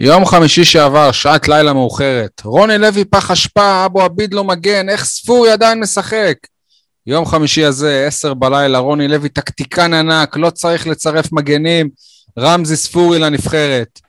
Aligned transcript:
יום 0.00 0.24
חמישי 0.24 0.64
שעבר, 0.64 1.12
שעת 1.12 1.48
לילה 1.48 1.72
מאוחרת. 1.72 2.42
רוני 2.44 2.78
לוי 2.78 3.04
פח 3.04 3.30
אשפה, 3.30 3.84
אבו 3.86 4.02
עביד 4.02 4.34
לא 4.34 4.44
מגן, 4.44 4.88
איך 4.88 5.04
ספורי 5.04 5.50
עדיין 5.50 5.80
משחק? 5.80 6.34
יום 7.06 7.26
חמישי 7.26 7.64
הזה, 7.64 8.04
עשר 8.06 8.34
בלילה, 8.34 8.78
רוני 8.78 9.08
לוי 9.08 9.28
טקטיקן 9.28 9.94
ענק, 9.94 10.36
לא 10.36 10.50
צריך 10.50 10.86
לצרף 10.86 11.32
מגנים, 11.32 11.88
רמזי 12.38 12.76
ספורי 12.76 13.18
לנבחרת. 13.18 14.00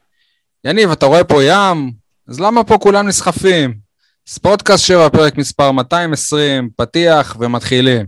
יניב, 0.65 0.91
אתה 0.91 1.05
רואה 1.05 1.23
פה 1.23 1.44
ים? 1.44 1.92
אז 2.28 2.40
למה 2.40 2.64
פה 2.64 2.78
כולם 2.78 3.08
נסחפים? 3.08 3.74
ספורטקאסט 4.28 4.86
7, 4.86 5.10
פרק 5.10 5.38
מספר 5.38 5.71
220, 5.71 6.70
פתיח 6.76 7.38
ומתחילים. 7.40 8.06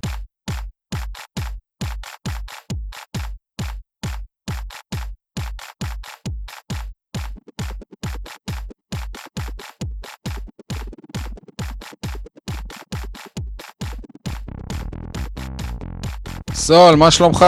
סול, 16.61 16.95
מה 16.95 17.11
שלומך? 17.11 17.45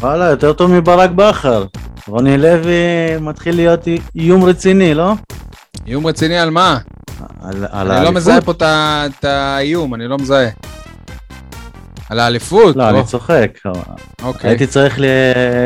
וואלה, 0.00 0.24
יותר 0.24 0.52
טוב 0.52 0.70
מברק 0.70 1.10
בכר. 1.10 1.64
רוני 2.08 2.38
לוי 2.38 2.72
מתחיל 3.20 3.56
להיות 3.56 3.80
איום 4.16 4.44
רציני, 4.44 4.94
לא? 4.94 5.12
איום 5.86 6.06
רציני 6.06 6.38
על 6.38 6.50
מה? 6.50 6.78
על, 7.42 7.66
על 7.70 7.90
אני 7.90 8.04
לא 8.04 8.12
מזהה 8.12 8.40
פה 8.40 8.52
את 8.60 9.24
האיום, 9.24 9.94
אני 9.94 10.08
לא 10.08 10.18
מזהה. 10.18 10.48
על 12.10 12.20
האליפות? 12.20 12.76
לא, 12.76 12.88
אני 12.88 13.04
צוחק. 13.04 13.58
אוקיי. 14.22 14.50
הייתי 14.50 14.66
צריך 14.66 14.96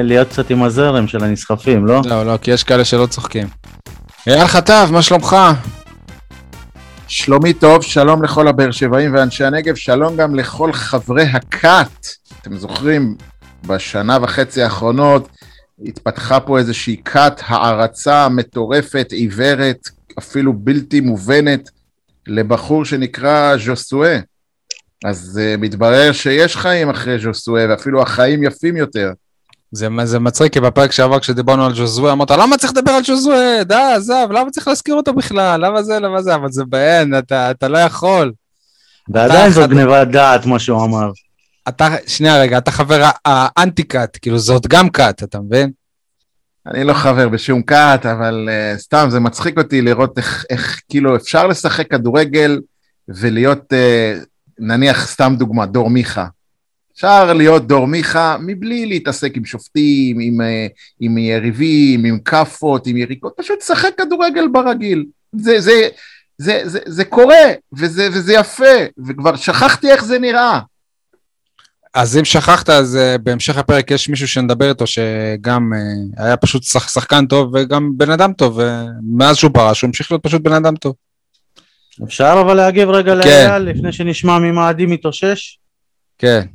להיות 0.02 0.28
קצת 0.28 0.50
עם 0.50 0.62
הזרם 0.62 1.08
של 1.08 1.24
הנסחפים, 1.24 1.86
לא? 1.86 2.00
לא, 2.04 2.26
לא, 2.26 2.36
כי 2.36 2.50
יש 2.50 2.64
כאלה 2.64 2.84
שלא 2.84 3.06
צוחקים. 3.06 3.48
אייל 4.26 4.46
חטב, 4.46 4.88
מה 4.90 5.02
שלומך? 5.02 5.36
שלומי 7.08 7.52
טוב, 7.52 7.82
שלום 7.82 8.22
לכל 8.22 8.48
הבאר 8.48 8.70
שבעים 8.70 9.14
ואנשי 9.14 9.44
הנגב, 9.44 9.74
שלום 9.74 10.16
גם 10.16 10.34
לכל 10.34 10.72
חברי 10.72 11.24
הכת. 11.24 12.25
אתם 12.46 12.56
זוכרים, 12.56 13.16
בשנה 13.66 14.18
וחצי 14.22 14.62
האחרונות 14.62 15.28
התפתחה 15.84 16.40
פה 16.40 16.58
איזושהי 16.58 16.96
כת 17.04 17.40
הערצה 17.46 18.28
מטורפת, 18.28 19.08
עיוורת, 19.12 19.88
אפילו 20.18 20.52
בלתי 20.52 21.00
מובנת, 21.00 21.70
לבחור 22.26 22.84
שנקרא 22.84 23.56
ז'וסואה. 23.56 24.18
אז 25.04 25.40
uh, 25.42 25.60
מתברר 25.60 26.12
שיש 26.12 26.56
חיים 26.56 26.90
אחרי 26.90 27.18
ז'וסואה, 27.18 27.66
ואפילו 27.68 28.02
החיים 28.02 28.42
יפים 28.42 28.76
יותר. 28.76 29.12
זה, 29.72 29.88
זה 30.04 30.18
מצחיק, 30.18 30.52
כי 30.52 30.60
בפרק 30.60 30.92
שעבר 30.92 31.20
כשדיברנו 31.20 31.66
על 31.66 31.74
ז'וזואה, 31.74 32.12
אמרת, 32.12 32.30
למה 32.30 32.58
צריך 32.58 32.72
לדבר 32.72 32.92
על 32.92 33.04
ז'וזואה? 33.04 33.64
די, 33.64 33.74
עזב, 33.96 34.28
למה 34.30 34.50
צריך 34.50 34.68
להזכיר 34.68 34.94
אותו 34.94 35.12
בכלל? 35.12 35.66
למה 35.66 35.82
זה, 35.82 35.98
למה 35.98 36.22
זה? 36.22 36.34
אבל 36.34 36.50
זה 36.50 36.64
בעין, 36.64 37.18
אתה, 37.18 37.50
אתה 37.50 37.68
לא 37.68 37.78
יכול. 37.78 38.32
ועדיין 39.08 39.50
זו 39.50 39.68
גניבת 39.68 40.08
דעת, 40.08 40.46
מה 40.46 40.58
שהוא 40.58 40.84
אמר. 40.84 41.10
אתה, 41.68 41.88
שנייה 42.06 42.40
רגע, 42.40 42.58
אתה 42.58 42.70
חבר 42.70 43.10
האנטי 43.24 43.82
קאט, 43.82 44.18
כאילו 44.22 44.38
זאת 44.38 44.66
גם 44.66 44.88
קאט, 44.88 45.22
אתה 45.22 45.40
מבין? 45.40 45.70
אני 46.66 46.84
לא 46.84 46.94
חבר 46.94 47.28
בשום 47.28 47.62
קאט, 47.62 48.06
אבל 48.06 48.48
uh, 48.48 48.78
סתם, 48.78 49.06
זה 49.10 49.20
מצחיק 49.20 49.58
אותי 49.58 49.82
לראות 49.82 50.18
איך, 50.18 50.44
איך 50.50 50.80
כאילו 50.88 51.16
אפשר 51.16 51.46
לשחק 51.46 51.90
כדורגל 51.90 52.60
ולהיות, 53.08 53.72
uh, 53.72 54.24
נניח, 54.58 55.06
סתם 55.06 55.34
דוגמה, 55.38 55.66
דור 55.66 55.90
מיכה. 55.90 56.26
אפשר 56.94 57.32
להיות 57.32 57.66
דור 57.66 57.86
מיכה 57.86 58.36
מבלי 58.40 58.86
להתעסק 58.86 59.36
עם 59.36 59.44
שופטים, 59.44 60.20
עם, 60.20 60.40
uh, 60.40 60.72
עם 61.00 61.18
יריבים, 61.18 62.04
עם 62.04 62.18
כאפות, 62.18 62.86
עם 62.86 62.96
יריקות, 62.96 63.34
פשוט 63.36 63.58
לשחק 63.58 63.90
כדורגל 63.96 64.48
ברגיל. 64.52 65.06
זה, 65.32 65.60
זה, 65.60 65.88
זה, 66.38 66.60
זה, 66.64 66.78
זה 66.86 67.04
קורה, 67.04 67.52
וזה, 67.72 68.08
וזה 68.12 68.34
יפה, 68.34 68.76
וכבר 69.06 69.36
שכחתי 69.36 69.90
איך 69.90 70.04
זה 70.04 70.18
נראה. 70.18 70.60
אז 71.96 72.18
אם 72.18 72.24
שכחת, 72.24 72.70
אז 72.70 72.98
uh, 72.98 73.18
בהמשך 73.18 73.58
הפרק 73.58 73.90
יש 73.90 74.08
מישהו 74.08 74.28
שנדבר 74.28 74.68
איתו 74.68 74.86
שגם 74.86 75.72
uh, 75.72 76.22
היה 76.22 76.36
פשוט 76.36 76.62
שח, 76.62 76.88
שחקן 76.88 77.26
טוב 77.26 77.54
וגם 77.54 77.90
בן 77.96 78.10
אדם 78.10 78.32
טוב, 78.32 78.60
ומאז 78.60 79.36
שהוא 79.36 79.50
פרש 79.54 79.82
הוא 79.82 79.88
המשיך 79.88 80.12
להיות 80.12 80.22
פשוט 80.22 80.42
בן 80.42 80.52
אדם 80.52 80.76
טוב. 80.76 80.94
אפשר 82.04 82.42
אבל 82.46 82.54
להגיב 82.54 82.88
רגע 82.88 83.22
כן. 83.22 83.48
לאייל 83.48 83.62
לפני 83.62 83.92
שנשמע 83.92 84.38
ממאדים 84.38 84.90
מתאושש? 84.90 85.58
כן. 86.18 86.46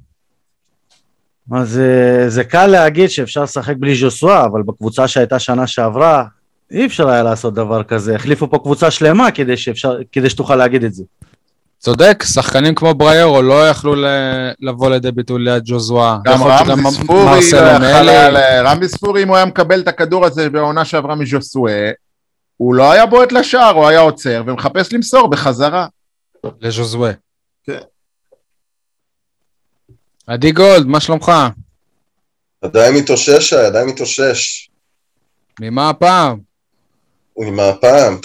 אז 1.52 1.80
uh, 1.80 2.30
זה 2.30 2.44
קל 2.44 2.68
להגיד 2.68 3.10
שאפשר 3.10 3.44
לשחק 3.44 3.76
בלי 3.80 3.96
ז'וסווה, 3.96 4.46
אבל 4.46 4.62
בקבוצה 4.62 5.08
שהייתה 5.08 5.40
שנה 5.40 5.68
שעברה, 5.68 6.24
אי 6.72 6.86
אפשר 6.86 7.10
היה 7.10 7.24
לעשות 7.24 7.54
דבר 7.54 7.84
כזה. 7.84 8.16
החליפו 8.16 8.50
פה 8.50 8.58
קבוצה 8.58 8.92
שלמה 8.92 9.32
כדי, 9.32 9.58
שאפשר, 9.58 9.98
כדי 10.12 10.30
שתוכל 10.30 10.56
להגיד 10.56 10.84
את 10.84 10.94
זה. 10.94 11.04
צודק, 11.82 12.24
שחקנים 12.24 12.76
כמו 12.76 12.94
בריירו 12.94 13.42
לא 13.42 13.70
יכלו 13.70 13.96
לבוא 14.60 14.90
לידי 14.90 15.12
ביטוי 15.12 15.42
ליד 15.44 15.64
ג'וזואה. 15.66 16.18
גם 16.26 16.44
רמי 16.44 16.92
ספורי, 16.92 17.40
לא 17.54 18.40
רמי 18.64 18.88
ספורי, 18.88 19.24
אם 19.24 19.28
הוא 19.28 19.36
היה 19.36 19.46
מקבל 19.46 19.80
את 19.80 19.88
הכדור 19.88 20.26
הזה 20.26 20.50
בעונה 20.50 20.86
שעברה 20.86 21.16
מז'וסואה, 21.16 21.92
הוא 22.58 22.76
לא 22.76 22.92
היה 22.92 23.06
בועט 23.06 23.32
לשער, 23.32 23.76
הוא 23.76 23.88
היה 23.88 24.00
עוצר 24.00 24.44
ומחפש 24.48 24.94
למסור 24.94 25.28
בחזרה. 25.30 25.88
לז'וזואה. 26.60 27.12
כן. 27.64 27.80
עדי 30.28 30.52
גולד, 30.52 30.86
מה 30.86 31.00
שלומך? 31.00 31.32
עדיין 32.62 32.96
מתאושש, 32.96 33.54
עדיין 33.54 33.88
מתאושש. 33.88 34.70
ממה 35.60 35.90
הפעם? 35.90 36.40
ממה 37.38 37.70
הפעם? 37.70 38.20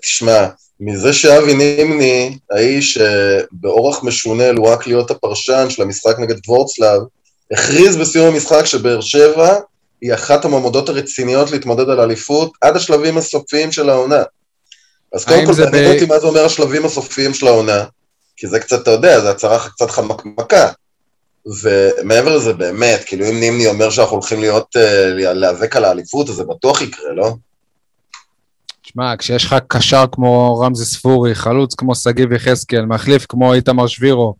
תשמע, 0.00 0.46
מזה 0.80 1.12
שאבי 1.12 1.54
נימני, 1.54 2.38
האיש 2.50 2.98
שבאורח 2.98 4.04
משונה 4.04 4.52
לו 4.52 4.64
רק 4.64 4.86
להיות 4.86 5.10
הפרשן 5.10 5.66
של 5.70 5.82
המשחק 5.82 6.18
נגד 6.18 6.36
וורצלב, 6.48 7.02
הכריז 7.52 7.96
בסיום 7.96 8.26
המשחק 8.26 8.64
שבאר 8.64 9.00
שבע 9.00 9.58
היא 10.00 10.14
אחת 10.14 10.44
המעמדות 10.44 10.88
הרציניות 10.88 11.50
להתמודד 11.50 11.88
על 11.88 12.00
אליפות 12.00 12.52
עד 12.60 12.76
השלבים 12.76 13.18
הסופיים 13.18 13.72
של 13.72 13.90
העונה. 13.90 14.22
אז 15.14 15.24
קודם 15.24 15.46
כל 15.46 15.54
תעניין 15.54 15.94
אותי 15.94 16.06
מה 16.06 16.18
זה 16.18 16.26
אומר 16.26 16.44
השלבים 16.44 16.84
הסופיים 16.84 17.34
של 17.34 17.46
העונה, 17.46 17.84
כי 18.36 18.46
זה 18.46 18.60
קצת, 18.60 18.82
אתה 18.82 18.90
יודע, 18.90 19.20
זה 19.20 19.30
הצהרה 19.30 19.68
קצת 19.68 19.90
חמקמקה. 19.90 20.70
ומעבר 21.62 22.36
לזה 22.36 22.52
באמת, 22.52 23.04
כאילו 23.06 23.26
אם 23.28 23.40
נימני 23.40 23.66
אומר 23.66 23.90
שאנחנו 23.90 24.16
הולכים 24.16 24.40
להיות, 24.40 24.76
uh, 24.76 24.80
להיאבק 25.34 25.76
על 25.76 25.84
האליפות, 25.84 26.28
אז 26.28 26.34
זה 26.34 26.44
בטוח 26.44 26.82
יקרה, 26.82 27.12
לא? 27.12 27.34
שמע, 28.96 29.16
כשיש 29.16 29.44
לך 29.44 29.56
קשר 29.68 30.04
כמו 30.12 30.58
רמזי 30.60 30.84
ספורי, 30.84 31.34
חלוץ 31.34 31.74
כמו 31.74 31.94
שגיב 31.94 32.32
יחזקאל, 32.32 32.84
מחליף 32.84 33.26
כמו 33.28 33.54
איתמר 33.54 33.86
שבירו, 33.86 34.34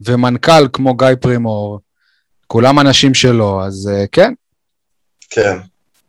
ומנכ"ל 0.00 0.68
כמו 0.72 0.94
גיא 0.94 1.14
פרימור, 1.20 1.80
כולם 2.46 2.80
אנשים 2.80 3.14
שלו, 3.14 3.64
אז 3.64 3.90
uh, 3.92 4.06
כן. 4.12 4.32
כן. 5.30 5.56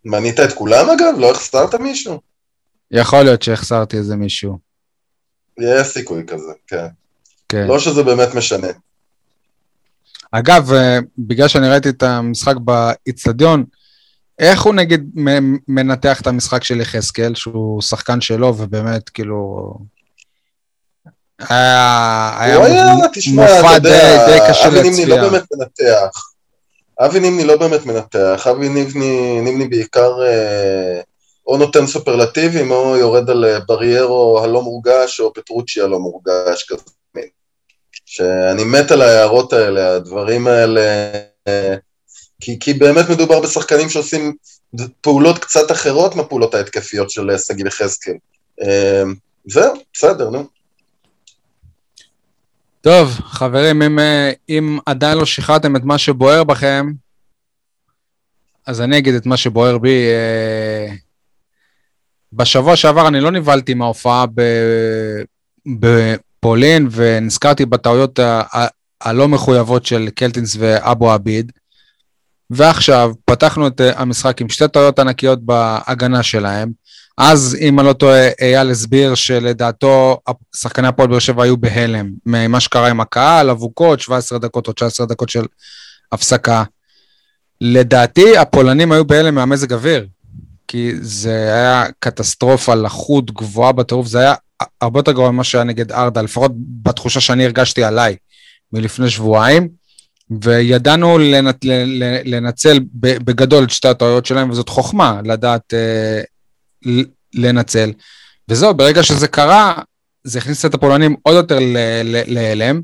מנית 0.06 0.40
את 0.40 0.54
כולם 0.54 0.90
אגב? 0.90 1.20
לא 1.20 1.32
החסרת 1.32 1.76
מישהו? 1.76 2.22
יכול 2.92 3.24
להיות 3.24 3.42
שהחסרתי 3.42 3.98
איזה 3.98 4.16
מישהו. 4.16 4.58
יש 5.60 5.88
סיכוי 5.88 6.24
כזה, 6.28 6.52
כן. 6.68 6.88
כן. 7.50 7.68
לא 7.68 7.80
שזה 7.80 8.04
באמת 8.04 8.36
משנה. 8.36 8.68
אגב, 10.32 10.74
אה, 10.74 11.00
בגלל 11.18 11.48
שאני 11.48 11.70
ראיתי 11.70 11.90
את 11.90 12.04
המשחק 12.04 12.56
באיצטדיון, 12.58 13.66
איך 14.40 14.62
הוא 14.62 14.74
נגיד 14.74 15.10
מנתח 15.68 16.22
את 16.22 16.28
המשחק 16.28 16.64
של 16.64 16.82
יחזקאל, 16.82 17.36
שהוא 17.36 17.82
שחקן 17.82 18.22
שלו, 18.22 18.58
ובאמת, 18.58 19.10
כאילו... 19.10 19.74
היה, 21.40 22.96
מופע 23.34 23.78
די, 23.78 23.90
די 24.28 24.40
קשה 24.50 24.70
להצביע. 24.70 24.80
אבי 24.80 24.90
נימני 24.90 25.06
לא 25.06 25.18
באמת 25.30 25.44
מנתח. 25.54 26.24
אבי 27.00 27.20
נימני 27.20 27.46
לא 27.46 27.58
באמת 27.58 27.86
מנתח. 27.86 28.48
אבי 28.52 28.70
נימני, 28.70 29.42
נימני 29.42 29.68
בעיקר 29.68 30.24
אה, 30.26 31.02
או 31.48 31.58
נותן 31.58 31.88
סופרלטיבים, 31.88 32.72
או 32.72 32.98
יורד 32.98 33.30
על 33.30 33.46
אה, 33.46 33.60
בריירו 33.60 34.40
הלא 34.44 34.62
מורגש, 34.62 35.20
או 35.20 35.34
פטרוצ'י 35.34 35.82
הלא 35.82 36.00
מורגש 36.00 36.66
כזה. 36.70 36.84
שאני 38.06 38.64
מת 38.64 38.92
על 38.92 39.02
ההערות 39.02 39.54
האלה, 39.54 39.96
הדברים 39.96 40.48
האלה... 40.48 40.82
אה, 41.48 41.76
כי, 42.42 42.60
כי 42.60 42.74
באמת 42.74 43.10
מדובר 43.10 43.42
בשחקנים 43.42 43.90
שעושים 43.90 44.36
פעולות 45.02 45.40
קצת 45.40 45.72
אחרות 45.72 46.16
מהפעולות 46.16 46.54
ההתקפיות 46.54 47.10
של 47.10 47.30
אה, 47.32 47.38
שגיב 47.38 47.68
יחזקאל. 47.68 48.14
אמ, 48.62 49.16
זהו, 49.46 49.74
בסדר, 49.94 50.30
נו. 50.30 50.48
טוב, 52.82 53.10
חברים, 53.10 53.82
אם, 53.82 54.00
אה, 54.00 54.32
אם 54.50 54.80
עדיין 54.86 55.18
לא 55.18 55.26
שחררתם 55.26 55.76
את 55.76 55.84
מה 55.84 55.98
שבוער 55.98 56.44
בכם, 56.44 56.92
אז 58.66 58.82
אני 58.82 58.98
אגיד 58.98 59.16
את 59.16 59.26
מה 59.26 59.38
שבוער 59.38 59.78
בי. 59.78 60.08
אה, 60.08 60.94
בשבוע 62.34 62.76
שעבר 62.76 63.08
אני 63.08 63.20
לא 63.20 63.32
נבהלתי 63.32 63.74
מההופעה 63.74 64.26
בפולין, 65.66 66.88
ונזכרתי 66.92 67.66
בטעויות 67.66 68.20
הלא 69.02 69.28
מחויבות 69.28 69.86
של 69.86 70.10
קלטינס 70.16 70.56
ואבו 70.60 71.12
עביד. 71.12 71.52
ועכשיו 72.50 73.12
פתחנו 73.26 73.68
את 73.68 73.82
אה, 73.82 74.02
המשחק 74.02 74.42
עם 74.42 74.50
שתי 74.50 74.68
טעויות 74.68 75.00
ענקיות 75.00 75.40
בהגנה 75.46 76.24
שלהם. 76.24 76.72
אז, 77.18 77.58
אם 77.62 77.80
אני 77.80 77.88
לא 77.88 77.94
טועה, 77.94 78.30
אייל 78.42 78.70
הסביר 78.72 79.16
שלדעתו 79.16 80.20
שחקני 80.56 80.88
הפועל 80.88 81.08
באר 81.08 81.20
שבע 81.20 81.44
היו 81.44 81.58
בהלם 81.58 82.12
ממה 82.26 82.60
שקרה 82.60 82.90
עם 82.90 83.00
הקהל, 83.00 83.50
אבוקות, 83.50 84.00
17 84.00 84.40
דקות 84.40 84.68
או 84.68 84.74
19 84.74 85.06
דקות 85.06 85.30
של 85.30 85.46
הפסקה. 86.12 86.64
לדעתי, 87.62 88.38
הפולנים 88.38 88.92
היו 88.92 89.06
בהלם 89.06 89.36
מהמזג 89.36 89.74
אוויר, 89.74 90.08
כי 90.68 90.92
זה 91.02 91.54
היה 91.54 91.86
קטסטרופה, 92.00 92.76
לחות 92.76 93.32
גבוהה 93.32 93.72
בטירוף, 93.72 94.08
זה 94.08 94.20
היה 94.20 94.34
הרבה 94.82 95.00
יותר 95.00 95.12
גרוע 95.12 95.32
ממה 95.32 95.44
שהיה 95.44 95.64
נגד 95.64 95.92
ארדה, 95.92 96.22
לפחות 96.22 96.52
בתחושה 96.84 97.20
שאני 97.20 97.46
הרגשתי 97.46 97.84
עליי 97.84 98.16
מלפני 98.74 99.10
שבועיים, 99.10 99.70
וידענו 100.32 101.18
לנצ... 101.18 101.56
לנצל 102.26 102.80
בגדול 102.94 103.64
את 103.64 103.70
שתי 103.70 103.88
הטעויות 103.88 104.26
שלהם, 104.26 104.50
וזאת 104.50 104.70
חוכמה 104.70 105.22
לדעת 105.26 105.74
אה, 105.74 106.22
לנצל. 107.34 107.92
וזהו, 108.50 108.74
ברגע 108.74 109.04
שזה 109.04 109.28
קרה, 109.28 109.74
זה 110.24 110.40
הכניס 110.40 110.66
את 110.66 110.74
הפולנים 110.74 111.16
עוד 111.24 111.36
יותר 111.36 111.60
להלם, 112.28 112.82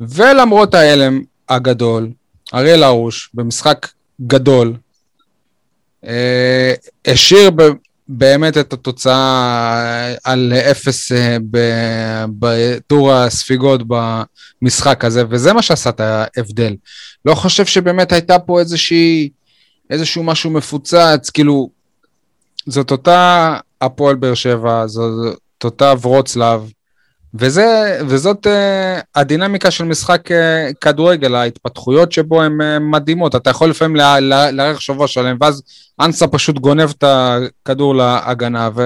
ולמרות 0.00 0.74
ההלם 0.74 1.20
הגדול, 1.48 2.10
אריאל 2.54 2.82
הרוש, 2.82 3.30
במשחק 3.34 3.88
גדול, 4.26 4.74
אה, 6.06 6.74
השאיר 7.06 7.50
באמת 8.08 8.58
את 8.58 8.72
התוצאה 8.72 10.14
על 10.24 10.52
אפס 10.70 11.12
אה, 11.12 11.36
בטור 12.38 13.12
הספיגות 13.12 13.80
במשחק 13.86 15.04
הזה, 15.04 15.24
וזה 15.30 15.52
מה 15.52 15.62
שעשה 15.62 15.90
את 15.90 16.00
ההבדל. 16.00 16.76
לא 17.24 17.34
חושב 17.34 17.66
שבאמת 17.66 18.12
הייתה 18.12 18.38
פה 18.38 18.60
איזושהי, 18.60 19.28
איזשהו 19.90 20.22
משהו 20.22 20.50
מפוצץ, 20.50 21.30
כאילו, 21.34 21.70
זאת 22.66 22.90
אותה 22.90 23.56
הפועל 23.80 24.16
באר 24.16 24.34
שבע, 24.34 24.86
זאת 24.86 25.38
אותה 25.64 25.92
ורוצלב, 26.02 26.70
וזה, 27.34 27.98
וזאת 28.08 28.46
uh, 28.46 28.50
הדינמיקה 29.14 29.70
של 29.70 29.84
משחק 29.84 30.30
uh, 30.30 30.34
כדורגל, 30.80 31.34
ההתפתחויות 31.34 32.12
שבו 32.12 32.42
הן 32.42 32.60
uh, 32.60 32.64
מדהימות. 32.80 33.34
אתה 33.34 33.50
יכול 33.50 33.70
לפעמים 33.70 33.96
לארח 34.52 34.80
שבוע 34.80 35.08
שלם, 35.08 35.36
ואז 35.40 35.62
אנסה 36.00 36.26
פשוט 36.26 36.58
גונב 36.58 36.90
את 36.98 37.04
הכדור 37.06 37.94
להגנה, 37.94 38.70
ו... 38.76 38.82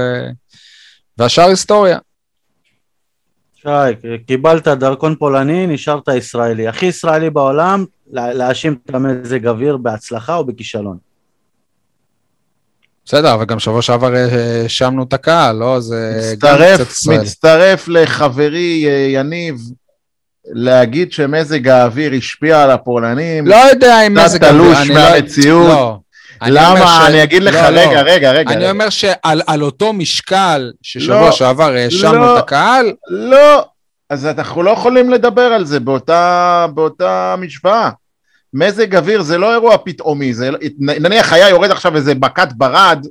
והשאר 1.19 1.49
היסטוריה. 1.49 1.99
שי, 3.55 4.19
קיבלת 4.27 4.69
דרכון 4.69 5.15
פולני, 5.15 5.67
נשארת 5.67 6.09
ישראלי. 6.09 6.69
הכי 6.69 6.87
ישראלי 6.87 7.31
בעולם, 7.31 7.85
להאשים 8.13 8.77
את 8.85 8.95
המזג 8.95 9.47
אוויר 9.47 9.77
בהצלחה 9.77 10.37
או 10.37 10.45
בכישלון. 10.45 11.06
בסדר, 13.07 13.35
אבל 13.35 13.45
גם 13.45 13.59
שבוע 13.59 13.83
שעבר 13.83 14.13
האשמנו 14.15 15.03
את 15.03 15.13
הקהל, 15.13 15.57
לא? 15.57 15.81
זה 15.81 16.33
מצטרף, 16.33 16.79
גם 16.79 16.85
קצת 16.85 16.93
ישראלי. 16.93 17.21
מצטרף 17.21 17.89
לחברי 17.89 18.85
אה, 18.87 18.91
יניב, 18.91 19.57
להגיד 20.45 21.13
שמזג 21.13 21.69
האוויר 21.69 22.13
השפיע 22.19 22.63
על 22.63 22.71
הפולנים. 22.71 23.47
לא 23.47 23.57
יודע 23.57 24.07
אם 24.07 24.15
מזג 24.15 24.45
האוויר, 24.45 24.73
קצת 24.75 24.83
תלוש 24.83 24.91
מהמציאות. 24.91 25.69
לא. 25.69 25.99
למה? 26.47 26.87
ש... 26.87 27.09
אני 27.09 27.23
אגיד 27.23 27.43
לך, 27.43 27.55
לא, 27.55 27.61
רגע, 27.61 28.03
לא. 28.03 28.11
רגע, 28.11 28.33
רגע. 28.33 28.51
אני 28.51 28.61
רגע. 28.61 28.71
אומר 28.71 28.89
שעל 28.89 29.63
אותו 29.63 29.93
משקל 29.93 30.73
ששבוע 30.83 31.21
לא, 31.21 31.33
שעבר 31.33 31.73
האשמנו 31.73 32.19
לא, 32.19 32.39
את 32.39 32.43
הקהל... 32.43 32.93
לא, 33.09 33.65
אז 34.11 34.27
אנחנו 34.27 34.63
לא 34.63 34.71
יכולים 34.71 35.11
לדבר 35.11 35.43
על 35.43 35.65
זה 35.65 35.81
באותה, 35.81 36.67
באותה 36.75 37.35
משוואה. 37.39 37.91
מזג 38.57 38.97
אוויר 38.97 39.23
זה 39.23 39.39
לא 39.39 39.53
אירוע 39.53 39.77
פתאומי, 39.85 40.35
זה, 40.35 40.51
נניח 40.79 41.33
היה 41.33 41.49
יורד 41.49 41.71
עכשיו 41.71 41.97
איזה 41.97 42.15
מכת 42.15 42.49
ברד, 42.57 43.07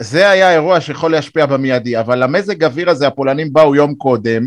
זה 0.00 0.30
היה 0.30 0.52
אירוע 0.52 0.80
שיכול 0.80 1.12
להשפיע 1.12 1.46
במיידי, 1.46 2.00
אבל 2.00 2.22
המזג 2.22 2.64
אוויר 2.64 2.90
הזה, 2.90 3.06
הפולנים 3.06 3.52
באו 3.52 3.74
יום 3.74 3.94
קודם, 3.94 4.46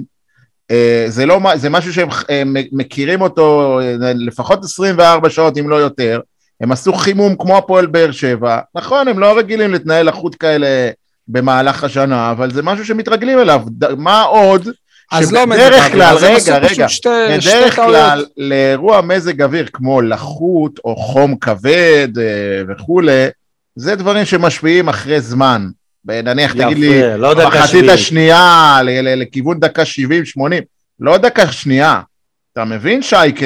אה, 0.71 1.05
זה, 1.07 1.25
לא, 1.25 1.39
זה 1.55 1.69
משהו 1.69 1.93
שהם 1.93 2.55
מכירים 2.71 3.21
אותו 3.21 3.79
אה, 3.81 4.13
לפחות 4.15 4.63
24 4.63 5.29
שעות 5.29 5.57
אם 5.57 5.69
לא 5.69 5.75
יותר, 5.75 6.19
הם 6.61 6.71
עשו 6.71 6.93
חימום 6.93 7.35
כמו 7.39 7.57
הפועל 7.57 7.85
באר 7.85 8.11
שבע, 8.11 8.59
נכון 8.75 9.07
הם 9.07 9.19
לא 9.19 9.37
רגילים 9.37 9.71
להתנהל 9.71 10.07
לחוט 10.07 10.35
כאלה 10.39 10.89
במהלך 11.27 11.83
השנה, 11.83 12.31
אבל 12.31 12.51
זה 12.51 12.61
משהו 12.61 12.85
שמתרגלים 12.85 13.39
אליו, 13.39 13.61
מה 13.97 14.21
עוד 14.21 14.67
אז 15.11 15.31
לא 15.33 15.47
מזג 15.47 15.61
אוויר, 15.61 15.89
כלל, 15.89 16.15
רגע, 16.17 16.57
רגע, 16.57 16.89
שתי, 16.89 17.09
בדרך 17.29 17.41
שתי 17.41 17.75
כלל 17.75 18.25
לאירוע 18.38 19.01
מזג 19.01 19.41
אוויר 19.41 19.67
כמו 19.73 20.01
לחות 20.01 20.79
או 20.85 20.95
חום 20.95 21.35
כבד 21.35 22.07
אה, 22.17 22.61
וכולי, 22.69 23.25
זה 23.75 23.95
דברים 23.95 24.25
שמשפיעים 24.25 24.89
אחרי 24.89 25.21
זמן. 25.21 25.67
נניח, 26.06 26.53
תגיד 26.53 26.77
לי, 26.77 27.17
לא 27.17 27.47
מחצית 27.47 27.89
השנייה 27.89 28.79
לכיוון 29.03 29.59
דקה 29.59 29.81
70-80, 30.38 30.41
לא 31.00 31.17
דקה 31.17 31.51
שנייה. 31.51 32.01
אתה 32.53 32.65
מבין, 32.65 33.01
שייקה? 33.01 33.45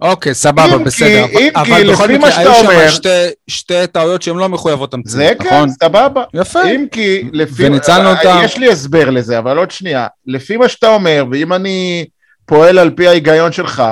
אוקיי, 0.00 0.34
סבבה, 0.34 0.78
בסדר. 0.78 1.24
אם 1.24 1.50
כי, 1.64 1.84
לפי 1.84 2.18
מה 2.18 2.32
שאתה 2.32 2.60
אומר... 2.60 2.70
היו 2.70 2.90
שם 2.90 3.00
שתי 3.48 3.86
טעויות 3.92 4.22
שהן 4.22 4.36
לא 4.36 4.48
מחויבות 4.48 4.94
המציאות, 4.94 5.40
נכון? 5.40 5.68
זה 5.68 5.74
כן, 5.80 5.86
סבבה. 5.88 6.22
יפה. 6.34 6.64
אם 6.64 6.86
כי, 6.92 7.30
לפי... 7.32 7.66
וניצלנו 7.66 8.10
אותם. 8.10 8.40
יש 8.44 8.58
לי 8.58 8.72
הסבר 8.72 9.10
לזה, 9.10 9.38
אבל 9.38 9.58
עוד 9.58 9.70
שנייה. 9.70 10.06
לפי 10.26 10.56
מה 10.56 10.68
שאתה 10.68 10.88
אומר, 10.88 11.24
ואם 11.30 11.52
אני 11.52 12.04
פועל 12.46 12.78
על 12.78 12.90
פי 12.90 13.08
ההיגיון 13.08 13.52
שלך, 13.52 13.82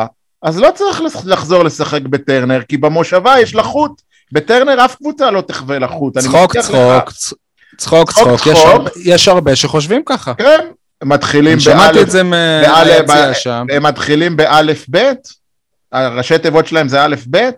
אז 0.42 0.58
לא 0.58 0.70
צריך 0.74 1.02
לחזור 1.24 1.64
לשחק 1.64 2.02
בטרנר, 2.02 2.62
כי 2.68 2.76
במושבה 2.76 3.40
יש 3.40 3.54
לחות. 3.54 4.12
בטרנר 4.32 4.84
אף 4.84 4.94
קבוצה 4.94 5.30
לא 5.30 5.40
תחווה 5.40 5.78
לחות. 5.78 6.18
צחוק, 6.18 6.56
צחוק, 6.56 7.10
צחוק, 7.76 8.10
צחוק, 8.10 8.42
יש 9.04 9.28
הרבה 9.28 9.56
שחושבים 9.56 10.02
ככה. 10.06 10.34
כן, 10.34 10.60
מתחילים 11.04 11.58
באלף... 11.58 11.62
שמעתי 11.62 12.02
את 12.02 12.10
זה 12.10 12.22
מהיציאה 12.22 13.34
שם. 13.34 13.66
הם 13.70 13.82
מתחילים 13.82 14.36
באלף 14.36 14.84
בית? 14.88 15.41
הראשי 15.92 16.38
תיבות 16.38 16.66
שלהם 16.66 16.88
זה 16.88 17.04
א' 17.04 17.14
ב'? 17.30 17.50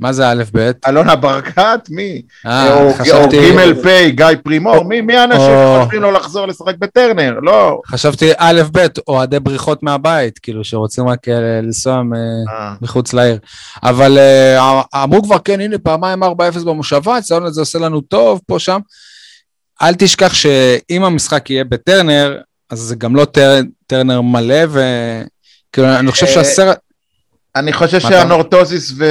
מה 0.00 0.12
זה 0.12 0.28
א' 0.30 0.42
ב'? 0.54 0.70
אלונה 0.88 1.16
ברקת? 1.16 1.80
מי? 1.90 2.22
אה, 2.46 2.74
או 2.74 2.90
ג' 3.32 3.82
פ', 3.82 3.86
גיא 4.08 4.26
פרימור? 4.44 4.84
מי, 4.84 5.00
מי 5.00 5.16
האנשים 5.16 5.40
שחושבים 5.40 6.02
לו 6.02 6.10
לחזור 6.10 6.46
לשחק 6.46 6.74
בטרנר? 6.78 7.38
לא. 7.42 7.80
חשבתי 7.86 8.30
א' 8.36 8.62
ב', 8.72 8.86
אוהדי 9.08 9.40
בריחות 9.40 9.82
מהבית, 9.82 10.38
כאילו, 10.38 10.64
שרוצים 10.64 11.08
רק 11.08 11.28
אה, 11.28 11.60
לנסוע 11.62 11.94
אה. 11.94 12.74
מחוץ 12.82 13.12
לעיר. 13.12 13.38
אבל 13.82 14.18
אמרו 14.94 15.22
כבר, 15.22 15.38
כן, 15.38 15.60
הנה, 15.60 15.78
פעמיים 15.78 16.22
4-0 16.22 16.26
במושבה, 16.64 17.16
הציון 17.16 17.46
הזה 17.46 17.60
עושה 17.60 17.78
לנו 17.78 18.00
טוב, 18.00 18.40
פה, 18.46 18.58
שם. 18.58 18.80
אל 19.82 19.94
תשכח 19.94 20.34
שאם 20.34 21.04
המשחק 21.04 21.50
יהיה 21.50 21.64
בטרנר, 21.64 22.38
אז 22.70 22.78
זה 22.78 22.96
גם 22.96 23.16
לא 23.16 23.26
טרנר 23.86 24.20
מלא, 24.20 24.64
וכאילו, 24.68 25.88
אני 25.98 26.12
חושב 26.12 26.26
שהסרט... 26.26 26.78
אני 27.56 27.72
חושב 27.72 28.00
שהנורטוזיס 28.00 28.92
ו... 28.98 29.04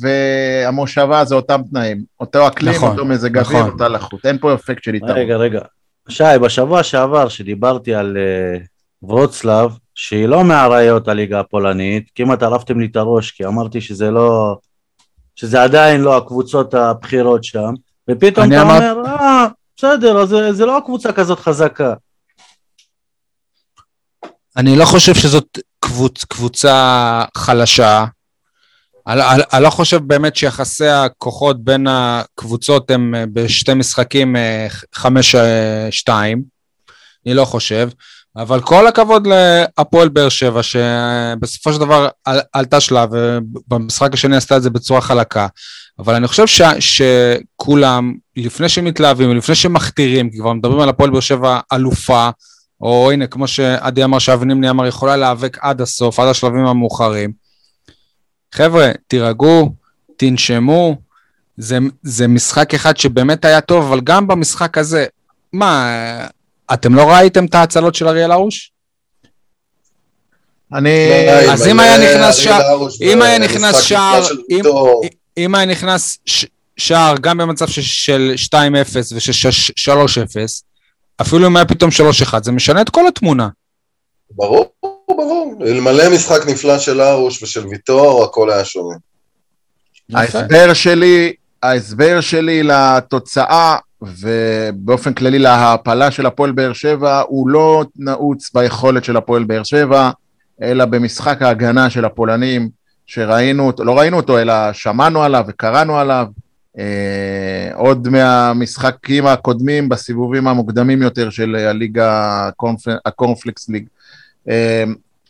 והמושבה 0.00 1.24
זה 1.24 1.34
אותם 1.34 1.60
תנאים. 1.70 2.04
אותו 2.20 2.46
אקלים, 2.48 2.74
נכון, 2.74 2.90
אותו 2.90 3.04
מזג 3.04 3.38
אוויר, 3.38 3.58
נכון. 3.58 3.72
אותה 3.72 3.88
לחות. 3.88 4.26
אין 4.26 4.38
פה 4.38 4.54
אפקט 4.54 4.82
של 4.82 4.94
יתרון. 4.94 5.12
רגע, 5.12 5.36
רגע. 5.36 5.60
שי, 6.08 6.24
בשבוע 6.42 6.82
שעבר 6.82 7.28
שדיברתי 7.28 7.94
על 7.94 8.16
uh, 8.16 8.66
ורוצלב, 9.02 9.70
שהיא 9.94 10.26
לא 10.26 10.44
מהראיות 10.44 11.08
הליגה 11.08 11.40
הפולנית, 11.40 12.10
כמעט 12.14 12.42
ערפתם 12.42 12.80
לי 12.80 12.86
את 12.86 12.96
הראש, 12.96 13.30
כי 13.30 13.46
אמרתי 13.46 13.80
שזה 13.80 14.10
לא... 14.10 14.56
שזה 15.36 15.62
עדיין 15.62 16.00
לא 16.00 16.16
הקבוצות 16.16 16.74
הבכירות 16.74 17.44
שם, 17.44 17.72
ופתאום 18.10 18.52
אתה 18.52 18.62
אמר... 18.62 18.92
אומר, 18.92 19.06
אה, 19.06 19.46
בסדר, 19.76 20.24
זה, 20.24 20.52
זה 20.52 20.66
לא 20.66 20.78
הקבוצה 20.78 21.12
כזאת 21.12 21.38
חזקה. 21.38 21.94
אני 24.56 24.76
לא 24.76 24.84
חושב 24.84 25.14
שזאת 25.14 25.58
קבוצ, 25.82 26.24
קבוצה 26.24 27.24
חלשה. 27.36 28.04
אני 29.06 29.62
לא 29.62 29.70
חושב 29.70 29.96
באמת 29.96 30.36
שיחסי 30.36 30.88
הכוחות 30.88 31.64
בין 31.64 31.86
הקבוצות 31.90 32.90
הם 32.90 33.14
אה, 33.14 33.24
בשתי 33.32 33.74
משחקים 33.74 34.36
אה, 34.36 34.66
חמש-שתיים. 34.94 36.38
אה, 36.38 36.94
אני 37.26 37.34
לא 37.34 37.44
חושב. 37.44 37.88
אבל 38.36 38.60
כל 38.60 38.86
הכבוד 38.86 39.26
להפועל 39.26 40.08
באר 40.08 40.28
שבע, 40.28 40.60
שבסופו 40.62 41.72
של 41.72 41.80
דבר 41.80 42.08
עלתה 42.52 42.80
שלב, 42.80 43.08
ובמשחק 43.12 44.14
השני 44.14 44.36
עשתה 44.36 44.56
את 44.56 44.62
זה 44.62 44.70
בצורה 44.70 45.00
חלקה. 45.00 45.46
אבל 45.98 46.14
אני 46.14 46.28
חושב 46.28 46.46
ש, 46.46 46.62
שכולם, 46.78 48.14
לפני 48.36 48.68
שמתלהבים 48.68 49.30
ולפני 49.30 49.54
שמכתירים, 49.54 50.30
כי 50.30 50.38
כבר 50.38 50.52
מדברים 50.52 50.80
על 50.80 50.88
הפועל 50.88 51.10
באר 51.10 51.20
שבע 51.20 51.60
אלופה, 51.72 52.30
או 52.82 53.10
הנה, 53.10 53.26
כמו 53.26 53.48
שעדי 53.48 54.04
אמר, 54.04 54.18
שאבנימני 54.18 54.70
אמר, 54.70 54.86
יכולה 54.86 55.16
להיאבק 55.16 55.58
עד 55.60 55.80
הסוף, 55.80 56.20
עד 56.20 56.28
השלבים 56.28 56.66
המאוחרים. 56.66 57.32
חבר'ה, 58.54 58.90
תירגעו, 59.06 59.72
תנשמו, 60.16 60.96
זה, 61.56 61.78
זה 62.02 62.28
משחק 62.28 62.74
אחד 62.74 62.96
שבאמת 62.96 63.44
היה 63.44 63.60
טוב, 63.60 63.84
אבל 63.84 64.00
גם 64.00 64.26
במשחק 64.26 64.78
הזה, 64.78 65.06
מה, 65.52 65.96
אתם 66.72 66.94
לא 66.94 67.10
ראיתם 67.10 67.44
את 67.44 67.54
ההצלות 67.54 67.94
של 67.94 68.08
אריאל 68.08 68.32
הרוש? 68.32 68.72
אני... 70.74 71.08
אז 71.52 71.68
אם 71.68 71.80
היה 71.80 71.98
נכנס 71.98 72.36
שער, 72.36 72.88
אם 73.00 73.22
היה 73.22 73.38
נכנס 73.38 73.82
שער, 73.82 74.22
אם 75.38 75.54
היה 75.54 75.66
נכנס 75.66 76.18
שער 76.76 77.14
גם 77.20 77.38
במצב 77.38 77.68
של 77.68 78.34
2-0 78.54 78.56
ו-3-0, 79.12 80.62
אפילו 81.20 81.46
אם 81.46 81.56
היה 81.56 81.64
פתאום 81.64 81.90
3-1, 82.32 82.42
זה 82.42 82.52
משנה 82.52 82.80
את 82.80 82.90
כל 82.90 83.06
התמונה. 83.08 83.48
ברור, 84.30 84.66
ברור. 85.08 85.54
אלמלא 85.66 86.14
משחק 86.14 86.46
נפלא 86.46 86.78
של 86.78 87.00
ארוש 87.00 87.42
ושל 87.42 87.66
ויטור, 87.66 88.24
הכל 88.24 88.50
היה 88.50 88.64
שונה. 88.64 88.96
ההסבר 90.14 90.74
שלי, 90.74 91.32
ההסבר 91.62 92.20
שלי 92.20 92.62
לתוצאה 92.62 93.76
ובאופן 94.02 95.12
כללי 95.12 95.38
להעפלה 95.38 96.10
של 96.10 96.26
הפועל 96.26 96.52
באר 96.52 96.72
שבע 96.72 97.22
הוא 97.28 97.48
לא 97.48 97.84
נעוץ 97.96 98.50
ביכולת 98.54 99.04
של 99.04 99.16
הפועל 99.16 99.44
באר 99.44 99.62
שבע, 99.62 100.10
אלא 100.62 100.84
במשחק 100.84 101.42
ההגנה 101.42 101.90
של 101.90 102.04
הפולנים 102.04 102.68
שראינו 103.06 103.66
אותו, 103.66 103.84
לא 103.84 103.98
ראינו 103.98 104.16
אותו, 104.16 104.38
אלא 104.38 104.72
שמענו 104.72 105.22
עליו 105.22 105.44
וקראנו 105.48 105.98
עליו. 105.98 106.26
אה, 106.78 107.70
עוד 107.74 108.08
מהמשחקים 108.08 109.26
הקודמים 109.26 109.88
בסיבובים 109.88 110.48
המוקדמים 110.48 111.02
יותר 111.02 111.30
של 111.30 111.54
הליגה, 111.56 112.48
הקורנפ- 112.48 113.00
הקורנפלקס 113.06 113.68
ליג. 113.68 113.86
אה, 114.48 114.84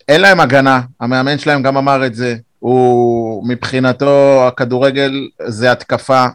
אין 0.07 0.21
להם 0.21 0.39
הגנה, 0.39 0.81
המאמן 0.99 1.37
שלהם 1.37 1.61
גם 1.63 1.77
אמר 1.77 2.05
את 2.05 2.15
זה, 2.15 2.35
הוא 2.59 3.47
מבחינתו 3.47 4.43
הכדורגל 4.47 5.27
זה 5.47 5.71
התקפה, 5.71 6.25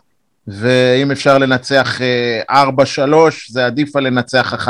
ואם 0.46 1.10
אפשר 1.10 1.38
לנצח 1.38 2.00
אה, 2.02 2.64
4-3 2.64 2.72
זה 3.50 3.66
עדיף 3.66 3.96
על 3.96 4.06
לנצח 4.06 4.54
1-0. 4.54 4.68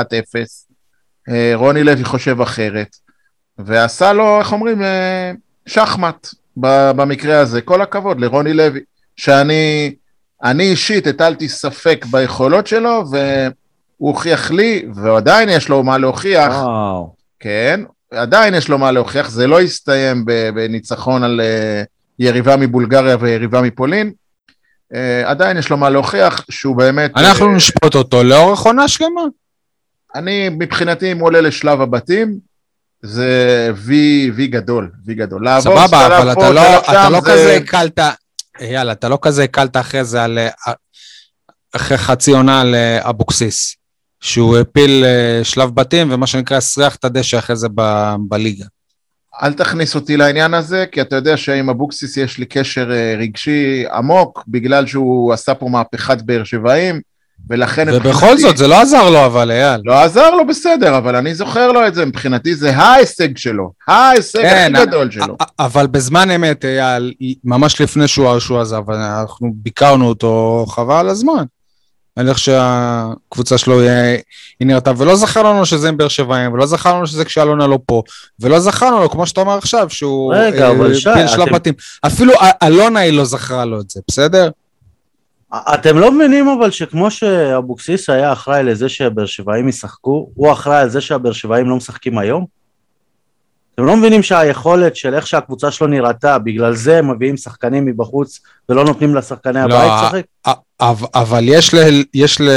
אה, 1.28 1.50
רוני 1.54 1.84
לוי 1.84 2.04
חושב 2.04 2.40
אחרת, 2.40 2.96
ועשה 3.58 4.12
לו, 4.12 4.38
איך 4.38 4.52
אומרים, 4.52 4.82
אה, 4.82 5.32
שחמט 5.66 6.28
במקרה 6.56 7.40
הזה. 7.40 7.60
כל 7.60 7.82
הכבוד 7.82 8.20
לרוני 8.20 8.52
לוי, 8.52 8.80
שאני 9.16 9.94
אני 10.42 10.64
אישית 10.70 11.06
הטלתי 11.06 11.48
ספק 11.48 12.04
ביכולות 12.10 12.66
שלו, 12.66 13.04
והוא 13.10 13.20
הוכיח 13.98 14.50
לי, 14.50 14.84
ועדיין 14.94 15.48
יש 15.48 15.68
לו 15.68 15.82
מה 15.82 15.98
להוכיח, 15.98 16.52
וואו. 16.52 17.14
כן, 17.40 17.80
עדיין 18.10 18.54
יש 18.54 18.68
לו 18.68 18.78
מה 18.78 18.90
להוכיח, 18.92 19.30
זה 19.30 19.46
לא 19.46 19.60
הסתיים 19.60 20.24
בניצחון 20.54 21.22
על 21.24 21.40
אה, 21.40 21.82
יריבה 22.18 22.56
מבולגריה 22.56 23.16
ויריבה 23.20 23.62
מפולין, 23.62 24.12
אה, 24.94 25.30
עדיין 25.30 25.56
יש 25.56 25.70
לו 25.70 25.76
מה 25.76 25.90
להוכיח 25.90 26.44
שהוא 26.50 26.76
באמת... 26.76 27.10
אנחנו 27.16 27.46
אה, 27.46 27.56
נשפוט 27.56 27.94
אותו 27.94 28.22
לאורך 28.24 28.60
עונה 28.60 28.88
שלמה. 28.88 29.20
אני, 30.14 30.48
מבחינתי, 30.48 31.12
אם 31.12 31.18
הוא 31.18 31.26
עולה 31.26 31.40
לשלב 31.40 31.80
הבתים, 31.80 32.38
זה 33.02 33.70
וי, 33.76 34.30
וי 34.34 34.46
גדול, 34.46 34.90
וי 35.06 35.14
גדול. 35.14 35.44
לעבור 35.44 35.86
סבבה, 35.86 36.06
אבל 36.06 36.32
אתה 36.32 36.50
לא, 36.50 36.78
אתה 36.78 37.08
לא 37.10 37.20
זה- 37.20 37.30
כזה 37.30 37.56
הקלת, 37.56 37.98
יאללה, 38.60 38.92
אתה 38.92 39.08
לא 39.08 39.18
כזה 39.22 39.44
הקלת 39.44 39.76
אחרי 39.76 40.04
זה 40.04 40.24
על... 40.24 40.38
אחרי 41.76 41.98
חצי 41.98 42.30
עונה 42.30 42.60
על 42.60 42.74
אה, 42.74 43.10
אבוקסיס, 43.10 43.76
שהוא 44.20 44.58
הפיל 44.58 45.04
אה, 45.04 45.40
שלב 45.44 45.74
בתים, 45.74 46.12
ומה 46.12 46.26
שנקרא, 46.26 46.56
הסריח 46.56 46.96
את 46.96 47.04
הדשא 47.04 47.38
אחרי 47.38 47.56
זה 47.56 47.68
ב- 47.74 48.14
בליגה. 48.28 48.64
אל 49.42 49.52
תכניס 49.52 49.94
אותי 49.94 50.16
לעניין 50.16 50.54
הזה, 50.54 50.84
כי 50.92 51.00
אתה 51.00 51.16
יודע 51.16 51.36
שעם 51.36 51.70
אבוקסיס 51.70 52.16
יש 52.16 52.38
לי 52.38 52.46
קשר 52.46 52.92
אה, 52.92 53.14
רגשי 53.18 53.84
עמוק, 53.92 54.44
בגלל 54.48 54.86
שהוא 54.86 55.32
עשה 55.32 55.54
פה 55.54 55.68
מהפכת 55.68 56.22
באר 56.22 56.44
שבעים, 56.44 57.00
ולכן... 57.50 57.86
ובכל 57.92 58.38
זאת, 58.38 58.56
זה 58.56 58.68
לא 58.68 58.80
עזר 58.80 59.10
לו, 59.10 59.26
אבל 59.26 59.50
אייל. 59.50 59.80
לא 59.84 59.94
עזר 59.94 60.30
לו 60.30 60.46
בסדר, 60.46 60.98
אבל 60.98 61.16
אני 61.16 61.34
זוכר 61.34 61.72
לו 61.72 61.86
את 61.86 61.94
זה, 61.94 62.06
מבחינתי 62.06 62.54
זה 62.54 62.76
ההישג 62.76 63.36
שלו, 63.36 63.72
ההישג 63.88 64.42
כן, 64.42 64.72
הכי 64.76 64.86
גדול 64.86 65.10
שלו. 65.10 65.36
א- 65.40 65.44
אבל 65.64 65.86
בזמן 65.86 66.30
אמת, 66.30 66.64
אייל, 66.64 67.12
ממש 67.44 67.80
לפני 67.80 68.08
שהוא 68.08 68.38
שהוא 68.38 68.60
עזב, 68.60 68.90
אנחנו 68.90 69.50
ביקרנו 69.54 70.08
אותו 70.08 70.64
חבל 70.68 70.94
על 70.94 71.08
הזמן. 71.08 71.44
על 72.16 72.28
איך 72.28 72.38
שהקבוצה 72.38 73.58
שלו 73.58 73.80
היא 73.80 73.88
נראתה, 74.60 74.92
ולא 74.96 75.16
זכר 75.16 75.42
לנו 75.42 75.66
שזה 75.66 75.88
עם 75.88 75.96
באר 75.96 76.08
שבעים, 76.08 76.52
ולא 76.52 76.66
זכר 76.66 76.94
לנו 76.94 77.06
שזה 77.06 77.24
כשאלונה 77.24 77.66
לא 77.66 77.78
פה, 77.86 78.02
ולא 78.40 78.60
זכרנו 78.60 79.00
לו, 79.00 79.10
כמו 79.10 79.26
שאתה 79.26 79.40
אומר 79.40 79.58
עכשיו, 79.58 79.86
שהוא 79.90 80.34
רגע, 80.34 80.66
אה, 80.66 80.70
אבל 80.70 80.94
שי, 80.94 81.00
שלב 81.26 81.42
אתם- 81.42 81.52
בתים. 81.54 81.74
אפילו 82.06 82.32
אלונה 82.62 83.00
היא 83.00 83.12
לא 83.12 83.24
זכרה 83.24 83.64
לו 83.64 83.80
את 83.80 83.90
זה, 83.90 84.00
בסדר? 84.08 84.50
אתם 85.54 85.98
לא 85.98 86.12
מבינים 86.12 86.48
אבל 86.48 86.70
שכמו 86.70 87.10
שאבוקסיס 87.10 88.10
היה 88.10 88.32
אחראי 88.32 88.62
לזה 88.62 88.88
שהבאר 88.88 89.26
שבעים 89.26 89.68
ישחקו, 89.68 90.30
הוא 90.34 90.52
אחראי 90.52 90.76
על 90.80 90.88
זה 90.90 91.00
שהבאר 91.00 91.32
שבעים 91.32 91.68
לא 91.68 91.76
משחקים 91.76 92.18
היום? 92.18 92.46
אתם 93.74 93.86
לא 93.86 93.96
מבינים 93.96 94.22
שהיכולת 94.22 94.96
של 94.96 95.14
איך 95.14 95.26
שהקבוצה 95.26 95.70
שלו 95.70 95.86
נראתה, 95.86 96.38
בגלל 96.38 96.74
זה 96.74 96.98
הם 96.98 97.10
מביאים 97.10 97.36
שחקנים 97.36 97.86
מבחוץ 97.86 98.40
ולא 98.68 98.84
נותנים 98.84 99.14
לשחקני 99.14 99.60
לא, 99.68 99.74
הבית 99.74 99.92
לשחק? 100.04 100.54
אבל- 101.14 101.44
יש, 101.48 101.74
ל, 101.74 101.78
יש 102.14 102.40
ל, 102.40 102.48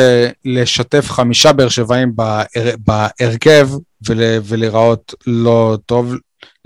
לשתף 0.45 1.05
חמישה 1.09 1.53
באר 1.53 1.69
שבעים 1.69 2.15
בהר- 2.15 2.75
בהרכב 2.87 3.69
ול, 4.09 4.19
ולהיראות 4.43 5.13
לא 5.27 5.77
טוב, 5.85 6.13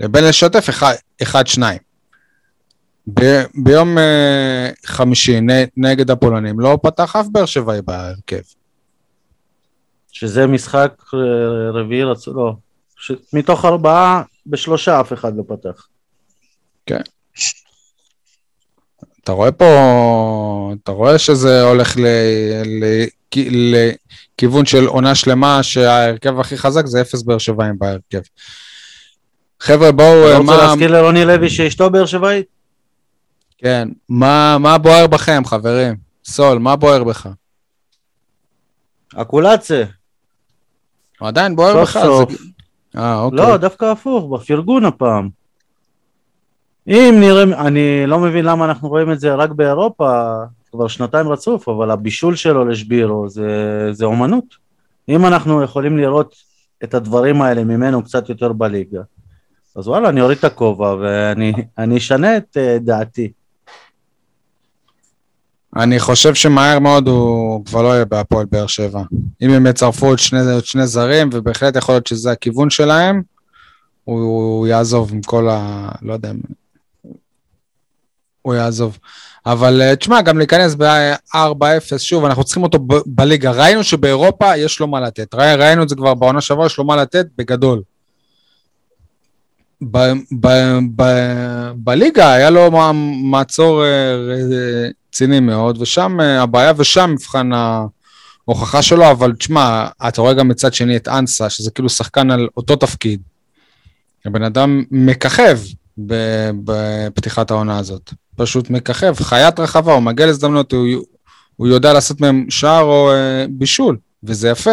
לבין 0.00 0.24
לשתף 0.24 0.68
אחד, 0.70 0.92
אחד 1.22 1.46
שניים. 1.46 1.85
ב, 3.14 3.42
ביום 3.54 3.98
אה, 3.98 4.70
חמישי 4.86 5.40
נ, 5.40 5.50
נגד 5.76 6.10
הפולנים 6.10 6.60
לא 6.60 6.78
פתח 6.82 7.16
אף 7.16 7.26
באר 7.32 7.46
שבעי 7.46 7.82
בהרכב. 7.82 8.42
שזה 10.12 10.46
משחק 10.46 10.92
אה, 11.14 11.70
רביעי 11.70 12.04
רצו, 12.04 12.34
לא. 12.34 12.52
ש... 12.98 13.12
מתוך 13.32 13.64
ארבעה, 13.64 14.22
בשלושה 14.46 15.00
אף 15.00 15.12
אחד 15.12 15.36
לא 15.36 15.42
פתח. 15.48 15.88
אתה 19.26 19.32
רואה 19.32 19.52
פה, 19.52 20.72
אתה 20.82 20.92
רואה 20.92 21.18
שזה 21.18 21.62
הולך 21.62 21.96
ל, 21.96 22.06
ל, 22.64 23.04
ל, 23.36 23.90
לכיוון 24.36 24.66
של 24.66 24.86
עונה 24.86 25.14
שלמה 25.14 25.62
שההרכב 25.62 26.40
הכי 26.40 26.56
חזק 26.56 26.86
זה 26.86 27.00
אפס 27.00 27.22
באר 27.22 27.38
שבעים 27.38 27.78
בהרכב. 27.78 28.20
חבר'ה 29.60 29.92
בואו, 29.92 30.26
אתה 30.26 30.32
אה, 30.32 30.38
רוצה 30.38 30.56
להזכיר 30.56 30.92
לרוני 30.92 31.24
לוי 31.24 31.50
שאשתו 31.50 31.90
באר 31.90 32.06
שבעית? 32.06 32.55
כן, 33.58 33.88
מה, 34.08 34.56
מה 34.58 34.78
בוער 34.78 35.06
בכם 35.06 35.42
חברים? 35.44 35.96
סול, 36.24 36.58
מה 36.58 36.76
בוער 36.76 37.04
בך? 37.04 37.28
אקולציה. 39.14 39.86
הוא 41.20 41.28
עדיין 41.28 41.56
בוער 41.56 41.72
סוף 41.72 41.96
בך? 41.96 42.02
סוף. 42.02 42.30
זה... 42.30 42.36
אה, 42.96 43.20
אוקיי. 43.20 43.38
לא, 43.38 43.56
דווקא 43.56 43.84
הפוך, 43.84 44.32
בפרגון 44.32 44.84
הפעם. 44.84 45.28
אם 46.88 47.16
נראה, 47.20 47.66
אני 47.66 48.06
לא 48.06 48.18
מבין 48.18 48.44
למה 48.44 48.64
אנחנו 48.64 48.88
רואים 48.88 49.12
את 49.12 49.20
זה 49.20 49.34
רק 49.34 49.50
באירופה, 49.50 50.34
כבר 50.70 50.88
שנתיים 50.88 51.28
רצוף, 51.28 51.68
אבל 51.68 51.90
הבישול 51.90 52.36
שלו 52.36 52.64
לשבירו 52.64 53.28
זה, 53.28 53.88
זה 53.92 54.04
אומנות. 54.04 54.44
אם 55.08 55.26
אנחנו 55.26 55.62
יכולים 55.62 55.98
לראות 55.98 56.34
את 56.84 56.94
הדברים 56.94 57.42
האלה 57.42 57.64
ממנו 57.64 58.02
קצת 58.02 58.28
יותר 58.28 58.52
בליגה, 58.52 59.00
אז 59.76 59.88
וואלה, 59.88 60.08
אני 60.08 60.20
אוריד 60.20 60.38
את 60.38 60.44
הכובע 60.44 60.94
ואני 61.00 61.52
אני 61.78 61.96
אשנה 61.96 62.36
את 62.36 62.56
uh, 62.56 62.82
דעתי. 62.84 63.32
אני 65.76 65.98
חושב 66.00 66.34
שמהר 66.34 66.78
מאוד 66.78 67.08
הוא 67.08 67.64
כבר 67.64 67.82
לא 67.82 67.88
יהיה 67.88 68.04
בהפועל 68.04 68.46
באר 68.52 68.66
שבע. 68.66 69.02
אם 69.42 69.50
הם 69.50 69.66
יצרפו 69.66 70.06
עוד 70.06 70.18
שני, 70.18 70.52
עוד 70.52 70.64
שני 70.64 70.86
זרים, 70.86 71.30
ובהחלט 71.32 71.76
יכול 71.76 71.94
להיות 71.94 72.06
שזה 72.06 72.30
הכיוון 72.32 72.70
שלהם, 72.70 73.22
הוא, 74.04 74.20
הוא 74.20 74.66
יעזוב 74.66 75.12
עם 75.12 75.22
כל 75.22 75.48
ה... 75.48 75.88
לא 76.02 76.12
יודע, 76.12 76.30
אם- 76.30 76.40
הוא 78.42 78.54
יעזוב. 78.54 78.98
אבל 79.46 79.82
אה, 79.82 79.96
תשמע, 79.96 80.22
גם 80.22 80.38
להיכנס 80.38 80.74
ב-4-0, 80.74 81.38
שוב, 81.98 82.24
אנחנו 82.24 82.44
צריכים 82.44 82.62
אותו 82.62 82.78
ב- 82.78 82.94
בליגה. 83.06 83.50
ראינו 83.50 83.84
שבאירופה 83.84 84.56
יש 84.56 84.80
לו 84.80 84.86
מה 84.86 85.00
לתת. 85.00 85.34
ראי, 85.34 85.54
ראינו 85.54 85.82
את 85.82 85.88
זה 85.88 85.94
כבר 85.96 86.14
בעונה 86.14 86.40
שעברה, 86.40 86.66
יש 86.66 86.78
לו 86.78 86.84
מה 86.84 86.96
לתת 86.96 87.26
בגדול. 87.38 87.82
ב, 89.82 90.12
ב, 90.40 90.48
ב, 90.96 91.02
בליגה 91.76 92.32
היה 92.32 92.50
לו 92.50 92.70
מע- 92.70 92.92
מעצור 93.22 93.84
אה, 93.84 94.16
ר- 94.16 94.88
רציני 95.12 95.40
מאוד, 95.40 95.82
ושם 95.82 96.20
אה, 96.20 96.42
הבעיה 96.42 96.72
ושם 96.76 97.10
מבחן 97.12 97.50
ההוכחה 97.52 98.82
שלו, 98.82 99.10
אבל 99.10 99.32
תשמע, 99.32 99.86
אתה 100.08 100.20
רואה 100.20 100.34
גם 100.34 100.48
מצד 100.48 100.74
שני 100.74 100.96
את 100.96 101.08
אנסה, 101.08 101.50
שזה 101.50 101.70
כאילו 101.70 101.88
שחקן 101.88 102.30
על 102.30 102.48
אותו 102.56 102.76
תפקיד. 102.76 103.20
הבן 104.24 104.42
אדם 104.42 104.84
מככב 104.90 105.58
בפתיחת 106.64 107.50
העונה 107.50 107.78
הזאת. 107.78 108.12
פשוט 108.36 108.70
מככב, 108.70 109.14
חיית 109.20 109.60
רחבה, 109.60 109.92
הוא 109.92 110.02
מגיע 110.02 110.26
להזדמנות, 110.26 110.72
הוא, 110.72 110.86
הוא 111.56 111.66
יודע 111.68 111.92
לעשות 111.92 112.20
מהם 112.20 112.46
שער 112.50 112.82
או 112.82 113.10
אה, 113.12 113.46
בישול, 113.50 113.96
וזה 114.24 114.48
יפה. 114.48 114.70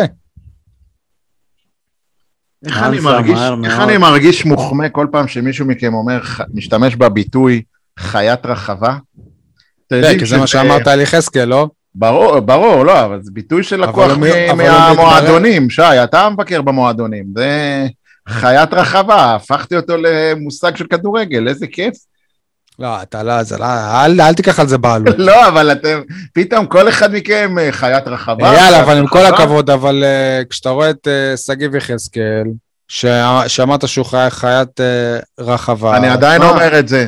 איך 2.66 2.84
אני 2.84 3.00
מרגיש- 3.00 3.34
מהר 3.34 3.56
איך. 3.56 3.80
אני 3.80 3.98
מרגיש 3.98 4.46
מוחמא 4.46 4.88
כל 4.92 5.08
פעם 5.12 5.28
שמישהו 5.28 5.66
מכם 5.66 5.94
אומר, 5.94 6.22
משתמש 6.54 6.96
בביטוי 6.96 7.62
חיית 8.00 8.46
רחבה? 8.46 8.98
כן, 9.90 10.20
כי 10.20 10.26
זה 10.26 10.38
מה 10.38 10.48
שאמרת 10.48 10.88
על 10.88 11.02
יחזקאל, 11.02 11.46
לא? 11.46 11.68
ברור, 11.96 12.40
ברור, 12.40 12.84
לא, 12.86 13.06
אבל 13.06 13.20
זה 13.22 13.32
ביטוי 13.34 13.64
אבל 13.90 14.12
הוא 14.12 14.58
מהמועדונים, 14.58 15.70
שי, 15.70 15.82
אתה 16.04 16.30
מבקר 16.30 16.62
במועדונים, 16.62 17.26
זה 17.36 17.86
חיית 18.30 18.74
רחבה, 18.74 19.36
הפכתי 19.36 19.76
אותו 19.76 19.94
למושג 19.98 20.76
של 20.76 20.86
כדורגל, 20.88 21.48
איזה 21.48 21.68
כיף. 21.68 21.94
לא, 22.80 23.02
אתה 23.02 23.24
לא, 23.24 23.44
זה 23.44 23.58
לא, 23.58 23.66
אל, 24.06 24.22
אל 24.22 24.34
תיקח 24.34 24.60
על 24.60 24.68
זה 24.68 24.78
בעלות. 24.78 25.16
לא, 25.30 25.48
אבל 25.48 25.72
אתם, 25.72 26.02
פתאום 26.34 26.66
כל 26.66 26.90
אחד 26.90 27.14
מכם 27.16 27.56
אה, 27.60 27.72
חיית 27.72 28.08
רחבה. 28.08 28.54
יאללה, 28.54 28.82
אבל 28.82 28.98
עם 28.98 29.08
כל. 29.08 29.26
הכבוד, 29.26 29.70
אבל 29.70 30.04
אה, 30.04 30.42
כשאתה 30.50 30.70
רואה 30.70 30.90
את 30.90 31.08
אה, 31.08 31.38
שגיב 31.38 31.76
יחזקאל, 31.76 32.44
שאמרת 33.48 33.88
שהוא 33.88 34.06
חי- 34.06 34.18
חיית 34.30 34.80
אה, 34.82 34.86
רחבה. 35.40 35.98
אני 35.98 36.08
עדיין 36.10 36.42
מה? 36.42 36.50
אומר 36.50 36.80
את 36.80 36.88
זה. 36.88 37.08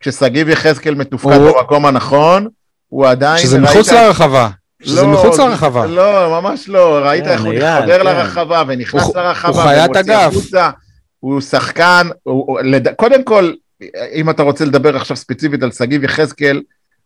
כששגיב 0.00 0.48
יחזקאל 0.48 0.94
מתופקד 0.94 1.32
הוא- 1.36 1.58
במקום 1.60 1.86
הנכון, 1.86 2.48
הוא 2.88 3.06
עדיין... 3.06 3.38
שזה 3.42 3.56
ראית- 3.56 3.70
מחוץ 3.70 3.88
לרחבה. 3.92 4.48
שזה 4.82 5.02
לא, 5.02 5.08
מחוץ 5.08 5.38
לרחבה. 5.38 5.86
לא, 5.86 6.40
ממש 6.40 6.68
לא. 6.68 6.98
ראית 7.04 7.26
איך 7.26 7.40
הוא 7.42 7.54
מתחבר 7.54 7.98
כן. 7.98 8.04
לרחבה 8.06 8.62
ונכנס 8.66 9.02
הוא- 9.02 9.16
לרחבה 9.16 9.52
הוא 9.52 9.62
חיית 9.62 9.96
אגף. 9.96 10.34
הוא 11.20 11.40
שחקן, 11.40 12.08
הוא- 12.22 12.44
הוא- 12.46 12.60
לד- 12.60 12.94
קודם 12.96 13.22
כל, 13.22 13.52
אם 14.14 14.30
אתה 14.30 14.42
רוצה 14.42 14.64
לדבר 14.64 14.96
עכשיו 14.96 15.16
ספציפית 15.16 15.62
על 15.62 15.72
שגיב 15.72 16.04
יחזקאל, 16.04 16.62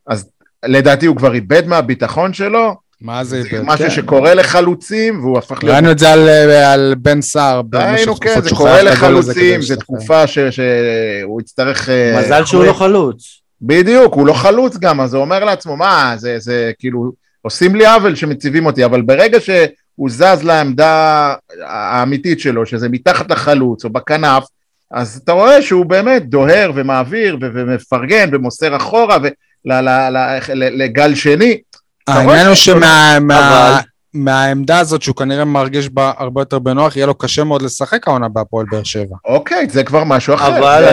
אז 0.07 0.31
לדעתי 0.65 1.07
הוא 1.07 1.17
כבר 1.17 1.35
איבד 1.35 1.67
מהביטחון 1.67 2.33
שלו, 2.33 2.75
מה 3.01 3.25
זה 3.25 3.43
זה 3.43 3.49
איבד? 3.49 3.63
משהו 3.65 3.85
כן. 3.85 3.91
שקורה 3.91 4.35
לחלוצים, 4.35 5.21
והוא 5.21 5.39
הפך 5.39 5.65
להיות... 5.65 5.75
ראינו 5.75 5.91
את 5.91 5.99
זה 5.99 6.13
על, 6.13 6.29
אה, 6.29 6.73
על 6.73 6.95
בן 6.99 7.23
סער. 7.23 7.63
ראינו, 7.75 8.17
כן, 8.21 8.41
זה 8.41 8.51
קורה 8.51 8.83
לחלוצים, 8.83 9.63
זו. 9.63 9.77
תקופה 9.77 10.27
ש- 10.27 10.39
שהוא 10.39 11.41
יצטרך... 11.41 11.89
אה, 11.89 12.21
מזל 12.21 12.45
שהוא 12.45 12.65
לא 12.65 12.73
חלוץ. 12.73 13.41
בדיוק, 13.63 14.15
הוא 14.15 14.27
לא 14.27 14.33
חלוץ 14.33 14.77
גם, 14.77 15.01
אז 15.01 15.15
הוא 15.15 15.23
אומר 15.23 15.45
לעצמו, 15.45 15.77
מה, 15.77 16.15
זה, 16.17 16.37
זה 16.39 16.73
כאילו, 16.79 17.13
עושים 17.43 17.75
לי 17.75 17.87
עוול 17.87 18.15
שמציבים 18.15 18.67
אותי, 18.67 18.85
אבל 18.85 19.03
ברגע 19.03 19.41
שהוא 19.41 20.11
זז 20.11 20.43
לעמדה 20.43 21.35
האמיתית 21.67 22.41
שלו, 22.41 22.67
שזה 22.67 22.89
מתחת 22.89 23.31
לחלוץ 23.31 23.85
או 23.85 23.91
בכנף, 23.91 24.45
אז 24.91 25.21
אתה 25.25 25.33
רואה 25.33 25.63
שהוא 25.63 25.87
באמת 25.87 26.29
דוהר 26.29 26.73
ומעביר 26.75 27.39
ומפרגן 27.41 28.29
ומוסר 28.33 28.77
אחורה 28.77 29.17
לגל 30.45 31.15
שני. 31.15 31.59
העניין 32.07 32.47
הוא 32.47 32.55
שהוא 32.55 32.77
שמה... 32.79 33.19
מה- 33.21 33.71
אבל- 33.73 33.81
מהעמדה 34.15 34.79
הזאת 34.79 35.03
שהוא 35.03 35.17
כנראה 35.17 35.45
מרגיש 35.45 35.89
בה 35.89 36.13
הרבה 36.19 36.41
יותר 36.41 36.59
בנוח, 36.59 36.97
יהיה 36.97 37.07
לו 37.07 37.15
קשה 37.15 37.45
מאוד 37.45 37.63
לשחק 37.63 38.09
העונה 38.09 38.29
בהפועל 38.29 38.67
באר 38.71 38.83
שבע. 38.83 39.17
אוקיי, 39.25 39.67
זה 39.71 39.85
כבר 39.85 40.05
משהו 40.05 40.35
אחר, 40.35 40.59
אבל 40.59 40.85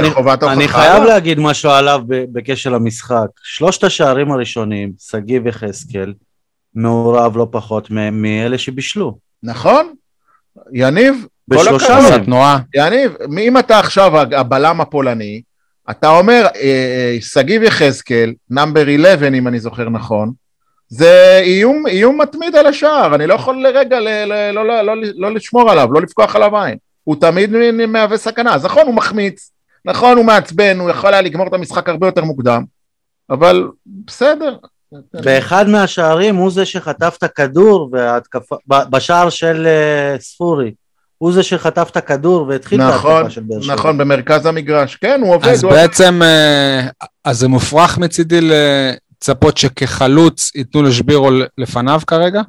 אני- 0.52 0.68
חייב 0.68 1.04
להגיד 1.04 1.40
משהו 1.40 1.70
עליו 1.72 2.02
בקשר 2.08 2.70
למשחק. 2.70 3.26
שלושת 3.44 3.84
השערים 3.84 4.32
הראשונים, 4.32 4.92
שגיב 5.00 5.48
יחזקאל, 5.48 6.14
מעורב 6.76 7.38
לא 7.38 7.48
פחות 7.52 7.92
מאלה 8.12 8.58
שבישלו. 8.58 9.18
נכון, 9.44 9.94
יניב, 10.74 11.26
בשלושה. 11.48 11.90
מהם. 11.90 12.06
עשה 12.06 12.20
תנועה. 12.20 12.60
יניב, 12.76 13.16
אם 13.40 13.58
אתה 13.58 13.80
עכשיו 13.80 14.18
הבלם 14.18 14.82
הפולני, 14.82 15.42
אתה 15.90 16.10
אומר, 16.10 16.46
אה, 16.56 16.62
אה, 16.62 17.18
שגיב 17.22 17.64
יחזקאל, 17.64 18.34
נאמבר 18.50 18.82
11 18.82 19.28
אם 19.28 19.48
אני 19.48 19.60
זוכר 19.60 19.90
נכון, 19.90 20.32
זה 20.88 21.40
איום, 21.44 21.88
איום 21.88 22.22
מתמיד 22.22 22.56
על 22.56 22.66
השער, 22.66 23.16
אני 23.16 23.28
לא 23.28 23.34
יכול 23.34 23.64
לרגע 23.64 24.00
ל, 24.00 24.08
ל, 24.08 24.52
לא, 24.52 24.68
לא, 24.68 24.82
לא, 24.82 24.94
לא 25.16 25.34
לשמור 25.34 25.72
עליו, 25.72 25.94
לא 25.94 26.02
לפקוח 26.02 26.36
עליו 26.36 26.58
עין. 26.58 26.78
הוא 27.04 27.16
תמיד 27.16 27.52
מהווה 27.88 28.18
סכנה. 28.18 28.56
אז 28.56 28.66
נכון, 28.66 28.86
הוא 28.86 28.96
מחמיץ, 28.96 29.52
נכון, 29.86 30.18
הוא 30.18 30.26
מעצבן, 30.26 30.80
הוא 30.80 30.90
יכול 30.90 31.14
היה 31.14 31.22
לגמור 31.22 31.48
את 31.48 31.54
המשחק 31.54 31.90
הרבה 31.90 32.08
יותר 32.08 32.24
מוקדם, 32.24 32.64
אבל 33.30 33.68
בסדר. 33.86 34.56
באחד 35.14 35.70
מהשערים 35.70 36.36
הוא 36.36 36.52
זה 36.52 36.66
שחטף 36.66 37.16
את 37.18 37.24
הכדור 37.24 37.90
וההתקפה, 37.92 38.56
בשער 38.68 39.30
של 39.30 39.68
אה, 39.68 40.20
ספורי. 40.20 40.72
הוא 41.24 41.34
זה 41.34 41.44
שחטף 41.44 41.88
את 41.92 41.98
הכדור 41.98 42.48
והתחיל 42.48 42.82
את 42.82 42.88
נכון, 42.94 43.12
ההתקפה 43.12 43.30
של 43.30 43.42
באר 43.42 43.62
שבע. 43.62 43.74
נכון, 43.74 43.98
במרכז 43.98 44.46
המגרש. 44.46 44.96
כן, 44.96 45.20
הוא 45.24 45.36
עובד. 45.36 45.48
אז 45.48 45.64
הוא. 45.64 45.72
בעצם, 45.74 46.22
אה, 46.24 46.88
אז 47.24 47.40
זה 47.40 47.48
מופרך 47.48 47.98
מצידי 47.98 48.40
לצפות 48.42 49.58
שכחלוץ 49.58 50.52
ייתנו 50.56 50.84
לשבירו 50.84 51.30
לפניו 51.58 52.02
כרגע? 52.08 52.42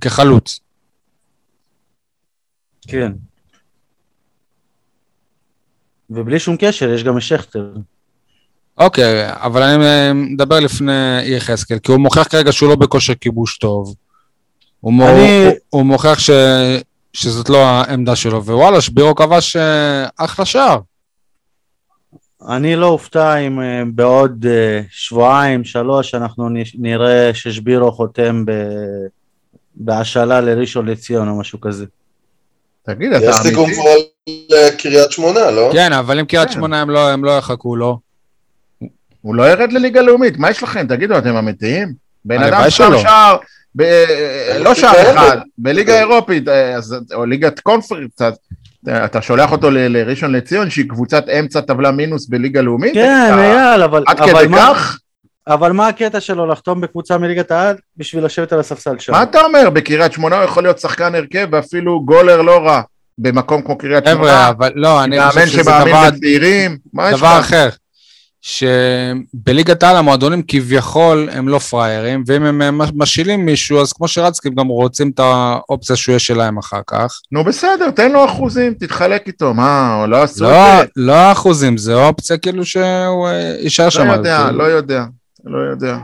כחלוץ. 0.00 0.60
כן. 2.88 3.12
ובלי 6.10 6.38
שום 6.38 6.56
קשר, 6.58 6.92
יש 6.92 7.04
גם 7.04 7.16
את 7.16 7.22
שכטר. 7.22 7.72
אוקיי, 8.78 9.04
אבל 9.32 9.62
אני 9.62 9.84
אה, 9.84 10.12
מדבר 10.12 10.60
לפני 10.60 10.92
יחזקאל, 11.24 11.78
כי 11.78 11.92
הוא 11.92 12.00
מוכיח 12.00 12.26
כרגע 12.28 12.52
שהוא 12.52 12.68
לא 12.68 12.76
בכושר 12.76 13.14
כיבוש 13.14 13.58
טוב. 13.58 13.94
הוא, 14.80 14.92
אני- 14.92 15.44
הוא, 15.46 15.52
הוא 15.70 15.82
מוכיח 15.86 16.18
ש, 16.18 16.30
שזאת 17.12 17.50
לא 17.50 17.58
העמדה 17.58 18.16
שלו, 18.16 18.44
ווואלה, 18.44 18.80
שבירו 18.80 19.14
כבש 19.14 19.56
אה, 19.56 20.06
אחלה 20.16 20.44
שער. 20.44 20.78
אני 22.48 22.76
לא 22.76 22.86
אופתע 22.86 23.36
אם 23.36 23.60
אה, 23.60 23.82
בעוד 23.94 24.46
אה, 24.48 24.80
שבועיים, 24.90 25.64
שלוש, 25.64 26.14
אנחנו 26.14 26.48
נראה 26.74 27.34
ששבירו 27.34 27.92
חותם 27.92 28.44
ב... 28.44 28.52
בהשאלה 29.74 30.40
לראשון 30.40 30.86
לציון 30.86 31.28
או 31.28 31.40
משהו 31.40 31.60
כזה. 31.60 31.84
תגיד, 32.82 33.12
אתה 33.12 33.24
יש 33.24 33.36
סיכום 33.36 33.64
אמיתי? 33.64 33.80
כבר 33.80 33.90
על 33.90 34.64
אה, 34.64 34.76
קריית 34.76 35.12
שמונה, 35.12 35.50
לא? 35.50 35.70
כן, 35.72 35.92
אבל 35.92 36.18
אם 36.18 36.24
קריית 36.24 36.48
כן. 36.48 36.54
שמונה 36.54 36.80
הם 36.80 36.90
לא, 36.90 37.10
הם 37.10 37.24
לא 37.24 37.30
יחכו 37.38 37.76
לו. 37.76 37.98
הוא 39.20 39.34
לא 39.34 39.50
ירד 39.50 39.72
לליגה 39.72 40.02
לאומית, 40.02 40.38
מה 40.38 40.50
יש 40.50 40.62
לכם? 40.62 40.86
תגידו, 40.86 41.18
אתם 41.18 41.36
אמיתיים? 41.36 41.94
בן 42.24 42.42
אדם 42.42 42.70
שם. 42.70 42.92
שער, 43.02 43.36
ב... 43.76 43.82
לא 44.60 44.74
שער 44.74 44.92
אחד, 44.92 45.22
אירופית. 45.22 45.42
בליגה 45.58 45.98
אירופית, 45.98 46.48
אה, 46.48 46.74
אז- 46.74 46.96
או 47.14 47.24
ליגת 47.26 47.60
קונפרנס, 47.60 48.10
אתה 48.88 49.22
שולח 49.22 49.52
אותו 49.52 49.70
ל- 49.70 49.78
לראשון 49.78 50.32
לציון, 50.32 50.70
שהיא 50.70 50.88
קבוצת 50.88 51.24
אמצע 51.28 51.60
טבלה 51.60 51.90
מינוס 51.90 52.28
בליגה 52.28 52.60
לאומית? 52.60 52.94
כן, 52.94 53.30
אתה- 53.34 53.42
אייל, 53.70 53.82
אבל, 53.82 54.04
עד 54.06 54.20
כדי 54.20 54.46
מה, 54.48 54.58
כך? 54.74 54.98
אבל 55.48 55.72
מה 55.72 55.88
הקטע 55.88 56.20
שלו 56.20 56.46
לחתום 56.46 56.80
בקבוצה 56.80 57.18
מליגת 57.18 57.50
העל 57.50 57.76
בשביל 57.96 58.24
לשבת 58.24 58.52
על 58.52 58.60
הספסל 58.60 58.98
שם? 58.98 59.12
מה 59.12 59.22
אתה 59.22 59.40
אומר? 59.44 59.70
בקריית 59.70 60.12
שמונה 60.12 60.36
הוא 60.36 60.44
יכול 60.44 60.62
להיות 60.62 60.78
שחקן 60.78 61.14
הרכב 61.14 61.48
ואפילו 61.52 62.04
גולר 62.04 62.42
לא 62.42 62.58
רע, 62.58 62.82
במקום 63.18 63.62
כמו 63.62 63.78
קריית 63.78 64.04
חבר'ה, 64.08 64.14
שמונה, 64.16 64.48
אבל 64.48 64.72
לא, 64.74 65.04
אני 65.04 65.20
חושב 65.26 65.38
מאמן 65.38 65.48
שזה 65.48 65.64
שמאמין 65.64 65.94
דבר, 65.94 66.10
בצעירים, 66.10 66.78
מה 66.92 67.10
יש 67.10 67.16
דבר 67.18 67.38
לך? 67.38 67.44
אחר. 67.44 67.68
שבליגת 68.42 69.82
העל 69.82 69.96
המועדונים 69.96 70.42
כביכול 70.48 71.28
הם 71.32 71.48
לא 71.48 71.58
פראיירים, 71.58 72.24
ואם 72.26 72.62
הם 72.62 72.80
משילים 72.94 73.46
מישהו, 73.46 73.80
אז 73.80 73.92
כמו 73.92 74.08
שרצקי 74.08 74.50
גם 74.50 74.68
רוצים 74.68 75.10
את 75.10 75.20
האופציה 75.20 75.96
שהוא 75.96 76.12
יהיה 76.12 76.18
שלהם 76.18 76.58
אחר 76.58 76.80
כך. 76.86 77.20
נו 77.32 77.44
בסדר, 77.44 77.90
תן 77.90 78.12
לו 78.12 78.24
אחוזים, 78.24 78.74
תתחלק 78.74 79.26
איתו, 79.26 79.54
מה, 79.54 80.04
לא 80.08 80.22
עשו 80.22 80.44
לא, 80.44 80.82
את 80.82 80.86
זה? 80.86 80.92
לא 80.96 81.32
אחוזים, 81.32 81.76
זה 81.76 81.94
אופציה 81.94 82.38
כאילו 82.38 82.64
שהוא 82.64 83.28
אה, 83.28 83.56
יישאר 83.60 83.90
שם. 83.90 84.06
לא 84.06 84.12
יודע, 84.12 84.42
כאילו. 84.44 84.58
לא 84.58 84.64
יודע, 84.64 85.04
לא 85.44 85.58
יודע. 85.58 85.98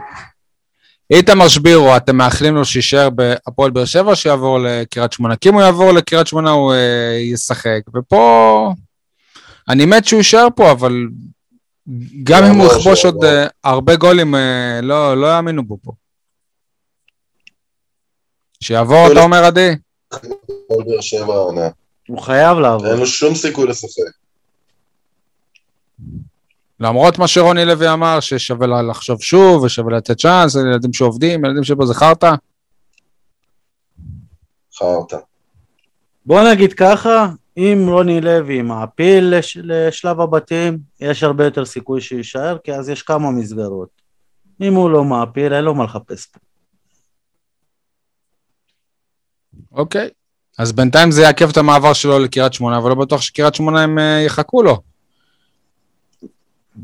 איתמר 1.10 1.48
שבירו, 1.48 1.96
אתם 1.96 2.16
מאחלים 2.16 2.54
לו 2.54 2.64
שיישאר 2.64 3.10
בהפועל 3.10 3.70
באר 3.70 3.84
שבע 3.84 4.10
או 4.10 4.16
שיעבור 4.16 4.58
לקריית 4.58 5.12
שמונה? 5.12 5.36
כי 5.36 5.48
אם 5.48 5.54
הוא 5.54 5.62
יעבור 5.62 5.92
לקריית 5.92 6.26
שמונה 6.26 6.50
הוא 6.50 6.72
אה, 6.72 7.18
ישחק, 7.20 7.80
ופה... 7.96 8.72
אני 9.68 9.86
מת 9.86 10.04
שהוא 10.04 10.18
יישאר 10.18 10.48
פה, 10.56 10.70
אבל 10.70 10.92
גם 12.22 12.44
אם 12.44 12.50
הוא 12.50 12.60
שיעבור, 12.68 12.78
יכבוש 12.80 13.04
עוד 13.04 13.14
שיעבור. 13.20 13.24
אה, 13.42 13.46
הרבה 13.64 13.96
גולים, 13.96 14.34
אה, 14.34 14.80
לא 14.82 15.20
לא 15.20 15.26
יאמינו 15.26 15.64
בו 15.66 15.78
פה. 15.82 15.92
שיעבור, 18.60 19.06
אתה 19.12 19.20
אומר, 19.22 19.44
עדי? 19.44 19.70
הוא 22.08 22.18
חייב 22.22 22.58
לעבור. 22.58 22.86
אין 22.86 22.98
לו 22.98 23.06
שום 23.06 23.34
סיכוי 23.34 23.66
לשחק. 23.68 24.02
למרות 26.80 27.18
מה 27.18 27.28
שרוני 27.28 27.64
לוי 27.64 27.92
אמר, 27.92 28.20
ששווה 28.20 28.66
לה- 28.66 28.82
לחשוב 28.82 29.22
שוב, 29.22 29.62
ושווה 29.62 29.96
לתת 29.96 30.18
צ'אנס, 30.18 30.54
ילדים 30.54 30.92
שעובדים, 30.92 31.44
ילדים 31.44 31.64
שפה 31.64 31.86
זה 31.86 31.94
חרטא. 31.94 32.32
חרטא. 34.74 35.16
בוא 36.26 36.40
נגיד 36.52 36.72
ככה, 36.72 37.26
אם 37.58 37.86
רוני 37.88 38.20
לוי 38.20 38.62
מעפיל 38.62 39.36
לש, 39.38 39.58
לשלב 39.62 40.20
הבתים, 40.20 40.78
יש 41.00 41.22
הרבה 41.22 41.44
יותר 41.44 41.64
סיכוי 41.64 42.00
שיישאר, 42.00 42.58
כי 42.64 42.74
אז 42.74 42.88
יש 42.88 43.02
כמה 43.02 43.30
מסגרות. 43.30 43.88
אם 44.60 44.74
הוא 44.74 44.90
לא 44.90 45.04
מעפיל, 45.04 45.52
אין 45.52 45.64
לו 45.64 45.74
מה 45.74 45.84
לחפש 45.84 46.26
פה. 46.26 46.40
אוקיי. 49.72 50.08
אז 50.58 50.72
בינתיים 50.72 51.10
זה 51.10 51.22
יעכב 51.22 51.48
את 51.48 51.56
המעבר 51.56 51.92
שלו 51.92 52.18
לקריית 52.18 52.52
שמונה, 52.52 52.78
אבל 52.78 52.88
לא 52.88 52.94
בטוח 52.94 53.20
שקריית 53.20 53.54
שמונה 53.54 53.82
הם 53.82 53.98
אה, 53.98 54.22
יחכו 54.26 54.62
לו. 54.62 54.78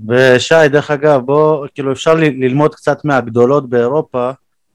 ושי, 0.09 0.69
דרך 0.73 0.91
אגב, 0.91 1.21
בוא, 1.21 1.67
כאילו 1.75 1.93
אפשר 1.93 2.15
ל- 2.15 2.45
ללמוד 2.45 2.75
קצת 2.75 3.05
מהגדולות 3.05 3.69
באירופה. 3.69 4.31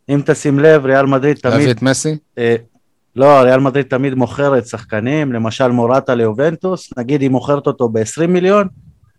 אם 0.10 0.22
תשים 0.26 0.60
לב, 0.60 0.86
ריאל 0.86 1.06
מדריד 1.06 1.38
להביא 1.44 1.60
תמיד, 1.64 1.78
את 1.78 1.82
מסי? 1.82 2.18
אה, 2.38 2.56
לא, 3.20 3.40
ריאל 3.40 3.60
מדריד 3.60 3.86
תמיד 3.86 4.14
מוכרת 4.14 4.68
שחקנים, 4.68 5.34
למשל 5.34 5.68
מורטה 5.68 6.16
ליובנטוס, 6.16 6.90
נגיד 6.98 7.22
היא 7.22 7.30
מוכרת 7.30 7.68
אותו 7.68 7.90
ב-20 7.90 8.28
מיליון, 8.28 8.68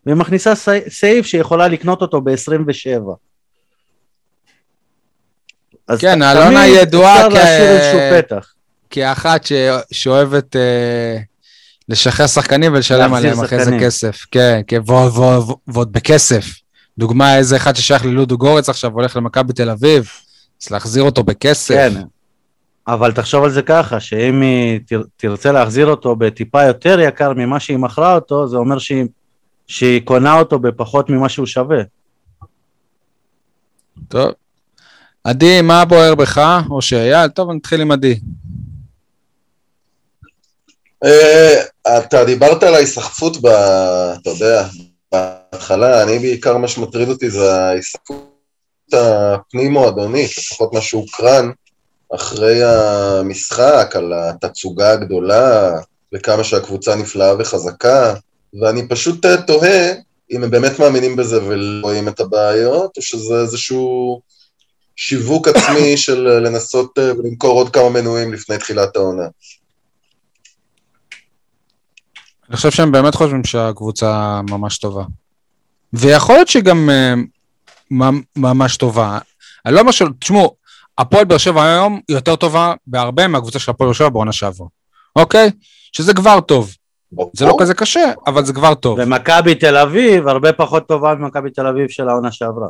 והיא 0.07 0.17
מכניסה 0.17 0.53
סעיף 0.89 1.27
שיכולה 1.27 1.69
לקנות 1.69 2.03
אותו 2.03 2.21
ב-27. 2.21 3.11
אז 5.89 5.99
כן, 5.99 6.23
אלונה 6.23 6.67
ידועה 6.67 7.31
כ-. 7.31 8.55
כאחת 8.91 9.47
ש... 9.47 9.53
שאוהבת 9.93 10.57
אה, 10.57 11.17
לשחרר 11.89 12.27
שחקנים 12.27 12.73
ולשלם 12.73 13.15
עליהם 13.15 13.41
אחרי 13.41 13.65
זה. 13.65 13.79
כסף. 13.81 14.27
כן, 14.31 14.61
כן, 14.67 14.81
ועוד 14.87 15.93
בכסף. 15.93 16.45
דוגמה, 16.99 17.37
איזה 17.37 17.57
אחד 17.57 17.77
ששייך 17.77 18.05
ללודו 18.05 18.39
גורץ 18.39 18.69
עכשיו 18.69 18.93
הולך 18.93 19.17
למכבי 19.17 19.53
תל 19.53 19.71
אביב, 19.71 20.09
אז 20.63 20.71
להחזיר 20.71 21.03
אותו 21.03 21.23
בכסף. 21.23 21.75
כן, 21.75 21.93
אבל 22.89 23.13
תחשוב 23.13 23.45
על 23.45 23.51
זה 23.51 23.63
ככה, 23.63 24.01
שאם 24.01 24.41
היא 24.41 24.81
תר- 24.87 25.03
תרצה 25.17 25.53
להחזיר 25.53 25.87
אותו 25.87 26.17
בטיפה 26.17 26.65
יותר 26.65 27.01
יקר 27.01 27.33
ממה 27.37 27.61
שהיא 27.61 27.77
מכרה 27.77 28.15
אותו, 28.15 28.49
זה 28.49 28.57
אומר 28.57 28.79
שהיא, 28.79 29.05
שהיא 29.67 30.01
קונה 30.05 30.39
אותו 30.39 30.59
בפחות 30.59 31.11
ממה 31.11 31.29
שהוא 31.29 31.47
שווה. 31.47 31.83
טוב. 34.09 34.33
עדי, 35.25 35.61
מה 35.63 35.85
בוער 35.85 36.15
בך? 36.15 36.41
או 36.71 36.83
שאייל? 36.83 37.29
טוב, 37.29 37.51
נתחיל 37.51 37.81
עם 37.81 37.91
עדי. 37.91 38.21
אה, 41.05 41.63
אתה 41.99 42.25
דיברת 42.25 42.63
על 42.63 42.75
ההיסחפות, 42.75 43.37
ב... 43.43 43.47
אתה 43.47 44.31
יודע, 44.31 44.67
בהתחלה, 45.13 46.03
אני 46.03 46.19
בעיקר 46.19 46.57
מה 46.57 46.69
שמטריד 46.69 47.09
אותי 47.09 47.31
זה 47.31 47.55
ההיסחפות 47.55 48.31
הפנים-מועדונית, 48.93 50.31
לפחות 50.39 50.75
מה 50.75 50.81
שהוקרן 50.81 51.51
אחרי 52.15 52.65
המשחק, 52.65 53.93
על 53.97 54.13
התצוגה 54.13 54.93
הגדולה, 54.93 55.73
וכמה 56.15 56.45
שהקבוצה 56.45 56.95
נפלאה 56.95 57.35
וחזקה, 57.39 58.15
ואני 58.61 58.89
פשוט 58.89 59.27
אה, 59.27 59.43
תוהה 59.43 59.93
אם 60.31 60.45
הם 60.45 60.51
באמת 60.51 60.79
מאמינים 60.79 61.17
בזה 61.17 61.45
ולא 61.45 61.83
רואים 61.83 62.09
את 62.09 62.21
הבעיות, 62.21 62.97
או 62.97 63.03
שזה 63.03 63.35
איזשהו 63.35 64.21
שיווק 64.97 65.49
עצמי 65.49 65.97
של 66.05 66.29
אה, 66.29 66.41
לנסות 66.41 66.99
אה, 66.99 67.13
ולמכור 67.19 67.53
עוד 67.53 67.71
כמה 67.71 67.89
מנויים 67.89 68.33
לפני 68.33 68.59
תחילת 68.59 68.97
העונה. 68.97 69.25
אני 72.49 72.57
חושב 72.57 72.71
שהם 72.71 72.93
באמת 72.93 73.15
חושבים 73.15 73.45
שהקבוצה 73.45 74.41
ממש 74.51 74.79
טובה. 74.79 75.05
ויכול 75.93 76.35
להיות 76.35 76.49
שגם 76.49 76.89
ממ- 77.91 78.23
ממש 78.37 78.77
טובה. 78.77 79.19
אני 79.67 79.75
לא 79.75 79.85
משהו, 79.85 80.07
תשמעו, 80.19 80.57
הפועל 81.01 81.25
באר 81.25 81.39
שבע 81.39 81.65
היום 81.65 82.01
יותר 82.09 82.37
טובה 82.37 82.75
בהרבה 82.87 83.29
מהקבוצה 83.29 83.59
של 83.59 83.71
הפועל 83.71 83.89
באר 83.89 83.95
שבע 83.95 84.09
בעונה 84.09 84.33
שעברה, 84.33 84.67
אוקיי? 85.17 85.51
שזה 85.93 86.15
כבר 86.15 86.41
טוב. 86.41 86.75
זה 87.33 87.47
לא 87.47 87.57
כזה 87.61 87.75
קשה, 87.75 88.13
אבל 88.27 88.45
זה 88.45 88.53
כבר 88.53 88.75
טוב. 88.75 88.99
ומכבי 89.03 89.55
תל 89.55 89.77
אביב 89.77 90.29
הרבה 90.29 90.53
פחות 90.53 90.89
טובה 90.89 91.15
ממכבי 91.15 91.51
תל 91.51 91.67
אביב 91.67 91.89
של 91.89 92.09
העונה 92.09 92.33
שעברה. 92.33 92.69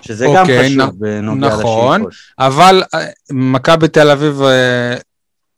שזה 0.00 0.26
גם 0.34 0.42
אוקיי, 0.42 0.68
חשוב 0.68 0.80
נ- 0.80 0.98
בנוגע 0.98 1.48
נכון. 1.48 2.00
לשאיפות. 2.00 2.14
אבל 2.38 2.82
אה, 2.94 3.06
מכבי 3.30 3.88
תל 3.88 4.10
אביב 4.10 4.42
אה, 4.42 4.96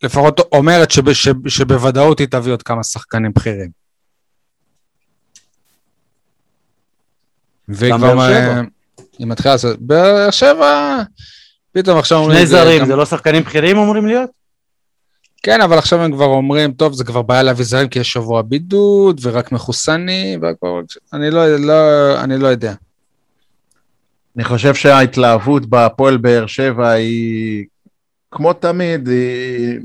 לפחות 0.03 0.39
אומרת 0.51 0.91
שב, 0.91 1.13
שב, 1.13 1.47
שבוודאות 1.47 2.19
היא 2.19 2.27
תביא 2.27 2.51
עוד 2.51 2.63
כמה 2.63 2.83
שחקנים 2.83 3.31
בכירים. 3.35 3.69
והיא 7.67 7.93
כבר... 7.97 8.61
היא 9.19 9.27
מתחילה 9.27 9.53
לעשות... 9.53 9.79
באר 9.79 10.31
שבע... 10.31 11.01
פתאום 11.71 11.99
עכשיו 11.99 12.17
אומרים... 12.17 12.37
שני 12.37 12.47
זה 12.47 12.57
זרים, 12.57 12.85
זה 12.85 12.95
לא 12.95 13.05
שחקנים 13.05 13.43
בכירים 13.43 13.77
אמורים 13.77 14.07
להיות? 14.07 14.29
כן, 15.43 15.61
אבל 15.61 15.77
עכשיו 15.77 16.01
הם 16.01 16.11
כבר 16.11 16.25
אומרים, 16.25 16.71
טוב, 16.71 16.93
זה 16.93 17.03
כבר 17.03 17.21
בעיה 17.21 17.43
להביא 17.43 17.65
זרים 17.65 17.87
כי 17.87 17.99
יש 17.99 18.11
שבוע 18.11 18.41
בידוד, 18.41 19.19
ורק 19.23 19.51
מחוסנים, 19.51 20.41
והכל... 20.41 20.83
אני 21.13 21.31
לא, 21.31 21.55
לא, 21.55 21.73
אני 22.23 22.37
לא 22.37 22.47
יודע. 22.47 22.73
אני 24.35 24.43
חושב 24.43 24.75
שההתלהבות 24.75 25.65
בהפועל 25.65 26.17
באר 26.17 26.47
שבע 26.47 26.89
היא, 26.89 27.65
כמו 28.31 28.53
תמיד, 28.53 29.07
היא 29.07 29.79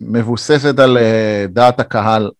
מבוססת 0.00 0.78
על 0.78 0.98
אה, 0.98 1.46
דעת 1.48 1.80
הקהל, 1.80 2.30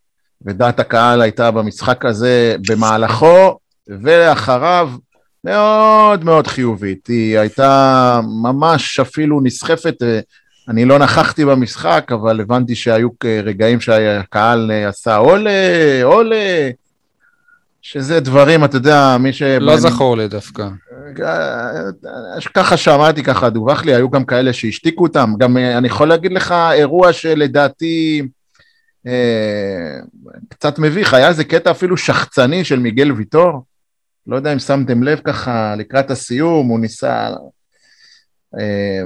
ודעת 0.42 0.80
הקהל 0.80 1.20
הייתה 1.20 1.50
במשחק 1.50 2.04
הזה 2.04 2.56
במהלכו 2.68 3.58
ולאחריו 3.88 4.90
מאוד 5.44 6.24
מאוד 6.24 6.46
חיובית. 6.46 7.06
היא 7.06 7.38
הייתה 7.38 8.20
ממש 8.42 9.00
אפילו 9.00 9.40
נסחפת, 9.40 10.02
אה, 10.02 10.20
אני 10.68 10.84
לא 10.84 10.98
נכחתי 10.98 11.44
במשחק, 11.44 12.08
אבל 12.12 12.40
הבנתי 12.40 12.74
שהיו 12.74 13.08
רגעים 13.44 13.80
שהקהל 13.80 14.70
אה, 14.70 14.88
עשה 14.88 15.16
עולה, 15.16 15.50
עולה, 16.02 16.70
שזה 17.82 18.20
דברים, 18.20 18.64
אתה 18.64 18.76
יודע, 18.76 19.16
מי 19.20 19.32
ש... 19.32 19.42
לא 19.42 19.76
זכור 19.76 20.16
לי 20.16 20.28
דווקא. 20.28 20.68
ככה 22.54 22.76
שמעתי, 22.76 23.22
ככה 23.22 23.50
דווח 23.50 23.84
לי, 23.84 23.94
היו 23.94 24.10
גם 24.10 24.24
כאלה 24.24 24.52
שהשתיקו 24.52 25.02
אותם. 25.02 25.32
גם 25.38 25.56
אה, 25.56 25.78
אני 25.78 25.86
יכול 25.86 26.08
להגיד 26.08 26.32
לך 26.32 26.54
אירוע 26.72 27.12
שלדעתי 27.12 28.22
אה, 29.06 29.98
קצת 30.48 30.78
מביך, 30.78 31.14
היה 31.14 31.28
איזה 31.28 31.44
קטע 31.44 31.70
אפילו 31.70 31.96
שחצני 31.96 32.64
של 32.64 32.78
מיגל 32.78 33.12
ויטור. 33.12 33.64
לא 34.26 34.36
יודע 34.36 34.52
אם 34.52 34.58
שמתם 34.58 35.02
לב 35.02 35.20
ככה 35.24 35.74
לקראת 35.78 36.10
הסיום, 36.10 36.68
הוא 36.68 36.80
ניסה 36.80 37.28
אה, 38.58 39.02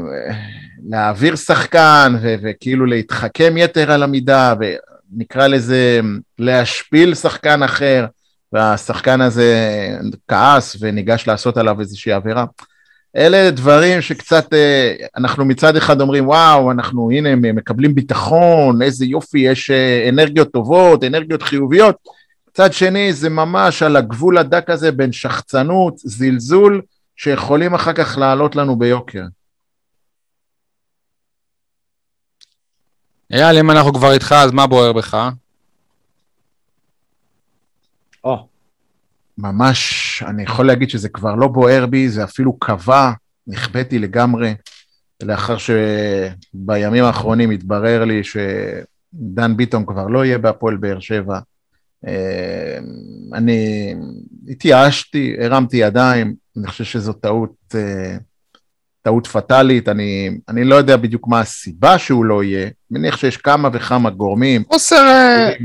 להעביר 0.89 1.37
שחקן 1.37 2.15
ו- 2.23 2.35
וכאילו 2.43 2.87
להתחכם 2.87 3.55
יתר 3.57 3.93
על 3.93 4.03
המידה, 4.03 4.55
ונקרא 4.61 5.47
לזה 5.47 6.01
להשפיל 6.39 7.15
שחקן 7.15 7.63
אחר. 7.63 8.07
והשחקן 8.53 9.21
הזה 9.21 9.55
כעס 10.29 10.77
וניגש 10.81 11.27
לעשות 11.27 11.57
עליו 11.57 11.81
איזושהי 11.81 12.13
עבירה. 12.13 12.45
אלה 13.17 13.51
דברים 13.51 14.01
שקצת, 14.01 14.55
אה, 14.55 14.95
אנחנו 15.17 15.45
מצד 15.45 15.77
אחד 15.77 16.01
אומרים, 16.01 16.29
וואו, 16.29 16.71
אנחנו 16.71 17.11
הנה 17.11 17.37
מקבלים 17.37 17.95
ביטחון, 17.95 18.83
איזה 18.83 19.07
יופי, 19.07 19.39
יש 19.39 19.71
אה, 19.71 20.09
אנרגיות 20.09 20.53
טובות, 20.53 21.05
אנרגיות 21.05 21.43
חיוביות. 21.43 21.97
מצד 22.61 22.73
שני, 22.73 23.13
זה 23.13 23.29
ממש 23.29 23.83
על 23.83 23.97
הגבול 23.97 24.39
הדק 24.39 24.71
הזה 24.71 24.93
בין 24.93 25.13
שחצנות, 25.13 25.99
זלזול, 25.99 26.83
שיכולים 27.17 27.75
אחר 27.75 27.93
כך 27.93 28.19
לעלות 28.19 28.57
לנו 28.57 28.79
ביוקר. 28.79 29.25
אייל, 33.33 33.59
אם 33.59 33.71
אנחנו 33.71 33.95
כבר 33.95 34.13
איתך, 34.13 34.35
אז 34.39 34.53
מה 34.53 34.67
בוער 34.67 34.93
בך? 34.93 35.31
או, 38.25 38.49
ממש, 39.39 40.23
אני 40.27 40.43
יכול 40.43 40.67
להגיד 40.67 40.91
שזה 40.91 41.09
כבר 41.09 41.35
לא 41.35 41.49
בוער 41.49 41.87
בי, 41.87 42.09
זה 42.09 42.25
אפילו 42.25 42.59
קבע, 42.59 43.13
נכוויתי 43.47 43.99
לגמרי, 43.99 44.55
לאחר 45.23 45.57
שבימים 45.59 47.05
האחרונים 47.05 47.51
התברר 47.51 48.05
לי 48.05 48.21
שדן 48.25 49.57
ביטון 49.57 49.87
כבר 49.87 50.07
לא 50.07 50.25
יהיה 50.25 50.39
בהפועל 50.39 50.77
באר 50.77 51.01
שבע. 51.01 51.39
אה, 52.07 52.79
אני 53.35 53.95
התייאשתי, 54.49 55.37
הרמתי 55.41 55.77
ידיים, 55.77 56.35
אני 56.57 56.67
חושב 56.67 56.85
שזו 56.85 57.13
טעות, 57.13 57.55
אה, 57.75 58.17
טעות 59.03 59.27
פטאלית, 59.27 59.89
אני, 59.89 60.31
אני 60.49 60.65
לא 60.65 60.75
יודע 60.75 60.97
בדיוק 60.97 61.29
מה 61.29 61.41
הסיבה 61.41 61.99
שהוא 61.99 62.25
לא 62.25 62.45
יהיה, 62.45 62.69
מניח 62.91 63.17
שיש 63.17 63.37
כמה 63.37 63.69
וכמה 63.73 64.11
גורמים. 64.11 64.63
חוסר 64.69 65.05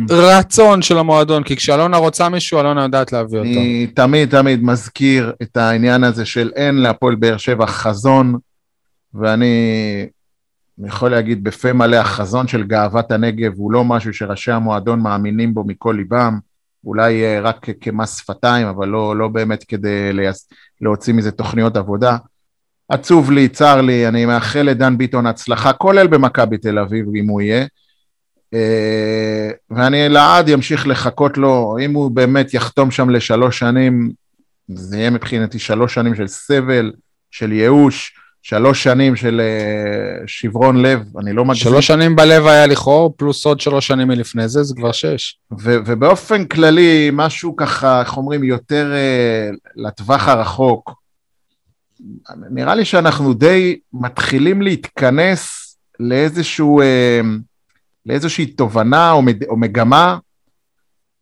רצון 0.10 0.82
של 0.82 0.98
המועדון, 0.98 1.44
כי 1.44 1.56
כשאלונה 1.56 1.98
רוצה 1.98 2.30
מישהו, 2.30 2.60
אלונה 2.60 2.84
יודעת 2.84 3.12
להביא 3.14 3.40
אותו. 3.40 3.50
אני 3.50 3.88
תמיד 3.96 4.30
תמיד 4.30 4.64
מזכיר 4.64 5.34
את 5.42 5.58
העניין 5.58 6.04
הזה 6.04 6.26
של 6.26 6.52
אין 6.56 6.76
להפועל 6.76 7.16
באר 7.16 7.38
שבע 7.38 7.66
חזון, 7.66 8.38
ואני 9.14 9.56
יכול 10.86 11.12
להגיד 11.12 11.44
בפה 11.44 11.74
מלא, 11.74 11.96
החזון 11.96 12.48
של 12.48 12.64
גאוות 12.64 13.12
הנגב 13.12 13.54
הוא 13.56 13.72
לא 13.72 13.84
משהו 13.84 14.14
שראשי 14.14 14.52
המועדון 14.52 15.00
מאמינים 15.00 15.54
בו 15.54 15.64
מכל 15.64 15.94
ליבם, 15.98 16.40
אולי 16.86 17.24
אה, 17.24 17.40
רק 17.42 17.68
כמס 17.82 18.18
שפתיים, 18.18 18.68
אבל 18.68 18.88
לא, 18.88 19.18
לא 19.18 19.28
באמת 19.28 19.64
כדי. 19.64 20.12
להוציא 20.84 21.14
מזה 21.14 21.32
תוכניות 21.32 21.78
עבודה. 21.78 22.18
עצוב 22.90 23.32
לי, 23.32 23.50
צר 23.50 23.82
לי, 23.82 24.08
אני 24.08 24.26
מאחל 24.26 24.62
לדן 24.62 24.98
ביטון 24.98 25.26
הצלחה, 25.26 25.74
כולל 25.74 26.08
במכבי 26.08 26.58
תל 26.58 26.80
אביב, 26.80 27.06
אם 27.16 27.28
הוא 27.28 27.42
יהיה. 27.42 27.66
אה, 28.54 29.50
ואני 29.72 30.10
לעד 30.10 30.50
אמשיך 30.50 30.88
לחכות 30.88 31.38
לו, 31.38 31.78
אם 31.82 31.94
הוא 31.94 32.12
באמת 32.12 32.54
יחתום 32.54 32.92
שם 32.92 33.10
לשלוש 33.10 33.60
שנים, 33.60 34.12
זה 34.68 34.98
יהיה 34.98 35.10
מבחינתי 35.10 35.60
שלוש 35.60 35.94
שנים 35.94 36.16
של 36.16 36.28
סבל, 36.28 36.92
של 37.32 37.52
ייאוש, 37.52 38.16
שלוש 38.46 38.84
שנים 38.84 39.16
של 39.16 39.42
אה, 39.42 40.28
שברון 40.28 40.82
לב, 40.82 41.18
אני 41.20 41.34
לא 41.34 41.46
מגזים. 41.46 41.64
שלוש 41.64 41.88
שנים 41.88 42.16
בלב 42.16 42.46
היה 42.46 42.68
לכאור, 42.68 43.14
פלוס 43.18 43.46
עוד 43.46 43.60
שלוש 43.60 43.88
שנים 43.88 44.08
מלפני 44.08 44.48
זה, 44.48 44.64
זה 44.64 44.76
כבר 44.76 44.92
שש. 44.92 45.38
ו- 45.60 45.78
ובאופן 45.86 46.46
כללי, 46.46 47.10
משהו 47.14 47.56
ככה, 47.56 48.02
איך 48.02 48.18
אומרים, 48.18 48.44
יותר 48.44 48.92
uh, 48.94 49.56
לטווח 49.76 50.28
הרחוק. 50.28 50.94
נראה 52.52 52.76
לי 52.76 52.86
שאנחנו 52.86 53.34
די 53.34 53.80
מתחילים 53.94 54.62
להתכנס 54.62 55.76
לאיזשהו, 56.00 56.82
uh, 56.82 57.26
לאיזושהי 58.06 58.46
תובנה 58.46 59.12
או, 59.12 59.22
מד- 59.22 59.44
או 59.44 59.58
מגמה, 59.58 60.18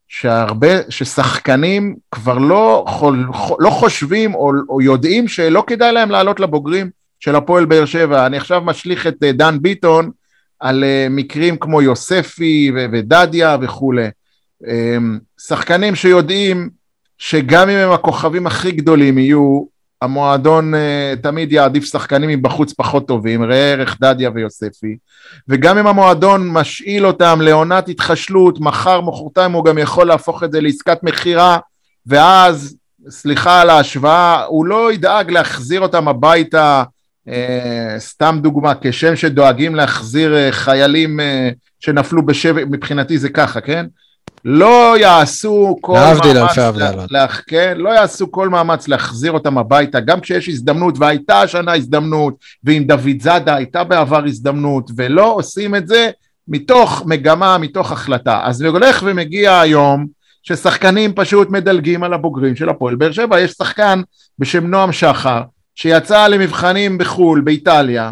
שהרבה, 0.07 0.89
ששחקנים 0.89 1.95
כבר 2.11 2.37
לא, 2.37 2.85
חול, 2.87 3.27
לא 3.59 3.69
חושבים 3.69 4.35
או, 4.35 4.51
או 4.69 4.81
יודעים 4.81 5.27
שלא 5.27 5.63
כדאי 5.67 5.91
להם 5.91 6.11
לעלות 6.11 6.39
לבוגרים 6.39 7.00
של 7.21 7.35
הפועל 7.35 7.65
באר 7.65 7.85
שבע. 7.85 8.25
אני 8.25 8.37
עכשיו 8.37 8.61
משליך 8.61 9.07
את 9.07 9.13
uh, 9.13 9.31
דן 9.31 9.57
ביטון 9.61 10.11
על 10.59 10.83
uh, 10.83 11.13
מקרים 11.13 11.57
כמו 11.57 11.81
יוספי 11.81 12.71
ו- 12.75 12.85
ודדיה 12.93 13.57
וכולי. 13.61 14.07
Um, 14.63 14.67
שחקנים 15.41 15.95
שיודעים 15.95 16.69
שגם 17.17 17.69
אם 17.69 17.77
הם 17.77 17.91
הכוכבים 17.91 18.47
הכי 18.47 18.71
גדולים 18.71 19.17
יהיו, 19.17 19.63
המועדון 20.01 20.73
uh, 20.73 20.77
תמיד 21.21 21.51
יעדיף 21.51 21.85
שחקנים 21.85 22.29
מבחוץ 22.29 22.73
פחות 22.73 23.07
טובים, 23.07 23.43
ראה 23.43 23.71
ערך 23.71 23.97
דדיה 24.01 24.29
ויוספי, 24.35 24.97
וגם 25.47 25.77
אם 25.77 25.87
המועדון 25.87 26.49
משאיל 26.49 27.05
אותם 27.05 27.39
לעונת 27.41 27.89
התחשלות, 27.89 28.59
מחר, 28.59 29.01
מחרתיים 29.01 29.51
הוא 29.51 29.65
גם 29.65 29.77
יכול 29.77 30.07
להפוך 30.07 30.43
את 30.43 30.51
זה 30.51 30.61
לעסקת 30.61 31.03
מכירה, 31.03 31.57
ואז, 32.05 32.77
סליחה 33.09 33.61
על 33.61 33.69
ההשוואה, 33.69 34.43
הוא 34.43 34.65
לא 34.65 34.93
ידאג 34.93 35.31
להחזיר 35.31 35.81
אותם 35.81 36.07
הביתה, 36.07 36.83
סתם 37.97 38.39
דוגמה, 38.43 38.73
כשם 38.81 39.15
שדואגים 39.15 39.75
להחזיר 39.75 40.33
uh, 40.35 40.51
חיילים 40.51 41.19
uh, 41.19 41.23
שנפלו 41.79 42.25
בשבי, 42.25 42.63
מבחינתי 42.65 43.17
זה 43.17 43.29
ככה, 43.29 43.61
כן? 43.61 43.85
לא 44.45 44.97
יעשו 44.99 45.77
כל 45.81 45.93
מאמץ. 46.15 46.23
להח- 47.11 47.41
כן, 47.47 47.73
לא 47.77 47.89
יעשו 47.89 48.31
כל 48.31 48.49
מאמץ 48.49 48.87
להחזיר 48.87 49.31
אותם 49.31 49.57
הביתה, 49.57 49.99
גם 49.99 50.19
כשיש 50.19 50.49
הזדמנות, 50.49 50.95
והייתה 50.97 51.41
השנה 51.41 51.73
הזדמנות, 51.75 52.33
ועם 52.63 52.83
דוד 52.83 53.21
זאדה 53.21 53.55
הייתה 53.55 53.83
בעבר 53.83 54.25
הזדמנות, 54.25 54.91
ולא 54.97 55.33
עושים 55.33 55.75
את 55.75 55.87
זה 55.87 56.09
מתוך 56.47 57.03
מגמה, 57.05 57.57
מתוך 57.57 57.91
החלטה. 57.91 58.39
אז 58.43 58.61
הולך 58.61 59.03
ומגיע 59.05 59.59
היום 59.59 60.05
ששחקנים 60.43 61.13
פשוט 61.13 61.49
מדלגים 61.49 62.03
על 62.03 62.13
הבוגרים 62.13 62.55
של 62.55 62.69
הפועל 62.69 62.95
באר 62.95 63.11
שבע, 63.11 63.39
יש 63.39 63.51
שחקן 63.51 64.01
בשם 64.39 64.67
נועם 64.67 64.91
שחר, 64.91 65.41
שיצא 65.75 66.27
למבחנים 66.27 66.97
בחו"ל, 66.97 67.41
באיטליה, 67.41 68.11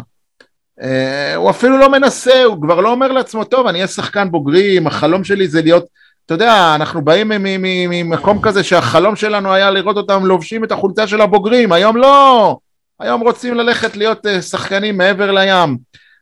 אה, 0.82 1.34
הוא 1.34 1.50
אפילו 1.50 1.78
לא 1.78 1.90
מנסה, 1.90 2.44
הוא 2.44 2.62
כבר 2.62 2.80
לא 2.80 2.90
אומר 2.90 3.12
לעצמו, 3.12 3.44
טוב, 3.44 3.66
אני 3.66 3.78
אהיה 3.78 3.88
שחקן 3.88 4.30
בוגרים, 4.30 4.86
החלום 4.86 5.24
שלי 5.24 5.48
זה 5.48 5.62
להיות, 5.62 5.84
אתה 6.26 6.34
יודע, 6.34 6.72
אנחנו 6.74 7.04
באים 7.04 7.30
ממקום 7.64 8.42
כזה 8.42 8.62
שהחלום 8.62 9.16
שלנו 9.16 9.52
היה 9.52 9.70
לראות 9.70 9.96
אותם 9.96 10.26
לובשים 10.26 10.64
את 10.64 10.72
החולצה 10.72 11.06
של 11.06 11.20
הבוגרים, 11.20 11.72
היום 11.72 11.96
לא, 11.96 12.56
היום 13.00 13.20
רוצים 13.20 13.54
ללכת 13.54 13.96
להיות 13.96 14.26
אה, 14.26 14.42
שחקנים 14.42 14.98
מעבר 14.98 15.30
לים, 15.30 15.78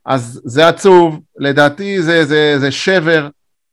אז 0.07 0.40
זה 0.44 0.68
עצוב, 0.68 1.20
לדעתי 1.38 2.03
זה, 2.03 2.24
זה, 2.24 2.59
זה 2.59 2.70
שבר, 2.70 3.29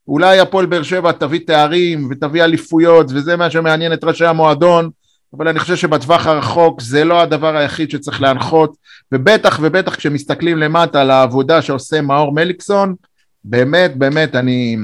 אולי 0.07 0.39
הפועל 0.39 0.65
באר 0.65 0.83
שבע 0.83 1.11
תביא 1.11 1.39
תארים 1.47 2.07
ותביא 2.11 2.43
אליפויות 2.43 3.07
וזה 3.09 3.35
מה 3.35 3.49
שמעניין 3.49 3.93
את 3.93 4.03
ראשי 4.03 4.25
המועדון, 4.25 4.89
אבל 5.37 5.47
אני 5.47 5.59
חושב 5.59 5.75
שבטווח 5.75 6.27
הרחוק 6.27 6.81
זה 6.81 7.03
לא 7.03 7.21
הדבר 7.21 7.57
היחיד 7.57 7.91
שצריך 7.91 8.21
להנחות, 8.21 8.75
ובטח 9.11 9.59
ובטח 9.61 9.95
כשמסתכלים 9.95 10.57
למטה 10.57 11.01
על 11.01 11.11
העבודה 11.11 11.61
שעושה 11.61 12.01
מאור 12.01 12.33
מליקסון, 12.33 12.95
באמת 13.43 13.97
באמת 13.97 14.35
אני 14.35 14.77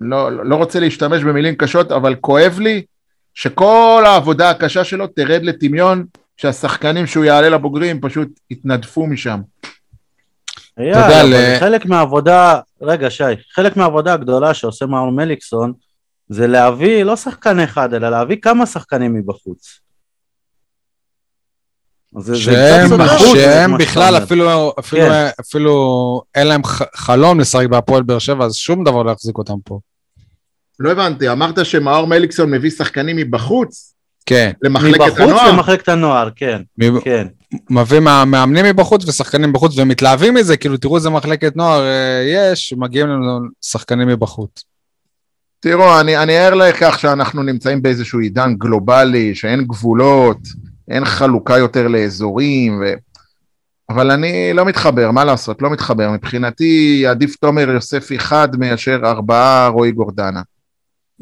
לא, 0.00 0.46
לא 0.46 0.56
רוצה 0.56 0.80
להשתמש 0.80 1.22
במילים 1.22 1.54
קשות, 1.54 1.92
אבל 1.92 2.14
כואב 2.14 2.58
לי 2.60 2.82
שכל 3.34 4.02
העבודה 4.06 4.50
הקשה 4.50 4.84
שלו 4.84 5.06
תרד 5.06 5.42
לטמיון, 5.42 6.04
שהשחקנים 6.36 7.06
שהוא 7.06 7.24
יעלה 7.24 7.48
לבוגרים 7.48 8.00
פשוט 8.00 8.28
יתנדפו 8.50 9.06
משם. 9.06 9.40
יודע, 10.78 11.06
אבל 11.06 11.34
ל- 11.34 11.58
חלק 11.60 11.86
מהעבודה, 11.86 12.58
רגע 12.82 13.10
שי, 13.10 13.24
חלק 13.54 13.76
מהעבודה 13.76 14.12
הגדולה 14.12 14.54
שעושה 14.54 14.86
מאור 14.86 15.10
מליקסון 15.10 15.72
זה 16.32 16.46
להביא 16.46 17.02
לא 17.02 17.16
שחקן 17.16 17.60
אחד, 17.60 17.94
אלא 17.94 18.08
להביא 18.08 18.36
כמה 18.42 18.66
שחקנים 18.66 19.14
מבחוץ. 19.14 19.80
זה- 22.18 22.36
שהם, 22.36 23.00
את 23.02 23.08
שהם 23.32 23.78
בכלל. 23.78 24.16
אפילו, 24.22 24.72
אפילו, 24.78 25.02
כן. 25.02 25.28
אפילו 25.40 26.22
אין 26.34 26.46
להם 26.46 26.60
חלום 26.94 27.40
לשחק 27.40 27.66
בהפועל 27.66 28.02
באר 28.02 28.18
שבע, 28.18 28.44
אז 28.44 28.54
שום 28.54 28.84
דבר 28.84 29.02
לא 29.02 29.10
יחזיק 29.10 29.38
אותם 29.38 29.54
פה. 29.64 29.78
לא 30.80 30.90
הבנתי, 30.92 31.28
אמרת 31.30 31.66
שמאור 31.66 32.06
מליקסון 32.06 32.50
מביא 32.50 32.70
שחקנים 32.70 33.16
מבחוץ 33.16 33.94
כן, 34.26 34.50
למחלקת 34.62 35.00
מבחוץ 35.00 35.18
הנוער? 35.20 35.52
למחלקת 35.52 35.88
הנוער, 35.88 36.28
כן, 36.36 36.62
מ- 36.78 37.00
כן. 37.00 37.26
מביא 37.70 38.00
מה- 38.00 38.24
מאמנים 38.24 38.64
מבחוץ 38.64 39.08
ושחקנים 39.08 39.50
מבחוץ 39.50 39.78
ומתלהבים 39.78 40.34
מזה, 40.34 40.56
כאילו 40.56 40.76
תראו 40.76 40.96
איזה 40.96 41.10
מחלקת 41.10 41.56
נוער 41.56 41.80
אה, 41.86 42.22
יש, 42.26 42.74
מגיעים 42.76 43.06
לנו 43.08 43.38
שחקנים 43.60 44.08
מבחוץ. 44.08 44.64
תראו, 45.60 46.00
אני, 46.00 46.16
אני 46.18 46.38
ער 46.38 46.54
לכך 46.54 46.98
שאנחנו 46.98 47.42
נמצאים 47.42 47.82
באיזשהו 47.82 48.20
עידן 48.20 48.54
גלובלי, 48.58 49.34
שאין 49.34 49.64
גבולות, 49.64 50.38
אין 50.90 51.04
חלוקה 51.04 51.58
יותר 51.58 51.88
לאזורים, 51.88 52.80
ו... 52.82 52.92
אבל 53.88 54.10
אני 54.10 54.52
לא 54.54 54.64
מתחבר, 54.64 55.10
מה 55.10 55.24
לעשות, 55.24 55.62
לא 55.62 55.70
מתחבר. 55.70 56.10
מבחינתי 56.10 57.04
עדיף 57.06 57.36
תומר 57.36 57.68
יוספי 57.70 58.18
חד 58.18 58.48
מאשר 58.58 59.00
ארבעה 59.04 59.68
רועי 59.68 59.92
גורדנה. 59.92 60.42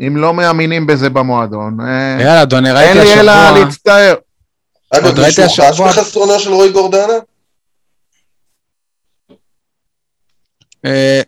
אם 0.06 0.16
לא 0.16 0.34
מאמינים 0.34 0.86
בזה 0.86 1.10
במועדון, 1.10 1.80
אה, 1.80 2.16
יאללה, 2.20 2.42
אדוני, 2.42 2.68
אין 2.68 2.76
ראיתי 2.76 2.98
לי 2.98 3.20
אלא 3.20 3.30
השבוע, 3.30 3.64
להצטער. 3.64 4.14
אגב, 4.94 5.20
מישהו 5.20 5.44
חש 5.44 5.60
השבוע- 5.60 5.88
בחסרונו 5.88 6.38
של 6.38 6.50
רועי 6.50 6.72
גורדנה? 6.72 7.12
אה, 7.12 7.18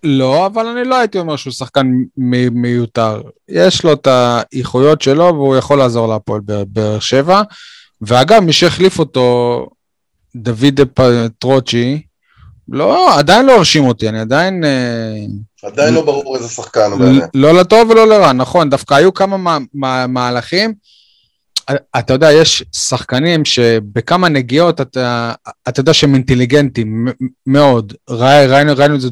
לא, 0.05 0.47
אבל 0.47 0.67
אני 0.67 0.89
לא 0.89 0.97
הייתי 0.99 1.19
אומר 1.19 1.37
שהוא 1.37 1.53
שחקן 1.53 1.87
מיותר. 2.53 3.23
יש 3.49 3.85
לו 3.85 3.93
את 3.93 4.07
האיכויות 4.07 5.03
שלו 5.03 5.25
והוא 5.25 5.57
יכול 5.57 5.79
לעזור 5.79 6.09
להפועל 6.09 6.41
באר- 6.67 6.99
שבע. 7.01 7.43
ואגב, 8.03 8.41
מי 8.41 8.53
שהחליף 8.53 8.99
אותו, 8.99 9.67
דוד 10.37 10.81
פטרוצ'י, 10.95 12.03
לא, 12.69 13.19
עדיין 13.19 13.47
לא 13.47 13.57
הרשים 13.57 13.85
אותי, 13.85 14.09
אני 14.09 14.21
עדיין... 14.21 14.65
אה, 14.65 15.17
עדיין 15.63 15.95
לא 15.95 16.05
ברור 16.05 16.37
איזה 16.37 16.49
שחקן 16.49 16.91
הוא 16.93 16.99
באמת. 17.01 17.23
לא 17.35 17.53
לטוב 17.61 17.91
ולא 17.91 18.09
לרע, 18.09 18.33
נכון, 18.33 18.71
דווקא 18.71 18.95
היו 18.95 19.15
כמה 19.15 19.37
מה, 19.37 19.59
מה, 19.75 20.07
מהלכים. 20.07 20.75
אתה 21.99 22.13
יודע, 22.13 22.33
יש 22.33 22.65
שחקנים 22.77 23.45
שבכמה 23.45 24.29
נגיעות 24.29 24.81
אתה, 24.81 25.33
אתה 25.69 25.81
יודע 25.81 25.95
שהם 25.95 26.15
אינטליגנטים 26.15 27.09
מאוד. 27.47 27.93
ראי, 28.11 28.47
ראינו, 28.47 28.73
ראינו 28.77 28.95
את 28.95 29.01
זה 29.01 29.09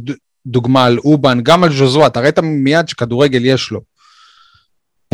דוגמה 0.47 0.85
על 0.85 0.99
אובן, 1.05 1.41
גם 1.43 1.65
על 1.65 1.73
ז'וזואה, 1.73 2.07
אתה 2.07 2.21
ראית 2.21 2.39
מיד 2.39 2.89
שכדורגל 2.89 3.45
יש 3.45 3.71
לו. 3.71 3.81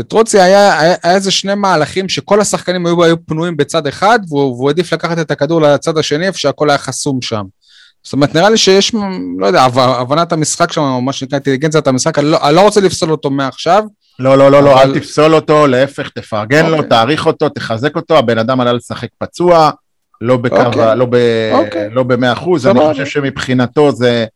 פטרוצי 0.00 0.40
היה, 0.40 0.80
היה, 0.80 0.94
היה 1.02 1.14
איזה 1.14 1.30
שני 1.30 1.54
מהלכים 1.54 2.08
שכל 2.08 2.40
השחקנים 2.40 2.86
היו, 2.86 3.04
היו 3.04 3.26
פנויים 3.26 3.56
בצד 3.56 3.86
אחד, 3.86 4.18
והוא, 4.28 4.52
והוא 4.54 4.68
העדיף 4.68 4.92
לקחת 4.92 5.18
את 5.18 5.30
הכדור 5.30 5.60
לצד 5.60 5.98
השני, 5.98 6.26
איפה 6.26 6.38
שהכל 6.38 6.70
היה 6.70 6.78
חסום 6.78 7.22
שם. 7.22 7.42
זאת 8.04 8.12
אומרת, 8.12 8.34
נראה 8.34 8.50
לי 8.50 8.56
שיש, 8.58 8.92
לא 9.38 9.46
יודע, 9.46 9.64
הבנ- 9.66 9.78
הבנת 10.00 10.32
המשחק 10.32 10.72
שם, 10.72 10.80
או 10.80 11.00
מה 11.00 11.12
שנקרא 11.12 11.36
אינטליגנציית 11.36 11.86
המשחק, 11.86 12.18
אני 12.18 12.26
לא, 12.30 12.48
אני 12.48 12.54
לא 12.56 12.60
רוצה 12.60 12.80
לפסול 12.80 13.10
אותו 13.10 13.30
מעכשיו. 13.30 13.84
לא, 14.18 14.38
לא, 14.38 14.50
לא, 14.50 14.62
לא, 14.62 14.72
אבל- 14.82 14.90
אל 14.90 14.98
תפסול 14.98 15.34
אותו, 15.34 15.66
להפך, 15.66 16.08
תפרגן 16.08 16.66
לו, 16.66 16.76
אוקיי. 16.76 16.88
תעריך 16.88 17.26
אותו, 17.26 17.48
תחזק 17.48 17.96
אותו, 17.96 18.18
הבן 18.18 18.38
אדם 18.38 18.60
עלה 18.60 18.72
לשחק 18.72 19.08
פצוע, 19.18 19.70
לא 20.20 20.36
בקו, 20.36 20.62
אוקיי. 20.62 20.96
לא 20.96 21.06
ב... 21.10 21.16
אוקיי. 21.52 21.90
לא 21.90 22.02
במאה 22.02 22.32
אחוז, 22.32 22.66
אני. 22.66 22.80
חושב 22.80 23.06
שמבחינתו 23.06 23.92
זה, 23.92 24.26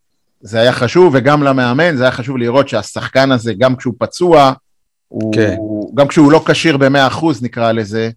זה 0.40 0.60
היה 0.60 0.72
חשוב, 0.72 1.14
וגם 1.16 1.42
למאמן 1.42 1.96
זה 1.96 2.02
היה 2.02 2.12
חשוב 2.12 2.36
לראות 2.38 2.68
שהשחקן 2.68 3.32
הזה, 3.32 3.52
גם 3.58 3.76
כשהוא 3.76 3.94
פצוע, 3.98 4.52
הוא, 5.08 5.34
כן. 5.34 5.56
גם 5.94 6.08
כשהוא 6.08 6.32
לא 6.32 6.42
כשיר 6.46 6.76
במאה 6.76 7.06
אחוז 7.06 7.42
נקרא 7.42 7.72
לזה, 7.72 8.10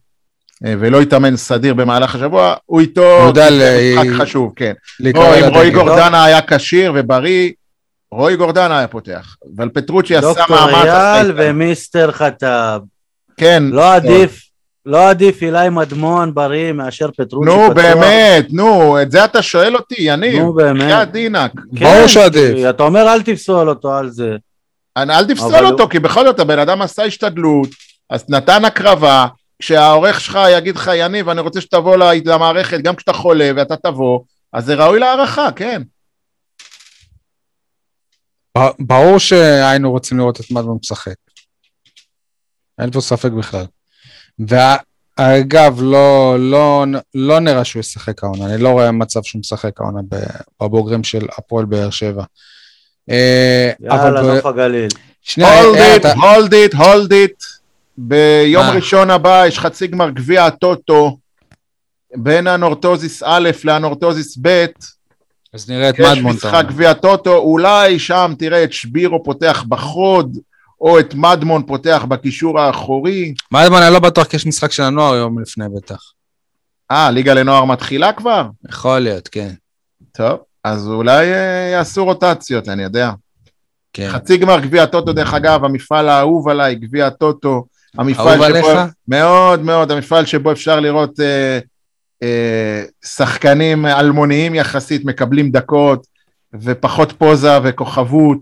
אה, 0.65 0.73
ולא 0.79 1.01
התאמן 1.01 1.37
סדיר 1.37 1.73
במהלך 1.73 2.15
השבוע, 2.15 2.55
הוא 2.65 2.79
איתו, 2.81 3.21
הוא 3.25 3.33
זה 3.35 3.49
ל- 3.49 3.95
משחק 4.03 4.21
חשוב, 4.21 4.53
כן. 4.55 4.73
או 5.01 5.05
אם 5.05 5.07
לדגל. 5.07 5.47
רועי 5.53 5.71
גורדנה 5.71 6.23
היה 6.25 6.39
כשיר 6.47 6.91
ובריא, 6.95 7.51
רועי 8.11 8.35
גורדנה 8.35 8.77
היה 8.77 8.87
פותח, 8.87 9.35
אבל 9.57 9.69
פטרוצ'י 9.69 10.15
עשה 10.15 10.27
דוקטור 10.27 10.57
מאמץ, 10.57 10.75
עשה 10.75 11.15
אייל. 11.15 11.31
ומיסטר 11.37 12.11
חטב. 12.11 12.79
כן, 13.37 13.63
לא 13.71 13.93
עדיף, 13.93 14.41
לא 14.85 15.09
עדיף 15.09 15.41
אילי 15.41 15.69
מדמון 15.69 16.33
בריא 16.33 16.71
מאשר 16.71 17.11
פטרוצ'י 17.11 17.49
נו 17.49 17.71
פצוע? 17.71 17.73
באמת, 17.73 18.47
נו, 18.49 19.01
את 19.01 19.11
זה 19.11 19.25
אתה 19.25 19.41
שואל 19.41 19.75
אותי, 19.75 19.95
יניב, 19.97 20.39
נו 20.39 20.53
באמת. 20.53 20.81
בחייאת 20.81 21.11
דינק. 21.11 21.51
ברור 21.71 22.07
שעדיף. 22.07 22.69
אתה 22.69 22.83
אומר 22.83 23.13
אל 23.13 23.21
תפסול 23.21 23.69
אותו 23.69 23.93
על 23.93 24.09
זה. 24.09 24.35
אל 24.97 25.11
אל 25.11 25.25
תפסול 25.27 25.65
אותו, 25.65 25.89
כי 25.89 25.99
בכל 25.99 26.25
זאת 26.25 26.39
הבן 26.39 26.59
אדם 26.59 26.81
עשה 26.81 27.03
השתדלות, 27.03 27.69
אז 28.09 28.25
נתן 28.29 28.65
הקרבה, 28.65 29.27
כשהעורך 29.59 30.21
שלך 30.21 30.39
יגיד 30.51 30.75
לך, 30.75 30.91
יניב, 30.95 31.29
אני 31.29 31.41
רוצה 31.41 31.61
שתבוא 31.61 31.97
למערכת, 32.25 32.81
גם 32.81 32.95
כשאתה 32.95 33.13
חולה 33.13 33.51
ואתה 33.55 33.75
תבוא, 33.75 34.19
אז 34.53 34.65
זה 34.65 34.75
ראוי 34.75 34.99
להערכה, 34.99 35.51
כן. 35.55 35.81
ברור 38.79 39.17
שהיינו 39.17 39.91
רוצים 39.91 40.17
לראות 40.17 40.39
את 40.39 40.51
מדמון 40.51 40.77
משחק. 40.83 41.13
אין 42.79 42.91
פה 42.91 43.01
ספק 43.01 43.31
בכלל. 43.31 43.65
ואגב, 44.39 45.79
לא, 45.81 46.35
לא, 46.39 46.85
לא 47.15 47.39
נראה 47.39 47.63
שהוא 47.63 47.79
ישחק 47.79 48.23
העונה, 48.23 48.45
אני 48.45 48.61
לא 48.61 48.69
רואה 48.69 48.91
מצב 48.91 49.19
שהוא 49.23 49.39
משחק 49.39 49.81
העונה 49.81 49.99
בבוגרים 50.61 51.03
של 51.03 51.25
הפועל 51.37 51.65
באר 51.65 51.89
שבע. 51.89 52.23
אה, 53.09 53.71
יאללה, 53.79 54.21
נוף 54.21 54.45
הגליל. 54.45 54.87
שנייה, 55.21 55.61
hold 55.61 55.75
it, 55.75 55.99
אתה- 56.01 56.13
hold 56.13 56.51
it, 56.73 56.75
hold 56.77 57.11
it. 57.11 57.45
ביום 57.97 58.63
מה? 58.65 58.71
ראשון 58.71 59.09
הבא 59.09 59.43
יש 59.47 59.59
חצי 59.59 59.87
גמר 59.87 60.09
גביע 60.09 60.45
הטוטו, 60.45 61.17
בין 62.15 62.47
הנורטוזיס 62.47 63.23
א' 63.25 63.49
לאנורטוזיס 63.63 64.37
ב', 64.41 64.65
אז 65.53 65.69
נראה 65.69 65.89
את 65.89 65.95
יש 65.99 66.07
מדמון. 66.17 66.35
אתה 66.37 66.47
משחק. 66.47 66.65
גביע 66.67 66.93
טוטו, 66.93 67.37
אולי 67.37 67.99
שם 67.99 68.33
תראה 68.39 68.63
את 68.63 68.73
שבירו 68.73 69.23
פותח 69.23 69.63
בחוד, 69.67 70.37
או 70.81 70.99
את 70.99 71.13
מדמון 71.13 71.63
פותח 71.63 72.05
בקישור 72.07 72.59
האחורי. 72.59 73.33
מדמון, 73.51 73.81
אני 73.81 73.93
לא 73.93 73.99
בטוח 73.99 74.27
כי 74.27 74.35
יש 74.35 74.47
משחק 74.47 74.71
של 74.71 74.83
הנוער 74.83 75.15
יום 75.15 75.39
לפני 75.39 75.65
בטח. 75.75 76.11
אה, 76.91 77.11
ליגה 77.11 77.33
לנוער 77.33 77.65
מתחילה 77.65 78.13
כבר? 78.13 78.47
יכול 78.69 78.99
להיות, 78.99 79.27
כן. 79.27 79.51
טוב, 80.11 80.39
אז 80.63 80.87
אולי 80.87 81.33
אה, 81.33 81.69
יעשו 81.71 82.05
רוטציות, 82.05 82.69
אני 82.69 82.83
יודע. 82.83 83.11
כן. 83.93 84.09
חצי 84.11 84.37
גמר 84.37 84.59
גביע 84.59 84.83
הטוטו, 84.83 85.13
דרך 85.13 85.33
אגב, 85.33 85.65
המפעל 85.65 86.09
האהוב 86.09 86.49
עליי, 86.49 86.75
גביע 86.75 87.07
הטוטו. 87.07 87.65
המפעל 87.97 88.27
אהוב 88.27 88.41
עליך? 88.41 88.65
מאוד 89.07 89.61
מאוד, 89.61 89.91
המפעל 89.91 90.25
שבו 90.25 90.51
אפשר 90.51 90.79
לראות 90.79 91.19
אה, 91.19 91.59
אה, 92.23 92.83
שחקנים 93.05 93.85
אלמוניים 93.85 94.55
יחסית, 94.55 95.05
מקבלים 95.05 95.51
דקות, 95.51 96.07
ופחות 96.53 97.11
פוזה 97.11 97.57
וכוכבות, 97.63 98.37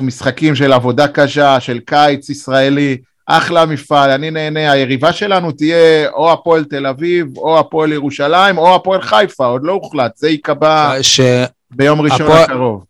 משחקים 0.00 0.54
של 0.54 0.72
עבודה 0.72 1.08
קשה, 1.08 1.60
של 1.60 1.78
קיץ 1.78 2.30
ישראלי, 2.30 2.96
אחלה 3.26 3.66
מפעל, 3.66 4.10
אני 4.10 4.30
נהנה, 4.30 4.72
היריבה 4.72 5.12
שלנו 5.12 5.52
תהיה 5.52 6.10
או 6.10 6.32
הפועל 6.32 6.64
תל 6.64 6.86
אביב, 6.86 7.36
או 7.36 7.58
הפועל 7.58 7.92
ירושלים, 7.92 8.58
או 8.58 8.74
הפועל 8.74 9.02
חיפה, 9.02 9.46
עוד 9.46 9.60
לא 9.64 9.72
הוחלט, 9.72 10.16
זה 10.16 10.28
ייקבע 10.28 10.94
שהפועל 11.02 11.46
ביום 11.70 12.00
ראשון 12.00 12.26
הפועל- 12.26 12.44
הקרוב. 12.44 12.84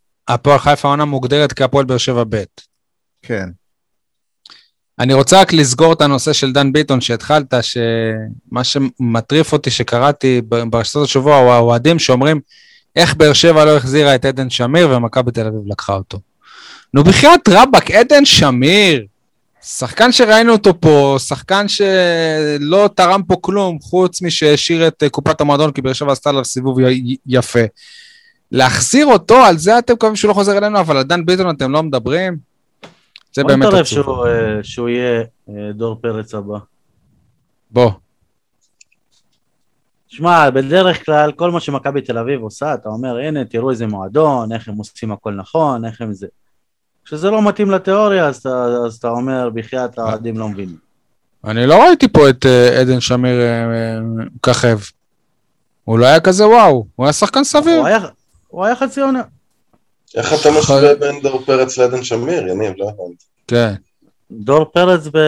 חיפה 0.59 0.89
העונה 0.89 1.05
מוגדרת 1.05 1.53
כהפועל 1.53 1.85
באר 1.85 1.99
שבע 1.99 2.25
ב'. 2.29 2.43
כן. 3.23 3.49
אני 4.99 5.15
רוצה 5.15 5.41
רק 5.41 5.53
לסגור 5.53 5.93
את 5.93 6.01
הנושא 6.01 6.33
של 6.33 6.53
דן 6.53 6.73
ביטון 6.73 7.01
שהתחלת, 7.01 7.55
שמה 7.63 8.65
שמטריף 8.65 9.53
אותי 9.53 9.71
שקראתי 9.71 10.41
ברשתות 10.71 11.05
השבוע, 11.05 11.37
הוא 11.37 11.53
האוהדים 11.53 11.99
שאומרים, 11.99 12.41
איך 12.97 13.15
באר 13.15 13.33
שבע 13.33 13.65
לא 13.65 13.77
החזירה 13.77 14.15
את 14.15 14.25
עדן 14.25 14.51
שמיר 14.51 14.91
ומכבי 14.91 15.31
תל 15.33 15.47
אביב 15.47 15.61
לקחה 15.67 15.95
אותו. 15.95 16.19
נו 16.95 17.05
בחייאת 17.05 17.49
רבאק, 17.49 17.91
עדן 17.91 18.25
שמיר, 18.25 19.07
שחקן 19.63 20.13
שראינו 20.13 20.53
אותו 20.53 20.81
פה, 20.81 21.17
שחקן 21.19 21.69
שלא 21.69 22.89
תרם 22.95 23.23
פה 23.23 23.37
כלום, 23.41 23.79
חוץ 23.81 24.23
משהשאיר 24.23 24.89
את 24.89 25.03
אה, 25.03 25.09
קופת 25.09 25.41
המועדון, 25.41 25.73
כי 25.73 25.83
באר 25.83 25.93
שבע 25.93 26.13
עשתה 26.13 26.31
עליו 26.31 26.45
סיבוב 26.45 26.81
י- 26.81 27.17
יפה. 27.27 27.61
להחזיר 28.53 29.07
אותו, 29.07 29.37
על 29.37 29.59
זה 29.59 29.79
אתם 29.79 29.97
קובעים 29.97 30.17
שהוא 30.17 30.29
לא 30.29 30.35
חוזר 30.35 30.59
אלינו, 30.59 30.81
אבל 30.81 30.97
על 30.97 31.03
דן 31.03 31.27
ביטון 31.27 31.57
אתם 31.57 31.73
לא 31.73 31.83
מדברים? 31.83 32.37
זה 33.33 33.45
באמת 33.45 33.59
נתערב 33.59 33.75
עצוב. 33.75 33.87
שהוא, 33.87 34.27
אה, 34.27 34.59
שהוא 34.63 34.89
יהיה 34.89 35.23
אה, 35.49 35.73
דור 35.73 35.99
פרץ 36.03 36.35
הבא. 36.35 36.59
בוא. 37.71 37.91
שמע, 40.09 40.51
בדרך 40.51 41.07
כלל 41.07 41.33
כל 41.33 41.51
מה 41.51 41.61
שמכבי 41.61 42.01
תל 42.01 42.19
אביב 42.19 42.43
עושה, 42.43 42.75
אתה 42.75 42.89
אומר, 42.89 43.19
הנה, 43.19 43.45
תראו 43.45 43.71
איזה 43.71 43.87
מועדון, 43.87 44.53
איך 44.53 44.69
הם 44.69 44.75
עושים 44.75 45.13
הכל 45.13 45.35
נכון, 45.35 45.85
איך 45.85 46.01
הם 46.01 46.13
זה. 46.13 46.27
כשזה 47.05 47.31
לא 47.31 47.49
מתאים 47.49 47.71
לתיאוריה, 47.71 48.27
אז 48.27 48.37
אתה, 48.37 48.65
אז 48.87 48.97
אתה 48.97 49.09
אומר, 49.09 49.51
בחייאת 49.55 49.99
האוהדים 49.99 50.39
לא 50.39 50.49
מבינים. 50.49 50.77
אני 51.45 51.67
לא 51.67 51.83
ראיתי 51.83 52.09
פה 52.09 52.29
את 52.29 52.47
אה, 52.47 52.81
עדן 52.81 53.01
שמיר 53.01 53.41
אה, 53.41 53.99
מככב. 54.37 54.79
הוא 55.85 55.99
לא 55.99 56.07
היה 56.07 56.21
כזה 56.21 56.47
וואו, 56.49 56.87
הוא 56.97 57.07
היה 57.07 57.13
שחקן 57.13 57.45
סביר. 57.45 57.79
הוא 57.79 57.87
היה, 57.87 57.99
הוא 58.49 58.65
היה 58.65 58.77
חצי 58.77 59.01
עונה. 59.01 59.23
איך 60.15 60.35
אתה 60.41 60.51
משווה 60.59 60.95
בין 60.95 61.21
דור 61.23 61.43
פרץ 61.45 61.79
לעדן 61.79 62.05
שמיר, 62.05 62.49
יניב? 62.49 62.73
לא 62.77 62.85
הבנתי. 62.85 63.25
כן. 63.47 63.75
דור 64.31 64.65
פרץ, 64.65 65.07
ב... 65.15 65.19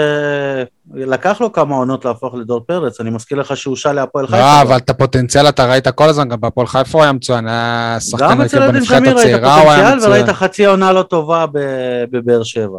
לקח 0.94 1.40
לו 1.40 1.52
כמה 1.52 1.76
עונות 1.76 2.04
להפוך 2.04 2.34
לדור 2.34 2.60
פרץ, 2.66 3.00
אני 3.00 3.10
מזכיר 3.10 3.38
לך 3.38 3.56
שהוא 3.56 3.72
הושאל 3.72 3.92
להפועל 3.92 4.26
חיפה. 4.26 4.38
לא, 4.38 4.62
אבל 4.62 4.76
את 4.76 4.90
הפוטנציאל 4.90 5.48
אתה 5.48 5.66
ראית 5.66 5.88
כל 5.88 6.08
הזמן, 6.08 6.28
גם 6.28 6.40
בהפועל 6.40 6.66
חיפה 6.66 6.98
הוא 6.98 7.02
היה 7.02 7.12
מצוין, 7.12 7.48
היה 7.48 7.96
שחקן 8.00 8.40
הרכב 8.40 8.58
בנבחרת 8.58 9.02
הצעירה, 9.06 9.60
הוא 9.60 9.70
היה 9.70 9.84
פוטנציאל 9.84 10.10
וראית 10.10 10.22
מצוין. 10.22 10.36
חצי 10.36 10.66
עונה 10.66 10.92
לא 10.92 11.02
טובה 11.02 11.46
בבאר 12.10 12.42
שבע. 12.42 12.78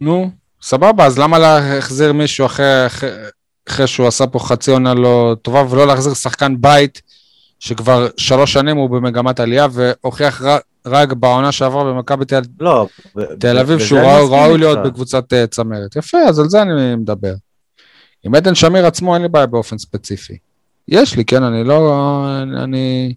נו, 0.00 0.30
סבבה, 0.62 1.04
אז 1.06 1.18
למה 1.18 1.38
להחזיר 1.38 2.12
מישהו 2.12 2.46
אחרי- 2.46 2.86
אחרי- 2.86 3.10
אחרי 3.68 3.86
שהוא 3.86 4.06
עשה 4.06 4.26
פה 4.26 4.38
חצי 4.38 4.70
עונה 4.70 4.94
לא 4.94 5.36
טובה, 5.42 5.64
ולא 5.70 5.86
להחזיר 5.86 6.14
שחקן 6.14 6.54
בית, 6.60 7.02
שכבר 7.60 8.06
שלוש 8.16 8.52
שנים 8.52 8.76
הוא 8.76 8.90
במגמת 8.90 9.40
עלייה, 9.40 9.66
והוכיח 9.72 10.42
רק 10.90 11.12
בעונה 11.12 11.52
שעברה 11.52 11.84
במכבי 11.84 12.24
תל 12.24 12.40
לא, 12.60 12.86
תל 13.40 13.58
אביב, 13.58 13.78
שהוא 13.78 13.98
ראוי- 14.00 14.44
איתך. 14.50 14.58
להיות 14.58 14.78
בקבוצת 14.84 15.32
אה, 15.32 15.46
צמרת. 15.46 15.96
יפה, 15.96 16.18
אז 16.28 16.38
על 16.38 16.48
זה 16.48 16.62
אני 16.62 16.96
מדבר. 16.96 17.34
עם 18.22 18.34
עדן 18.34 18.54
שמיר 18.54 18.86
עצמו 18.86 19.14
אין 19.14 19.22
לי 19.22 19.28
בעיה 19.28 19.46
באופן 19.46 19.78
ספציפי. 19.78 20.38
יש 20.88 21.16
לי, 21.16 21.24
כן, 21.24 21.42
אני 21.42 21.64
לא... 21.64 21.92
אני, 22.64 23.14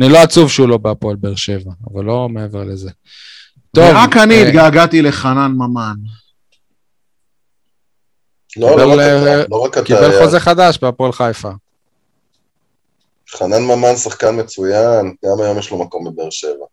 אני 0.00 0.08
לא 0.08 0.18
עצוב 0.18 0.50
שהוא 0.50 0.68
לא 0.68 0.76
בהפועל 0.78 1.16
באר 1.16 1.34
שבע, 1.34 1.72
אבל 1.92 2.04
לא 2.04 2.28
מעבר 2.28 2.64
לזה. 2.64 2.90
טוב, 3.74 3.84
ורק 3.84 4.16
אני 4.16 4.34
אה, 4.34 4.48
התגעגעתי 4.48 5.02
לחנן 5.02 5.52
ממן. 5.56 5.94
לא, 8.56 8.70
לא 8.70 8.76
קיבל, 8.76 8.92
רק 8.92 8.98
אה, 9.00 9.40
אתה, 9.40 9.48
לא 9.50 9.56
רק 9.56 9.72
אתה. 9.78 9.84
קיבל 9.86 10.10
היה. 10.10 10.24
חוזה 10.24 10.40
חדש 10.40 10.78
בהפועל 10.82 11.12
חיפה. 11.12 11.50
חנן 13.30 13.62
ממן 13.62 13.96
שחקן 13.96 14.40
מצוין, 14.40 15.14
גם 15.24 15.40
היום 15.44 15.58
יש 15.58 15.70
לו 15.70 15.84
מקום 15.84 16.04
בבאר 16.04 16.30
שבע. 16.30 16.66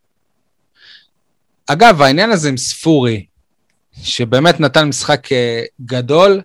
אגב, 1.67 2.01
העניין 2.01 2.32
הזה 2.32 2.49
עם 2.49 2.58
ספורי, 2.58 3.25
שבאמת 4.03 4.60
נתן 4.60 4.88
משחק 4.88 5.32
אה, 5.32 5.63
גדול, 5.82 6.41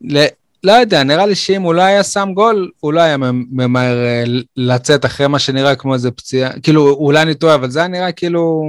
ל... 0.00 0.24
לא 0.64 0.72
יודע, 0.72 1.02
נראה 1.02 1.26
לי 1.26 1.34
שאם 1.34 1.62
הוא 1.62 1.74
לא 1.74 1.82
היה 1.82 2.04
שם 2.04 2.28
גול, 2.34 2.70
הוא 2.80 2.92
לא 2.92 3.00
היה 3.00 3.16
ממ- 3.16 3.44
ממהר 3.50 4.04
אה, 4.04 4.24
לצאת 4.56 5.04
אחרי 5.04 5.26
מה 5.26 5.38
שנראה 5.38 5.76
כמו 5.76 5.94
איזה 5.94 6.10
פציעה, 6.10 6.60
כאילו, 6.60 6.90
אולי 6.90 7.22
אני 7.22 7.34
טועה, 7.34 7.54
אבל 7.54 7.70
זה 7.70 7.78
היה 7.78 7.88
נראה 7.88 8.12
כאילו, 8.12 8.64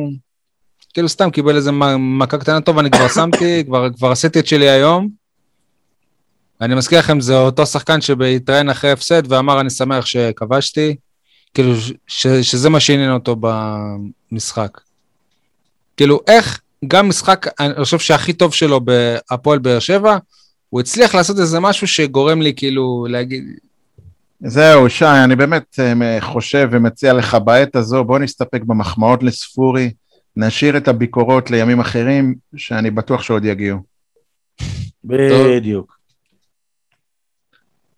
כאילו 0.94 1.10
סתם 1.10 1.30
קיבל 1.30 1.56
איזה 1.56 1.72
מכה 2.00 2.38
קטנה 2.38 2.62
טוב, 2.62 2.80
אני 2.80 2.92
כבר 2.92 3.08
שמתי, 3.08 3.64
כבר, 3.68 3.94
כבר 3.94 4.12
עשיתי 4.12 4.40
את 4.40 4.48
שלי 4.48 4.70
היום. 4.70 5.10
אני 6.62 6.76
מזכיר 6.76 7.00
לכם, 7.00 7.22
זה 7.22 7.38
אותו 7.38 7.66
שחקן 7.66 8.02
שהתראיין 8.02 8.70
אחרי 8.70 8.92
הפסד 8.92 9.32
ואמר, 9.32 9.62
אני 9.62 9.70
שמח 9.70 10.06
שכבשתי, 10.06 10.96
כאילו, 11.54 11.74
ש, 12.08 12.28
שזה 12.28 12.70
מה 12.70 12.80
שעניין 12.80 13.12
אותו 13.12 13.36
במשחק. 14.32 14.85
כאילו, 15.98 16.20
איך 16.28 16.62
גם 16.88 17.10
משחק, 17.10 17.46
אני 17.60 17.84
חושב 17.84 18.00
שהכי 18.00 18.34
טוב 18.34 18.54
שלו 18.54 18.82
בהפועל 18.82 19.60
באר 19.60 19.80
שבע, 19.80 20.18
הוא 20.70 20.82
הצליח 20.82 21.16
לעשות 21.16 21.40
איזה 21.40 21.60
משהו 21.60 21.88
שגורם 21.88 22.42
לי 22.42 22.54
כאילו 22.56 23.06
להגיד, 23.10 23.44
זהו, 24.40 24.90
שי, 24.90 25.06
אני 25.06 25.36
באמת 25.36 25.80
אה, 25.80 26.22
חושב 26.22 26.68
ומציע 26.72 27.14
לך 27.14 27.36
בעת 27.36 27.76
הזו, 27.76 28.04
בוא 28.04 28.20
נסתפק 28.20 28.62
במחמאות 28.62 29.24
לספורי, 29.24 29.92
נשאיר 30.38 30.78
את 30.78 30.88
הביקורות 30.88 31.52
לימים 31.52 31.80
אחרים, 31.80 32.36
שאני 32.56 32.92
בטוח 32.92 33.22
שעוד 33.22 33.46
יגיעו. 33.46 33.78
בדיוק. 35.04 35.98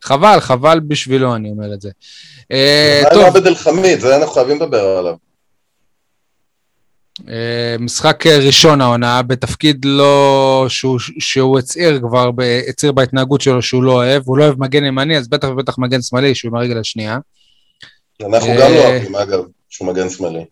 חבל, 0.01 0.39
חבל 0.39 0.79
בשבילו, 0.79 1.35
אני 1.35 1.49
אומר 1.49 1.73
את 1.73 1.81
זה. 1.81 1.89
אה, 2.51 3.01
עם 3.01 3.13
טוב, 3.13 3.25
עבד 3.25 3.47
אל 3.47 3.55
חמיד? 3.55 3.99
זה 3.99 4.17
אנחנו 4.17 4.33
חייבים 4.33 4.55
לדבר 4.55 4.97
עליו. 4.97 5.15
אה, 7.29 7.75
משחק 7.79 8.27
אה, 8.27 8.37
ראשון 8.37 8.81
העונה, 8.81 9.21
בתפקיד 9.21 9.85
לא... 9.85 10.65
שהוא, 10.69 10.99
שהוא 11.19 11.59
הצהיר 11.59 11.99
כבר, 11.99 12.29
הצהיר 12.69 12.91
בהתנהגות 12.91 13.41
שלו 13.41 13.61
שהוא 13.61 13.83
לא 13.83 13.91
אוהב, 13.91 14.23
הוא 14.25 14.37
לא 14.37 14.43
אוהב 14.43 14.59
מגן 14.59 14.85
ימני, 14.85 15.17
אז 15.17 15.27
בטח 15.27 15.47
ובטח 15.47 15.77
מגן 15.77 16.01
שמאלי, 16.01 16.35
שהוא 16.35 16.49
עם 16.49 16.55
הרגל 16.55 16.79
השנייה. 16.79 17.17
אנחנו 18.21 18.49
אה, 18.49 18.55
גם 18.55 18.71
לא 18.71 18.87
אוהבים, 18.87 19.15
אגב, 19.15 19.39
שהוא 19.69 19.87
מגן 19.87 20.09
שמאלי. 20.09 20.45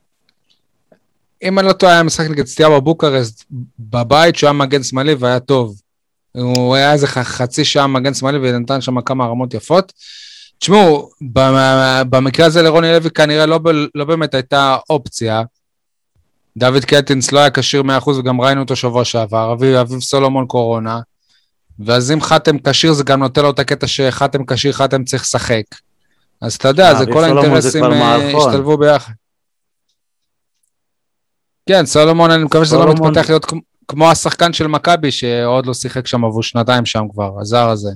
אם 1.44 1.60
אני 1.60 1.68
לא 1.68 1.74
טועה, 1.74 1.94
היה 1.94 2.04
משחק 2.04 2.30
נגד 2.30 2.46
סטיאבה 2.46 2.80
בוקרסט 2.80 3.46
בבית, 3.80 4.36
שהוא 4.36 4.48
היה 4.48 4.54
מגן 4.54 4.84
שמאלי 4.84 5.14
והיה 5.14 5.40
טוב. 5.40 5.82
הוא 6.32 6.76
היה 6.76 6.94
איזה 6.94 7.08
חצי 7.08 7.66
שעה 7.66 7.88
מגן 7.88 8.14
שמאלי 8.14 8.38
ונתן 8.42 8.82
שם 8.82 9.02
כמה 9.02 9.26
רמות 9.26 9.54
יפות. 9.54 9.94
תשמעו, 10.60 11.10
במקרה 12.10 12.46
הזה 12.46 12.62
לרוני 12.62 12.92
לוי 12.92 13.10
כנראה 13.10 13.46
לא, 13.46 13.60
לא 13.96 14.06
באמת 14.06 14.34
הייתה 14.34 14.78
אופציה. 14.90 15.44
דוד 16.58 16.86
קלטינס 16.86 17.32
לא 17.32 17.40
היה 17.40 17.50
כשיר 17.52 17.82
100% 17.82 18.10
וגם 18.10 18.42
ראינו 18.42 18.62
אותו 18.62 18.76
שבוע 18.76 19.06
שעבר, 19.06 19.54
אביב, 19.54 19.76
אביב 19.76 20.00
סולומון 20.00 20.48
קורונה. 20.48 21.00
ואז 21.80 22.12
אם 22.12 22.22
חתם 22.22 22.60
כשיר 22.60 22.94
זה 22.94 23.04
גם 23.04 23.20
נותן 23.20 23.42
לו 23.42 23.50
את 23.50 23.60
הקטע 23.60 23.88
שחתם 23.88 24.46
כשיר, 24.46 24.72
חתם 24.72 25.04
צריך 25.04 25.24
לשחק. 25.24 25.64
אז 26.42 26.56
אתה 26.56 26.68
יודע, 26.68 26.96
זה 26.96 27.06
כל 27.14 27.24
האינטרסים 27.24 27.84
אה. 27.84 28.38
השתלבו 28.38 28.78
ביחד. 28.78 29.14
כן, 31.70 31.86
סולומון, 31.86 32.32
אני 32.32 32.44
מקווה 32.44 32.66
שזה 32.66 32.78
לא 32.78 32.94
מתפתח 32.94 33.30
להיות 33.30 33.46
כמו- 33.88 34.12
השחקן 34.12 34.54
של 34.54 34.68
מכבי, 34.68 35.12
שעוד 35.12 35.66
לא 35.66 35.74
שיחק 35.74 36.08
שם 36.08 36.26
עבור 36.26 36.44
שנתיים 36.44 36.86
שם 36.86 37.04
כבר, 37.14 37.32
הזר 37.42 37.70
הזה. 37.70 37.90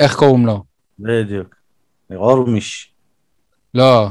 איך 0.00 0.16
קוראים 0.16 0.46
לו? 0.46 0.64
בדיוק. 0.98 1.54
אורמיש. 2.10 2.92
לא. 3.74 4.08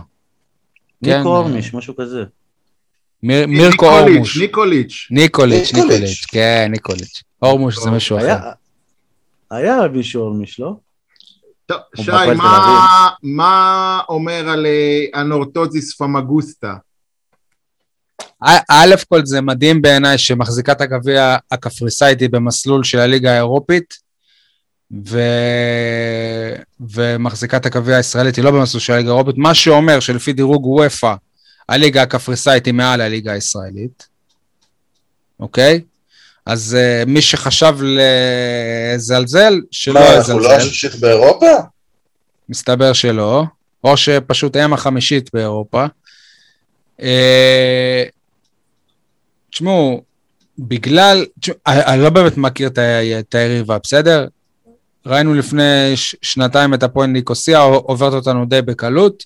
כן, 1.05 1.17
ניקו 1.17 1.34
אה, 1.34 1.38
אורמיש, 1.39 1.74
משהו 1.74 1.95
כזה. 1.95 2.24
מיר- 3.24 3.47
מירקו 3.47 3.86
אורמוש. 3.89 4.38
ניקוליץ'. 4.38 5.07
ניקוליץ', 5.11 5.74
ניקוליץ'. 5.74 5.74
ניקוליץ', 5.74 6.26
כן, 6.28 6.67
ניקוליץ'. 6.72 7.24
אורמוש 7.41 7.78
זה 7.80 7.91
מישהו 7.91 8.17
אחר. 8.17 8.38
היה- 9.51 9.88
מישהו 9.93 10.22
אורמיש, 10.22 10.59
לא? 10.59 10.74
טוב, 11.65 11.78
שי, 11.95 12.11
מה- 13.24 13.99
אומר 14.09 14.49
על 14.49 14.65
אה, 14.65 15.22
אנורטוזיס 15.22 15.95
פמגוסטה? 15.97 16.74
א' 18.70 18.95
כל 19.09 19.26
זה 19.26 19.41
מדהים 19.41 19.82
בעיניי 19.82 20.17
שמחזיקת 20.17 20.82
הגביע 20.82 21.38
הקפריסאית 21.51 22.22
היא 22.22 22.30
במסלול 22.30 22.84
של 22.84 22.99
הליגה 22.99 23.32
האירופית, 23.32 23.93
ו... 25.07 25.20
ומחזיקת 26.80 27.65
הגביע 27.65 27.95
הישראלית 27.97 28.36
היא 28.36 28.43
לא 28.43 28.51
במסלול 28.51 28.82
של 28.82 28.93
הליגה 28.93 29.09
האירופית, 29.09 29.38
מה 29.38 29.53
שאומר 29.55 29.99
שלפי 29.99 30.34
דירוג 30.34 30.65
וופא, 30.65 31.13
הליגה 31.70 32.01
הקפריסאית 32.01 32.65
היא 32.65 32.74
מעל 32.74 33.01
הליגה 33.01 33.32
הישראלית, 33.32 34.07
אוקיי? 35.39 35.82
אז 36.45 36.78
uh, 36.80 37.09
מי 37.09 37.22
שחשב 37.22 37.78
לזלזל, 37.82 39.53
שלא 39.72 39.99
מה, 39.99 40.05
יזלזל. 40.05 40.34
אנחנו 40.34 40.39
לא 40.39 40.55
השישית 40.55 40.95
באירופה? 40.99 41.51
מסתבר 42.49 42.93
שלא, 42.93 43.43
או 43.84 43.97
שפשוט 43.97 44.55
הם 44.55 44.74
החמישית 44.74 45.30
באירופה. 45.34 45.86
אה, 47.01 48.03
תשמעו, 49.51 50.01
בגלל, 50.59 51.26
תשמעו, 51.39 51.57
אני 51.67 52.01
לא 52.01 52.09
באמת 52.09 52.38
מכיר 52.38 52.70
את 53.20 53.36
היריבה, 53.36 53.78
בסדר? 53.84 54.28
ראינו 55.05 55.34
לפני 55.34 55.91
ש- 55.95 56.15
שנתיים 56.22 56.74
את 56.74 56.84
הפועל 56.84 57.09
ניקוסיה, 57.09 57.59
עוברת 57.59 58.13
אותנו 58.13 58.45
די 58.45 58.61
בקלות. 58.61 59.24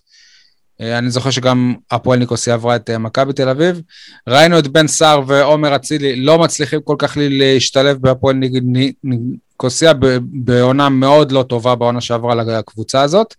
אה, 0.82 0.98
אני 0.98 1.10
זוכר 1.10 1.30
שגם 1.30 1.74
הפועל 1.92 2.20
ניקוסיה 2.20 2.54
עברה 2.54 2.76
את 2.76 2.90
אה, 2.90 2.98
מכבי 2.98 3.34
תל 3.34 3.50
אביב. 3.50 3.82
ראינו 4.28 4.60
את 4.60 4.68
בן 4.68 4.88
סער 4.88 5.22
ועומר 5.28 5.76
אצילי 5.76 6.16
לא 6.16 6.40
מצליחים 6.40 6.82
כל 6.84 6.96
כך 7.00 7.18
להשתלב 7.22 7.98
בהפועל 8.02 8.36
ניק- 8.36 8.64
ניק- 8.64 8.96
ניקוסיה 9.04 9.94
בעונה 10.24 10.90
מאוד 10.90 11.32
לא 11.32 11.44
טובה 11.44 11.76
בעונה 11.76 12.02
שעברה 12.02 12.36
לקבוצה 12.36 13.02
הזאת. 13.02 13.36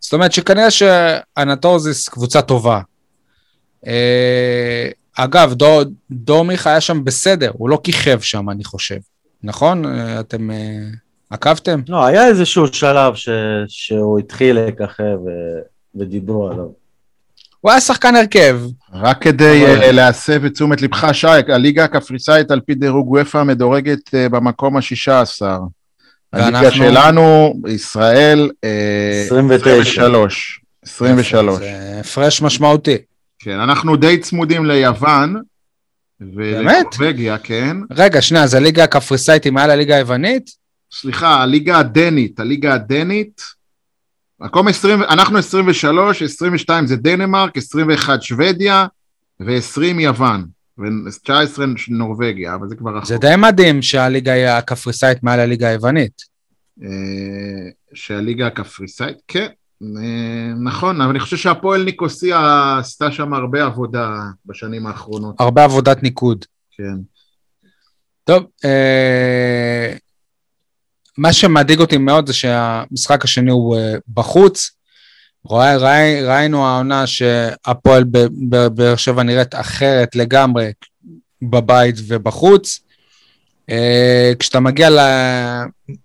זאת 0.00 0.12
אומרת 0.12 0.32
שכנראה 0.32 0.70
שאנטורזיס 0.70 2.08
קבוצה 2.08 2.42
טובה. 2.42 2.80
אה, 3.86 4.88
אגב, 5.16 5.54
דור, 5.54 5.82
דור 6.10 6.44
מיכה 6.44 6.70
היה 6.70 6.80
שם 6.80 7.04
בסדר, 7.04 7.50
הוא 7.54 7.68
לא 7.68 7.80
כיכב 7.84 8.20
שם, 8.20 8.50
אני 8.50 8.64
חושב. 8.64 8.96
נכון? 9.42 9.84
אתם 10.20 10.50
עקבתם? 11.30 11.80
לא, 11.88 12.04
היה 12.06 12.26
איזשהו 12.26 12.66
שלב. 12.66 13.12
שהוא 13.68 14.18
התחיל 14.18 14.58
לככב. 14.60 15.16
ודיברו 15.94 16.48
עליו. 16.50 16.66
הוא 17.60 17.70
היה 17.70 17.80
שחקן 17.80 18.16
הרכב. 18.16 18.60
רק 18.92 19.22
כדי 19.22 19.64
אבל- 19.66 19.82
אה, 19.82 19.92
להסב 19.92 20.44
את 20.44 20.52
תשומת 20.52 20.82
לבך, 20.82 21.08
שי, 21.12 21.26
הליגה 21.48 21.84
הקפריסאית 21.84 22.50
על 22.50 22.60
פי 22.60 22.74
דירוג 22.74 23.10
וופא 23.10 23.42
מדורגת 23.42 24.14
אה, 24.14 24.28
במקום 24.28 24.76
השישה 24.76 25.20
עשר. 25.20 25.58
הליגה 26.32 26.58
ואנחנו- 26.60 26.84
שלנו, 26.84 27.54
ישראל, 27.68 28.50
אה, 28.64 29.22
29. 29.26 29.70
23. 30.02 30.60
23. 30.82 31.58
זה 31.58 31.96
הפרש 32.00 32.42
משמעותי. 32.42 32.96
כן, 33.38 33.60
אנחנו 33.60 33.96
די 33.96 34.18
צמודים 34.18 34.66
ליוון. 34.66 35.36
באמת? 36.20 36.86
ולנורבגיה, 36.98 37.38
כן. 37.38 37.76
רגע, 37.90 38.22
שנייה, 38.22 38.44
אז 38.44 38.54
הליגה 38.54 38.84
הקפריסאית 38.84 39.44
היא 39.44 39.52
מעל 39.52 39.70
הליגה 39.70 39.96
היוונית? 39.96 40.50
סליחה, 40.92 41.42
הליגה 41.42 41.78
הדנית, 41.78 42.40
הליגה 42.40 42.74
הדנית, 42.74 43.42
מקום 44.42 44.68
20, 44.68 45.02
אנחנו 45.02 45.38
23, 45.38 46.22
22 46.22 46.86
זה 46.86 46.96
דנמרק, 46.96 47.56
21 47.56 48.22
שוודיה 48.22 48.86
ו-20 49.40 50.00
יוון, 50.00 50.46
ו-19 50.78 51.60
נורבגיה, 51.88 52.54
אבל 52.54 52.68
זה 52.68 52.76
כבר 52.76 52.96
רחוק. 52.96 53.08
זה 53.08 53.18
די 53.18 53.34
מדהים 53.38 53.82
שהליגה 53.82 54.58
הקפריסאית 54.58 55.22
מעל 55.22 55.40
הליגה 55.40 55.68
היוונית. 55.68 56.22
אה, 56.82 56.88
שהליגה 57.94 58.46
הקפריסאית, 58.46 59.16
כן, 59.28 59.46
אה, 59.82 60.54
נכון, 60.64 61.00
אבל 61.00 61.10
אני 61.10 61.20
חושב 61.20 61.36
שהפועל 61.36 61.84
ניקוסיה 61.84 62.38
עשתה 62.78 63.12
שם 63.12 63.34
הרבה 63.34 63.64
עבודה 63.64 64.20
בשנים 64.46 64.86
האחרונות, 64.86 65.34
הרבה 65.38 65.64
עבודת 65.64 66.02
ניקוד. 66.02 66.44
כן. 66.70 66.96
טוב, 68.24 68.46
אה, 68.64 69.96
מה 71.18 71.32
שמדאיג 71.32 71.80
אותי 71.80 71.98
מאוד 71.98 72.26
זה 72.26 72.32
שהמשחק 72.32 73.24
השני 73.24 73.50
הוא 73.50 73.76
אה, 73.76 73.94
בחוץ. 74.14 74.70
ראי, 75.50 75.76
ראי, 75.76 76.24
ראינו 76.24 76.66
העונה 76.66 77.06
שהפועל 77.06 78.04
בבאר 78.48 78.96
שבע 78.96 79.22
נראית 79.22 79.54
אחרת 79.54 80.16
לגמרי 80.16 80.72
בבית 81.42 81.96
ובחוץ. 82.06 82.80
אה, 83.70 84.32
כשאתה 84.38 84.60
מגיע 84.60 84.88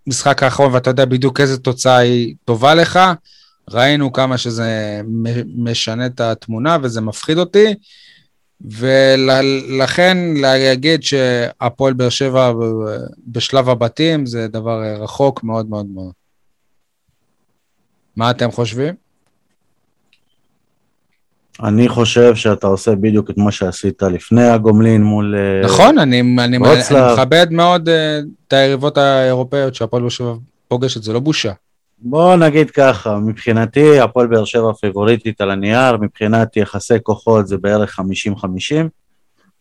למשחק 0.08 0.44
האחרון 0.44 0.74
ואתה 0.74 0.90
יודע 0.90 1.06
בדיוק 1.06 1.42
איזה 1.42 1.58
תוצאה 1.58 1.98
היא 1.98 2.36
טובה 2.46 2.76
לך, 2.76 3.00
ראינו 3.70 4.14
כמה 4.14 4.38
שזה 4.38 5.02
משנה 5.56 6.06
את 6.06 6.20
התמונה 6.22 6.78
וזה 6.82 7.02
מפחיד 7.02 7.38
אותי. 7.38 7.76
ולכן 8.62 10.18
להגיד 10.36 11.04
שהפועל 11.04 11.94
באר 11.94 12.10
שבע 12.10 12.54
בשלב 13.28 13.70
הבתים 13.70 14.26
זה 14.26 14.48
דבר 14.48 14.84
רחוק 15.00 15.44
מאוד 15.44 15.70
מאוד 15.70 15.86
מאוד. 15.94 16.12
מה 18.16 18.32
אתם 18.32 18.52
חושבים? 18.52 18.96
אני 21.64 21.90
חושב 21.90 22.36
שאתה 22.36 22.68
עושה 22.68 22.96
בדיוק 22.96 23.30
את 23.30 23.38
מה 23.38 23.52
שעשית 23.52 24.04
לפני 24.04 24.44
הגומלין 24.44 25.04
מול... 25.04 25.36
אה, 25.36 25.66
נכון, 25.66 25.98
אני, 26.00 26.22
אני, 26.22 26.44
אני 26.44 26.58
ווצלב. 26.58 27.14
מכבד 27.14 27.48
מאוד 27.52 27.90
אה, 27.90 28.20
את 28.48 28.54
היריבות 28.54 28.98
האירופאיות 28.98 29.76
שהפועל 29.76 30.02
באר 30.02 30.10
שבע 30.10 30.34
פוגשת, 30.68 31.04
זה 31.04 31.14
לא 31.14 31.20
בושה. 31.20 31.52
בוא 32.00 32.36
נגיד 32.36 32.72
ככה, 32.72 33.18
מבחינתי 33.18 34.00
הפועל 34.00 34.28
באר 34.28 34.46
שבע 34.46 34.74
פיבוריטית 34.74 35.42
על 35.42 35.52
הנייר, 35.52 35.98
מבחינת 35.98 36.58
יחסי 36.58 36.94
כוחות 37.04 37.48
זה 37.48 37.58
בערך 37.58 38.00
50-50. 38.00 38.04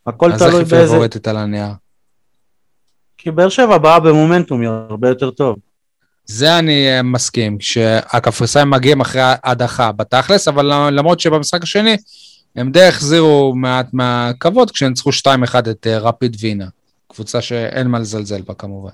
הכל 0.06 0.32
אז 0.32 0.42
איך 0.42 0.50
תלוי 0.50 0.62
היא 0.62 0.70
באיזה... 0.70 0.92
פיבוריטית 0.92 1.28
על 1.28 1.36
הנייר? 1.36 1.72
כי 3.18 3.30
באר 3.30 3.48
שבע 3.48 3.78
באה 3.78 4.00
במומנטום 4.00 4.62
הרבה 4.62 5.08
יותר 5.08 5.30
טוב. 5.30 5.56
זה 6.26 6.58
אני 6.58 6.88
אה, 6.88 7.02
מסכים, 7.02 7.60
שהקפריסאים 7.60 8.70
מגיעים 8.70 9.00
אחרי 9.00 9.22
ההדחה 9.24 9.92
בתכלס, 9.92 10.48
אבל 10.48 10.90
למרות 10.90 11.20
שבמשחק 11.20 11.62
השני 11.62 11.96
הם 12.56 12.72
די 12.72 12.84
החזירו 12.84 13.54
מעט 13.54 13.86
מהכבוד 13.92 14.70
כשהם 14.70 14.88
ניצחו 14.88 15.10
2-1 15.10 15.70
את 15.70 15.86
אה, 15.86 15.98
רפיד 15.98 16.36
וינה, 16.40 16.66
קבוצה 17.08 17.40
שאין 17.40 17.86
מה 17.86 17.98
לזלזל 17.98 18.42
בה 18.42 18.54
כמובן. 18.54 18.90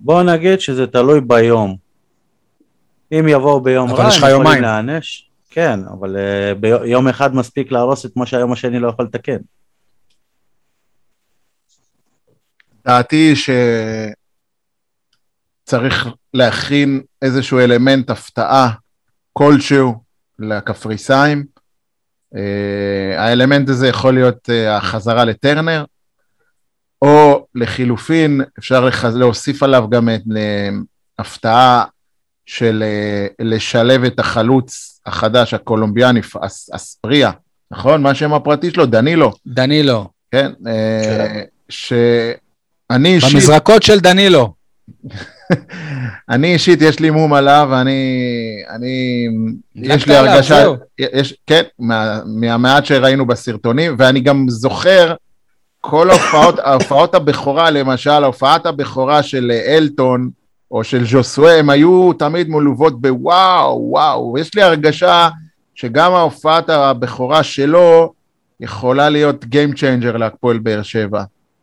בוא 0.00 0.22
נגיד 0.22 0.60
שזה 0.60 0.86
תלוי 0.86 1.20
ביום. 1.20 1.76
אם 3.12 3.28
יבואו 3.28 3.60
ביום 3.60 3.90
אבל 3.90 3.98
רע, 3.98 4.04
הם 4.04 4.40
יכולים. 4.40 4.62
להיענש. 4.62 5.30
כן, 5.50 5.80
אבל 5.90 6.16
uh, 6.16 6.54
ביום 6.58 7.08
אחד 7.08 7.34
מספיק 7.34 7.72
להרוס 7.72 8.06
את 8.06 8.16
מה 8.16 8.26
שהיום 8.26 8.52
השני 8.52 8.78
לא 8.78 8.88
יכול 8.88 9.04
לתקן. 9.04 9.38
דעתי 12.84 13.34
שצריך 15.66 16.08
להכין 16.34 17.00
איזשהו 17.22 17.58
אלמנט 17.58 18.10
הפתעה 18.10 18.70
כלשהו 19.32 19.94
לקפריסאים. 20.38 21.44
אה, 22.36 23.24
האלמנט 23.24 23.68
הזה 23.68 23.88
יכול 23.88 24.14
להיות 24.14 24.50
אה, 24.50 24.76
החזרה 24.76 25.24
לטרנר, 25.24 25.84
או 27.02 27.39
לחילופין, 27.54 28.40
אפשר 28.58 28.84
לח... 28.84 29.04
להוסיף 29.04 29.62
עליו 29.62 29.88
גם 29.90 30.08
את 30.08 30.22
אה, 30.36 30.68
הפתעה 31.18 31.84
של 32.46 32.82
אה, 32.86 33.26
לשלב 33.46 34.04
את 34.04 34.18
החלוץ 34.18 35.00
החדש, 35.06 35.54
הקולומביאני, 35.54 36.20
אס, 36.40 36.70
אספריה, 36.72 37.30
נכון? 37.70 38.02
מה 38.02 38.10
השם 38.10 38.34
הפרטי 38.34 38.70
שלו? 38.70 38.86
דנילו, 38.86 39.32
דנילו, 39.46 40.08
כן? 40.30 40.52
אה, 40.66 41.28
כן. 41.28 41.44
שאני 41.68 43.14
אישית... 43.14 43.32
במזרקות 43.32 43.82
של 43.82 44.00
דנילו. 44.00 44.54
אני 46.30 46.52
אישית, 46.52 46.82
יש 46.82 47.00
לי 47.00 47.10
מום 47.10 47.32
עליו, 47.32 47.68
ואני... 47.70 48.22
אני... 48.70 49.26
יש 49.74 50.06
לי 50.06 50.16
הרגשה... 50.16 50.64
יש, 50.98 51.34
כן, 51.46 51.62
מה, 51.78 52.20
מהמעט 52.26 52.84
שראינו 52.84 53.26
בסרטונים, 53.26 53.94
ואני 53.98 54.20
גם 54.20 54.46
זוכר 54.48 55.14
כל 55.80 56.10
ההופעות, 56.10 56.58
ההופעות 56.58 57.14
הבכורה, 57.14 57.70
למשל, 57.70 58.24
הופעת 58.24 58.66
הבכורה 58.66 59.22
של 59.22 59.50
אלטון, 59.66 60.30
או 60.70 60.84
של 60.84 61.06
ז'וסווה, 61.06 61.58
הם 61.58 61.70
היו 61.70 62.12
תמיד 62.12 62.48
מלוות 62.48 63.00
בוואו, 63.00 63.88
וואו, 63.90 64.32
ויש 64.34 64.54
לי 64.54 64.62
הרגשה 64.62 65.28
שגם 65.74 66.12
ההופעת 66.14 66.68
הבכורה 66.68 67.42
שלו 67.42 68.12
יכולה 68.60 69.08
להיות 69.08 69.44
Game 69.44 69.76
Changer 69.76 70.18
להפועל 70.18 70.58
באר 70.58 70.82
שבע. 70.82 71.22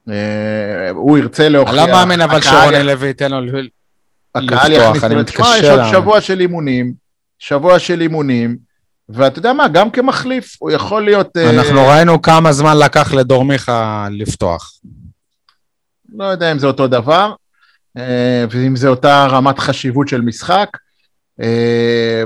אה, 0.09 0.89
הוא 0.89 1.17
ירצה 1.17 1.49
להוכיח. 1.49 1.75
לא 1.75 1.87
מאמין 1.87 2.21
אבל 2.21 2.41
שרוני 2.41 2.83
לוי 2.83 3.07
ייתן 3.07 3.31
לו 3.31 3.41
הקהל 4.35 4.71
לפתוח, 4.71 4.87
יכניס 4.87 5.03
אני 5.03 5.15
לו, 5.15 5.23
תשמע, 5.23 5.43
מתקשה 5.45 5.57
יש 5.57 5.69
עוד. 5.69 5.79
שבוע 5.91 6.21
של 6.21 6.39
אימונים, 6.39 6.93
שבוע 7.39 7.79
של 7.79 8.01
אימונים, 8.01 8.57
ואתה 9.09 9.39
יודע 9.39 9.53
מה, 9.53 9.67
גם 9.67 9.89
כמחליף, 9.89 10.55
הוא 10.59 10.71
יכול 10.71 11.05
להיות, 11.05 11.37
אה, 11.37 11.49
אנחנו 11.49 11.87
ראינו 11.87 12.21
כמה 12.21 12.51
זמן 12.51 12.77
לקח 12.77 13.13
לדור 13.13 13.45
מיכה 13.45 14.07
לפתוח. 14.11 14.73
לא 16.15 16.23
יודע 16.23 16.51
אם 16.51 16.59
זה 16.59 16.67
אותו 16.67 16.87
דבר, 16.87 17.33
אה, 17.97 18.45
ואם 18.49 18.75
זה 18.75 18.87
אותה 18.87 19.25
רמת 19.25 19.59
חשיבות 19.59 20.07
של 20.07 20.21
משחק. 20.21 20.69
אה, 21.41 22.23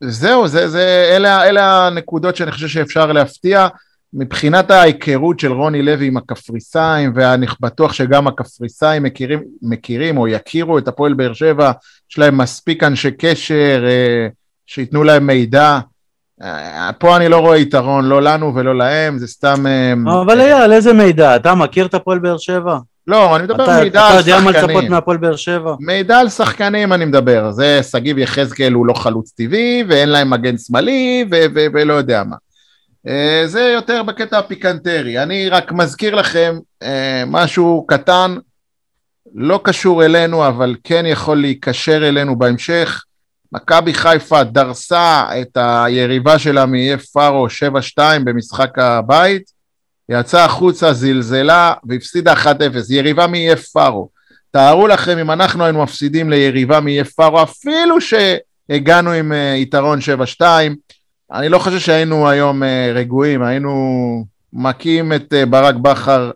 זהו, 0.00 0.48
זה, 0.48 0.68
זה, 0.68 1.12
אלה, 1.16 1.48
אלה 1.48 1.86
הנקודות 1.86 2.36
שאני 2.36 2.52
חושב 2.52 2.68
שאפשר 2.68 3.12
להפתיע. 3.12 3.68
מבחינת 4.12 4.70
ההיכרות 4.70 5.40
של 5.40 5.52
רוני 5.52 5.82
לוי 5.82 6.06
עם 6.06 6.16
הקפריסאים, 6.16 7.12
ואני 7.14 7.46
בטוח 7.60 7.92
שגם 7.92 8.26
הקפריסאים 8.26 9.02
מכירים, 9.02 9.42
מכירים 9.62 10.18
או 10.18 10.28
יכירו 10.28 10.78
את 10.78 10.88
הפועל 10.88 11.14
באר 11.14 11.32
שבע, 11.32 11.72
יש 12.10 12.18
להם 12.18 12.38
מספיק 12.38 12.82
אנשי 12.82 13.10
קשר 13.10 13.84
אה, 13.86 14.28
שייתנו 14.68 15.04
להם 15.04 15.26
מידע. 15.26 15.78
אה, 16.42 16.90
פה 16.98 17.16
אני 17.16 17.28
לא 17.28 17.36
רואה 17.36 17.56
יתרון, 17.56 18.04
לא 18.04 18.22
לנו 18.22 18.54
ולא 18.54 18.78
להם, 18.78 19.18
זה 19.18 19.26
סתם... 19.26 19.66
אה, 19.66 20.20
אבל 20.22 20.40
אייל, 20.40 20.72
איזה 20.72 20.92
מידע? 20.92 21.36
אתה 21.36 21.54
מכיר 21.54 21.86
את 21.86 21.94
הפועל 21.94 22.18
באר 22.18 22.38
שבע? 22.38 22.78
לא, 23.06 23.36
אני 23.36 23.44
מדבר 23.44 23.64
אתה, 23.64 23.80
מידע 23.82 24.06
על 24.06 24.12
אתה 24.20 24.30
יודע 24.30 24.40
מה 24.40 24.50
לצפות 24.50 24.70
שחקנים. 24.70 24.90
מהפועל 24.90 25.16
באר 25.16 25.36
שבע? 25.36 25.74
מידע 25.80 26.18
על 26.18 26.28
שחקנים 26.28 26.92
אני 26.92 27.04
מדבר, 27.04 27.50
זה 27.50 27.80
שגיב 27.82 28.18
יחזקאל 28.18 28.72
הוא 28.72 28.86
לא 28.86 28.94
חלוץ 28.94 29.30
טבעי, 29.30 29.84
ואין 29.88 30.08
להם 30.08 30.30
מגן 30.30 30.58
שמאלי, 30.58 31.24
ו- 31.30 31.44
ו- 31.54 31.66
ולא 31.72 31.94
יודע 31.94 32.22
מה. 32.24 32.36
אה, 33.08 33.42
זה 33.46 33.60
יותר 33.60 34.02
בקטע 34.02 34.38
הפיקנטרי. 34.38 35.22
אני 35.22 35.48
רק 35.48 35.72
מזכיר 35.72 36.14
לכם 36.14 36.58
אה, 36.82 37.22
משהו 37.26 37.84
קטן, 37.88 38.36
לא 39.34 39.60
קשור 39.64 40.04
אלינו, 40.04 40.46
אבל 40.48 40.74
כן 40.84 41.06
יכול 41.06 41.40
להיקשר 41.40 42.08
אלינו 42.08 42.38
בהמשך. 42.38 43.02
מכבי 43.52 43.94
חיפה 43.94 44.44
דרסה 44.44 45.24
את 45.40 45.56
היריבה 45.60 46.38
שלה 46.38 46.66
מאיי 46.66 46.98
פארו 46.98 47.46
7-2 47.96 48.00
במשחק 48.24 48.78
הבית, 48.78 49.52
יצאה 50.08 50.44
החוצה, 50.44 50.92
זלזלה 50.92 51.74
והפסידה 51.84 52.32
1-0, 52.32 52.46
יריבה 52.90 53.26
מאיי 53.26 53.56
פארו. 53.56 54.08
תארו 54.50 54.86
לכם 54.86 55.18
אם 55.18 55.30
אנחנו 55.30 55.64
היינו 55.64 55.82
מפסידים 55.82 56.30
ליריבה 56.30 56.80
מאיי 56.80 57.04
פארו, 57.04 57.42
אפילו 57.42 57.96
שהגענו 58.00 59.10
עם 59.10 59.32
אה, 59.32 59.54
יתרון 59.56 59.98
7-2, 60.40 60.42
אני 61.32 61.48
לא 61.48 61.58
חושב 61.58 61.78
שהיינו 61.78 62.28
היום 62.28 62.62
אה, 62.62 62.92
רגועים, 62.94 63.42
היינו 63.42 64.24
מכים 64.52 65.12
את 65.12 65.32
אה, 65.32 65.46
ברק 65.46 65.74
בכר 65.74 66.30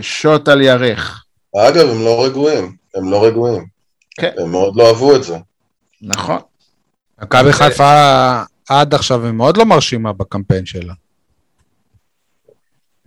שוט 0.00 0.48
על 0.48 0.62
ירך. 0.62 1.24
אגב, 1.56 1.88
הם 1.88 2.04
לא 2.04 2.24
רגועים, 2.24 2.76
הם 2.94 3.10
לא 3.10 3.24
רגועים. 3.24 3.75
כן. 4.20 4.30
הם 4.38 4.50
מאוד 4.50 4.76
לא 4.76 4.88
אהבו 4.88 5.16
את 5.16 5.24
זה. 5.24 5.36
נכון. 6.02 6.38
מכבי 7.22 7.52
חיפה 7.52 8.42
עד 8.68 8.94
עכשיו 8.94 9.24
היא 9.24 9.32
מאוד 9.32 9.56
לא 9.56 9.64
מרשימה 9.66 10.12
בקמפיין 10.12 10.66
שלה. 10.66 10.94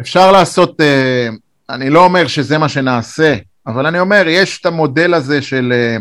אפשר 0.01 0.32
לעשות, 0.32 0.82
אה, 0.82 1.30
אני 1.70 1.89
לא 1.89 2.03
אומר 2.03 2.28
שזה 2.28 2.57
מה 2.57 2.70
שנעשה, 2.70 3.36
אבל 3.68 3.86
אני 3.86 3.99
אומר, 3.99 4.24
יש 4.28 4.62
את 4.62 4.66
המודל 4.66 5.14
הזה 5.14 5.41
של, 5.41 5.74
אה, 5.76 5.97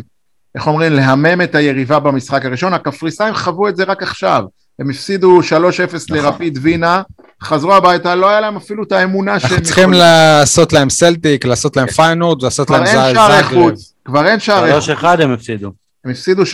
איך 0.55 0.67
אומרים, 0.67 0.93
להמם 0.93 1.43
את 1.43 1.55
היריבה 1.55 1.99
במשחק 1.99 2.45
הראשון, 2.45 2.75
הקפריסאים 2.75 3.35
חוו 3.35 3.69
את 3.69 3.77
זה 3.77 3.85
רק 3.85 4.03
עכשיו, 4.03 4.45
הם 4.79 4.91
הפסידו 4.91 5.41
3-0 5.43 6.11
נכון. 6.11 6.17
לרפיד 6.17 6.59
וינה, 6.63 7.03
חזרו 7.43 7.75
הביתה, 7.75 8.15
לא 8.15 8.29
היה 8.29 8.41
להם 8.41 8.57
אפילו 8.57 8.83
את 8.83 8.93
האמונה 8.93 9.41
שהם 9.41 9.51
אנחנו 9.51 9.65
צריכים 9.65 9.93
לעשות 9.93 10.73
להם 10.73 10.91
סלטיק, 10.91 11.45
לעשות 11.45 11.77
להם 11.77 11.87
פיינורד, 11.87 12.43
לעשות 12.43 12.67
כבר 12.67 12.81
להם 12.81 12.87
אין 12.87 13.75
כבר 14.09 14.27
אין 14.27 14.41
שערי 14.41 14.81
חוץ, 14.81 14.89
3-1 14.89 15.05
הם 15.23 15.33
הפסידו. 15.33 15.73
הם 16.05 16.11
הפסידו 16.11 16.43
3-0 16.43 16.47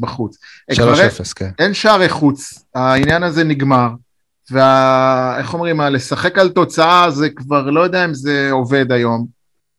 בחוץ. 0.00 0.36
כבר 0.74 1.00
אין- 1.00 1.10
3-0, 1.10 1.32
כן. 1.32 1.50
אין 1.58 1.74
שערי 1.74 2.08
חוץ, 2.08 2.64
העניין 2.74 3.22
הזה 3.22 3.44
נגמר, 3.44 3.88
ואיך 4.50 5.54
אומרים, 5.54 5.80
לשחק 5.80 6.38
על 6.38 6.48
תוצאה 6.48 7.10
זה 7.10 7.28
כבר 7.30 7.70
לא 7.70 7.80
יודע 7.80 8.04
אם 8.04 8.14
זה 8.14 8.48
עובד 8.52 8.92
היום. 8.92 9.26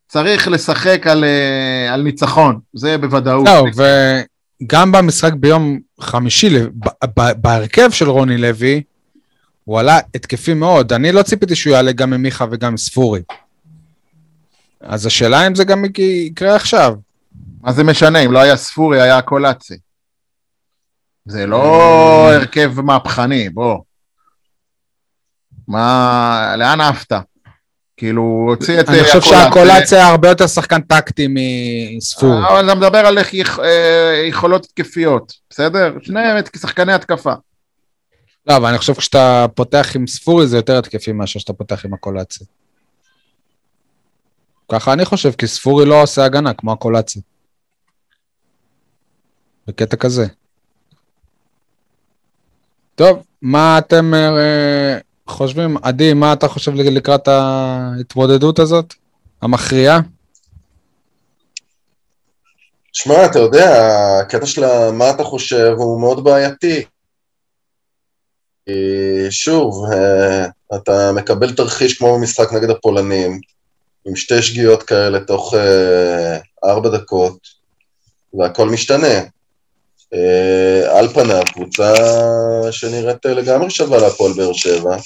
צריך 0.07 0.47
לשחק 0.47 1.07
על, 1.07 1.23
אה, 1.23 1.93
על 1.93 2.01
ניצחון, 2.01 2.59
זה 2.73 2.97
בוודאות. 2.97 3.45
זהו, 3.47 3.65
וגם 4.63 4.91
במשחק 4.91 5.33
ביום 5.33 5.79
חמישי, 6.01 6.49
בהרכב 7.15 7.89
של 7.91 8.09
רוני 8.09 8.37
לוי, 8.37 8.81
הוא 9.63 9.79
עלה 9.79 9.99
התקפי 10.15 10.53
מאוד. 10.53 10.93
אני 10.93 11.11
לא 11.11 11.23
ציפיתי 11.23 11.55
שהוא 11.55 11.73
יעלה 11.73 11.91
גם 11.91 12.13
עם 12.13 12.21
מיכה 12.21 12.45
וגם 12.51 12.71
עם 12.71 12.77
ספורי. 12.77 13.21
אז 14.81 15.05
השאלה 15.05 15.47
אם 15.47 15.55
זה 15.55 15.63
גם 15.63 15.83
יקרה 15.99 16.55
עכשיו. 16.55 16.93
מה 17.61 17.73
זה 17.73 17.83
משנה, 17.83 18.19
אם 18.19 18.31
לא 18.31 18.39
היה 18.39 18.57
ספורי, 18.57 19.01
היה 19.01 19.21
קולאצי. 19.21 19.77
זה 21.25 21.45
לא. 21.45 22.33
הרכב 22.33 22.81
מהפכני, 22.81 23.49
בוא. 23.49 23.77
מה, 25.67 26.55
לאן 26.57 26.81
עפת? 26.81 27.13
כאילו, 27.97 28.45
הוציא 28.49 28.79
את 28.79 28.89
אני 28.89 28.99
אה, 28.99 29.03
חושב 29.03 29.17
הקולאצי. 29.17 29.43
שהקולציה 29.43 30.07
הרבה 30.07 30.29
יותר 30.29 30.47
שחקן 30.47 30.81
טקטי 30.81 31.27
מספורי. 31.97 32.47
אבל 32.49 32.65
אתה 32.65 32.75
מדבר 32.75 32.97
על 32.97 33.17
אה, 33.17 34.23
יכולות 34.27 34.65
התקפיות, 34.65 35.33
בסדר? 35.49 35.93
שניהם 36.01 36.43
שחקני 36.57 36.93
התקפה. 36.93 37.33
לא, 38.47 38.57
אבל 38.57 38.69
אני 38.69 38.77
חושב 38.77 38.93
כשאתה 38.93 39.45
פותח 39.55 39.91
עם 39.95 40.07
ספורי 40.07 40.47
זה 40.47 40.57
יותר 40.57 40.77
התקפי 40.77 41.11
מאשר 41.11 41.39
שאתה 41.39 41.53
פותח 41.53 41.85
עם 41.85 41.93
הקולציה. 41.93 42.47
ככה 44.71 44.93
אני 44.93 45.05
חושב, 45.05 45.31
כי 45.31 45.47
ספורי 45.47 45.85
לא 45.85 46.01
עושה 46.01 46.25
הגנה 46.25 46.53
כמו 46.53 46.71
הקולציה. 46.71 47.21
בקטע 49.67 49.97
כזה. 49.97 50.25
טוב, 52.95 53.23
מה 53.41 53.77
אתם 53.77 54.13
אה, 54.13 54.97
חושבים? 55.27 55.77
עדי, 55.83 56.13
מה 56.13 56.33
אתה 56.33 56.47
חושב 56.47 56.73
לקראת 56.73 57.27
ההתמודדות 57.27 58.59
הזאת? 58.59 58.93
המכריעה? 59.41 59.99
שמע, 62.93 63.25
אתה 63.25 63.39
יודע, 63.39 63.69
הקטע 64.21 64.45
של 64.45 64.91
מה 64.91 65.09
אתה 65.09 65.23
חושב 65.23 65.73
הוא 65.77 66.01
מאוד 66.01 66.23
בעייתי. 66.23 66.85
שוב, 69.29 69.85
אה, 69.91 70.45
אתה 70.75 71.11
מקבל 71.15 71.53
תרחיש 71.53 71.97
כמו 71.97 72.17
במשחק 72.17 72.53
נגד 72.53 72.69
הפולנים, 72.69 73.41
עם 74.05 74.15
שתי 74.15 74.41
שגיאות 74.41 74.83
כאלה 74.83 75.19
תוך 75.19 75.53
אה, 75.53 76.37
ארבע 76.63 76.89
דקות, 76.89 77.37
והכל 78.33 78.69
משתנה. 78.69 79.36
אה, 80.13 80.99
על 80.99 81.07
פניו, 81.07 81.43
קבוצה 81.53 81.93
שנראית 82.71 83.25
אה, 83.25 83.33
לגמרי 83.33 83.69
שווה 83.69 83.97
להפועל 83.97 84.33
באר 84.33 84.53
שבע, 84.53 84.97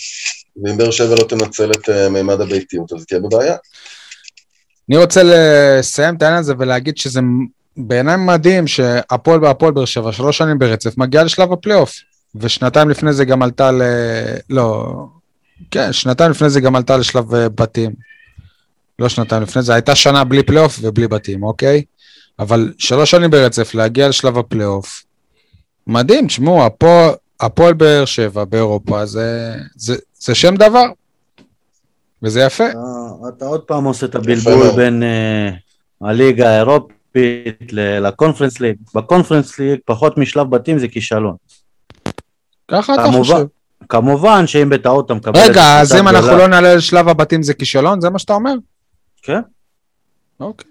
ואם 0.63 0.77
באר 0.77 0.91
שבע 0.91 1.15
לא 1.15 1.23
תנצל 1.23 1.71
את 1.71 1.89
אה, 1.89 2.09
מימד 2.09 2.41
הביתיות, 2.41 2.93
אז 2.93 3.05
תהיה 3.05 3.19
בבעיה. 3.19 3.55
אני 4.89 4.97
רוצה 4.97 5.21
לסיים 5.23 6.15
את 6.15 6.21
העניין 6.21 6.39
הזה 6.39 6.53
ולהגיד 6.59 6.97
שזה 6.97 7.19
בעיניי 7.77 8.17
מדהים 8.17 8.67
שהפועל 8.67 9.39
בהפועל 9.39 9.71
באר 9.71 9.85
שבע 9.85 10.11
שלוש 10.11 10.37
שנים 10.37 10.59
ברצף 10.59 10.97
מגיעה 10.97 11.23
לשלב 11.23 11.53
הפלייאוף. 11.53 11.95
ושנתיים 12.35 12.89
לפני 12.89 13.13
זה 13.13 13.25
גם 13.25 13.41
עלתה 13.41 13.71
ל... 13.71 13.81
לא... 14.49 14.93
כן, 15.71 15.93
שנתיים 15.93 16.31
לפני 16.31 16.49
זה 16.49 16.61
גם 16.61 16.75
עלתה 16.75 16.97
לשלב 16.97 17.25
בתים. 17.29 17.91
לא 18.99 19.09
שנתיים 19.09 19.43
לפני 19.43 19.61
זה, 19.61 19.73
הייתה 19.73 19.95
שנה 19.95 20.23
בלי 20.23 20.43
פלייאוף 20.43 20.79
ובלי 20.81 21.07
בתים, 21.07 21.43
אוקיי? 21.43 21.83
אבל 22.41 22.73
שלוש 22.77 23.11
שנים 23.11 23.29
ברצף 23.31 23.75
להגיע 23.75 24.07
לשלב 24.09 24.37
הפלייאוף. 24.37 25.03
מדהים, 25.87 26.27
תשמעו, 26.27 26.65
הפועל, 26.65 27.09
הפועל 27.39 27.73
באר 27.73 28.05
שבע 28.05 28.45
באירופה 28.45 29.05
זה, 29.05 29.55
זה, 29.75 29.95
זה 30.19 30.35
שם 30.35 30.55
דבר. 30.55 30.85
וזה 32.23 32.41
יפה. 32.41 32.69
אתה- 32.69 32.77
אתה 33.37 33.45
עוד 33.45 33.61
פעם 33.61 33.83
עושה 33.83 34.05
את 34.05 34.15
הבלבול. 34.15 34.71
בין 34.75 35.03
אה, 35.03 35.49
הליגה 36.09 36.49
האירופית 36.49 37.71
ל- 37.73 38.07
לקונפרנס 38.07 38.59
ליג. 38.59 38.75
בקונפרנס 38.95 39.59
ליג 39.59 39.79
פחות 39.85 40.17
משלב 40.17 40.49
בתים 40.49 40.79
זה 40.79 40.87
כישלון. 40.87 41.35
ככה 42.71 42.93
אתה 42.93 43.03
כמובן. 43.03 43.19
חושב. 43.19 43.45
כמובן 43.89 44.47
שאם 44.47 44.69
בטעות 44.69 45.05
אתה 45.05 45.13
מקבל... 45.13 45.39
רגע, 45.39 45.79
אז 45.81 45.95
אם 45.95 46.07
אנחנו 46.07 46.37
לא 46.37 46.47
נעלה 46.47 46.75
לשלב 46.75 47.07
הבתים 47.07 47.43
זה 47.43 47.53
כישלון? 47.53 48.01
זה 48.01 48.09
מה 48.09 48.19
שאתה 48.19 48.33
אומר? 48.33 48.53
כן. 49.21 49.41
אוקיי. 50.39 50.70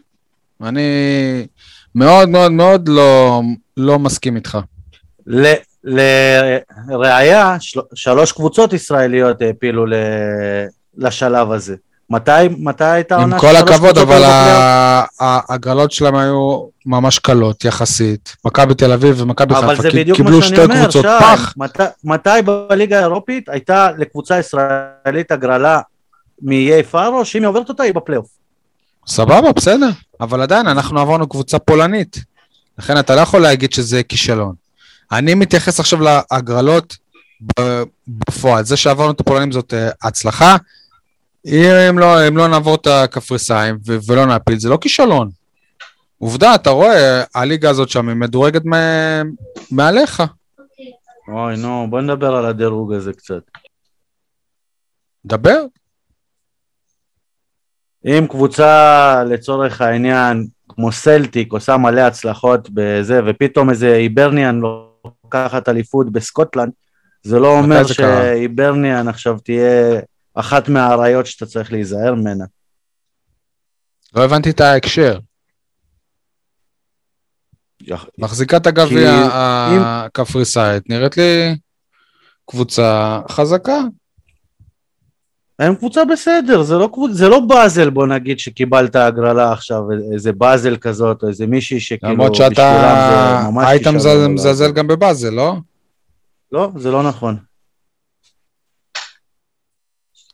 אני 0.63 1.47
מאוד 1.95 2.29
מאוד 2.29 2.53
מאוד 2.53 2.89
לא, 2.89 3.41
לא 3.77 3.99
מסכים 3.99 4.37
איתך. 4.37 4.59
ל- 5.27 5.53
לראיה, 6.89 7.57
של- 7.61 7.81
שלוש 7.95 8.33
קבוצות 8.33 8.73
ישראליות 8.73 9.43
העפילו 9.43 9.87
ל- 9.87 9.95
לשלב 10.97 11.51
הזה. 11.53 11.77
מתי, 12.11 12.33
מתי 12.59 12.85
הייתה 12.85 13.15
עם 13.15 13.21
העונה 13.21 13.39
כל 13.39 13.57
הכבוד, 13.57 13.99
אבל 13.99 14.23
ההגרלות 15.21 15.93
שלהם 15.93 16.15
היו 16.17 16.67
ממש 16.87 17.19
קלות 17.19 17.65
יחסית. 17.65 18.37
מכבי 18.45 18.75
תל 18.75 18.93
אביב 18.93 19.21
ומכבי 19.21 19.55
חיפה 19.55 19.83
קיבלו 20.15 20.43
שתי 20.43 20.61
אומר, 20.63 20.83
קבוצות 20.83 21.03
שי. 21.05 21.09
פח. 21.21 21.55
מת, 21.57 21.81
מתי 22.05 22.29
בליגה 22.45 22.99
האירופית 22.99 23.49
הייתה 23.49 23.89
לקבוצה 23.99 24.39
ישראלית 24.39 25.31
הגרלה 25.33 25.81
מאיי 26.43 26.83
פארו, 26.83 27.25
שאם 27.25 27.41
היא 27.43 27.49
עוברת 27.49 27.69
אותה 27.69 27.83
היא 27.83 27.95
בפלייאוף. 27.95 28.27
סבבה, 29.07 29.53
בסדר. 29.53 29.89
אבל 30.21 30.43
עדיין, 30.43 30.66
אנחנו 30.66 31.01
עברנו 31.01 31.29
קבוצה 31.29 31.59
פולנית. 31.59 32.16
לכן 32.79 32.99
אתה 32.99 33.16
לא 33.16 33.21
יכול 33.21 33.43
להגיד 33.43 33.73
שזה 33.73 34.03
כישלון. 34.03 34.55
אני 35.12 35.35
מתייחס 35.35 35.81
עכשיו 35.81 35.99
להגרלות 36.01 36.97
בפועל. 38.09 38.64
זה 38.64 38.77
שעברנו 38.77 39.11
את 39.11 39.21
הפולנים 39.21 39.53
זאת 39.53 39.75
אה, 39.75 39.91
הצלחה. 40.03 40.57
אם 41.47 41.99
לא, 41.99 42.29
אם 42.29 42.37
לא 42.37 42.49
נעבור 42.49 42.75
את 42.75 42.87
הקפריסאים 42.87 43.79
ולא 44.07 44.27
נעפיל, 44.27 44.59
זה 44.59 44.68
לא 44.68 44.79
כישלון. 44.81 45.31
עובדה, 46.18 46.55
אתה 46.55 46.71
רואה, 46.71 47.23
הליגה 47.35 47.71
הזאת 47.71 47.89
שם 47.89 48.09
היא 48.09 48.16
מדורגת 48.16 48.62
מעליך. 49.71 50.23
אוי, 51.29 51.57
נו, 51.57 51.87
בוא 51.91 52.01
נדבר 52.01 52.37
על 52.37 52.47
הדירוג 52.47 52.93
הזה 52.93 53.12
קצת. 53.12 53.43
דבר. 55.25 55.64
אם 58.05 58.26
קבוצה, 58.30 59.24
לצורך 59.24 59.80
העניין, 59.80 60.46
כמו 60.68 60.92
סלטיק, 60.92 61.53
עושה 61.53 61.76
מלא 61.76 62.01
הצלחות 62.01 62.68
בזה, 62.74 63.20
ופתאום 63.26 63.70
איזה 63.70 63.94
היברניאן 63.94 64.61
לוקחת 65.05 65.68
אליפות 65.68 66.12
בסקוטלנד, 66.12 66.72
זה 67.22 67.38
לא 67.38 67.59
אומר? 67.59 67.86
שהיברניאן 67.86 69.09
עכשיו 69.09 69.38
תהיה 69.38 70.01
אחת 70.34 70.68
מהאריות 70.68 71.26
שאתה 71.26 71.46
צריך 71.46 71.72
להיזהר 71.72 72.14
ממנה. 72.14 72.44
לא 74.14 74.24
הבנתי 74.24 74.51
את 74.51 74.61
ההקשר. 74.61 75.18
מחזיקה 78.18 78.57
את 78.57 78.66
הגביע 78.66 79.12
הקפריסאית, 79.82 80.90
נראית 80.90 81.16
לי 81.16 81.57
קבוצה 82.51 83.20
חזקה. 83.30 83.78
הם 85.61 85.75
קבוצה 85.75 86.05
בסדר, 86.05 86.63
זה 86.63 86.75
לא, 86.75 86.89
קבוצ... 86.93 87.11
זה 87.13 87.29
לא 87.29 87.41
באזל, 87.41 87.91
בוא 87.91 88.07
נגיד, 88.07 88.39
שקיבלת 88.39 88.97
הגרלה 88.97 89.53
עכשיו, 89.53 89.83
איזה 90.13 90.33
באזל 90.33 90.77
כזאת, 90.77 91.23
או 91.23 91.29
איזה 91.29 91.47
מישהי 91.47 91.81
שכאילו, 91.81 92.13
למרות 92.13 92.35
שאתה 92.35 93.49
היית 93.57 93.87
מזלזל- 93.87 94.73
גם 94.73 94.87
בבאזל, 94.87 95.31
לא? 95.31 95.55
לא, 96.53 96.69
זה 96.77 96.91
לא 96.91 97.03
נכון. 97.03 97.37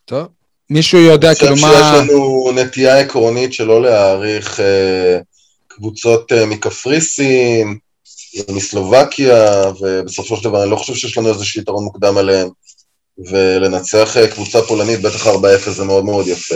טוב. 0.05 0.27
מישהו 0.71 0.99
יודע 0.99 1.29
אני 1.29 1.37
כאילו 1.37 1.55
חושב 1.55 1.67
מה... 1.67 1.73
שיש 1.73 2.11
לנו 2.11 2.51
נטייה 2.55 2.99
עקרונית 2.99 3.53
שלא 3.53 3.83
להעריך 3.83 4.61
אה, 4.61 5.19
קבוצות 5.69 6.33
אה, 6.33 6.47
מקפריסין 6.47 7.79
ומסלובקיה, 8.49 9.63
ובסופו 9.81 10.37
של 10.37 10.45
דבר 10.45 10.63
אני 10.63 10.71
לא 10.71 10.77
חושב 10.77 10.95
שיש 10.95 11.19
לנו 11.19 11.29
איזשהו 11.29 11.61
יתרון 11.61 11.85
מוקדם 11.85 12.19
עליהם. 12.19 12.49
ולנצח 13.19 14.17
אה, 14.17 14.29
קבוצה 14.29 14.59
פולנית, 14.63 15.03
בטח 15.03 15.27
4-0 15.27 15.71
זה 15.71 15.85
מאוד 15.85 16.05
מאוד 16.05 16.27
יפה. 16.27 16.55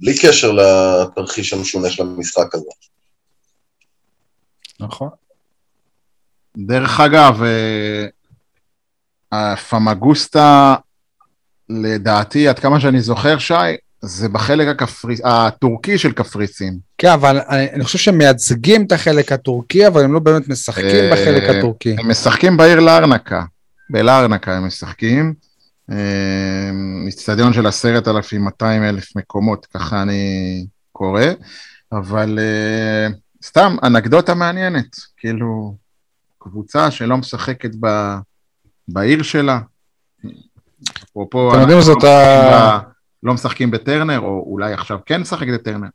בלי 0.00 0.18
קשר 0.18 0.52
לתרחיש 0.52 1.52
המשונה 1.52 1.90
של 1.90 2.02
המשחק 2.02 2.54
הזה. 2.54 2.70
נכון. 4.80 5.08
דרך 6.56 7.00
אגב, 7.00 7.42
אה, 7.42 8.06
הפמגוסטה, 9.32 10.74
לדעתי, 11.68 12.48
עד 12.48 12.58
כמה 12.58 12.80
שאני 12.80 13.00
זוכר, 13.00 13.38
שי, 13.38 13.54
זה 14.02 14.28
בחלק 14.28 14.68
הכפרי... 14.68 15.14
הטורקי 15.24 15.98
של 15.98 16.12
קפריסין. 16.12 16.78
כן, 16.98 17.08
אבל 17.08 17.40
אני 17.48 17.70
אני 17.70 17.84
חושב 17.84 17.98
שהם 17.98 18.18
מייצגים 18.18 18.86
את 18.86 18.92
החלק 18.92 19.32
הטורקי, 19.32 19.86
אבל 19.86 20.04
הם 20.04 20.12
לא 20.12 20.20
באמת 20.20 20.48
משחקים 20.48 20.84
אה, 20.84 21.10
בחלק 21.12 21.42
הטורקי. 21.56 21.96
הם 21.98 22.10
משחקים 22.10 22.56
בעיר 22.56 22.80
לארנקה. 22.80 23.44
בלארנקה 23.90 24.56
הם 24.56 24.66
משחקים. 24.66 25.34
אה, 25.90 26.70
אצטדיון 27.08 27.52
של 27.52 27.66
עשרת 27.66 28.08
אלפים, 28.08 28.44
200 28.44 28.82
אלף 28.84 29.16
מקומות, 29.16 29.66
ככה 29.66 30.02
אני 30.02 30.66
קורא. 30.92 31.22
אבל 31.92 32.38
אה, 32.38 33.08
סתם, 33.44 33.76
אנקדוטה 33.82 34.34
מעניינת. 34.34 34.96
כאילו, 35.16 35.76
קבוצה 36.38 36.90
שלא 36.90 37.16
משחקת 37.16 37.70
ב... 37.80 37.86
בעיר 38.88 39.22
שלה. 39.22 39.58
אפרופו, 41.04 41.52
אתם 41.52 41.60
יודעים, 41.60 41.80
זאת 41.80 42.02
לא 42.02 42.08
ה- 42.08 42.78
ב- 42.78 42.82
לא 43.22 43.34
משחקים 43.34 43.70
בטרנר, 43.70 44.18
או 44.18 44.44
אולי 44.46 44.72
עכשיו 44.72 44.98
כן 45.06 45.20
משחק 45.20 45.46
בטרנר. 45.54 45.88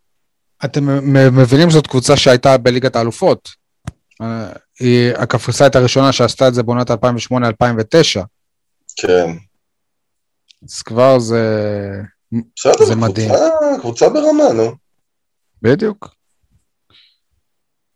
אתם 0.65 0.85
מ- 0.85 1.37
מבינים 1.39 1.69
שזאת 1.69 1.87
קבוצה 1.87 2.17
שהייתה 2.17 2.57
בליגת 2.57 2.95
האלופות. 2.95 3.49
אה, 4.21 4.49
היא 4.79 5.11
הקפריסאית 5.17 5.75
הראשונה 5.75 6.11
שעשתה 6.11 6.47
את 6.47 6.53
זה 6.53 6.63
בעונת 6.63 6.91
2008-2009. 6.91 6.95
כן. 8.95 9.31
אז 10.69 10.81
כבר 10.81 11.19
זה... 11.19 11.43
בסדר, 12.31 12.85
זה 12.85 12.95
מדהים. 12.95 13.29
קבוצה, 13.29 13.79
קבוצה 13.79 14.09
ברמה, 14.09 14.53
נו. 14.53 14.75
בדיוק. 15.61 16.15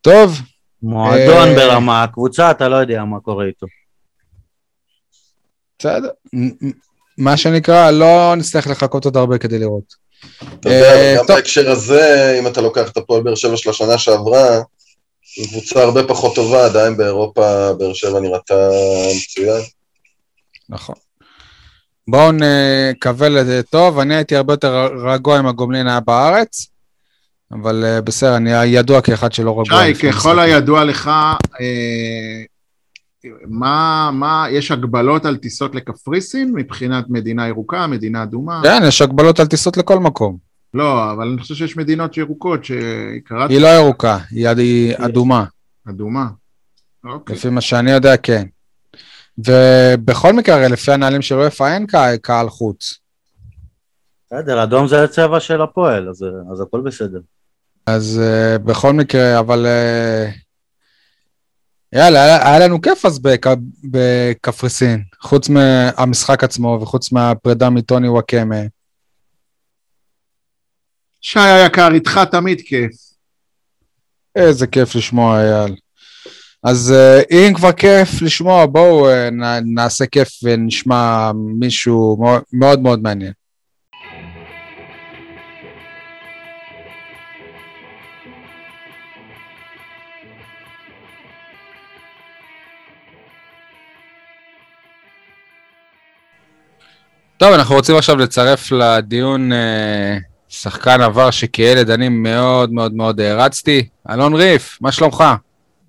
טוב, 0.02 0.40
מועדון 0.84 1.48
אה, 1.48 1.56
ברמה, 1.56 2.04
הקבוצה, 2.04 2.52
אתה 2.52 2.70
לא 2.70 2.76
יודע 2.76 3.04
מה 3.04 3.20
קורה 3.20 3.46
איתו. 3.46 3.68
בסדר. 5.80 6.10
מה 7.18 7.38
שנקרא, 7.38 7.92
לא 7.92 8.34
נצטרך 8.38 8.68
לחכות 8.68 9.06
עוד 9.06 9.18
הרבה 9.18 9.38
כדי 9.38 9.60
לראות. 9.60 9.96
אתה 10.60 10.70
יודע, 10.70 10.94
אה, 10.96 11.16
גם 11.18 11.26
טוב. 11.28 11.36
בהקשר 11.36 11.72
הזה, 11.72 12.36
אם 12.40 12.48
אתה 12.48 12.62
לוקח 12.62 12.92
את 12.92 12.98
הפועל 12.98 13.24
באר 13.24 13.36
שבע 13.36 13.58
של 13.58 13.70
השנה 13.70 13.98
שעברה, 13.98 14.62
היא 15.38 15.48
קבוצה 15.48 15.84
הרבה 15.84 16.08
פחות 16.08 16.36
טובה, 16.36 16.66
עדיין 16.66 16.98
באירופה 16.98 17.74
באר 17.74 17.94
שבע 17.94 18.20
נראתה 18.20 18.70
מצוין. 19.16 19.62
נכון. 20.70 20.96
בואו 22.08 22.32
נקווה 22.32 23.30
לזה 23.30 23.64
טוב, 23.64 24.00
אני 24.00 24.16
הייתי 24.16 24.36
הרבה 24.36 24.54
יותר 24.54 24.86
רגוע 24.86 25.40
אם 25.40 25.48
הגומלין 25.48 25.88
היה 25.88 26.00
בארץ, 26.00 26.68
אבל 27.52 27.84
אה, 27.86 28.02
בסדר, 28.02 28.36
אני 28.38 28.52
ידוע 28.52 29.02
כאחד 29.02 29.32
שלא 29.32 29.52
רגוע. 29.52 29.66
שי, 29.66 29.94
ככל 29.94 30.10
משחקים. 30.10 30.40
הידוע 30.40 30.84
לך, 30.84 31.08
אה, 31.62 32.44
מה, 33.48 34.10
מה, 34.14 34.46
יש 34.50 34.72
הגבלות 34.72 35.26
על 35.26 35.38
טיסות 35.38 35.76
לקפריסין 35.76 36.54
מבחינת 36.56 37.06
מדינה 37.10 37.48
ירוקה, 37.48 37.88
מדינה 37.88 38.24
אדומה? 38.24 38.62
כן, 38.64 38.82
יש 38.88 39.02
הגבלות 39.02 39.40
על 39.40 39.48
טיסות 39.48 39.78
לכל 39.78 40.00
מקום. 40.00 40.38
לא, 40.74 41.12
אבל 41.12 41.28
אני 41.28 41.42
חושב 41.42 41.56
שיש 41.56 41.78
מדינות 41.78 42.18
ירוקות 42.18 42.66
שקראתי 42.66 43.54
היא 43.54 43.62
לא 43.62 43.68
ירוקה, 43.68 44.18
היא 44.32 44.96
אדומה. 44.98 45.46
אדומה. 45.90 46.28
אוקיי. 47.04 47.36
לפי 47.36 47.50
מה 47.50 47.62
שאני 47.62 47.92
יודע, 47.92 48.18
כן. 48.18 48.48
ובכל 49.46 50.34
מקרה, 50.34 50.56
הרי 50.56 50.70
לפי 50.70 50.92
הנהלים 50.92 51.22
של 51.22 51.36
וופא 51.36 51.74
אין 51.74 51.88
קה- 51.88 52.18
קהל 52.22 52.50
חוץ. 52.50 53.00
בסדר, 54.26 54.64
אדום 54.64 54.88
זה 54.88 55.04
הצבע 55.04 55.40
של 55.40 55.62
הפועל, 55.62 56.10
אז, 56.10 56.26
אז 56.54 56.62
הכל 56.62 56.82
בסדר. 56.82 57.20
אז 57.86 58.22
uh, 58.22 58.60
בכל 58.60 58.94
מקרה, 58.94 59.40
אבל... 59.40 59.66
Uh, 59.66 60.32
יאללה, 61.96 62.24
היה, 62.24 62.50
היה 62.50 62.60
לנו 62.60 62.82
כיף 62.82 63.06
אז 63.06 63.20
בק, 63.20 63.46
בקפריסין, 63.84 65.04
חוץ 65.22 65.50
מהמשחק 65.50 66.44
עצמו 66.44 66.80
וחוץ 66.82 67.12
מהפרידה 67.12 67.70
מטוני 67.70 68.10
וואקמה. 68.10 68.62
שי 71.22 71.40
היקר, 71.40 71.88
איתך 71.94 72.20
תמיד 72.32 72.62
כיף. 72.66 72.92
איזה 74.36 74.68
כיף 74.68 74.96
לשמוע, 74.96 75.40
אייל. 75.42 75.76
אז 76.64 76.94
uh, 76.94 77.26
אם 77.32 77.54
כבר 77.54 77.72
כיף 77.72 78.22
לשמוע, 78.22 78.66
בואו 78.66 79.08
נ, 79.32 79.44
נעשה 79.76 80.06
כיף 80.06 80.30
ונשמע 80.44 81.32
מישהו 81.60 82.18
מאוד, 82.54 82.80
מאוד 82.80 83.02
מעניין. 83.02 83.32
טוב, 97.38 97.54
אנחנו 97.54 97.76
רוצים 97.76 97.96
עכשיו 97.96 98.18
לצרף 98.18 98.72
לדיון 98.72 99.54
אה, 99.54 100.18
שחקן 100.50 101.02
עבר 101.02 101.32
שכילד 101.32 101.90
אני 101.90 102.10
מאוד 102.10 102.74
מאוד 102.74 102.94
מאוד 102.94 103.20
הערצתי. 103.20 103.88
אלון 104.10 104.34
ריף, 104.34 104.78
מה 104.82 104.92
שלומך? 104.92 105.24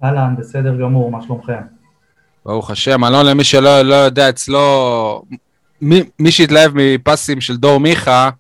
אהלן, 0.05 0.35
בסדר 0.39 0.77
גמור, 0.81 1.11
מה 1.11 1.19
שלומכם? 1.27 1.61
ברוך 2.47 2.71
השם, 2.71 3.05
אלון 3.05 3.27
למי 3.27 3.45
שלא 3.45 3.83
לא 3.83 3.95
יודע 3.95 4.29
אצלו, 4.29 5.23
מי, 5.83 6.03
מי 6.19 6.33
שהתלהב 6.33 6.73
מפסים 6.75 7.41
של 7.41 7.57
דור 7.57 7.81
מיכה, 7.81 8.31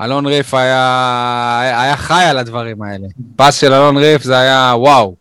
אלון 0.00 0.26
ריף 0.26 0.54
היה, 0.54 1.80
היה, 1.82 1.96
חי 1.96 2.24
על 2.28 2.38
הדברים 2.38 2.82
האלה. 2.82 3.06
פס 3.36 3.54
של 3.54 3.72
אלון 3.72 3.96
ריף 3.96 4.22
זה 4.22 4.38
היה 4.38 4.74
וואו. 4.76 5.14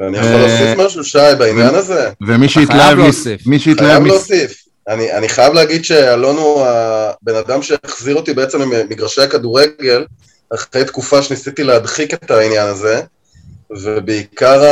ואני 0.00 0.18
יכול 0.18 0.30
אה, 0.30 0.46
להוסיף 0.46 0.86
משהו, 0.86 1.04
שי, 1.04 1.18
בעניין 1.38 1.74
הזה? 1.74 2.10
ומי 2.26 2.48
שהתלהב, 2.48 2.98
להוסיף. 2.98 3.46
מי 3.46 3.58
שהתלהב, 3.58 3.90
חייב 3.90 4.06
להוסיף. 4.06 4.64
אני, 4.88 5.12
אני 5.12 5.28
חייב 5.28 5.52
להגיד 5.52 5.84
שאלון 5.84 6.36
הוא 6.36 6.66
הבן 6.66 7.34
אדם 7.34 7.62
שהחזיר 7.62 8.16
אותי 8.16 8.34
בעצם 8.34 8.62
ממגרשי 8.62 9.22
הכדורגל, 9.22 10.04
אחרי 10.54 10.84
תקופה 10.84 11.22
שניסיתי 11.22 11.64
להדחיק 11.64 12.14
את 12.14 12.30
העניין 12.30 12.68
הזה, 12.68 13.00
ובעיקר 13.70 14.62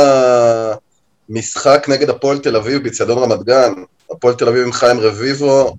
המשחק 1.29 1.85
נגד 1.89 2.09
הפועל 2.09 2.37
תל 2.37 2.55
אביב 2.55 2.83
באיצטדיון 2.83 3.17
רמת 3.17 3.43
גן, 3.43 3.73
הפועל 4.11 4.33
תל 4.33 4.47
אביב 4.47 4.63
עם 4.65 4.71
חיים 4.71 4.99
רביבו, 4.99 5.75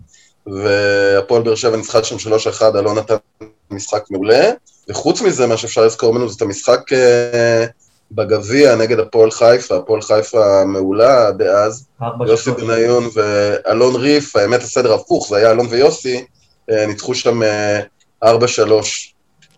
והפועל 0.47 1.43
באר 1.43 1.55
שבע 1.55 1.77
ניצחה 1.77 2.05
שם 2.05 2.17
3-1, 2.61 2.79
אלון 2.79 2.99
נתן 2.99 3.15
משחק 3.71 4.05
מעולה, 4.11 4.51
וחוץ 4.89 5.23
מזה, 5.23 5.47
מה 5.47 5.57
שאפשר 5.57 5.87
לזכור 5.87 6.15
ממנו 6.15 6.29
זה 6.29 6.35
את 6.37 6.43
המשחק 6.43 6.93
אה, 6.93 7.67
בגביע 8.13 8.77
נגד 8.77 8.99
הפועל 8.99 9.31
חיפה, 9.31 9.77
הפועל 9.77 10.03
חיפה 10.03 10.61
המעולה 10.61 11.31
דאז, 11.31 11.87
יוסי. 12.27 12.51
בניון 12.51 13.09
ואלון 13.15 13.97
ריף, 13.97 14.37
האמת 14.37 14.63
הסדר 14.63 14.95
הפוך, 14.95 15.29
זה 15.29 15.37
היה 15.37 15.51
אלון 15.51 15.67
ויוסי, 15.71 16.25
אה, 16.71 16.87
ניצחו 16.87 17.15
שם 17.15 17.43
אה, 17.43 17.81
4-3. 18.25 18.27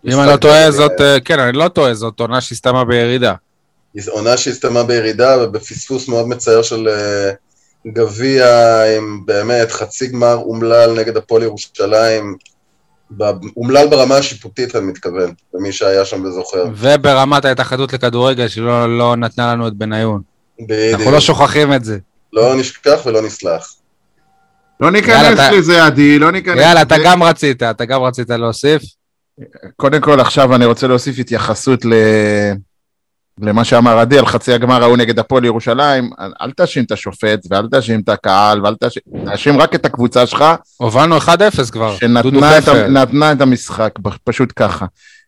אם 0.05 0.19
אני 0.19 0.27
לא 0.27 0.37
טועה, 0.37 0.71
זאת, 0.71 1.01
אה, 1.01 1.19
כן, 1.19 1.39
אני 1.39 1.57
לא 1.57 1.67
טועה, 1.67 1.93
זאת 1.93 2.19
עונה 2.19 2.41
שהסתיימה 2.41 2.85
בירידה. 2.85 3.33
עונה 4.07 4.37
שהסתיימה 4.37 4.83
בירידה 4.83 5.37
ובפספוס 5.43 6.07
מאוד 6.07 6.27
מצער 6.27 6.61
של 6.61 6.87
אה, 6.87 7.31
גביע 7.87 8.47
עם 8.97 9.25
באמת 9.25 9.71
חצי 9.71 10.07
גמר 10.07 10.33
אומלל 10.35 10.93
נגד 10.99 11.17
הפועל 11.17 11.43
ירושלים, 11.43 12.35
אומלל 13.57 13.87
ברמה 13.87 14.17
השיפוטית 14.17 14.75
אני 14.75 14.85
מתכוון, 14.85 15.33
למי 15.53 15.71
שהיה 15.71 16.05
שם 16.05 16.23
וזוכר. 16.25 16.65
וברמת 16.75 17.45
ההתאחדות 17.45 17.93
לכדורגל, 17.93 18.47
שלא 18.47 18.97
לא 18.97 19.15
נתנה 19.15 19.51
לנו 19.53 19.67
את 19.67 19.73
בניון. 19.73 20.21
אנחנו 20.59 20.73
לא 21.03 21.07
בדיוק. 21.07 21.19
שוכחים 21.19 21.73
את 21.73 21.83
זה. 21.85 21.97
לא 22.33 22.55
נשכח 22.55 22.99
ולא 23.05 23.21
נסלח. 23.21 23.73
לא 24.79 24.85
יאללה, 24.87 24.99
ניכנס 25.01 25.33
אתה- 25.39 25.51
לזה, 25.51 25.85
עדי, 25.85 26.19
לא 26.19 26.31
ניכנס 26.31 26.59
יאללה, 26.61 26.81
אתה 26.81 26.95
לזה. 26.97 27.05
גם 27.05 27.23
רצית, 27.23 27.63
אתה 27.63 27.85
גם 27.85 28.01
רצית 28.03 28.29
להוסיף. 28.29 28.81
קודם 29.75 30.01
כל, 30.01 30.19
עכשיו 30.19 30.55
אני 30.55 30.65
רוצה 30.65 30.87
להוסיף 30.87 31.19
התייחסות 31.19 31.85
ל... 31.85 31.93
למה 33.41 33.63
שאמר 33.63 33.99
עדי 33.99 34.17
על 34.19 34.25
חצי 34.25 34.53
הגמר 34.53 34.83
ההוא 34.83 34.97
נגד 34.97 35.19
הפועל 35.19 35.45
ירושלים. 35.45 36.09
אל 36.41 36.51
תאשים 36.51 36.83
את 36.83 36.91
השופט 36.91 37.39
ואל 37.49 37.67
תאשים 37.67 37.99
את 37.99 38.09
הקהל 38.09 38.65
ואל 38.65 38.75
תאשים... 38.75 39.01
תאשים 39.25 39.57
רק 39.57 39.75
את 39.75 39.85
הקבוצה 39.85 40.25
שלך, 40.25 40.45
הובלנו 40.77 41.17
1-0 41.17 41.21
כבר. 41.71 41.95
שנתנה 41.95 42.57
את. 42.57 42.67
ה... 42.67 43.33
את 43.33 43.41
המשחק, 43.41 43.93
פשוט 44.23 44.53
ככה. 44.55 44.85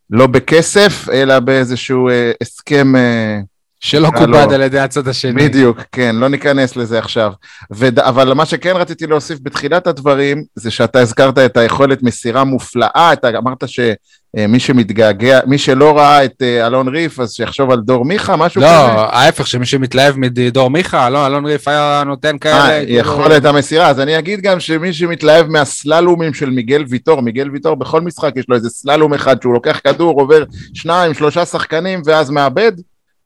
לא 0.10 0.28
בכסף, 0.28 1.10
אלא 1.14 1.40
באיזשהו 1.40 2.10
אה, 2.10 2.32
הסכם... 2.42 2.96
אה, 2.96 3.40
שלא 3.80 4.08
אה, 4.08 4.12
כובד 4.12 4.30
לא. 4.30 4.54
על 4.54 4.62
ידי 4.62 4.80
הצד 4.80 5.08
השני. 5.08 5.44
בדיוק, 5.44 5.80
כן, 5.92 6.16
לא 6.16 6.28
ניכנס 6.28 6.76
לזה 6.76 7.00
עכשיו. 7.00 7.34
וד... 7.72 8.00
אבל 8.00 8.34
מה 8.34 8.46
שכן 8.46 8.76
רציתי 8.76 9.08
להוסיף 9.08 9.40
בתחילת 9.42 9.88
הדברים, 9.88 10.44
זה 10.56 10.72
שאתה 10.72 11.00
הזכרת 11.00 11.38
את 11.38 11.58
היכולת 11.58 12.04
מסירה 12.04 12.44
מופלאה, 12.44 13.10
אתה 13.14 13.30
אמרת 13.38 13.64
שמי 14.38 14.60
שמתגעגע, 14.60 15.40
מי 15.46 15.58
שלא 15.58 15.98
ראה 15.98 16.26
את 16.26 16.42
אה, 16.42 16.68
אלון 16.68 16.88
ריף, 16.88 17.20
אז 17.20 17.34
שיחשוב 17.34 17.72
על 17.72 17.80
דור 17.80 18.06
מיכה, 18.06 18.36
משהו 18.36 18.62
כזה. 18.62 18.72
לא, 18.72 19.10
ההפך, 19.16 19.48
שמי 19.48 19.66
שמתלהב 19.66 20.16
מדור 20.18 20.70
מיכה, 20.70 21.10
לא, 21.10 21.28
אלון 21.28 21.46
ריף 21.46 21.68
היה 21.68 22.04
נותן 22.06 22.38
כאלה. 22.38 22.70
אה, 22.70 22.86
כאילו- 22.86 23.00
יכולת 23.00 23.46
המסירה, 23.46 23.88
אז 23.88 24.00
אני 24.00 24.20
אגיד 24.20 24.42
גם 24.42 24.60
שמי 24.60 24.94
שמתלהב 24.94 25.48
מהסללומים 25.48 26.34
של 26.34 26.50
מיגל 26.50 26.86
ויטור, 26.90 27.22
מיגל 27.22 27.50
ויטור 27.50 27.76
בכל 27.76 28.02
משחק 28.02 28.32
יש 28.36 28.46
לו 28.50 28.56
איזה 28.56 28.70
סללום 28.70 29.14
אחד 29.14 29.42
שהוא 29.42 29.54
לוקח 29.54 29.80
כדור, 29.84 30.22
עובר 30.22 30.44
שניים, 30.74 31.14
שלושה 31.14 31.46
שחקנים 31.46 32.02
ואז 32.06 32.30
מאבד, 32.30 32.72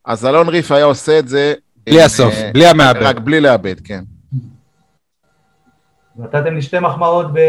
אז 0.05 0.25
אלון 0.25 0.49
ריף 0.49 0.71
היה 0.71 0.85
עושה 0.85 1.19
את 1.19 1.27
זה... 1.27 1.53
בלי 1.85 1.99
עם, 1.99 2.05
הסוף, 2.05 2.33
אה, 2.33 2.49
בלי 2.53 2.67
המעבד. 2.67 3.01
רק 3.01 3.19
בלי 3.19 3.41
לאבד, 3.41 3.75
כן. 3.83 4.03
נתתם 6.17 6.55
לי 6.55 6.61
שתי 6.61 6.79
מחמאות 6.79 7.33
ב... 7.33 7.39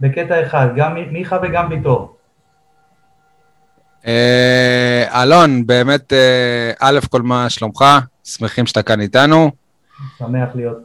בקטע 0.00 0.46
אחד, 0.46 0.68
גם 0.76 0.94
מיכה 1.10 1.38
וגם 1.42 1.68
ביטור. 1.68 2.16
אה, 4.06 5.22
אלון, 5.22 5.66
באמת, 5.66 6.12
אה, 6.12 6.72
א', 6.80 6.98
כל 7.10 7.22
מה 7.22 7.50
שלומך? 7.50 7.84
שמחים 8.24 8.66
שאתה 8.66 8.82
כאן 8.82 9.00
איתנו. 9.00 9.50
שמח 10.18 10.48
להיות. 10.54 10.78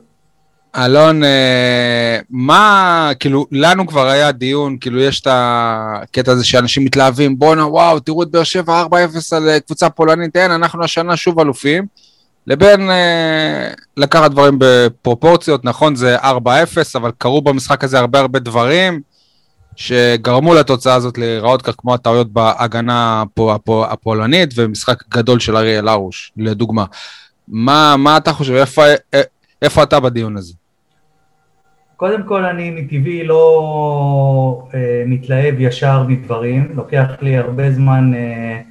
אלון, 0.76 1.24
אה, 1.24 2.20
מה, 2.30 3.12
כאילו, 3.20 3.46
לנו 3.52 3.88
כבר 3.88 4.08
היה 4.08 4.32
דיון, 4.32 4.78
כאילו, 4.82 5.00
יש 5.00 5.22
את 5.22 5.28
הקטע 5.32 6.32
הזה 6.32 6.46
שאנשים 6.46 6.86
מתלהבים, 6.86 7.40
בואנה, 7.40 7.68
וואו, 7.68 8.00
תראו 8.00 8.24
את 8.24 8.32
באר 8.32 8.44
שבע 8.44 8.82
4-0 8.82 9.36
על 9.36 9.60
קבוצה 9.60 9.90
פולנית, 9.90 10.36
אין, 10.36 10.52
אנחנו 10.52 10.84
השנה 10.84 11.18
שוב 11.18 11.40
אלופים. 11.40 11.86
לבין 12.48 12.90
אה, 12.90 13.70
לקחת 13.98 14.32
דברים 14.32 14.56
בפרופורציות, 14.60 15.66
נכון, 15.66 15.96
זה 15.96 16.18
4-0, 16.20 16.24
אבל 16.96 17.12
קרו 17.18 17.42
במשחק 17.42 17.84
הזה 17.84 18.00
הרבה 18.00 18.20
הרבה 18.20 18.40
דברים 18.40 19.02
שגרמו 19.76 20.54
לתוצאה 20.54 20.96
הזאת 20.96 21.18
להיראות 21.18 21.62
כך 21.62 21.74
כמו 21.78 21.94
הטעויות 21.94 22.34
בהגנה 22.34 23.22
הפו, 23.22 23.54
הפו, 23.54 23.86
הפולנית 23.86 24.54
ומשחק 24.56 25.04
גדול 25.10 25.40
של 25.40 25.58
אריאל 25.58 25.88
הרוש, 25.88 26.32
לדוגמה. 26.38 26.86
מה, 27.48 27.96
מה 27.98 28.18
אתה 28.18 28.34
חושב, 28.34 28.54
איפה, 28.54 28.84
אה, 29.14 29.22
איפה 29.62 29.84
אתה 29.84 30.00
בדיון 30.00 30.38
הזה? 30.38 30.54
קודם 31.98 32.24
כל, 32.24 32.46
אני 32.46 32.70
מטבעי 32.70 33.24
לא 33.24 34.68
אה, 34.74 35.04
מתלהב 35.06 35.56
ישר 35.60 36.04
מדברים, 36.04 36.72
לוקח 36.76 37.08
לי 37.22 37.38
הרבה 37.38 37.72
זמן, 37.72 38.14
אה, 38.14 38.62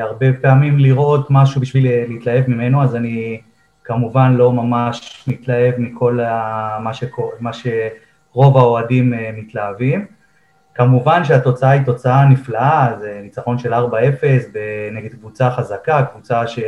הרבה 0.00 0.26
פעמים 0.40 0.78
לראות 0.78 1.26
משהו 1.30 1.60
בשביל 1.60 1.86
אה, 1.86 2.04
להתלהב 2.08 2.50
ממנו, 2.50 2.82
אז 2.82 2.96
אני 2.96 3.40
כמובן 3.84 4.34
לא 4.34 4.52
ממש 4.52 5.24
מתלהב 5.28 5.74
מכל 5.78 6.20
ה, 6.20 6.78
מה, 6.82 6.94
שקור, 6.94 7.32
מה 7.40 7.50
שרוב 7.52 8.56
האוהדים 8.56 9.14
אה, 9.14 9.30
מתלהבים. 9.36 10.06
כמובן 10.74 11.24
שהתוצאה 11.24 11.70
היא 11.70 11.82
תוצאה 11.82 12.24
נפלאה, 12.24 12.96
זה 13.00 13.20
ניצחון 13.22 13.58
של 13.58 13.74
4-0 13.74 13.76
נגד 14.92 15.14
קבוצה 15.14 15.50
חזקה, 15.50 16.02
קבוצה 16.02 16.46
ש... 16.46 16.58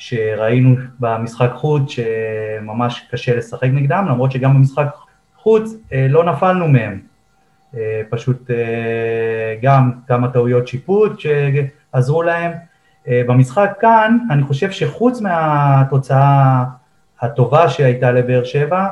שראינו 0.00 0.76
במשחק 1.00 1.50
חוץ 1.54 1.90
שממש 1.90 3.08
קשה 3.10 3.36
לשחק 3.36 3.68
נגדם, 3.72 4.06
למרות 4.08 4.32
שגם 4.32 4.54
במשחק 4.54 4.86
חוץ 5.36 5.74
אה, 5.92 6.06
לא 6.08 6.24
נפלנו 6.24 6.68
מהם. 6.68 7.00
אה, 7.76 8.02
פשוט 8.10 8.50
אה, 8.50 9.54
גם 9.62 9.92
כמה 10.08 10.28
טעויות 10.28 10.68
שיפוט 10.68 11.20
שעזרו 11.92 12.22
להם. 12.22 12.52
אה, 13.08 13.22
במשחק 13.26 13.70
כאן, 13.80 14.18
אני 14.30 14.42
חושב 14.42 14.70
שחוץ 14.70 15.20
מהתוצאה 15.20 16.64
הטובה 17.20 17.68
שהייתה 17.68 18.12
לבאר 18.12 18.44
שבע, 18.44 18.86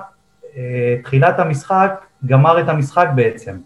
אה, 0.56 0.96
תחילת 1.04 1.38
המשחק 1.38 2.04
גמר 2.26 2.60
את 2.60 2.68
המשחק 2.68 3.08
בעצם. 3.14 3.56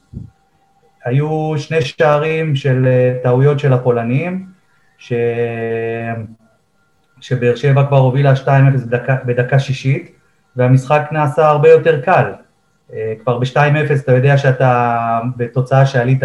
היו 1.04 1.54
שני 1.56 1.82
שערים 1.82 2.56
של 2.56 2.86
אה, 2.86 3.14
טעויות 3.22 3.58
של 3.58 3.72
הפולנים, 3.72 4.46
ש... 4.98 5.12
שבאר 7.20 7.56
שבע 7.56 7.86
כבר 7.86 7.98
הובילה 7.98 8.32
2-0 8.34 8.48
בדקה, 9.24 9.58
שישית, 9.58 10.12
והמשחק 10.56 11.02
נעשה 11.12 11.46
הרבה 11.46 11.68
יותר 11.68 12.00
קל. 12.00 12.32
כבר 13.22 13.38
ב-2-0 13.38 14.00
אתה 14.04 14.12
יודע 14.12 14.38
שאתה 14.38 15.20
בתוצאה 15.36 15.86
שעלית 15.86 16.22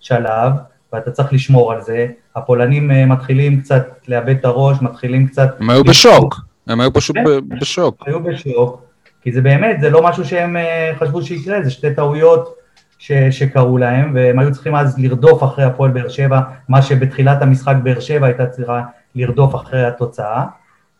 שלב, 0.00 0.52
ואתה 0.96 1.10
צריך 1.10 1.32
לשמור 1.32 1.72
על 1.72 1.82
זה. 1.82 2.06
הפולנים 2.36 2.90
אה, 2.90 3.06
מתחילים 3.06 3.60
קצת 3.60 3.86
לאבד 4.08 4.36
את 4.36 4.44
הראש, 4.44 4.82
מתחילים 4.82 5.26
קצת... 5.26 5.56
הם 5.60 5.70
היו 5.70 5.84
בשוק, 5.84 6.40
הם 6.66 6.80
היו 6.80 6.92
פשוט 6.92 7.16
ב- 7.26 7.54
בשוק. 7.60 8.02
היו 8.06 8.22
בשוק, 8.22 8.82
כי 9.22 9.32
זה 9.32 9.40
באמת, 9.40 9.80
זה 9.80 9.90
לא 9.90 10.02
משהו 10.02 10.24
שהם 10.24 10.56
אה, 10.56 10.92
חשבו 10.98 11.22
שיקרה, 11.22 11.62
זה 11.62 11.70
שתי 11.70 11.94
טעויות 11.94 12.54
ש, 12.98 13.12
שקרו 13.12 13.78
להם, 13.78 14.12
והם 14.14 14.38
היו 14.38 14.52
צריכים 14.52 14.74
אז 14.74 14.98
לרדוף 14.98 15.44
אחרי 15.44 15.64
הפועל 15.64 15.90
באר 15.90 16.08
שבע, 16.08 16.40
מה 16.68 16.82
שבתחילת 16.82 17.42
המשחק 17.42 17.74
באר 17.82 18.00
שבע 18.00 18.26
הייתה 18.26 18.46
צריכה 18.46 18.82
לרדוף 19.14 19.54
אחרי 19.54 19.84
התוצאה, 19.84 20.44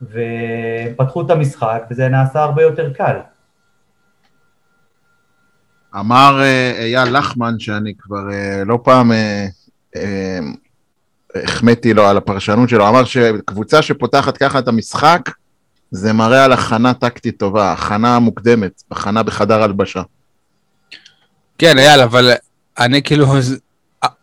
ופתחו 0.03 1.23
את 1.23 1.31
המשחק, 1.31 1.83
וזה 1.91 2.09
נעשה 2.09 2.43
הרבה 2.43 2.63
יותר 2.63 2.93
קל. 2.93 3.17
אמר 5.99 6.41
אה, 6.41 6.73
אייל 6.79 7.19
לחמן, 7.19 7.59
שאני 7.59 7.95
כבר 7.99 8.25
לא 8.67 8.79
פעם 8.85 9.13
החמאתי 11.45 11.95
לו 11.95 12.07
על 12.07 12.17
הפרשנות 12.17 12.69
שלו, 12.69 12.89
אמר 12.89 13.05
שקבוצה 13.05 13.83
שפותחת 13.83 14.37
ככה 14.37 14.59
את 14.59 14.69
המשחק, 14.69 15.31
זה 15.91 16.13
מראה 16.13 16.45
על 16.45 16.53
הכנה 16.53 16.95
טקטית 16.95 17.39
טובה, 17.39 17.73
הכנה 17.73 18.19
מוקדמת, 18.19 18.83
הכנה 18.91 19.23
בחדר 19.23 19.63
הלבשה. 19.63 20.03
כן, 21.59 21.79
אייל, 21.79 22.01
אבל 22.01 22.33
אני 22.79 23.03
כאילו... 23.03 23.27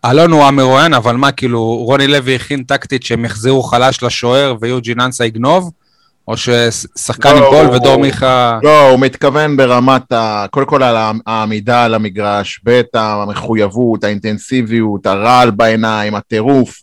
אלון 0.06 0.32
הוא 0.32 0.44
המרואיין, 0.44 0.94
אבל 0.94 1.16
מה, 1.16 1.32
כאילו, 1.32 1.60
רוני 1.60 2.08
לוי 2.08 2.36
הכין 2.36 2.64
טקטית 2.64 3.04
שהם 3.04 3.26
יחזירו 3.26 3.64
חלש 3.64 4.04
לשוער 4.04 4.56
ויוג'ין 4.62 5.00
אנסה 5.00 5.26
יגנוב? 5.26 5.72
או 6.28 6.38
ששחקן 6.38 7.30
לא, 7.36 7.44
ייפול 7.46 7.66
הוא- 7.66 7.76
ודור 7.76 7.98
מיכה... 7.98 8.60
לא, 8.64 8.90
הוא 8.90 9.00
מתכוון 9.00 9.58
ברמת, 9.58 10.12
ה... 10.12 10.46
קודם 10.52 10.66
כל 10.66 10.84
על 10.84 10.96
העמידה 11.26 11.84
על 11.86 11.94
המגרש, 11.94 12.62
ב' 12.66 12.82
המחויבות, 12.94 14.04
האינטנסיביות, 14.04 15.06
הרעל 15.06 15.52
בעיניים, 15.52 16.16
הטירוף. 16.16 16.82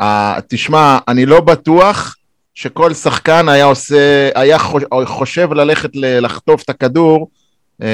ה... 0.00 0.34
תשמע, 0.48 0.98
אני 1.08 1.26
לא 1.26 1.40
בטוח 1.40 2.14
שכל 2.54 2.94
שחקן 2.94 3.48
היה 3.48 3.64
עושה, 3.64 4.28
היה 4.34 4.58
חוש- 4.58 4.84
חושב 5.04 5.52
ללכת 5.52 5.90
לחטוף 5.94 6.62
את 6.62 6.70
הכדור 6.70 7.28
אה, 7.82 7.88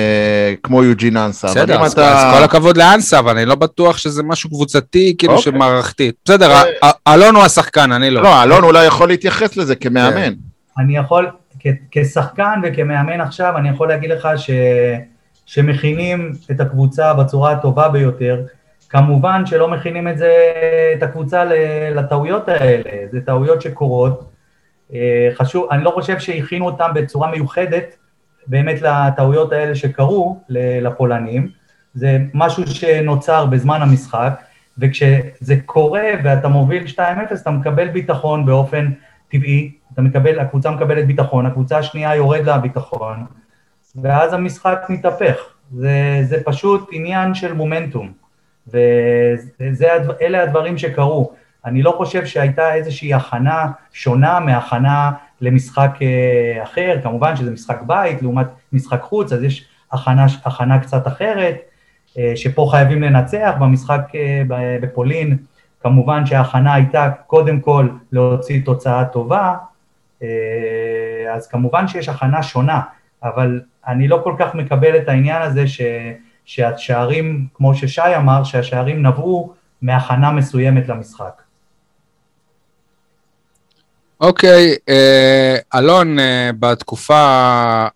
כמו 0.63 0.85
יוג'ין 0.85 1.17
אנסה. 1.17 1.47
בסדר, 1.47 1.83
אז 1.85 1.93
אתה- 1.93 2.29
אז 2.31 2.39
כל 2.39 2.45
הכבוד 2.45 2.77
לאנסה, 2.77 3.19
אבל 3.19 3.37
אני 3.37 3.47
לא 3.47 3.55
בטוח 3.55 3.97
שזה 3.97 4.23
משהו 4.23 4.51
קבוצתי, 4.51 5.15
כאילו 5.19 5.33
אוקיי. 5.37 5.53
שמערכתית. 5.53 6.15
בסדר, 6.25 6.53
ה- 6.53 6.63
ה- 6.87 7.15
אלון 7.15 7.35
הוא 7.37 7.45
השחקן, 7.45 7.93
אני 7.93 8.11
לא. 8.11 8.23
לא, 8.23 8.43
אלון 8.43 8.65
אולי 8.65 8.85
יכול 8.87 9.09
להתייחס 9.09 9.57
לזה 9.57 9.75
כמאמן. 9.75 10.15
כן. 10.17 10.35
אני 10.79 10.97
יכול, 10.97 11.31
כ- 11.61 11.67
כשחקן 11.91 12.61
וכמאמן 12.65 13.21
עכשיו, 13.21 13.57
אני 13.57 13.69
יכול 13.69 13.89
להגיד 13.89 14.11
לך 14.11 14.29
ש, 14.37 14.51
שמכינים 15.47 16.33
את 16.51 16.61
הקבוצה 16.61 17.15
בצורה 17.15 17.53
הטובה 17.53 17.89
ביותר. 17.89 18.43
כמובן 18.89 19.47
שלא 19.47 19.69
מכינים 19.69 20.09
את 20.09 20.19
זה, 20.19 20.33
את 20.99 21.03
הקבוצה 21.03 21.45
לטעויות 21.95 22.49
האלה, 22.49 22.91
זה 23.11 23.21
טעויות 23.21 23.63
שקורות. 23.63 24.31
אה, 24.95 25.29
חשוב, 25.35 25.69
אני 25.71 25.85
לא 25.85 25.91
חושב 25.91 26.19
שהכינו 26.19 26.67
אותם 26.67 26.91
בצורה 26.95 27.31
מיוחדת 27.31 27.97
באמת 28.47 28.83
לטעויות 28.83 29.53
האלה 29.53 29.75
שקרו 29.75 30.41
לפולנים. 30.49 31.49
זה 31.95 32.19
משהו 32.35 32.67
שנוצר 32.67 33.47
בזמן 33.47 33.83
המשחק. 33.83 34.41
וכשזה 34.79 35.57
קורה 35.67 36.11
ואתה 36.25 36.49
מוביל 36.49 36.85
2-0, 36.87 36.99
אתה 37.43 37.51
מקבל 37.51 37.89
ביטחון 37.89 38.47
באופן 38.47 38.91
טבעי, 39.29 39.73
אתה 39.95 40.03
מקבל, 40.03 40.39
הקבוצה 40.39 40.71
מקבלת 40.71 41.07
ביטחון, 41.07 41.47
הקבוצה 41.47 41.79
השנייה 41.79 42.15
יורד 42.15 42.45
לה 42.45 42.59
ביטחון, 42.59 43.25
ואז 43.97 44.33
המשחק 44.33 44.87
מתהפך. 44.89 45.37
זה, 45.73 46.21
זה 46.23 46.37
פשוט 46.45 46.89
עניין 46.93 47.35
של 47.35 47.53
מומנטום, 47.53 48.13
ואלה 48.67 50.43
הדברים 50.43 50.79
שקרו. 50.79 51.33
אני 51.65 51.83
לא 51.83 51.95
חושב 51.97 52.27
שהייתה 52.27 52.75
איזושהי 52.75 53.15
הכנה 53.15 53.67
שונה 53.93 54.41
מהכנה 54.41 55.13
למשחק 55.41 55.99
אה, 56.03 56.63
אחר, 56.63 56.99
כמובן 57.03 57.37
שזה 57.37 57.51
משחק 57.51 57.83
בית 57.87 58.23
לעומת 58.23 58.47
משחק 58.73 59.03
חוץ, 59.03 59.33
אז 59.33 59.43
יש 59.43 59.65
הכנה, 59.93 60.27
הכנה 60.45 60.79
קצת 60.79 61.07
אחרת, 61.07 61.57
אה, 62.19 62.33
שפה 62.37 62.69
חייבים 62.71 63.03
לנצח, 63.03 63.55
במשחק 63.61 64.01
אה, 64.15 64.43
בפולין 64.83 65.37
כמובן 65.81 66.27
שההכנה 66.27 66.75
הייתה 66.75 67.11
קודם 67.27 67.61
כל 67.61 67.89
להוציא 68.13 68.61
תוצאה 68.65 69.05
טובה, 69.05 69.55
אז 71.35 71.47
כמובן 71.47 71.89
שיש 71.89 72.09
הכנה 72.09 72.43
שונה, 72.43 72.81
אבל 73.23 73.61
אני 73.87 74.09
לא 74.09 74.21
כל 74.25 74.35
כך 74.39 74.55
מקבל 74.55 74.97
את 74.97 75.09
העניין 75.09 75.43
הזה 75.43 75.69
ש, 75.69 75.81
שהשערים, 76.45 77.47
כמו 77.55 77.75
ששי 77.75 78.17
אמר, 78.17 78.45
שהשערים 78.45 79.07
נבעו 79.07 79.55
מהכנה 79.83 80.33
מסוימת 80.33 80.89
למשחק. 80.89 81.43
אוקיי, 84.21 84.75
אה, 84.89 85.57
אלון, 85.75 86.19
אה, 86.19 86.51
בתקופה 86.61 87.17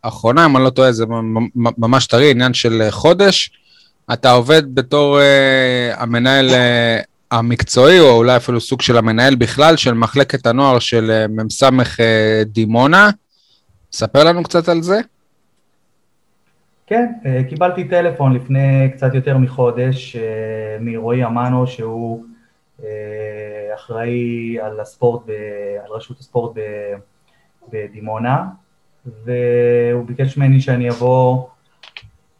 האחרונה, 0.05 0.47
אם 0.47 0.57
אני 0.57 0.65
לא 0.65 0.71
טועה, 0.71 0.93
זה 0.93 1.05
ממש 1.55 2.07
טרי, 2.07 2.31
עניין 2.31 2.55
של 2.55 2.83
חודש. 2.91 3.51
אתה 4.13 4.31
עובד 4.31 4.75
בתור 4.75 5.21
אה, 5.21 5.95
המנהל 5.97 6.51
אה, 6.51 7.01
המקצועי, 7.31 8.01
או 8.01 8.11
אולי 8.11 8.37
אפילו 8.37 8.61
סוג 8.61 8.83
של 8.83 8.97
המנהל 8.97 9.35
בכלל, 9.35 9.77
של 9.77 9.95
מחלקת 9.95 10.47
הנוער 10.47 10.79
של 10.79 11.11
אה, 11.11 11.27
מ"ס 11.29 11.63
אה, 12.01 12.43
דימונה. 12.47 13.11
ספר 13.93 14.25
לנו 14.25 14.43
קצת 14.43 14.69
על 14.69 14.83
זה. 14.83 15.01
כן, 16.87 17.13
אה, 17.27 17.43
קיבלתי 17.49 17.85
טלפון 17.85 18.33
לפני 18.33 18.91
קצת 18.93 19.15
יותר 19.15 19.39
מחודש 19.39 20.17
מרועי 20.81 21.25
אמנו, 21.25 21.67
שהוא 21.67 22.25
אחראי 23.75 24.57
על 24.63 24.81
הספורט, 24.81 25.23
על 25.85 25.93
רשות 25.97 26.21
הספורט 26.21 26.53
בדימונה, 27.73 28.45
והוא 29.07 30.07
ביקש 30.07 30.37
ממני 30.37 30.61
שאני 30.61 30.91
אבוא 30.91 31.47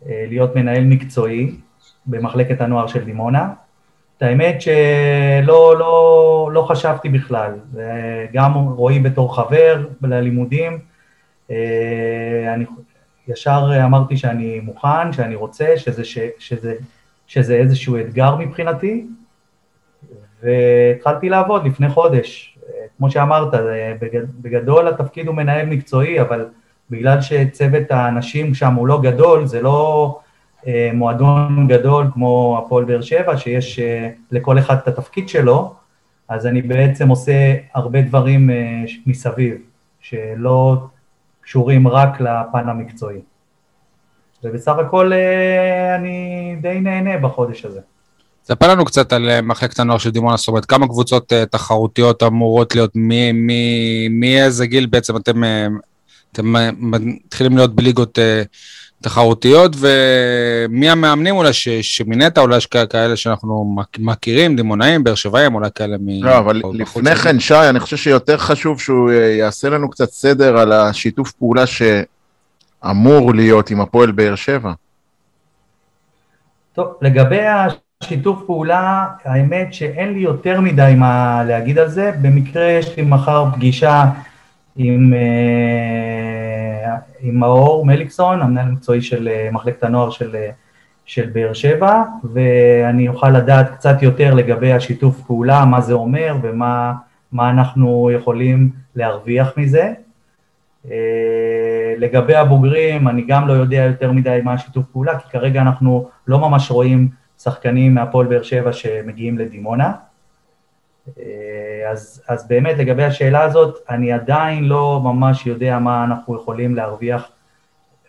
להיות 0.07 0.57
מנהל 0.57 0.85
מקצועי 0.85 1.55
במחלקת 2.07 2.61
הנוער 2.61 2.87
של 2.87 3.05
דימונה. 3.05 3.49
את 4.19 4.23
האמת 4.23 4.63
שלא 4.63 5.79
לא, 5.79 6.51
לא 6.53 6.63
חשבתי 6.63 7.09
בכלל, 7.09 7.53
גם 8.33 8.55
רועי 8.55 8.99
בתור 8.99 9.37
חבר 9.37 9.87
ללימודים, 10.03 10.79
אני 12.55 12.65
ישר 13.29 13.71
אמרתי 13.85 14.17
שאני 14.17 14.61
מוכן, 14.61 15.13
שאני 15.13 15.35
רוצה, 15.35 15.73
שזה, 15.77 16.03
שזה, 16.39 16.75
שזה 17.27 17.55
איזשהו 17.55 17.97
אתגר 18.01 18.37
מבחינתי, 18.37 19.07
והתחלתי 20.43 21.29
לעבוד 21.29 21.67
לפני 21.67 21.89
חודש. 21.89 22.59
כמו 22.99 23.11
שאמרת, 23.11 23.55
בגדול 24.41 24.89
התפקיד 24.89 25.27
הוא 25.27 25.35
מנהל 25.35 25.67
מקצועי, 25.67 26.21
אבל 26.21 26.47
בגלל 26.91 27.21
שצוות 27.21 27.91
האנשים 27.91 28.55
שם 28.55 28.75
הוא 28.75 28.87
לא 28.87 29.01
גדול, 29.03 29.47
זה 29.47 29.63
לא 29.63 30.19
אה, 30.19 30.28
מועדון 30.95 31.67
גדול 31.69 32.07
כמו 32.15 32.63
הפועל 32.65 32.85
באר 32.85 33.01
שבע, 33.01 33.37
שיש 33.37 33.79
אה, 33.79 34.11
לכל 34.31 34.59
אחד 34.59 34.77
את 34.77 34.89
התפקיד 34.89 35.29
שלו, 35.29 35.75
אז 36.29 36.47
אני 36.47 36.63
בעצם 36.63 37.09
עושה 37.09 37.55
הרבה 37.75 38.03
דברים 38.03 38.51
אה, 38.51 38.85
מסביב, 39.07 39.55
שלא 40.01 40.77
קשורים 41.41 41.89
רק 41.89 42.21
לפן 42.21 42.69
המקצועי. 42.69 43.21
ובסך 44.45 44.73
הכל 44.79 45.13
אני 45.99 46.57
די 46.61 46.81
נהנה 46.81 47.19
בחודש 47.19 47.65
הזה. 47.65 47.81
ספר 48.45 48.71
לנו 48.71 48.85
קצת 48.85 49.13
על 49.13 49.31
אה, 49.31 49.43
מחלקת 49.43 49.81
הנוער 49.81 49.99
של 49.99 50.11
דימונה, 50.11 50.37
זאת 50.37 50.49
אומרת, 50.49 50.65
כמה 50.65 50.87
קבוצות 50.87 51.33
תחרותיות 51.51 52.23
אמורות 52.23 52.75
להיות, 52.75 52.93
מאיזה 54.11 54.67
גיל 54.67 54.87
בעצם 54.87 55.17
אתם, 55.17 55.43
אתם 56.33 56.55
מתחילים 56.79 57.57
להיות 57.57 57.75
בליגות 57.75 58.19
תחרותיות, 59.01 59.77
ומי 59.79 60.91
המאמנים 60.91 61.37
אולי 61.37 61.53
ש, 61.53 61.69
שמינית, 61.69 62.39
אולי 62.39 62.57
יש 62.57 62.67
כאלה 62.67 63.17
שאנחנו 63.17 63.77
מכירים, 63.99 64.57
דימונאים, 64.57 65.05
באר 65.05 65.15
שבעים, 65.15 65.55
אולי 65.55 65.69
כאלה 65.75 65.97
מ... 66.01 66.25
לא, 66.25 66.39
אבל 66.39 66.63
לפני 66.73 67.15
כן, 67.15 67.41
שי, 67.41 67.55
אני 67.55 67.81
חושב 67.81 67.97
שיותר 67.97 68.37
חשוב 68.37 68.81
שהוא 68.81 69.11
יעשה 69.13 69.69
לנו 69.69 69.91
קצת 69.91 70.11
סדר 70.11 70.59
על 70.59 70.73
השיתוף 70.73 71.33
פעולה 71.33 71.65
שאמור 71.67 73.35
להיות 73.35 73.71
עם 73.71 73.81
הפועל 73.81 74.11
באר 74.11 74.35
שבע. 74.35 74.73
טוב, 76.73 76.89
לגבי 77.03 77.41
שיתוף 78.03 78.43
פעולה, 78.47 79.07
האמת 79.25 79.75
שאין 79.75 80.13
לי 80.13 80.19
יותר 80.19 80.61
מדי 80.61 80.95
מה 80.97 81.45
להגיד 81.45 81.79
על 81.79 81.89
זה, 81.89 82.13
במקרה 82.23 82.65
יש 82.65 82.97
לי 82.97 83.03
מחר 83.03 83.45
פגישה 83.55 84.05
עם, 84.79 85.13
אה, 85.15 86.97
עם 87.21 87.39
מאור 87.39 87.87
מליקסון, 87.87 88.43
המנהל 88.43 88.69
המקצועי 88.69 89.03
של 89.03 89.29
אה, 89.29 89.49
מחלקת 89.53 89.83
הנוער 89.83 90.11
של, 90.11 90.37
אה, 90.37 90.51
של 91.05 91.31
באר 91.33 91.53
שבע, 91.53 92.03
ואני 92.33 93.09
אוכל 93.09 93.31
לדעת 93.31 93.71
קצת 93.71 94.03
יותר 94.03 94.35
לגבי 94.35 94.73
השיתוף 94.73 95.21
פעולה, 95.21 95.65
מה 95.65 95.81
זה 95.81 95.93
אומר 95.93 96.37
ומה 96.43 96.95
אנחנו 97.35 98.11
יכולים 98.15 98.71
להרוויח 98.95 99.53
מזה. 99.57 99.93
לגבי 101.99 102.35
הבוגרים, 102.35 103.09
אני 103.09 103.23
גם 103.23 103.49
לא 103.49 103.53
יודע 103.53 103.77
יותר 103.77 104.13
מדי 104.13 104.41
מה 104.45 104.53
השיתוף 104.53 104.87
פעולה, 104.93 105.19
כי 105.19 105.29
כרגע 105.31 105.63
אנחנו 105.63 106.09
לא 106.27 106.39
ממש 106.39 106.71
רואים 106.71 107.09
שחקנים 107.39 107.95
מהפועל 107.95 108.27
באר 108.27 108.43
שבע 108.43 108.73
שמגיעים 108.73 109.39
לדימונה. 109.39 109.93
אה, 111.19 111.91
אז, 111.91 112.23
אז 112.29 112.49
באמת 112.49 112.79
לגבי 112.79 113.05
השאלה 113.05 113.43
הזאת, 113.43 113.79
אני 113.91 114.13
עדיין 114.13 114.65
לא 114.65 115.01
ממש 115.05 115.47
יודע 115.47 115.79
מה 115.79 116.05
אנחנו 116.05 116.37
יכולים 116.37 116.75
להרוויח, 116.75 117.29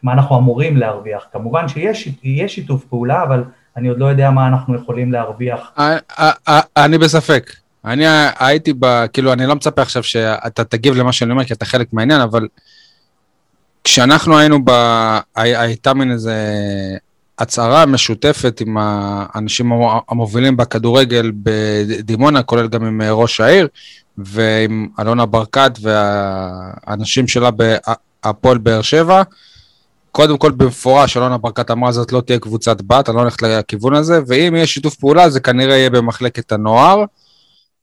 מה 0.04 0.14
אנחנו 0.14 0.38
אמורים 0.38 0.78
להרוויח. 0.78 1.26
כמובן 1.34 1.68
שיש 1.68 2.16
שיתוף 2.48 2.86
פעולה, 2.86 3.24
אבל 3.24 3.44
אני 3.78 3.88
עוד 3.88 3.98
לא 4.00 4.06
יודע 4.06 4.32
מה 4.32 4.48
אנחנו 4.48 4.76
יכולים 4.76 5.12
להרוויח. 5.12 5.72
אה, 5.80 5.98
אה, 6.20 6.60
אני 6.78 6.98
בספק. 6.98 7.52
אני 7.86 8.04
הייתי 8.40 8.74
ב... 8.80 9.06
כאילו, 9.14 9.34
אני 9.34 9.46
לא 9.46 9.56
מצפה 9.56 9.82
עכשיו 9.82 10.04
שאתה 10.04 10.64
תגיב 10.64 10.96
למה 10.96 11.12
שאני 11.12 11.32
אומר, 11.32 11.44
כי 11.44 11.54
אתה 11.54 11.66
חלק 11.66 11.94
מהעניין, 11.94 12.22
אבל 12.22 12.48
כשאנחנו 13.84 14.38
היינו 14.38 14.66
ב... 14.66 14.72
הייתה 15.36 15.94
מין 15.94 16.12
איזה 16.12 16.36
הצהרה 17.40 17.86
משותפת 17.86 18.62
עם 18.62 18.78
האנשים 18.80 19.72
המובילים 20.10 20.58
בכדורגל 20.58 21.32
בדימונה, 21.44 22.44
כולל 22.44 22.68
גם 22.68 22.86
עם 22.86 23.02
ראש 23.02 23.40
העיר 23.42 23.68
ועם 24.18 24.88
אלונה 25.00 25.26
ברקת 25.26 25.72
והאנשים 25.82 27.28
שלה 27.28 27.50
בהפועל 27.52 28.58
באר 28.58 28.82
שבע. 28.82 29.24
קודם 30.12 30.38
כל 30.38 30.52
במפורש 30.52 31.18
אלונה 31.18 31.38
ברקת 31.38 31.72
אמרה 31.72 31.92
זאת 31.92 32.12
לא 32.12 32.22
תהיה 32.22 32.40
קבוצת 32.40 32.82
בת, 32.82 33.10
אני 33.10 33.16
לא 33.16 33.22
הולך 33.22 33.36
לכיוון 33.42 33.94
הזה, 33.94 34.20
ואם 34.28 34.56
יהיה 34.56 34.68
שיתוף 34.68 34.96
פעולה 34.96 35.30
זה 35.30 35.40
כנראה 35.40 35.78
יהיה 35.78 35.90
במחלקת 35.90 36.52
הנוער. 36.52 37.04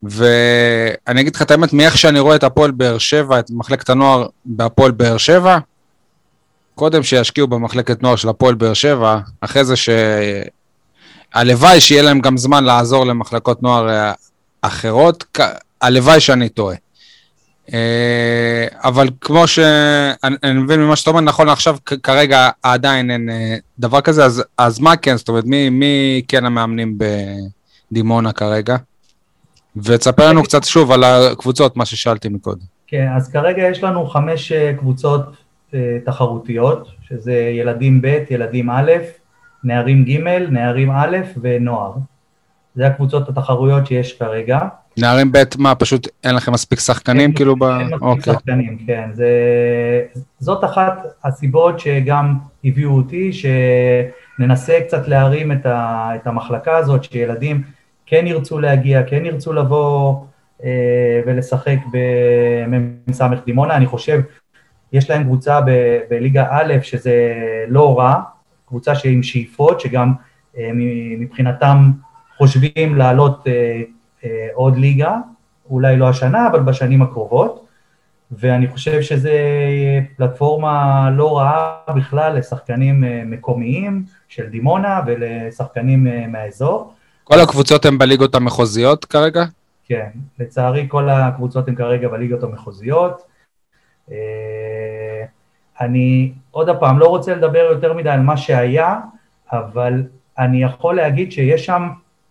ואני 0.03 1.21
אגיד 1.21 1.37
לך 1.37 1.43
את 1.43 1.51
האמת, 1.51 1.73
מאיך 1.73 1.99
שאני 1.99 2.21
רואה 2.21 2.37
את 2.37 2.45
הפועל 2.45 2.71
באר 2.71 2.99
שבע, 2.99 3.39
את 3.39 3.51
מחלקת 3.51 3.91
הנוער 3.91 4.27
בהפועל 4.45 4.91
באר 4.91 5.17
שבע, 5.17 5.59
קודם 6.77 7.03
שישקיעו 7.03 7.47
במחלקת 7.47 8.03
נוער 8.03 8.17
של 8.17 8.29
הפועל 8.29 8.55
באר 8.55 8.75
שבע, 8.75 9.19
אחרי 9.41 9.65
זה 9.65 9.77
ש... 9.77 9.89
הלוואי 11.35 11.81
שיהיה 11.81 12.03
להם 12.03 12.21
גם 12.21 12.37
זמן 12.37 12.65
לעזור 12.65 13.07
למחלקות 13.07 13.63
נוער 13.63 13.89
אה, 13.89 14.13
אחרות, 14.63 15.39
הלוואי 15.81 16.21
שאני 16.21 16.49
טועה. 16.49 16.77
אה, 17.73 18.67
אבל 18.85 19.09
כמו 19.21 19.49
שאני 19.49 20.53
מבין 20.55 20.81
ממה 20.81 20.97
שאתה 20.97 21.11
אומר, 21.11 21.21
נכון 21.21 21.49
עכשיו 21.49 21.77
כרגע 22.03 22.49
עדיין 22.63 23.11
אין 23.11 23.31
אה, 23.31 23.57
דבר 23.79 24.01
כזה, 24.01 24.25
אז, 24.25 24.45
אז 24.59 24.81
מה 24.81 24.97
כן, 24.97 25.17
זאת 25.17 25.29
אומרת, 25.29 25.45
מי, 25.45 25.71
מי 25.71 26.23
כן 26.29 26.45
המאמנים 26.45 26.99
בדימונה 27.91 28.33
כרגע? 28.33 28.77
ותספר 29.77 30.29
לנו 30.29 30.43
קצת 30.43 30.65
שוב 30.65 30.93
על 30.93 31.05
הקבוצות, 31.05 31.77
מה 31.77 31.87
ששאלתי 31.87 32.29
מקודם. 32.29 32.77
כן, 32.87 33.07
אז 33.17 33.29
כרגע 33.33 33.63
יש 33.63 33.83
לנו 33.83 34.07
חמש 34.07 34.53
קבוצות 34.79 35.46
תחרותיות, 36.05 36.89
שזה 37.01 37.35
ילדים 37.35 38.03
ב', 38.03 38.25
ילדים 38.31 38.71
א', 38.71 38.93
נערים 39.65 40.05
ג', 40.05 40.19
נערים 40.51 40.91
א' 40.91 41.17
ונוער. 41.41 41.93
זה 42.75 42.87
הקבוצות 42.87 43.29
התחרויות 43.29 43.87
שיש 43.87 44.19
כרגע. 44.19 44.59
נערים 44.99 45.33
ב', 45.33 45.39
מה, 45.59 45.75
פשוט 45.75 46.09
אין 46.25 46.35
לכם 46.35 46.53
מספיק 46.53 46.81
שחקנים 46.81 47.33
כאילו 47.33 47.57
ב... 47.57 47.63
אין 47.63 47.87
מספיק 47.87 48.03
אוקיי. 48.03 48.33
שחקנים, 48.35 48.79
כן. 48.87 49.11
זה... 49.13 49.31
זאת 50.39 50.65
אחת 50.65 51.07
הסיבות 51.25 51.81
שגם 51.81 52.35
הביאו 52.65 52.91
אותי, 52.91 53.31
שננסה 53.33 54.79
קצת 54.87 55.09
להרים 55.09 55.53
את, 55.53 55.67
ה... 55.67 56.11
את 56.15 56.27
המחלקה 56.27 56.77
הזאת, 56.77 57.05
שילדים 57.05 57.63
כן 58.07 58.27
ירצו 58.27 58.59
להגיע, 58.59 59.03
כן 59.03 59.25
ירצו 59.25 59.53
לבוא 59.53 60.15
אה, 60.65 61.21
ולשחק 61.27 61.79
במ"ס 61.93 63.21
דימונה. 63.47 63.77
אני 63.77 63.87
חושב, 63.87 64.21
יש 64.93 65.11
להם 65.11 65.25
קבוצה 65.25 65.61
ב- 65.61 65.99
בליגה 66.11 66.47
א', 66.51 66.75
שזה 66.83 67.35
לא 67.69 67.99
רע, 67.99 68.21
קבוצה 68.69 68.95
שעם 68.95 69.23
שאיפות, 69.23 69.81
שגם 69.81 70.13
אה, 70.59 70.71
מבחינתם 71.19 71.91
חושבים 72.37 72.95
לעלות 72.95 73.47
אה, 73.47 73.83
אה, 74.25 74.49
עוד 74.55 74.77
ליגה, 74.77 75.17
אולי 75.71 75.97
לא 75.97 76.09
השנה, 76.09 76.49
אבל 76.49 76.61
בשנים 76.61 77.03
הקרובות. 77.03 77.67
ואני 78.31 78.69
חושב 78.69 79.03
שזו 79.03 79.31
פלטפורמה 80.17 81.11
לא 81.11 81.39
רעה 81.39 81.77
בכלל 81.97 82.39
לשחקנים 82.39 83.05
אה, 83.05 83.23
מקומיים 83.27 84.05
של 84.29 84.47
דימונה 84.47 85.01
ולשחקנים 85.07 86.07
אה, 86.07 86.27
מהאזור. 86.27 86.95
כל 87.25 87.41
הקבוצות 87.41 87.85
הן 87.85 87.99
בליגות 87.99 88.35
המחוזיות 88.35 89.05
כרגע? 89.05 89.45
כן, 89.85 90.09
לצערי 90.39 90.87
כל 90.89 91.09
הקבוצות 91.09 91.69
הן 91.69 91.75
כרגע 91.75 92.09
בליגות 92.09 92.43
המחוזיות. 92.43 93.23
אני 95.81 96.33
עוד 96.51 96.77
פעם 96.81 96.99
לא 96.99 97.07
רוצה 97.07 97.35
לדבר 97.35 97.69
יותר 97.73 97.93
מדי 97.93 98.11
על 98.11 98.21
מה 98.21 98.37
שהיה, 98.37 98.99
אבל 99.53 100.03
אני 100.39 100.63
יכול 100.63 100.97
להגיד 100.97 101.33
שיש 101.33 101.67
שם 101.67 101.89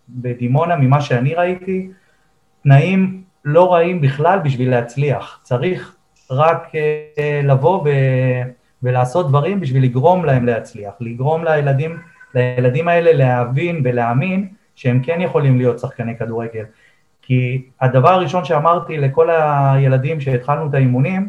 בדימונה, 0.08 0.76
ממה 0.76 1.00
שאני 1.00 1.34
ראיתי, 1.34 1.88
תנאים 2.62 3.22
לא 3.44 3.72
רעים 3.74 4.00
בכלל 4.00 4.38
בשביל 4.38 4.70
להצליח. 4.70 5.40
צריך 5.42 5.96
רק 6.30 6.68
uh, 6.72 7.46
לבוא 7.46 7.82
ו, 7.84 7.88
ולעשות 8.82 9.28
דברים 9.28 9.60
בשביל 9.60 9.82
לגרום 9.84 10.24
להם 10.24 10.46
להצליח, 10.46 10.92
לגרום 11.00 11.44
לילדים, 11.44 11.98
לילדים 12.34 12.88
האלה 12.88 13.12
להבין 13.12 13.80
ולהאמין 13.84 14.48
שהם 14.74 15.00
כן 15.02 15.20
יכולים 15.20 15.58
להיות 15.58 15.78
שחקני 15.78 16.16
כדורגל. 16.16 16.64
כי 17.22 17.62
הדבר 17.80 18.08
הראשון 18.08 18.44
שאמרתי 18.44 18.98
לכל 18.98 19.28
הילדים 19.30 20.20
שהתחלנו 20.20 20.68
את 20.68 20.74
האימונים, 20.74 21.28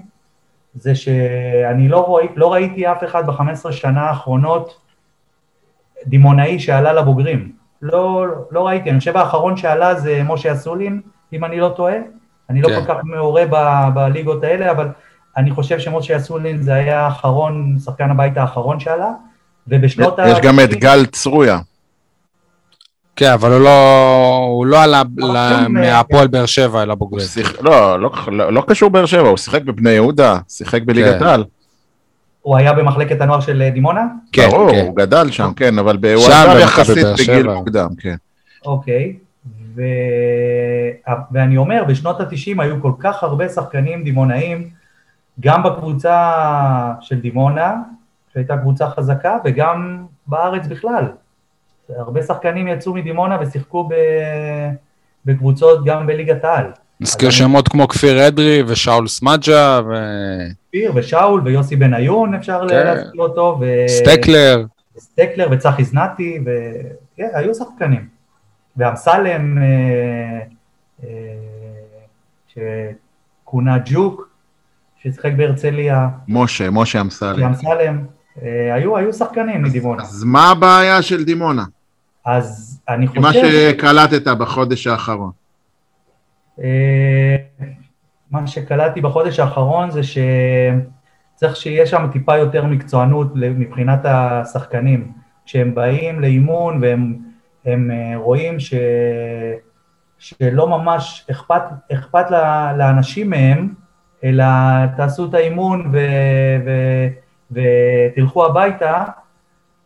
זה 0.80 0.96
שאני 0.96 1.90
לא, 1.90 1.98
רואי, 1.98 2.28
לא 2.36 2.54
ראיתי 2.54 2.92
אף 2.92 3.04
אחד 3.04 3.26
ב-15 3.26 3.72
שנה 3.72 4.02
האחרונות 4.02 4.82
דימונאי 6.06 6.60
שעלה 6.60 6.94
לבוגרים. 6.94 7.52
לא, 7.82 8.26
לא 8.52 8.68
ראיתי, 8.68 8.90
אני 8.90 9.00
חושב 9.00 9.18
האחרון 9.18 9.58
שעלה 9.58 9.96
זה 9.96 10.22
משה 10.24 10.54
אסולין, 10.54 11.02
אם 11.34 11.46
אני 11.46 11.60
לא 11.60 11.70
טועה. 11.76 11.96
אני 12.50 12.62
לא 12.62 12.68
כן. 12.68 12.76
כל 12.76 12.94
כך 12.94 13.00
מעורה 13.04 13.44
ב- 13.50 13.90
בליגות 13.94 14.44
האלה, 14.44 14.72
אבל 14.72 14.88
אני 15.38 15.52
חושב 15.52 15.80
שמשה 15.80 16.18
אסולין 16.18 16.62
זה 16.62 16.74
היה 16.74 17.02
האחרון, 17.02 17.78
שחקן 17.86 18.12
הבית 18.12 18.38
האחרון 18.38 18.80
שעלה, 18.80 19.12
ובשנות 19.68 20.20
יש 20.28 20.40
גם 20.40 20.60
את 20.64 20.70
גל 20.70 21.06
צרויה. 21.06 21.60
כן, 23.18 23.32
אבל 23.32 23.52
הוא 23.52 23.60
לא, 23.60 24.36
הוא 24.48 24.66
לא 24.66 24.84
עלה 24.84 25.04
לא, 25.18 25.34
מהפועל 25.70 26.28
באר 26.28 26.46
שבע 26.46 26.84
אל 26.84 26.92
הבוגרים. 26.92 27.28
שיח... 27.28 27.62
לא, 27.62 28.00
לא, 28.00 28.12
לא, 28.28 28.54
לא 28.54 28.64
קשור 28.68 28.90
באר 28.90 29.06
שבע, 29.06 29.28
הוא 29.28 29.38
שיחק 29.38 29.64
בבני 29.64 29.90
יהודה, 29.90 30.38
שיחק 30.48 30.82
בליגת 30.82 31.20
כן. 31.20 31.26
העל. 31.26 31.44
הוא 32.42 32.58
היה 32.58 32.74
במחלקת 32.74 33.22
הנוער 33.22 33.40
של 33.40 33.62
אה, 33.62 33.70
דימונה? 33.70 34.06
כן, 34.32 34.50
ברור, 34.50 34.72
כן. 34.72 34.86
הוא 34.88 34.96
גדל 34.96 35.32
שם, 35.32 35.54
כן, 35.56 35.80
אבל 35.80 35.98
הוא 36.04 36.26
עזב 36.26 36.46
במכבי 36.50 36.62
יחסית 36.62 37.06
בגיל. 37.20 37.48
מוקדם, 37.50 37.90
כן. 38.00 38.16
אוקיי. 38.66 39.14
ו... 39.76 39.82
ואני 41.32 41.58
אומר, 41.58 41.84
בשנות 41.88 42.22
ה-90 42.22 42.62
היו 42.62 42.82
כל 42.82 42.92
כך 43.00 43.24
הרבה 43.24 43.50
שחקנים 43.50 44.04
דימונאים, 44.04 44.70
גם 45.40 45.64
בקבוצה 45.64 46.34
של 47.02 47.20
דימונה, 47.20 47.76
שהייתה 48.34 48.58
קבוצה 48.58 48.90
חזקה, 48.90 49.38
וגם 49.46 50.06
בארץ 50.28 50.68
בכלל. 50.68 51.04
הרבה 51.96 52.24
שחקנים 52.24 52.68
יצאו 52.68 52.94
מדימונה 52.94 53.38
ושיחקו 53.42 53.84
ב... 53.84 53.94
בקבוצות 55.26 55.86
גם 55.86 56.08
בליגת 56.08 56.44
העל. 56.44 56.66
נזכיר 57.02 57.30
אז 57.30 57.34
אני- 57.34 57.40
שמות 57.40 57.68
כמו 57.68 57.88
כפיר 57.88 58.28
אדרי 58.28 58.64
ושאול 58.68 59.08
סמדג'ה 59.08 59.80
כפיר 60.68 60.92
ושאול 60.96 61.42
ויוסי 61.46 61.76
בניון, 61.76 62.34
אפשר 62.34 62.62
כן. 62.70 62.76
להזכיר 62.86 63.22
אותו, 63.22 63.58
ו... 63.62 63.66
וסטקלר. 63.86 64.64
סטקלר 65.00 65.48
וצחי 65.52 65.84
זנתי, 65.84 66.40
והיו 67.18 67.56
שחקנים. 67.56 68.08
ואמסלם, 68.78 69.58
אה, 69.58 70.40
אה, 71.04 71.10
שכונה 72.48 73.78
ג'וק, 73.86 74.30
ששיחק 75.02 75.32
בהרצליה, 75.38 76.08
משה, 76.28 76.70
משה 76.70 77.02
אמסלם. 77.02 77.42
ואמסלם, 77.44 78.00
אה, 78.42 78.74
היו, 78.74 78.98
היו 78.98 79.14
שחקנים 79.14 79.62
מדימונה. 79.64 80.04
אז 80.04 80.24
מה 80.24 80.50
הבעיה 80.52 81.02
של 81.02 81.24
דימונה? 81.24 81.64
אז 82.28 82.80
אני 82.90 83.08
מה 83.16 83.28
חושב, 83.28 83.72
שקלטת 83.72 84.28
בחודש 84.28 84.88
האחרון. 84.88 85.32
אה, 86.64 87.36
מה 88.32 88.48
שקלטתי 88.48 89.02
בחודש 89.02 89.40
האחרון 89.40 89.92
זה 89.92 90.02
שצריך 90.04 91.56
שיהיה 91.56 91.86
שם 91.86 92.08
טיפה 92.12 92.38
יותר 92.38 92.66
מקצוענות 92.66 93.32
מבחינת 93.36 94.00
השחקנים. 94.04 95.12
כשהם 95.46 95.76
באים 95.76 96.20
לאימון 96.20 96.80
והם 96.82 97.18
הם 97.66 97.92
אה, 97.92 98.18
רואים 98.18 98.60
ש, 98.60 98.74
שלא 100.18 100.68
ממש 100.68 101.26
אכפת, 101.32 101.64
אכפת 101.94 102.32
לאנשים 102.78 103.30
מהם, 103.30 103.74
אלא 104.24 104.46
תעשו 104.98 105.26
את 105.26 105.34
האימון 105.34 105.90
ו, 105.94 106.00
ו, 106.66 106.72
ותלכו 107.52 108.46
הביתה, 108.46 109.04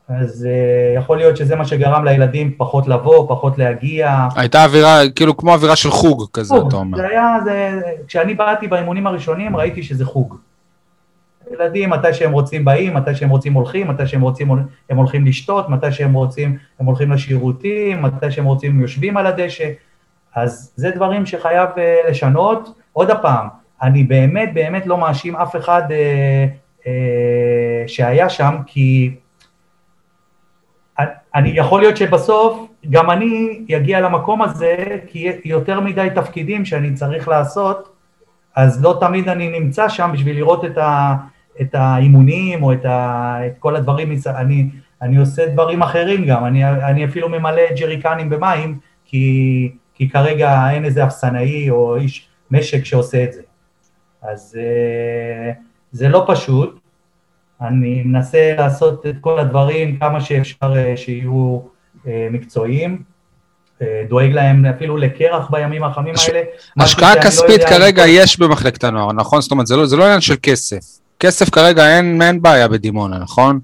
אז 0.10 0.48
uh, 0.48 0.98
יכול 0.98 1.18
להיות 1.18 1.38
שזה 1.38 1.56
מה 1.56 1.66
שגרם 1.66 2.06
לילדים 2.06 2.54
פחות 2.58 2.88
לבוא, 2.88 3.30
פחות 3.30 3.58
להגיע. 3.58 4.28
הייתה 4.36 4.64
אווירה, 4.64 5.10
כאילו 5.16 5.38
כמו 5.38 5.54
אווירה 5.54 5.76
של 5.76 5.92
חוג 5.92 6.28
כזה, 6.34 6.56
חוג. 6.56 6.68
אתה 6.68 6.76
אומר. 6.76 6.98
זה 6.98 7.08
היה, 7.08 7.38
זה, 7.44 7.82
כשאני 8.08 8.34
באתי 8.34 8.68
באימונים 8.68 9.08
הראשונים 9.08 9.56
ראיתי 9.56 9.84
שזה 9.84 10.06
חוג. 10.06 10.36
ילדים, 11.54 11.90
מתי 11.90 12.14
שהם 12.14 12.32
רוצים 12.32 12.66
באים, 12.66 12.94
מתי 12.94 13.16
שהם 13.16 13.30
רוצים 13.30 13.54
הולכים, 13.54 13.88
מתי 13.88 14.08
שהם 14.08 14.22
רוצים 14.22 14.52
הם 14.90 14.98
הולכים 14.98 15.26
לשתות, 15.26 15.70
מתי 15.70 15.92
שהם 15.92 16.14
רוצים 16.14 16.58
הם 16.80 16.86
הולכים 16.86 17.12
לשירותים, 17.12 18.02
מתי 18.02 18.32
שהם 18.32 18.46
רוצים 18.46 18.72
הם 18.72 18.82
יושבים 18.82 19.18
על 19.18 19.28
הדשא. 19.28 19.70
אז 20.36 20.74
זה 20.76 20.92
דברים 20.92 21.26
שחייב 21.26 21.70
uh, 21.70 22.10
לשנות. 22.10 22.74
עוד 22.94 23.12
פעם, 23.22 23.48
אני 23.82 24.04
באמת 24.04 24.54
באמת 24.54 24.88
לא 24.88 24.98
מאשים 24.98 25.36
אף 25.36 25.56
אחד 25.56 25.82
uh, 25.88 26.84
uh, 26.84 26.88
שהיה 27.88 28.30
שם, 28.30 28.56
כי 28.66 29.16
אני 31.36 31.50
יכול 31.50 31.82
להיות 31.82 31.98
שבסוף 31.98 32.68
גם 32.90 33.12
אני 33.12 33.64
אגיע 33.78 34.02
למקום 34.02 34.42
הזה, 34.42 34.98
כי 35.08 35.32
יותר 35.46 35.80
מדי 35.80 36.08
תפקידים 36.16 36.66
שאני 36.66 36.94
צריך 36.94 37.28
לעשות, 37.28 37.92
אז 38.56 38.84
לא 38.84 38.98
תמיד 39.00 39.30
אני 39.30 39.60
נמצא 39.60 39.90
שם 39.90 40.10
בשביל 40.14 40.36
לראות 40.36 40.66
את, 40.66 40.78
ה, 40.78 41.16
את 41.62 41.76
האימונים 41.76 42.64
או 42.64 42.74
את, 42.74 42.86
ה, 42.86 43.38
את 43.48 43.54
כל 43.60 43.76
הדברים, 43.76 44.14
אני, 44.26 44.70
אני 45.02 45.18
עושה 45.18 45.46
דברים 45.46 45.82
אחרים 45.82 46.26
גם, 46.26 46.46
אני, 46.46 46.70
אני 46.70 47.06
אפילו 47.06 47.30
ממלא 47.30 47.62
ג'ריקנים 47.80 48.30
במים, 48.30 48.80
כי, 49.06 49.72
כי 49.94 50.10
כרגע 50.10 50.70
אין 50.72 50.86
איזה 50.86 51.06
אפסנאי 51.06 51.70
או 51.70 51.96
איש 51.96 52.28
משק 52.52 52.86
שעושה 52.86 53.24
את 53.24 53.34
זה. 53.34 53.42
אז 54.22 54.58
זה 55.92 56.10
לא 56.10 56.26
פשוט, 56.28 56.81
אני 57.62 58.02
מנסה 58.06 58.54
לעשות 58.58 59.06
את 59.06 59.16
כל 59.22 59.40
הדברים 59.40 59.98
כמה 60.00 60.22
שאפשר 60.22 60.74
שיהיו 60.96 61.60
מקצועיים, 62.06 63.02
דואג 64.10 64.32
להם 64.32 64.66
אפילו 64.66 64.98
לקרח 64.98 65.50
בימים 65.52 65.84
החמים 65.84 66.14
הש... 66.14 66.30
האלה. 66.30 66.42
השקעה 66.80 67.24
כספית 67.24 67.62
לא 67.62 67.68
כרגע 67.68 68.02
יכול... 68.02 68.24
יש 68.24 68.40
במחלקת 68.40 68.84
הנוער, 68.84 69.14
נכון? 69.14 69.42
זאת 69.42 69.52
אומרת, 69.52 69.68
זה 69.68 69.76
לא, 69.78 69.86
זה 69.86 69.96
לא 69.96 70.04
עניין 70.04 70.22
של 70.22 70.36
כסף. 70.42 70.80
כסף 71.20 71.50
כרגע 71.50 71.98
אין, 71.98 72.22
אין 72.22 72.42
בעיה 72.42 72.68
בדימונה, 72.68 73.18
נכון? 73.20 73.60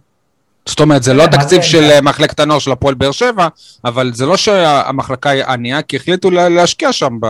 זאת 0.65 0.79
אומרת, 0.79 1.03
זה 1.03 1.13
לא 1.13 1.27
תקציב 1.27 1.61
של 1.61 2.01
מחלקת 2.01 2.39
הנוער 2.39 2.59
של 2.59 2.71
הפועל 2.71 2.93
באר 2.93 3.11
שבע, 3.11 3.47
אבל 3.85 4.11
זה 4.13 4.25
לא 4.25 4.37
שהמחלקה 4.37 5.29
היא 5.29 5.43
ענייה, 5.43 5.81
כי 5.81 5.95
החליטו 5.95 6.31
להשקיע 6.31 6.93
שם, 6.93 7.17
ב... 7.21 7.27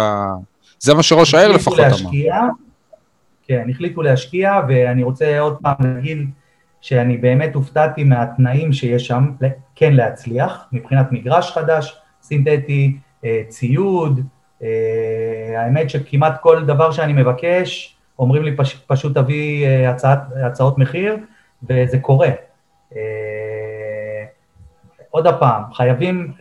זה 0.79 0.93
מה 0.93 1.03
שראש 1.03 1.33
העיר 1.33 1.51
לפחות 1.51 1.79
אמר. 1.79 2.11
כן, 3.47 3.67
החליטו 3.69 4.01
להשקיע, 4.01 4.61
ואני 4.69 5.03
רוצה 5.03 5.39
עוד 5.39 5.55
פעם 5.61 5.75
להגיד 5.79 6.17
שאני 6.81 7.17
באמת 7.17 7.55
הופתעתי 7.55 8.03
מהתנאים 8.03 8.73
שיש 8.73 9.07
שם, 9.07 9.31
כן 9.75 9.93
להצליח, 9.93 10.67
מבחינת 10.71 11.11
מגרש 11.11 11.51
חדש, 11.51 12.01
סינתטי, 12.21 12.97
ציוד, 13.47 14.21
האמת 15.57 15.89
שכמעט 15.89 16.41
כל 16.41 16.65
דבר 16.65 16.91
שאני 16.91 17.13
מבקש, 17.13 17.97
אומרים 18.19 18.43
לי 18.43 18.55
פש, 18.55 18.75
פשוט 18.87 19.17
תביא 19.17 19.67
הצעת, 19.67 20.19
הצעות 20.45 20.77
מחיר, 20.77 21.17
וזה 21.69 21.99
קורה. 21.99 22.29
עוד 25.09 25.27
פעם, 25.39 25.61
חייבים, 25.73 26.31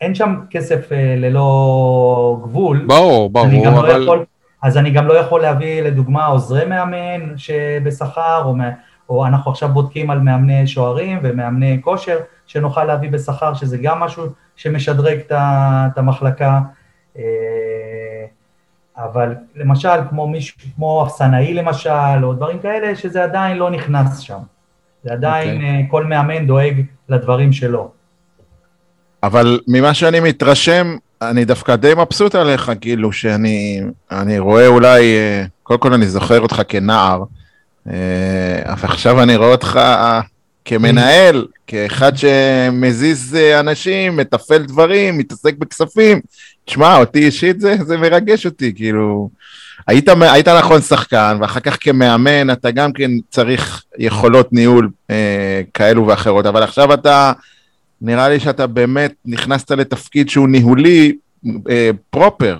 אין 0.00 0.14
שם 0.14 0.40
כסף 0.50 0.88
ללא 1.16 2.38
גבול. 2.42 2.84
ברור, 2.86 3.30
ברור, 3.30 3.68
אבל... 3.68 3.88
לא 3.88 4.02
יכול, 4.02 4.24
אז 4.62 4.76
אני 4.76 4.90
גם 4.90 5.06
לא 5.06 5.14
יכול 5.14 5.42
להביא 5.42 5.82
לדוגמה 5.82 6.26
עוזרי 6.26 6.64
מאמן 6.64 7.38
שבשכר, 7.38 8.42
או, 8.44 8.54
או 9.08 9.26
אנחנו 9.26 9.50
עכשיו 9.50 9.68
בודקים 9.68 10.10
על 10.10 10.18
מאמני 10.18 10.66
שוערים 10.66 11.18
ומאמני 11.22 11.78
כושר, 11.82 12.18
שנוכל 12.46 12.84
להביא 12.84 13.10
בשכר, 13.10 13.54
שזה 13.54 13.78
גם 13.78 14.00
משהו 14.00 14.24
שמשדרג 14.56 15.18
את 15.30 15.98
המחלקה. 15.98 16.60
אה, 17.18 17.22
אבל 18.96 19.34
למשל, 19.56 19.98
כמו 20.10 20.28
מישהו, 20.28 20.56
כמו 20.76 21.06
אפסנאי 21.06 21.54
למשל, 21.54 22.22
או 22.22 22.32
דברים 22.32 22.58
כאלה, 22.58 22.96
שזה 22.96 23.24
עדיין 23.24 23.56
לא 23.56 23.70
נכנס 23.70 24.18
שם. 24.18 24.38
זה 25.04 25.12
עדיין, 25.12 25.50
okay. 25.50 25.54
אוקיי. 25.54 25.86
כל 25.90 26.04
מאמן 26.04 26.46
דואג 26.46 26.82
לדברים 27.08 27.52
שלו. 27.52 27.90
אבל 29.22 29.60
ממה 29.68 29.94
שאני 29.94 30.20
מתרשם, 30.20 30.96
אני 31.22 31.44
דווקא 31.44 31.76
די 31.76 31.92
מבסוט 31.94 32.34
עליך, 32.34 32.72
כאילו, 32.80 33.12
שאני 33.12 33.82
אני 34.10 34.38
רואה 34.38 34.66
אולי, 34.66 35.16
אה, 35.16 35.44
קודם 35.62 35.80
כל 35.80 35.92
אני 35.92 36.06
זוכר 36.06 36.40
אותך 36.40 36.62
כנער, 36.68 37.18
אה, 37.20 37.24
אבל 37.86 38.88
עכשיו 38.88 39.22
אני 39.22 39.36
רואה 39.36 39.48
אותך 39.48 39.80
כמנהל, 40.64 41.46
כאחד 41.66 42.12
שמזיז 42.16 43.36
אה, 43.36 43.60
אנשים, 43.60 44.16
מתפעל 44.16 44.62
דברים, 44.62 45.18
מתעסק 45.18 45.54
בכספים. 45.58 46.20
תשמע, 46.64 46.96
אותי 46.96 47.18
אישית 47.18 47.60
זה, 47.60 47.76
זה 47.86 47.96
מרגש 47.96 48.46
אותי, 48.46 48.72
כאילו... 48.76 49.28
היית, 49.86 50.08
היית 50.20 50.48
נכון 50.48 50.80
שחקן, 50.80 51.36
ואחר 51.40 51.60
כך 51.60 51.76
כמאמן 51.80 52.50
אתה 52.50 52.70
גם 52.70 52.92
כן 52.92 53.10
צריך 53.30 53.82
יכולות 53.98 54.52
ניהול 54.52 54.90
אה, 55.10 55.62
כאלו 55.74 56.06
ואחרות, 56.06 56.46
אבל 56.46 56.62
עכשיו 56.62 56.94
אתה, 56.94 57.32
נראה 58.00 58.28
לי 58.28 58.40
שאתה 58.40 58.66
באמת 58.66 59.14
נכנסת 59.24 59.70
לתפקיד 59.70 60.28
שהוא 60.28 60.48
ניהולי 60.48 61.12
אה, 61.70 61.90
פרופר. 62.10 62.58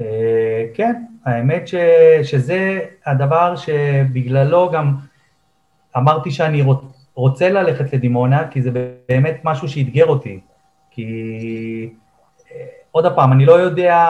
אה, 0.00 0.64
כן, 0.74 0.94
האמת 1.24 1.68
ש, 1.68 1.74
שזה 2.22 2.80
הדבר 3.06 3.56
שבגללו 3.56 4.70
גם 4.70 4.94
אמרתי 5.96 6.30
שאני 6.30 6.64
רוצה 7.14 7.50
ללכת 7.50 7.92
לדימונה, 7.92 8.48
כי 8.50 8.62
זה 8.62 8.70
באמת 9.08 9.40
משהו 9.44 9.68
שאתגר 9.68 10.06
אותי. 10.06 10.40
כי 10.90 11.06
אה, 12.52 12.64
עוד 12.90 13.14
פעם, 13.14 13.32
אני 13.32 13.46
לא 13.46 13.52
יודע 13.52 14.08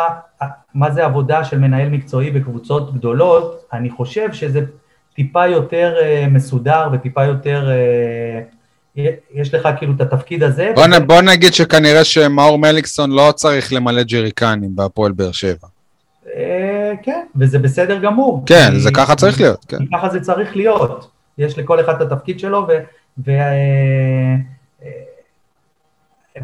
מה 0.74 0.90
זה 0.90 1.04
עבודה 1.04 1.44
של 1.44 1.58
מנהל 1.58 1.88
מקצועי 1.88 2.30
בקבוצות 2.30 2.94
גדולות, 2.94 3.64
אני 3.72 3.90
חושב 3.90 4.32
שזה 4.32 4.60
טיפה 5.14 5.46
יותר 5.46 5.96
מסודר 6.30 6.88
וטיפה 6.92 7.24
יותר, 7.24 7.70
יש 9.34 9.54
לך 9.54 9.68
כאילו 9.78 9.92
את 9.96 10.00
התפקיד 10.00 10.42
הזה. 10.42 10.72
בוא, 10.74 10.84
וזה... 10.86 11.00
בוא 11.00 11.20
נגיד 11.20 11.52
שכנראה 11.52 12.04
שמאור 12.04 12.58
מליקסון 12.58 13.10
לא 13.10 13.32
צריך 13.36 13.72
למלא 13.72 14.02
ג'ריקנים 14.02 14.76
בהפועל 14.76 15.12
באר 15.12 15.32
שבע. 15.32 15.73
Uh, 16.24 16.28
כן, 17.02 17.26
וזה 17.36 17.58
בסדר 17.58 17.98
גמור. 17.98 18.42
כן, 18.46 18.70
זה 18.76 18.90
ככה 18.90 19.14
צריך 19.14 19.40
להיות. 19.40 19.64
כן. 19.68 19.86
ככה 19.92 20.08
זה 20.08 20.20
צריך 20.20 20.56
להיות. 20.56 21.10
יש 21.38 21.58
לכל 21.58 21.80
אחד 21.80 22.02
את 22.02 22.12
התפקיד 22.12 22.40
שלו, 22.40 22.66
ו... 22.68 22.72
ו 23.26 23.30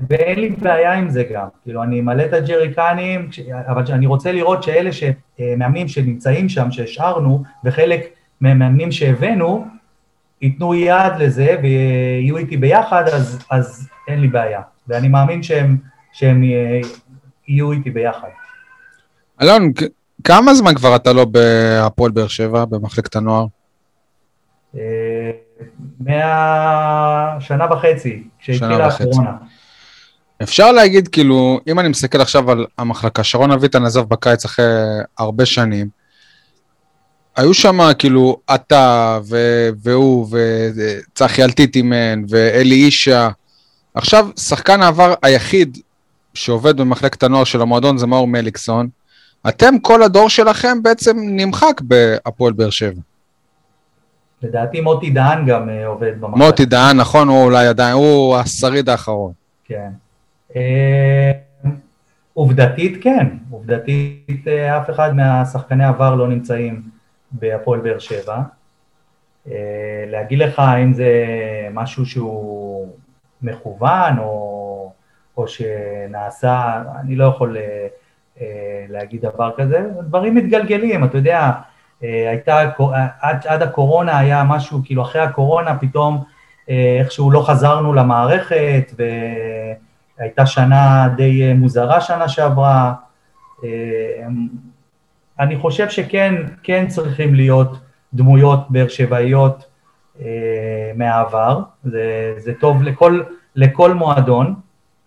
ואין 0.09 0.39
לי 0.39 0.49
בעיה 0.49 0.93
עם 0.93 1.11
זה 1.11 1.25
גם, 1.33 1.47
כאילו 1.63 1.83
אני 1.83 2.01
אמלא 2.01 2.25
את 2.25 2.33
הג'ריקנים, 2.33 3.29
אבל 3.67 3.83
אני 3.93 4.07
רוצה 4.07 4.33
לראות 4.33 4.63
שאלה 4.63 4.91
שמאמנים 4.93 5.89
שנמצאים 5.89 6.49
שם, 6.49 6.71
שהשארנו, 6.71 7.43
וחלק 7.65 8.07
מהמאמנים 8.41 8.93
שהבאנו, 8.93 9.67
ייתנו 10.43 10.75
יד 10.75 11.13
לזה 11.19 11.57
ויהיו 11.63 12.37
איתי 12.37 12.57
ביחד, 12.57 13.09
אז, 13.09 13.45
אז 13.51 13.89
אין 14.09 14.21
לי 14.21 14.29
בעיה. 14.29 14.61
ואני 14.89 15.09
מאמין 15.09 15.43
שהם, 15.43 15.77
שהם 16.13 16.43
יהיו 17.49 17.73
איתי 17.73 17.91
ביחד. 17.91 18.29
אלון, 19.43 19.73
כמה 20.25 20.55
זמן 20.55 20.75
כבר 20.75 20.97
אתה 20.97 21.13
לא 21.13 21.25
בהפועל 21.25 22.11
באר 22.11 22.29
שבע, 22.29 22.65
במחלקת 22.65 23.17
הנוער? 23.17 23.47
אה, 24.77 25.31
מהשנה 26.01 27.73
וחצי, 27.73 28.23
כשהתחילה 28.39 28.87
הקורונה. 28.87 29.31
אפשר 30.43 30.73
להגיד, 30.73 31.09
כאילו, 31.09 31.61
אם 31.67 31.81
אני 31.81 31.89
מסתכל 31.89 32.21
עכשיו 32.21 32.51
על 32.51 32.67
המחלקה, 32.79 33.25
שרון 33.25 33.51
אביטן 33.51 33.85
עזב 33.85 34.03
בקיץ 34.09 34.45
אחרי 34.45 34.65
הרבה 35.19 35.47
שנים, 35.47 35.89
היו 37.37 37.55
שם 37.55 37.79
כאילו 37.99 38.41
אתה 38.55 39.19
ו- 39.29 39.69
והוא 39.83 40.29
וצחי 40.31 41.45
אלטית 41.45 41.77
אימן 41.77 42.23
ואלי 42.29 42.75
אישה. 42.75 43.29
עכשיו, 43.95 44.29
שחקן 44.37 44.83
העבר 44.83 45.15
היחיד 45.23 45.79
שעובד 46.35 46.77
במחלקת 46.77 47.23
הנוער 47.23 47.45
של 47.45 47.63
המועדון 47.63 47.99
זה 47.99 48.07
מאור 48.07 48.29
מליקסון. 48.29 48.89
אתם, 49.49 49.79
כל 49.83 50.03
הדור 50.03 50.29
שלכם 50.29 50.83
בעצם 50.83 51.17
נמחק 51.21 51.81
בהפועל 51.81 52.53
באר 52.53 52.71
שבע. 52.71 53.01
לדעתי 54.43 54.81
מוטי 54.81 55.11
דהן 55.11 55.47
גם 55.47 55.69
uh, 55.69 55.87
עובד 55.87 56.21
במחלקה. 56.21 56.47
מוטי 56.47 56.65
דהן, 56.65 56.97
נכון, 56.97 57.29
הוא 57.29 57.45
אולי 57.45 57.67
עדיין, 57.67 57.95
הוא 57.95 58.37
השריד 58.37 58.89
האחרון. 58.89 59.33
כן. 59.65 59.91
אה, 60.57 61.33
עובדתית 62.35 63.03
כן, 63.03 63.27
עובדתית 63.51 64.49
אה, 64.49 64.79
אף 64.79 64.91
אחד 64.91 65.17
מהשחקני 65.17 65.85
עבר 65.85 66.15
לא 66.15 66.29
נמצאים 66.29 66.83
בהפועל 67.31 67.81
באר 67.81 67.99
שבע. 67.99 68.43
אה, 69.51 70.05
להגיד 70.07 70.39
לך 70.39 70.59
האם 70.59 70.93
זה 70.93 71.13
משהו 71.73 72.07
שהוא 72.07 72.89
מכוון 73.43 74.19
או, 74.19 74.93
או 75.37 75.49
שנעשה, 75.49 76.83
אני 77.01 77.17
לא 77.17 77.25
יכול 77.25 77.57
להגיד 78.89 79.21
דבר 79.21 79.51
כזה, 79.57 79.89
דברים 80.03 80.35
מתגלגלים, 80.35 81.05
אתה 81.05 81.19
יודע, 81.19 81.51
הייתה, 82.01 82.71
עד, 83.21 83.47
עד 83.47 83.63
הקורונה 83.63 84.19
היה 84.19 84.45
משהו, 84.45 84.81
כאילו 84.85 85.03
אחרי 85.03 85.23
הקורונה 85.23 85.79
פתאום 85.79 86.25
איכשהו 86.69 87.31
לא 87.31 87.43
חזרנו 87.47 87.93
למערכת 87.95 88.93
ו... 88.99 89.05
הייתה 90.21 90.47
שנה 90.47 91.09
די 91.17 91.43
אה, 91.43 91.55
מוזרה 91.55 92.01
שנה 92.01 92.29
שעברה. 92.29 92.93
אה, 93.65 93.69
אני 95.41 95.57
חושב 95.57 95.89
שכן 95.89 96.35
כן 96.63 96.87
צריכים 96.89 97.35
להיות 97.35 97.79
דמויות 98.15 98.71
באר 98.71 98.89
שבעיות 98.89 99.65
אה, 100.21 100.27
מהעבר, 100.95 101.63
זה, 101.85 102.35
זה 102.37 102.53
טוב 102.61 102.83
לכל, 102.83 103.21
לכל 103.57 103.95
מועדון. 103.95 104.55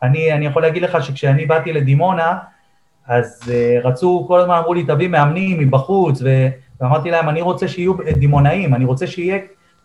אני, 0.04 0.34
אני 0.34 0.46
יכול 0.46 0.62
להגיד 0.62 0.84
לך 0.84 1.04
שכשאני 1.04 1.46
באתי 1.46 1.74
לדימונה, 1.74 2.38
אז 3.08 3.52
רצו, 3.84 4.26
כל 4.28 4.40
הזמן 4.40 4.56
אמרו 4.56 4.74
לי, 4.74 4.84
תביא 4.84 5.08
מאמנים 5.08 5.60
מבחוץ, 5.60 6.22
ואמרתי 6.80 7.12
להם, 7.12 7.30
אני 7.30 7.42
רוצה 7.42 7.68
שיהיו 7.68 7.94
דימונאים, 8.18 8.76
אני 8.76 8.86
רוצה 8.86 9.08
שיהיה 9.08 9.40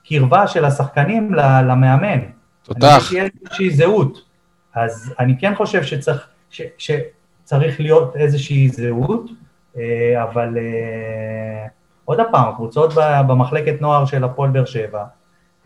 קרבה 0.04 0.46
של 0.46 0.64
השחקנים 0.64 1.34
למאמן. 1.34 2.18
תותח. 2.62 2.84
אני 2.84 2.94
רוצה 2.94 3.06
שיהיה 3.06 3.28
איזושהי 3.44 3.70
זהות. 3.70 4.28
אז 4.74 5.14
אני 5.18 5.38
כן 5.38 5.54
חושב 5.54 5.82
שצריך, 5.82 6.28
ש, 6.50 6.62
שצריך 6.78 7.80
להיות 7.80 8.16
איזושהי 8.16 8.68
זהות, 8.68 9.30
אה, 9.76 10.22
אבל 10.22 10.58
אה, 10.58 11.66
עוד 12.04 12.18
פעם, 12.32 12.48
הקבוצות 12.48 12.92
במחלקת 13.28 13.80
נוער 13.80 14.04
של 14.04 14.24
הפועל 14.24 14.50
באר 14.50 14.64
שבע, 14.64 15.04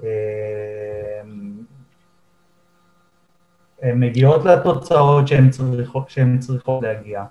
אה, 0.04 0.08
הן 3.82 4.00
מגיעות 4.00 4.44
לתוצאות 4.44 5.28
שהן 5.28 5.50
צריכות, 5.50 6.10
שהן 6.10 6.38
צריכות 6.38 6.82
להגיע. 6.82 7.24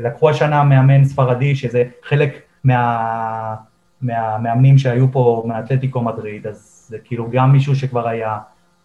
לקחו 0.00 0.30
השנה 0.30 0.64
מאמן 0.64 1.04
ספרדי, 1.04 1.56
שזה 1.56 1.82
חלק 2.08 2.40
מה, 2.64 3.54
מהמאמנים 4.02 4.78
שהיו 4.78 5.12
פה 5.12 5.42
מאתלטיקו 5.46 6.02
מדריד, 6.02 6.46
אז 6.46 6.86
זה 6.88 6.96
כאילו 7.04 7.30
גם 7.30 7.52
מישהו 7.52 7.76
שכבר 7.76 8.08
היה 8.08 8.38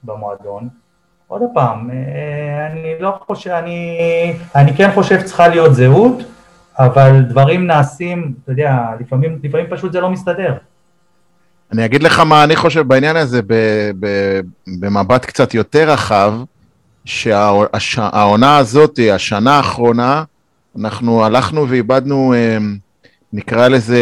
במועדון. 0.03 0.69
עוד 1.27 1.41
פעם, 1.53 1.89
אה, 1.91 2.67
אני 2.67 2.93
לא 2.99 3.19
חושב, 3.27 3.49
אני, 3.49 3.97
אני 4.55 4.73
כן 4.73 4.91
חושב 4.93 5.19
שצריכה 5.19 5.47
להיות 5.47 5.75
זהות, 5.75 6.23
אבל 6.79 7.21
דברים 7.21 7.67
נעשים, 7.67 8.33
אתה 8.43 8.51
יודע, 8.51 8.77
לפעמים, 8.99 9.39
לפעמים 9.43 9.65
פשוט 9.69 9.91
זה 9.91 10.01
לא 10.01 10.09
מסתדר. 10.09 10.53
אני 11.71 11.85
אגיד 11.85 12.03
לך 12.03 12.19
מה 12.19 12.43
אני 12.43 12.55
חושב 12.55 12.87
בעניין 12.87 13.15
הזה 13.15 13.41
במבט 14.79 15.25
קצת 15.25 15.53
יותר 15.53 15.89
רחב, 15.89 16.33
שהעונה 17.05 18.57
הזאת, 18.57 18.99
השנה 19.13 19.57
האחרונה, 19.57 20.23
אנחנו 20.79 21.25
הלכנו 21.25 21.69
ואיבדנו, 21.69 22.33
אה, 22.33 22.57
נקרא 23.33 23.67
לזה 23.67 24.01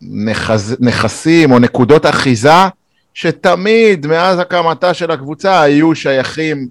נכס, 0.00 0.74
נכסים 0.80 1.52
או 1.52 1.58
נקודות 1.58 2.06
אחיזה 2.06 2.50
שתמיד 3.14 4.06
מאז 4.06 4.38
הקמתה 4.38 4.94
של 4.94 5.10
הקבוצה 5.10 5.62
היו 5.62 5.94
שייכים 5.94 6.68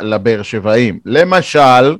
לבאר 0.00 0.42
שבעים. 0.42 0.98
למשל, 1.06 1.96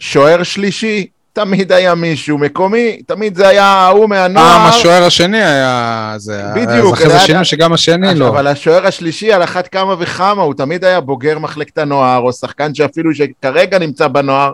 שוער 0.00 0.42
שלישי, 0.42 1.06
תמיד 1.32 1.72
היה 1.72 1.94
מישהו 1.94 2.38
מקומי, 2.38 3.02
תמיד 3.06 3.36
זה 3.36 3.48
היה 3.48 3.64
ההוא 3.64 4.08
מהנוער. 4.08 4.46
פעם 4.46 4.68
השוער 4.68 5.04
השני 5.04 5.42
היה... 5.42 6.14
זה, 6.16 6.42
בדיוק. 6.54 6.86
אז 6.86 6.92
אחרי 6.92 7.10
זה 7.10 7.18
שינו 7.18 7.44
שגם 7.44 7.72
השני 7.72 8.14
לא. 8.14 8.28
אבל 8.28 8.46
השוער 8.46 8.86
השלישי 8.86 9.32
על 9.32 9.44
אחת 9.44 9.68
כמה 9.68 9.94
וכמה, 9.98 10.42
הוא 10.42 10.54
תמיד 10.54 10.84
היה 10.84 11.00
בוגר 11.00 11.38
מחלקת 11.38 11.78
הנוער, 11.78 12.18
או 12.18 12.32
שחקן 12.32 12.74
שאפילו 12.74 13.14
שכרגע 13.14 13.78
נמצא 13.78 14.08
בנוער. 14.08 14.52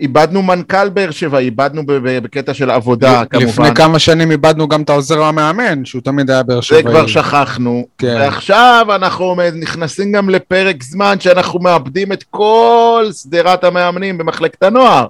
איבדנו 0.00 0.42
מנכ"ל 0.42 0.88
באר 0.88 1.10
שבע, 1.10 1.38
איבדנו 1.38 1.82
בקטע 1.86 2.54
של 2.54 2.70
עבודה, 2.70 3.24
כמובן. 3.24 3.46
לפני 3.46 3.74
כמה 3.74 3.98
שנים 3.98 4.30
איבדנו 4.30 4.68
גם 4.68 4.82
את 4.82 4.90
העוזר 4.90 5.22
המאמן, 5.22 5.84
שהוא 5.84 6.02
תמיד 6.02 6.30
היה 6.30 6.42
באר 6.42 6.60
שבעי. 6.60 6.82
זה 6.82 6.88
כבר 6.88 7.06
שכחנו. 7.06 7.86
כן. 7.98 8.16
ועכשיו 8.20 8.86
אנחנו 8.94 9.36
נכנסים 9.54 10.12
גם 10.12 10.30
לפרק 10.30 10.82
זמן 10.82 11.20
שאנחנו 11.20 11.60
מאבדים 11.60 12.12
את 12.12 12.24
כל 12.30 13.06
שדרת 13.22 13.64
המאמנים 13.64 14.18
במחלקת 14.18 14.62
הנוער. 14.62 15.06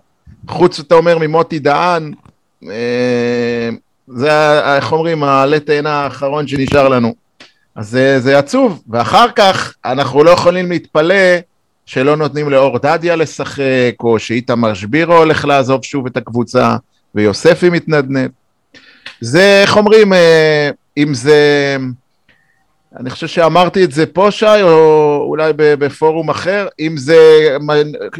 חוץ, 0.48 0.80
אתה 0.80 0.94
אומר, 0.94 1.18
ממוטי 1.18 1.58
דהן, 1.58 2.12
אה, 2.70 3.70
זה, 4.08 4.30
איך 4.76 4.92
אומרים, 4.92 5.22
העלה 5.22 5.60
תאנה 5.60 5.90
האחרון 5.90 6.46
שנשאר 6.46 6.88
לנו. 6.88 7.14
אז 7.76 7.90
זה, 7.90 8.20
זה 8.20 8.38
עצוב, 8.38 8.82
ואחר 8.88 9.26
כך 9.36 9.74
אנחנו 9.84 10.24
לא 10.24 10.30
יכולים 10.30 10.70
להתפלא 10.70 11.14
שלא 11.86 12.16
נותנים 12.16 12.50
לאור 12.50 12.78
דדיה 12.78 13.16
לשחק, 13.16 13.94
או 14.00 14.18
שאיתמר 14.18 14.74
שבירו 14.74 15.14
הולך 15.14 15.44
לעזוב 15.44 15.84
שוב 15.84 16.06
את 16.06 16.16
הקבוצה, 16.16 16.76
ויוספי 17.14 17.70
מתנדנד. 17.70 18.30
זה, 19.20 19.60
איך 19.62 19.76
אומרים, 19.76 20.12
אה, 20.12 20.70
אם 20.96 21.14
זה... 21.14 21.76
אני 22.96 23.10
חושב 23.10 23.26
שאמרתי 23.26 23.84
את 23.84 23.92
זה 23.92 24.06
פה, 24.06 24.30
שי, 24.30 24.62
או 24.62 25.24
אולי 25.28 25.52
בפורום 25.56 26.30
אחר, 26.30 26.66
אם 26.80 26.96
זה 26.96 27.48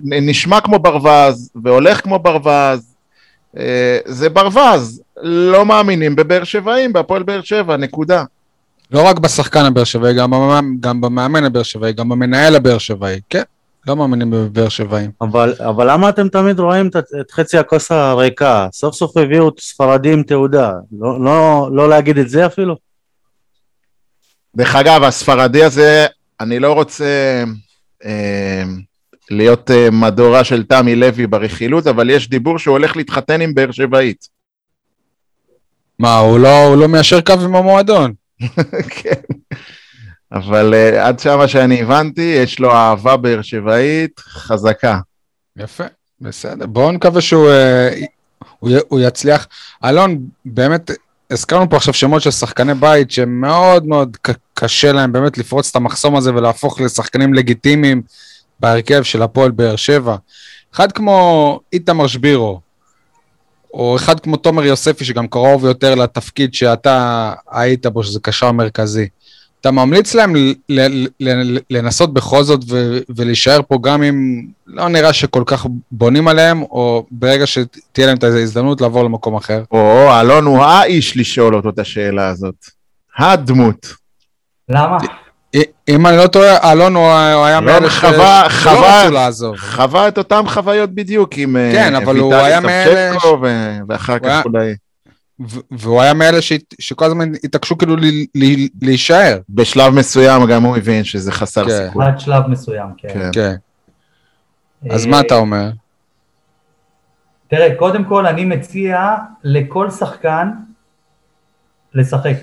נשמע 0.03 0.61
כמו 0.61 0.79
ברווז, 0.79 1.51
והולך 1.63 2.01
כמו 2.01 2.19
ברווז, 2.19 2.95
אה, 3.59 3.99
זה 4.05 4.29
ברווז. 4.29 5.03
לא 5.23 5.67
מאמינים 5.67 6.17
בבאר 6.17 6.45
שבעים, 6.45 6.93
בהפועל 6.93 7.23
באר 7.23 7.43
שבע, 7.43 7.77
נקודה. 7.77 8.25
לא 8.93 9.03
רק 9.07 9.19
בשחקן 9.19 9.65
הבאר 9.65 9.85
שבעי, 9.85 10.15
גם, 10.15 10.31
במאמן- 10.31 10.77
גם 10.81 11.01
במאמן 11.01 11.45
הבאר 11.45 11.63
שבעי, 11.63 11.93
גם 11.93 12.09
במנהל 12.09 12.57
הבאר 12.57 12.79
שבעי. 12.79 13.21
כן, 13.31 13.43
לא 13.87 13.97
מאמינים 13.97 14.31
בבאר 14.31 14.69
שבעים. 14.69 15.11
אבל, 15.21 15.55
אבל 15.69 15.91
למה 15.91 16.09
אתם 16.09 16.29
תמיד 16.29 16.59
רואים 16.61 16.89
את, 16.89 16.97
את 16.97 17.31
חצי 17.31 17.59
הכוס 17.59 17.93
הריקה? 17.93 18.69
סוף 18.73 18.95
סוף 18.95 19.17
הביאו 19.17 19.49
את 19.49 19.61
ספרדי 19.61 20.13
עם 20.13 20.23
תעודה. 20.23 20.73
לא, 21.01 21.25
לא, 21.25 21.69
לא 21.73 21.89
להגיד 21.89 22.19
את 22.19 22.29
זה 22.29 22.47
אפילו? 22.47 22.77
דרך 24.57 24.77
אגב, 24.77 25.03
הספרדי 25.03 25.65
הזה, 25.65 26.07
אני 26.41 26.59
לא 26.59 26.73
רוצה 26.73 27.45
אה, 28.05 28.63
להיות 29.31 29.71
אה, 29.71 29.91
מדורה 29.91 30.45
של 30.45 30.63
תמי 30.63 30.97
לוי 30.97 31.27
ברכילות, 31.27 31.87
אבל 31.87 32.11
יש 32.11 32.29
דיבור 32.29 32.59
שהוא 32.59 32.73
הולך 32.73 32.97
להתחתן 32.97 33.41
עם 33.41 33.55
באר 33.55 33.71
שבעית. 33.71 34.29
מה, 35.99 36.19
הוא 36.19 36.39
לא, 36.39 36.65
הוא 36.65 36.77
לא 36.77 36.89
מיישר 36.89 37.21
קו 37.21 37.33
עם 37.45 37.57
המועדון. 37.57 38.13
כן. 38.97 39.21
אבל 40.33 40.75
uh, 40.75 40.97
עד 40.97 41.19
שמה 41.19 41.49
שאני 41.49 41.83
הבנתי, 41.83 42.23
יש 42.43 42.59
לו 42.61 42.73
אהבה 42.73 43.17
באר 43.17 43.43
שבעית 43.43 44.21
חזקה. 44.21 44.99
יפה, 45.57 45.85
בסדר. 46.21 46.67
בואו 46.67 46.93
נקווה 46.93 47.21
שהוא 47.21 47.49
אה, 47.51 47.91
הוא, 48.59 48.71
הוא 48.89 49.01
יצליח. 49.01 49.47
אלון, 49.85 50.19
באמת, 50.45 50.91
הזכרנו 51.31 51.71
פה 51.71 51.77
עכשיו 51.77 51.95
שמות 51.95 52.23
של 52.23 52.31
שחקני 52.31 52.75
בית 52.75 53.11
שמאוד 53.11 53.87
מאוד 53.87 54.17
קשה 54.55 54.93
להם 54.93 55.13
באמת 55.13 55.39
לפרוץ 55.39 55.71
את 55.71 55.77
המחסום 55.77 56.17
הזה 56.17 56.35
ולהפוך 56.35 56.81
לשחקנים 56.81 57.35
לגיטימיים 57.35 58.03
בהרכב 58.61 59.03
של 59.03 59.23
הפועל 59.23 59.51
באר 59.51 59.77
שבע. 59.77 60.17
אחד 60.75 60.93
כמו 60.93 61.61
איתמר 61.73 62.07
שבירו, 62.07 62.61
או 63.73 63.97
אחד 63.97 64.21
כמו 64.21 64.37
תומר 64.37 64.65
יוספי, 64.65 65.05
שגם 65.05 65.29
קרוב 65.29 65.65
יותר 65.65 65.95
לתפקיד 65.95 66.55
שאתה 66.55 67.33
היית 67.51 67.87
בו, 67.87 68.03
שזה 68.03 68.21
קשר 68.21 68.53
מרכזי. 68.53 69.09
אתה 69.61 69.71
ממליץ 69.71 70.15
להם 70.15 70.37
ל- 70.37 70.55
ל- 70.69 71.07
ל- 71.21 71.59
לנסות 71.71 72.15
בכל 72.15 72.43
זאת 72.43 72.61
ו- 72.69 72.99
ולהישאר 73.17 73.61
פה 73.69 73.79
גם 73.83 74.03
אם 74.03 74.47
לא 74.67 74.89
נראה 74.89 75.13
שכל 75.13 75.43
כך 75.47 75.67
בונים 75.93 76.29
עליהם, 76.29 76.63
או 76.63 77.07
ברגע 77.11 77.47
שתהיה 77.47 78.07
להם 78.07 78.17
את 78.17 78.25
ההזדמנות 78.25 78.81
לעבור 78.81 79.05
למקום 79.05 79.35
אחר? 79.35 79.63
או, 79.71 80.09
אלון 80.21 80.45
הוא 80.45 80.63
האיש 80.65 81.17
לשאול 81.17 81.55
אותו 81.55 81.69
את 81.69 81.79
השאלה 81.79 82.29
הזאת. 82.29 82.55
הדמות. 83.19 83.95
למה? 84.69 84.99
אם 85.89 86.07
אני 86.07 86.17
לא 86.17 86.27
טועה, 86.27 86.73
אלון 86.73 86.95
הוא 86.97 87.13
היה 87.45 87.61
מאלה 87.61 87.91
חווה- 87.91 88.11
שלא 88.51 88.71
חווה- 88.71 89.03
רצו 89.05 89.13
לעזוב. 89.15 89.57
חווה 89.57 90.09
את 90.09 90.19
אותן 90.19 90.43
חוויות 90.47 90.91
בדיוק 90.91 91.31
עם 91.37 91.57
אה, 91.57 91.71
כן, 91.73 91.95
אבל 91.95 92.17
הוא 92.19 92.35
ויטלי 92.35 92.47
היה 92.47 92.61
מאלה 92.61 93.17
ו- 93.43 93.79
ואחר 93.89 94.19
כך 94.19 94.25
היה- 94.25 94.43
אולי... 94.45 94.75
ו- 95.49 95.61
והוא 95.71 96.01
היה 96.03 96.15
מאלה 96.15 96.43
ש- 96.43 96.53
שכל 96.81 97.05
הזמן 97.05 97.33
התעקשו 97.45 97.79
כאילו 97.79 97.97
ל- 97.97 98.05
ל- 98.35 98.69
להישאר. 98.83 99.39
בשלב 99.49 99.95
מסוים 99.95 100.47
גם 100.47 100.63
הוא 100.63 100.77
הבין 100.77 101.05
שזה 101.05 101.33
חסר 101.33 101.65
כן. 101.65 101.87
סיכוי. 101.87 102.07
עד 102.07 102.21
שלב 102.21 102.47
מסוים, 102.47 102.87
כן. 102.99 103.09
כן. 103.09 103.31
כן. 103.33 103.55
אז 104.91 105.05
אה, 105.07 105.11
מה 105.11 105.21
אתה 105.21 105.35
אומר? 105.35 105.71
תראה, 107.49 107.75
קודם 107.79 108.05
כל 108.05 108.27
אני 108.27 108.45
מציע 108.45 109.15
לכל 109.45 109.91
שחקן 109.91 110.49
לשחק. 111.95 112.35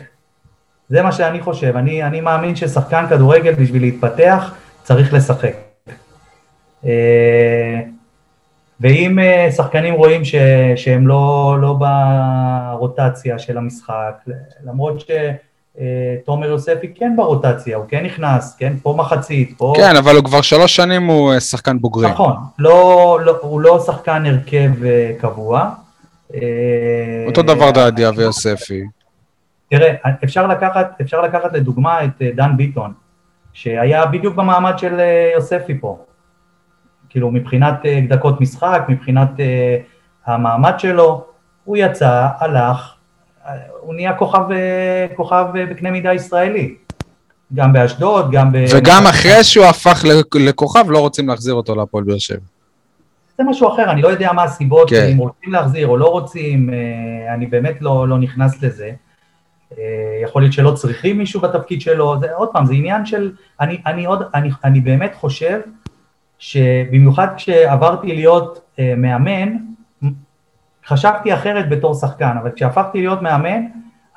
זה 0.89 1.01
מה 1.01 1.11
שאני 1.11 1.41
חושב. 1.41 1.77
אני, 1.77 2.03
אני 2.03 2.21
מאמין 2.21 2.55
ששחקן 2.55 3.05
כדורגל 3.09 3.53
בשביל 3.53 3.81
להתפתח 3.81 4.53
צריך 4.83 5.13
לשחק. 5.13 5.53
אה, 6.85 7.79
ואם 8.81 9.19
אה, 9.19 9.51
שחקנים 9.51 9.93
רואים 9.93 10.25
ש, 10.25 10.35
שהם 10.75 11.07
לא, 11.07 11.57
לא 11.61 11.79
ברוטציה 12.73 13.39
של 13.39 13.57
המשחק, 13.57 14.25
למרות 14.63 14.99
שתומר 14.99 16.47
יוספי 16.47 16.93
כן 16.95 17.13
ברוטציה, 17.17 17.77
הוא 17.77 17.85
כן 17.87 18.05
נכנס, 18.05 18.55
כן, 18.59 18.73
פה 18.83 18.95
מחצית, 18.97 19.53
פה... 19.57 19.73
כן, 19.77 19.95
אבל 19.95 20.15
הוא 20.15 20.23
כבר 20.23 20.41
שלוש 20.41 20.75
שנים 20.75 21.07
הוא 21.07 21.33
אה, 21.33 21.39
שחקן 21.39 21.79
בוגרים. 21.79 22.09
נכון, 22.09 22.33
לא, 22.59 23.19
לא, 23.23 23.37
הוא 23.41 23.61
לא 23.61 23.79
שחקן 23.79 24.25
הרכב 24.25 24.83
אה, 24.83 25.11
קבוע. 25.19 25.69
אה, 26.33 26.39
אותו 27.27 27.41
דבר 27.41 27.71
דדיה 27.71 28.11
ויוספי. 28.15 28.83
תראה, 29.69 29.93
אפשר 30.23 30.47
לקחת, 30.47 31.01
אפשר 31.01 31.21
לקחת 31.21 31.53
לדוגמה 31.53 32.03
את 32.03 32.21
אה, 32.21 32.29
דן 32.35 32.57
ביטון, 32.57 32.93
שהיה 33.53 34.05
בדיוק 34.05 34.35
במעמד 34.35 34.79
של 34.79 34.99
אה, 34.99 35.31
יוספי 35.35 35.79
פה. 35.79 35.97
כאילו, 37.09 37.31
מבחינת 37.31 37.85
אה, 37.85 37.99
דקות 38.09 38.41
משחק, 38.41 38.85
מבחינת 38.89 39.29
המעמד 40.25 40.79
שלו, 40.79 41.25
הוא 41.63 41.77
יצא, 41.77 42.27
הלך, 42.39 42.93
הוא 43.79 43.93
נהיה 43.93 44.13
כוכב, 44.13 44.43
כוכב 45.15 45.45
בקנה 45.69 45.91
מידה 45.91 46.13
ישראלי. 46.13 46.75
גם 47.53 47.73
באשדוד, 47.73 48.31
גם 48.31 48.51
ב... 48.51 48.65
וגם 48.77 49.03
אחרי 49.07 49.43
שהוא 49.43 49.65
הפך 49.65 50.03
לכוכב, 50.35 50.91
לא 50.91 50.99
רוצים 50.99 51.27
להחזיר 51.27 51.53
אותו 51.53 51.75
להפועל 51.75 52.03
באר 52.03 52.17
שבע. 52.17 52.39
זה 53.37 53.43
משהו 53.43 53.73
אחר, 53.73 53.91
אני 53.91 54.01
לא 54.01 54.07
יודע 54.07 54.31
מה 54.33 54.43
הסיבות, 54.43 54.89
כן. 54.89 55.09
אם 55.11 55.17
רוצים 55.17 55.53
להחזיר 55.53 55.87
או 55.87 55.97
לא 55.97 56.05
רוצים, 56.05 56.69
אני 57.33 57.45
באמת 57.45 57.81
לא, 57.81 58.07
לא 58.07 58.17
נכנס 58.17 58.63
לזה. 58.63 58.91
אה, 59.77 59.83
יכול 60.23 60.41
להיות 60.41 60.53
שלא 60.53 60.71
צריכים 60.71 61.17
מישהו 61.17 61.41
בתפקיד 61.41 61.81
שלו, 61.81 62.19
זה, 62.19 62.35
עוד 62.35 62.49
פעם, 62.51 62.65
זה 62.65 62.73
עניין 62.73 63.05
של, 63.05 63.31
אני, 63.59 63.81
אני, 63.85 64.05
עוד, 64.05 64.23
אני, 64.33 64.49
אני 64.63 64.81
באמת 64.81 65.15
חושב 65.15 65.59
שבמיוחד 66.39 67.27
כשעברתי 67.37 68.07
להיות 68.07 68.61
אה, 68.79 68.93
מאמן, 68.97 69.55
חשבתי 70.85 71.33
אחרת 71.33 71.69
בתור 71.69 71.93
שחקן, 71.93 72.37
אבל 72.41 72.51
כשהפכתי 72.55 72.99
להיות 72.99 73.21
מאמן, 73.21 73.61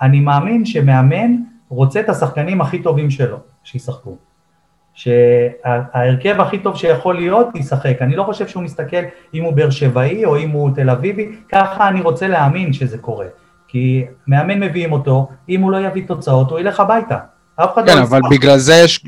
אני 0.03 0.21
מאמין 0.21 0.65
שמאמן 0.65 1.37
רוצה 1.69 2.01
את 2.01 2.09
השחקנים 2.09 2.61
הכי 2.61 2.83
טובים 2.83 3.11
שלו, 3.11 3.37
שישחקו. 3.65 4.17
שההרכב 4.95 6.41
הכי 6.41 6.59
טוב 6.59 6.77
שיכול 6.77 7.15
להיות 7.15 7.49
ישחק. 7.55 8.03
אני 8.03 8.17
לא 8.17 8.23
חושב 8.25 8.49
שהוא 8.49 8.63
מסתכל 8.63 9.03
אם 9.35 9.43
הוא 9.43 9.53
באר 9.53 9.71
שבעי 9.71 10.25
או 10.25 10.37
אם 10.39 10.51
הוא 10.51 10.71
תל 10.75 10.91
אביבי, 10.91 11.33
ככה 11.49 11.89
אני 11.89 12.01
רוצה 12.01 12.29
להאמין 12.29 12.73
שזה 12.73 12.99
קורה. 12.99 13.27
כי 13.73 14.05
מאמן 14.27 14.61
מביאים 14.61 14.93
אותו, 14.93 15.29
אם 15.49 15.61
הוא 15.61 15.73
לא 15.73 15.87
יביא 15.87 16.03
תוצאות, 16.07 16.51
הוא 16.51 16.59
ילך 16.59 16.81
הביתה. 16.81 17.19
אף 17.57 17.75
אחד 17.75 17.87
כן, 17.87 17.97
לא 17.97 18.03
אבל 18.03 18.19
ישמח. 18.19 18.31
בגלל 18.31 18.59
זה 18.59 18.75
יש, 18.75 19.05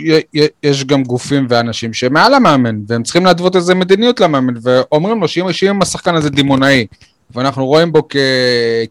יש 0.62 0.84
גם 0.84 1.02
גופים 1.02 1.46
ואנשים 1.48 1.92
שמעל 1.92 2.34
המאמן, 2.34 2.76
והם 2.88 3.02
צריכים 3.02 3.24
להתוות 3.26 3.56
איזה 3.56 3.74
מדיניות 3.74 4.20
למאמן, 4.20 4.54
ואומרים 4.62 5.20
לו 5.20 5.28
שאם, 5.28 5.52
שאם 5.52 5.82
השחקן 5.82 6.14
הזה 6.14 6.30
דימונאי, 6.30 6.86
ואנחנו 7.34 7.66
רואים 7.66 7.92
בו 7.92 8.02
כ, 8.08 8.16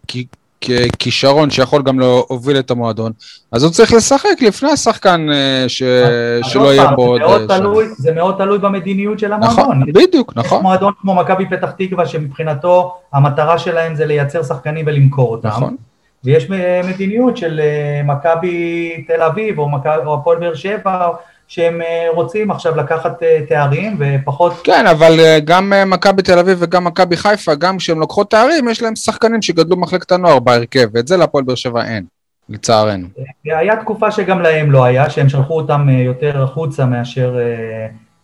כ, 0.08 0.16
ככישרון 0.64 1.50
שיכול 1.50 1.82
גם 1.82 2.00
להוביל 2.00 2.58
את 2.58 2.70
המועדון, 2.70 3.12
אז 3.52 3.62
הוא 3.62 3.72
צריך 3.72 3.92
לשחק 3.92 4.42
לפני 4.42 4.70
השחקן 4.70 5.26
אה, 5.32 5.64
ש, 5.68 5.82
אז 5.82 6.46
שלא 6.50 6.74
יהיה 6.74 6.90
פה 6.96 7.02
עוד... 7.06 7.20
זה 7.20 7.26
מאוד 7.26 7.50
אה, 7.50 7.58
תלוי- 7.58 7.88
זה 7.98 8.12
מאוד 8.12 8.34
תלוי 8.38 8.58
במדיניות 8.58 9.18
של 9.18 9.34
נכון, 9.36 9.64
המועדון. 9.64 9.92
בדיוק, 9.92 10.32
יש 10.32 10.44
נכון, 10.44 10.62
מועדון 10.62 10.92
כמו 11.00 11.14
מכבי 11.14 11.46
פתח 11.46 11.70
תקווה, 11.70 12.06
שמבחינתו 12.06 12.94
המטרה 13.12 13.58
שלהם 13.58 13.94
זה 13.94 14.06
לייצר 14.06 14.42
שחקנים 14.42 14.84
ולמכור 14.88 15.30
אותם. 15.32 15.48
נכון. 15.48 15.76
ויש 16.24 16.50
מדיניות 16.88 17.36
של 17.36 17.60
אה, 17.60 18.02
מכבי 18.04 18.90
תל 19.06 19.22
אביב 19.22 19.58
או 19.58 19.68
הפועל 20.14 20.38
באר 20.38 20.54
שבע, 20.54 21.08
שהם 21.48 21.82
אה, 21.82 22.06
רוצים 22.14 22.50
עכשיו 22.50 22.76
לקחת 22.76 23.22
אה, 23.22 23.38
תארים 23.48 23.96
ופחות... 24.00 24.52
כן, 24.64 24.86
אבל 24.86 25.20
אה, 25.20 25.38
גם 25.44 25.72
מכבי 25.86 26.22
תל 26.22 26.38
אביב 26.38 26.58
וגם 26.60 26.84
מכבי 26.84 27.16
חיפה, 27.16 27.54
גם 27.54 27.78
כשהן 27.78 27.98
לוקחות 27.98 28.30
תארים, 28.30 28.68
יש 28.68 28.82
להם 28.82 28.96
שחקנים 28.96 29.42
שגדלו 29.42 29.76
במחלקת 29.76 30.12
הנוער 30.12 30.38
בהרכב, 30.38 30.88
ואת 30.94 31.08
זה 31.08 31.16
להפועל 31.16 31.44
באר 31.44 31.54
שבע 31.54 31.84
אין, 31.84 32.04
לצערנו. 32.48 33.06
היה 33.44 33.76
תקופה 33.76 34.10
שגם 34.10 34.42
להם 34.42 34.70
לא 34.70 34.84
היה, 34.84 35.10
שהם 35.10 35.28
שלחו 35.28 35.56
אותם 35.60 35.88
יותר 35.88 36.42
החוצה 36.42 36.84
מאשר 36.86 37.36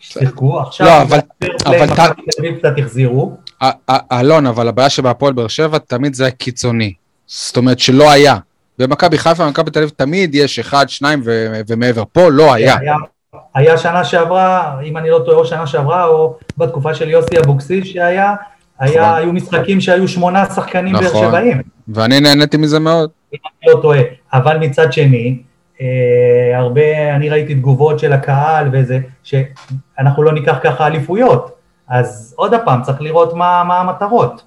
שיחקו. 0.01 0.61
עכשיו, 0.61 0.87
לא, 0.87 1.03
אבל- 1.03 1.19
אבל 1.67 1.85
מכבי 1.85 2.23
תל 2.23 2.41
אביב 2.41 2.59
קצת 2.59 2.73
החזירו. 2.79 3.37
אלון, 4.13 4.47
אבל 4.47 4.69
הבעיה 4.69 4.91
שבהפועל 4.91 5.33
באר 5.33 5.49
שבע 5.49 5.79
תמיד 5.79 6.15
זה 6.15 6.25
היה 6.25 6.31
קיצוני. 6.31 6.95
זאת 7.27 7.57
אומרת 7.57 7.79
שלא 7.79 8.11
היה. 8.11 8.37
במכבי 8.81 9.19
חיפה 9.19 9.45
ומכבי 9.47 9.71
תל 9.71 9.79
אביב 9.79 9.91
תמיד 9.97 10.35
יש 10.35 10.59
אחד, 10.59 10.89
שניים 10.89 11.21
ו- 11.25 11.61
ומעבר. 11.69 12.03
פה 12.13 12.29
לא 12.31 12.55
היה. 12.55 12.77
היה, 12.79 12.95
היה 13.55 13.79
שנה 13.79 14.05
שעברה, 14.05 14.81
אם 14.85 14.97
אני 14.97 15.11
לא 15.11 15.23
טועה, 15.25 15.37
או 15.37 15.45
שנה 15.47 15.67
שעברה, 15.67 16.05
או 16.07 16.37
בתקופה 16.59 16.95
של 16.95 17.11
יוסי 17.11 17.39
אבוקסיס 17.45 17.87
שהיה, 17.87 18.35
היה, 18.79 19.03
נכון. 19.03 19.15
היו 19.19 19.33
משחקים 19.33 19.81
שהיו 19.81 20.09
שמונה 20.09 20.45
שחקנים 20.47 20.93
באר 20.93 21.05
נכון. 21.05 21.29
שבעים, 21.29 21.61
ואני 21.89 22.21
נהניתי 22.21 22.57
מזה 22.57 22.79
מאוד. 22.79 23.11
אם 23.33 23.39
אני 23.65 23.75
לא 23.75 23.81
טועה. 23.83 24.01
אבל 24.33 24.59
מצד 24.59 24.93
שני, 24.93 25.37
אה, 25.81 25.87
הרבה, 26.59 27.15
אני 27.17 27.29
ראיתי 27.29 27.55
תגובות 27.55 27.99
של 27.99 28.13
הקהל 28.13 28.69
וזה, 28.73 28.99
שאנחנו 29.23 30.23
לא 30.23 30.33
ניקח 30.33 30.57
ככה 30.63 30.87
אליפויות. 30.87 31.55
אז 31.89 32.35
עוד 32.37 32.53
פעם, 32.65 32.83
צריך 32.83 33.01
לראות 33.03 33.35
מה, 33.35 33.65
מה 33.65 33.79
המטרות. 33.81 34.43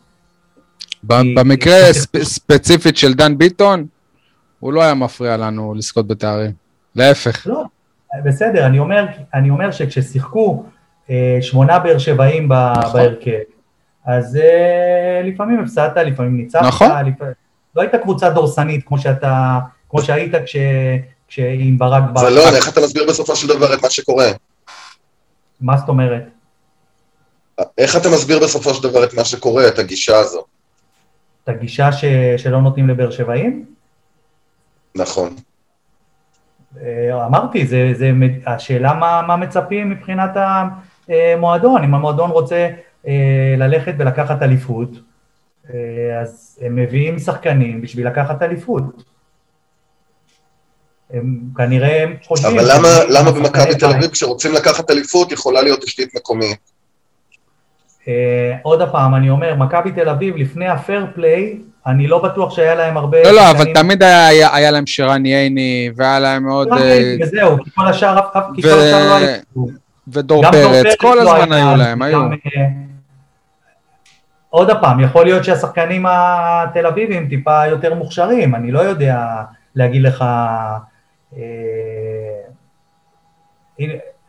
במקרה 1.04 1.76
ספ- 1.94 2.24
ספציפית 2.24 2.98
של 2.98 3.14
דן 3.14 3.38
ביטון, 3.38 3.86
הוא 4.64 4.74
לא 4.74 4.84
היה 4.84 4.94
מפריע 4.94 5.38
לנו 5.38 5.74
לזכות 5.74 6.08
בתארים. 6.08 6.52
להפך. 6.96 7.48
לא, 7.48 7.64
בסדר, 8.26 8.66
אני 8.66 8.80
אומר, 8.80 9.06
אני 9.34 9.50
אומר 9.50 9.72
שכששיחקו 9.72 10.64
אה, 11.10 11.38
שמונה 11.42 11.80
באר 11.80 11.98
שבעים 11.98 12.52
נכון. 12.52 13.02
בהרכב, 13.02 13.40
אז 14.06 14.36
אה, 14.36 15.22
לפעמים 15.24 15.60
הפסדת, 15.60 15.98
לפעמים 15.98 16.38
ניצחת, 16.38 16.64
נכון. 16.64 17.06
לפ... 17.06 17.22
לא 17.76 17.82
הייתה 17.82 17.98
קבוצה 17.98 18.30
דורסנית 18.30 18.88
כמו 18.88 19.00
שאתה, 19.00 19.60
כמו 19.90 20.02
שהיית 20.02 20.32
כש... 20.46 20.56
כשעם 21.28 21.78
ברק 21.78 22.04
אז 22.04 22.14
בר... 22.14 22.28
אלון, 22.28 22.56
איך 22.56 22.70
אתה 22.70 22.82
מסביר 22.82 23.06
בסופו 23.08 23.36
של 23.36 23.48
דבר 23.48 23.74
את 23.74 23.84
מה 23.84 23.90
שקורה? 23.90 24.32
מה 25.62 25.78
זאת 25.78 25.90
אומרת? 25.90 26.24
איך 27.78 27.96
אתה 27.96 28.10
מסביר 28.10 28.40
בסופו 28.40 28.74
של 28.74 28.84
דבר 28.84 29.04
את 29.04 29.14
מה 29.14 29.26
שקורה, 29.26 29.68
את 29.68 29.80
הגישה 29.80 30.18
הזו? 30.18 30.46
את 31.44 31.50
הגישה 31.50 31.92
ש... 31.92 32.06
שלא 32.38 32.62
נותנים 32.62 32.90
לבאר 32.90 33.12
שבעים? 33.12 33.74
נכון. 34.96 35.36
אה, 36.82 37.26
אמרתי, 37.26 37.68
זה, 37.68 37.92
זה, 37.94 38.12
השאלה 38.46 38.94
מה, 38.94 39.22
מה 39.28 39.36
מצפים 39.36 39.90
מבחינת 39.90 40.32
המועדון, 41.08 41.84
אם 41.84 41.94
המועדון 41.94 42.30
רוצה 42.30 42.70
אה, 43.08 43.56
ללכת 43.58 43.94
ולקחת 43.98 44.42
אליפות, 44.42 44.90
אה, 45.74 46.20
אז 46.22 46.60
הם 46.62 46.76
מביאים 46.76 47.20
שחקנים 47.20 47.82
בשביל 47.82 48.08
לקחת 48.08 48.42
אליפות. 48.42 49.04
הם 51.10 51.40
כנראה 51.58 52.06
חושבים... 52.24 52.60
אבל 52.60 52.68
למה, 52.74 52.90
למה 53.10 53.32
במכבי 53.32 53.76
תל. 53.76 53.86
אביב 53.86 54.12
כשרוצים 54.12 54.54
לקחת 54.54 54.92
אליפות 54.92 55.32
יכולה 55.32 55.62
להיות 55.62 55.82
תשתית 55.82 56.16
מקומית? 56.16 56.73
אה, 58.08 58.14
עוד 58.62 58.90
פעם, 58.92 59.16
אני 59.16 59.30
אומר, 59.30 59.56
מכבי 59.56 59.92
תל 59.92 60.10
אביב 60.10 60.36
לפני 60.38 60.68
הפייר 60.68 61.08
פליי, 61.16 61.58
אני 61.88 62.08
לא 62.08 62.24
בטוח 62.24 62.56
שהיה 62.56 62.76
להם 62.76 62.98
הרבה... 62.98 63.24
לא, 63.24 63.32
לא, 63.32 63.52
אבל 63.52 63.74
תמיד 63.74 64.04
היה- 64.04 64.28
היה 64.28 64.56
היה 64.56 64.72
להם 64.72 64.86
שרן 64.88 65.26
ייני, 65.26 65.90
והיה 65.96 66.20
להם 66.20 66.48
עוד... 66.50 66.68
אה, 66.74 67.16
וזהו, 67.22 67.58
כי 67.64 67.70
כל 67.76 67.88
השאר, 67.88 68.20
אף- 68.20 68.46
כי 68.56 68.62
כל 68.62 68.68
השאר 68.70 69.10
לא 69.10 69.16
היו. 69.16 69.66
ודור 70.08 70.44
פרץ, 70.52 70.96
כל 71.00 71.18
לא 71.24 71.36
הזמן 71.36 71.52
היה, 71.52 71.68
היו 71.70 71.78
להם, 71.78 72.02
היו. 72.02 72.22
אה, 72.22 72.28
עוד 74.50 74.70
פעם, 74.82 75.00
יכול 75.00 75.26
להיות 75.26 75.44
שהשחקנים 75.44 76.06
התל 76.10 76.86
אביבים 76.86 77.28
טיפה 77.30 77.68
יותר 77.68 77.94
מוכשרים, 77.94 78.56
אני 78.56 78.72
לא 78.72 78.80
יודע 78.80 79.26
להגיד 79.76 80.02
לך, 80.02 80.22
אה, 81.38 81.40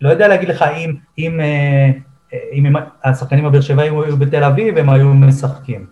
לא 0.01 0.11
יודע 0.11 0.29
להגיד 0.29 0.49
לך 0.49 0.63
אם, 0.77 0.95
אם, 1.19 1.41
אה, 1.41 1.91
אם 2.53 2.67
הם- 2.67 2.75
השחקנים 3.05 3.47
הבאר 3.47 3.61
שבעים 3.61 4.01
היו 4.01 4.17
בתל 4.17 4.45
אביב, 4.45 4.79
הם 4.79 4.91
היו 4.91 5.09
משחקים. 5.15 5.87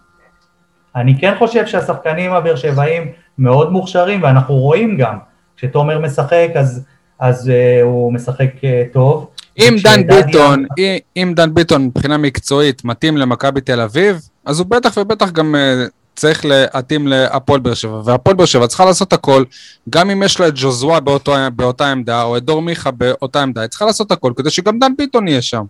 אני 0.96 1.18
כן 1.20 1.34
חושב 1.38 1.66
שהשחקנים 1.66 2.32
הבאר 2.32 2.56
שבעים 2.56 3.02
מאוד 3.38 3.72
מוכשרים, 3.72 4.22
ואנחנו 4.22 4.54
רואים 4.54 4.96
גם, 4.96 5.18
כשתומר 5.56 5.98
משחק, 5.98 6.48
אז, 6.54 6.84
אז 7.18 7.50
אה, 7.50 7.82
הוא 7.82 8.12
משחק 8.12 8.50
אה, 8.64 8.82
טוב. 8.92 9.28
אם 9.58 9.76
דן 9.84 10.00
ביטון, 10.06 10.64
אם- 10.78 10.96
אם 11.16 11.32
דן 11.36 11.54
ביטון 11.54 11.84
מבחינה 11.84 12.16
מקצועית 12.18 12.84
מתאים 12.84 13.16
למכבי 13.16 13.60
תל 13.60 13.80
אביב, 13.80 14.16
אז 14.46 14.58
הוא 14.58 14.66
בטח 14.66 14.96
ובטח 14.96 15.30
גם 15.30 15.54
אה, 15.54 15.84
צריך 16.16 16.44
להתאים 16.44 17.06
להפועל 17.06 17.60
באר 17.60 17.74
שבע. 17.74 18.00
והפועל 18.04 18.36
באר 18.36 18.46
שבע 18.46 18.66
צריכה 18.66 18.84
לעשות 18.84 19.12
הכל, 19.12 19.44
גם 19.90 20.10
אם 20.10 20.22
יש 20.22 20.40
לה 20.40 20.48
את 20.48 20.52
ג'וזווה 20.56 21.00
באותו- 21.00 21.34
באותה 21.56 21.90
עמדה, 21.92 22.22
או 22.22 22.36
את 22.36 22.42
דור 22.44 22.62
מיכה 22.62 22.90
באותה 22.90 23.42
עמדה, 23.42 23.60
היא 23.60 23.68
צריכה 23.68 23.84
לעשות 23.84 24.12
הכל 24.12 24.32
כדי 24.36 24.50
שגם 24.50 24.78
דן 24.78 24.92
ביטון 24.98 25.28
יהיה 25.28 25.42
שם. 25.42 25.64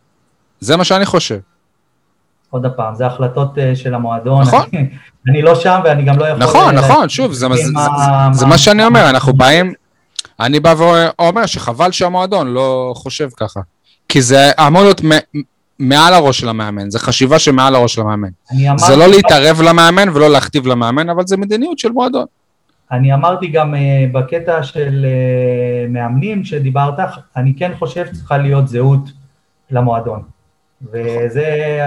זה 0.62 0.76
מה 0.76 0.84
שאני 0.84 1.06
חושב. 1.06 1.38
עוד 2.50 2.66
פעם, 2.76 2.94
זה 2.94 3.06
החלטות 3.06 3.58
אה, 3.58 3.76
של 3.76 3.94
המועדון. 3.94 4.42
נכון. 4.42 4.60
אני, 4.72 4.88
אני 5.28 5.42
לא 5.42 5.54
שם 5.54 5.80
ואני 5.84 6.02
גם 6.04 6.18
לא 6.18 6.24
יכול... 6.26 6.42
נכון, 6.42 6.78
אה, 6.78 6.88
נכון, 6.88 7.08
שוב, 7.08 7.32
זה- 7.32 7.48
מה- 7.48 7.56
זה- 7.56 7.62
זה- 7.64 7.70
מה- 7.72 8.28
זה 8.32 8.46
מה 8.46 8.58
שאני 8.58 8.84
אומר, 8.84 9.10
אנחנו 9.10 9.32
באים, 9.32 9.72
אני 10.40 10.60
בא 10.60 10.74
ואומר 10.78 11.46
שחבל 11.46 11.90
שהמועדון 11.90 12.48
לא 12.48 12.92
חושב 12.96 13.28
ככה. 13.36 13.60
כי 14.08 14.22
זה 14.22 14.50
אמור 14.66 14.82
להיות 14.82 15.00
מעל 15.78 16.14
הראש 16.14 16.38
של 16.40 16.48
המאמן, 16.48 16.90
זה 16.90 16.98
חשיבה 16.98 17.38
שמעל 17.38 17.74
הראש 17.74 17.94
של 17.94 18.00
המאמן. 18.00 18.28
זה 18.76 18.96
לא 18.96 19.06
להתערב 19.08 19.60
למאמן 19.62 20.08
ולא 20.14 20.30
להכתיב 20.30 20.66
למאמן, 20.66 21.10
אבל 21.10 21.26
זה 21.26 21.36
מדיניות 21.36 21.78
של 21.78 21.88
מועדון. 21.92 22.26
אני 22.92 23.14
אמרתי 23.14 23.46
גם 23.48 23.74
אה, 23.74 23.80
בקטע 24.12 24.62
של 24.62 25.06
מאמנים 25.88 26.44
שדיברת, 26.44 26.94
אני 27.36 27.54
כן 27.58 27.72
חושב 27.78 28.06
שצריכה 28.06 28.38
להיות 28.38 28.68
זהות 28.68 29.00
למועדון. 29.70 30.22
וזה, 30.92 31.78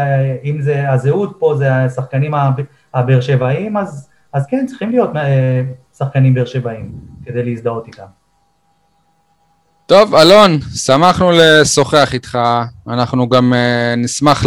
אם 0.43 0.61
זה, 0.61 0.91
הזהות 0.91 1.35
פה 1.39 1.55
זה 1.57 1.73
השחקנים 1.73 2.34
הב- 2.34 2.61
הבאר 2.93 3.22
שבעים, 3.22 3.77
אז, 3.77 4.09
אז 4.34 4.45
כן, 4.49 4.65
צריכים 4.67 4.89
להיות 4.89 5.15
אה, 5.15 5.61
שחקנים 5.97 6.34
באר 6.34 6.45
שבעים 6.45 6.91
כדי 7.26 7.43
להזדהות 7.43 7.88
איתם. 7.88 8.05
טוב, 9.85 10.15
אלון, 10.15 10.59
שמחנו 10.76 11.31
לשוחח 11.34 12.13
איתך, 12.13 12.39
אנחנו 12.88 13.30
גם 13.30 13.53
uh, 13.53 13.99
נשמח 13.99 14.45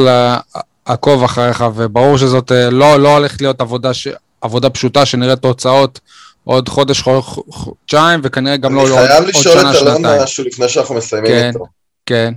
לעקוב 0.88 1.24
אחריך, 1.24 1.64
וברור 1.74 2.18
שזאת 2.18 2.50
uh, 2.50 2.54
לא, 2.70 3.00
לא 3.00 3.16
הולכת 3.16 3.40
להיות 3.40 3.60
עבודה, 3.60 3.94
ש... 3.94 4.08
עבודה 4.40 4.70
פשוטה 4.70 5.06
שנראה 5.06 5.36
תוצאות 5.36 6.00
עוד 6.44 6.68
חודש, 6.68 7.02
חו- 7.02 7.22
חודשיים, 7.50 8.20
וכנראה 8.22 8.56
גם 8.56 8.74
לא 8.74 8.80
אני 8.80 8.90
עוד, 8.90 8.98
חייב 8.98 9.18
עוד 9.18 9.28
לשאול 9.28 9.54
שנה, 9.54 9.70
את 9.70 9.76
אלון 9.82 9.96
שנתיים. 9.96 10.22
משהו 10.22 10.44
לפני 10.44 10.68
שאנחנו 10.68 10.94
מסיימים 10.94 11.30
כן. 11.30 11.50
איתו. 11.54 11.66
כן. 12.06 12.34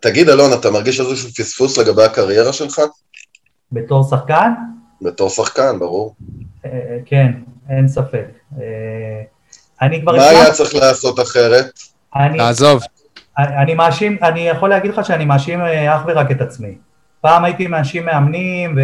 תגיד, 0.00 0.28
אלון, 0.28 0.52
אתה 0.52 0.70
מרגיש 0.70 1.00
איזשהו 1.00 1.30
פספוס 1.30 1.78
לגבי 1.78 2.04
הקריירה 2.04 2.52
שלך? 2.52 2.80
בתור 3.72 4.04
שחקן, 4.10 4.52
בתור 5.02 5.28
שחקן, 5.28 5.78
ברור. 5.78 6.14
אה, 6.64 6.70
כן, 7.06 7.32
אין 7.68 7.88
ספק. 7.88 8.26
אה, 8.60 9.22
אני 9.82 10.02
כבר... 10.02 10.16
מה 10.16 10.22
היה 10.22 10.52
צריך 10.52 10.74
לעשות 10.74 11.20
אחרת? 11.20 11.78
תעזוב. 12.36 12.82
אני 13.38 13.74
מאשים, 13.74 14.18
אני 14.22 14.40
יכול 14.40 14.70
להגיד 14.70 14.90
לך 14.90 15.06
שאני 15.06 15.24
מאשים 15.24 15.60
אה, 15.60 15.96
אך 15.96 16.02
ורק 16.06 16.30
את 16.30 16.40
עצמי. 16.40 16.74
פעם 17.20 17.44
הייתי 17.44 17.66
מאשים 17.66 18.04
מאמנים 18.06 18.76
ו, 18.76 18.80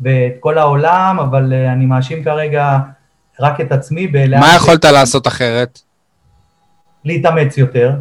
ואת 0.00 0.32
כל 0.40 0.58
העולם, 0.58 1.18
אבל 1.20 1.52
אה, 1.52 1.72
אני 1.72 1.86
מאשים 1.86 2.24
כרגע 2.24 2.78
רק 3.40 3.60
את 3.60 3.72
עצמי. 3.72 4.06
מה 4.40 4.54
יכולת 4.56 4.84
לעשות 4.84 5.26
אחרת? 5.26 5.80
להתאמץ 7.04 7.58
יותר, 7.58 7.92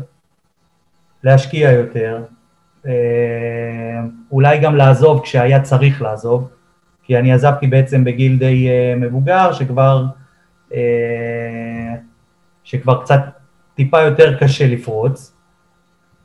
להשקיע 1.25 1.71
יותר, 1.71 2.23
אה, 2.87 4.01
אולי 4.31 4.59
גם 4.59 4.75
לעזוב 4.75 5.21
כשהיה 5.23 5.61
צריך 5.61 6.01
לעזוב, 6.01 6.49
כי 7.03 7.17
אני 7.17 7.33
עזבתי 7.33 7.67
בעצם 7.67 8.03
בגיל 8.03 8.37
די 8.37 8.69
אה, 8.69 8.93
מבוגר, 8.97 9.53
שכבר, 9.53 10.05
אה, 10.73 11.93
שכבר 12.63 13.01
קצת 13.01 13.19
טיפה 13.75 14.01
יותר 14.01 14.37
קשה 14.39 14.67
לפרוץ, 14.67 15.33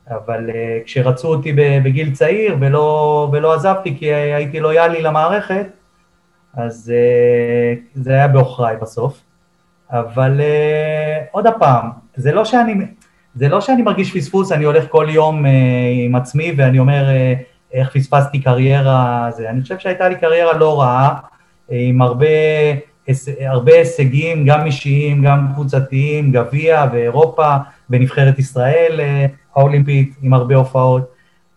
אבל 0.09 0.49
אה, 0.49 0.79
כשרצו 0.85 1.27
אותי 1.27 1.53
בגיל 1.83 2.11
צעיר 2.15 2.57
ולא, 2.59 3.29
ולא 3.33 3.53
עזבתי 3.53 3.97
כי 3.97 4.13
הייתי 4.13 4.59
לויאלי 4.59 5.01
למערכת, 5.01 5.67
אז 6.53 6.93
אה, 6.95 7.73
זה 7.93 8.11
היה 8.13 8.27
בעוכריי 8.27 8.77
בסוף. 8.77 9.21
אבל 9.89 10.41
אה, 10.41 11.23
עוד 11.31 11.45
פעם, 11.59 11.89
זה 12.15 12.31
לא 12.31 12.45
שאני, 12.45 12.73
זה 13.35 13.49
לא 13.49 13.61
שאני 13.61 13.81
מרגיש 13.81 14.17
פספוס, 14.17 14.51
אני 14.51 14.63
הולך 14.63 14.83
כל 14.89 15.07
יום 15.09 15.45
אה, 15.45 15.51
עם 16.05 16.15
עצמי 16.15 16.53
ואני 16.57 16.79
אומר 16.79 17.09
אה, 17.09 17.33
איך 17.73 17.93
פספסתי 17.93 18.39
קריירה, 18.41 19.29
זה, 19.31 19.49
אני 19.49 19.61
חושב 19.61 19.79
שהייתה 19.79 20.09
לי 20.09 20.15
קריירה 20.15 20.53
לא 20.57 20.81
רעה, 20.81 21.19
אה, 21.71 21.77
עם 21.79 22.01
הרבה, 22.01 22.25
היש- 23.07 23.29
הרבה 23.45 23.73
הישגים, 23.73 24.45
גם 24.45 24.65
אישיים, 24.65 25.23
גם 25.23 25.47
קבוצתיים, 25.53 26.31
גביע 26.31 26.85
ואירופה, 26.93 27.55
ונבחרת 27.89 28.39
ישראל 28.39 28.99
אה, 28.99 29.25
האולימפית, 29.55 30.15
עם 30.21 30.33
הרבה 30.33 30.55
הופעות, 30.55 31.11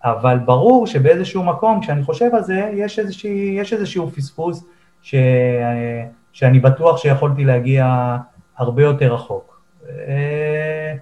אבל 0.05 0.39
ברור 0.45 0.87
שבאיזשהו 0.87 1.43
מקום, 1.45 1.81
כשאני 1.81 2.03
חושב 2.03 2.31
על 2.35 2.43
זה, 2.43 2.71
יש, 2.75 2.99
איזושהי, 2.99 3.57
יש 3.61 3.73
איזשהו 3.73 4.11
פספוס 4.11 4.65
ש, 5.03 5.15
אה, 5.15 6.05
שאני 6.33 6.59
בטוח 6.61 6.97
שיכולתי 6.99 7.45
להגיע 7.45 8.17
הרבה 8.57 8.83
יותר 8.83 9.15
רחוק. 9.15 9.61
אה, 10.09 10.95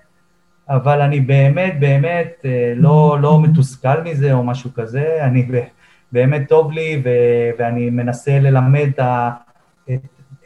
אבל 0.69 1.01
אני 1.01 1.21
באמת 1.21 1.81
באמת 1.81 2.33
אה, 2.45 2.73
לא, 2.77 3.17
לא 3.21 3.41
מתוסכל 3.43 4.01
מזה 4.05 4.33
או 4.33 4.45
משהו 4.45 4.71
כזה, 4.75 5.19
אני 5.25 5.49
באמת 6.13 6.49
טוב 6.49 6.73
לי, 6.73 7.03
ו- 7.05 7.51
ואני 7.59 7.91
מנסה 7.91 8.39
ללמד 8.39 8.89
את, 8.89 10.01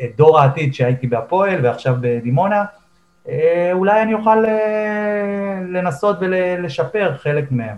את, 0.04 0.10
דור 0.16 0.40
העתיד 0.40 0.74
שהייתי 0.74 1.06
בהפועל 1.06 1.64
ועכשיו 1.64 1.96
בדימונה, 2.00 2.64
אה, 3.28 3.70
אולי 3.72 4.02
אני 4.02 4.14
אוכל 4.14 4.44
אה, 4.44 5.60
לנסות 5.68 6.16
ולשפר 6.20 7.14
חלק 7.22 7.52
מהם. 7.52 7.76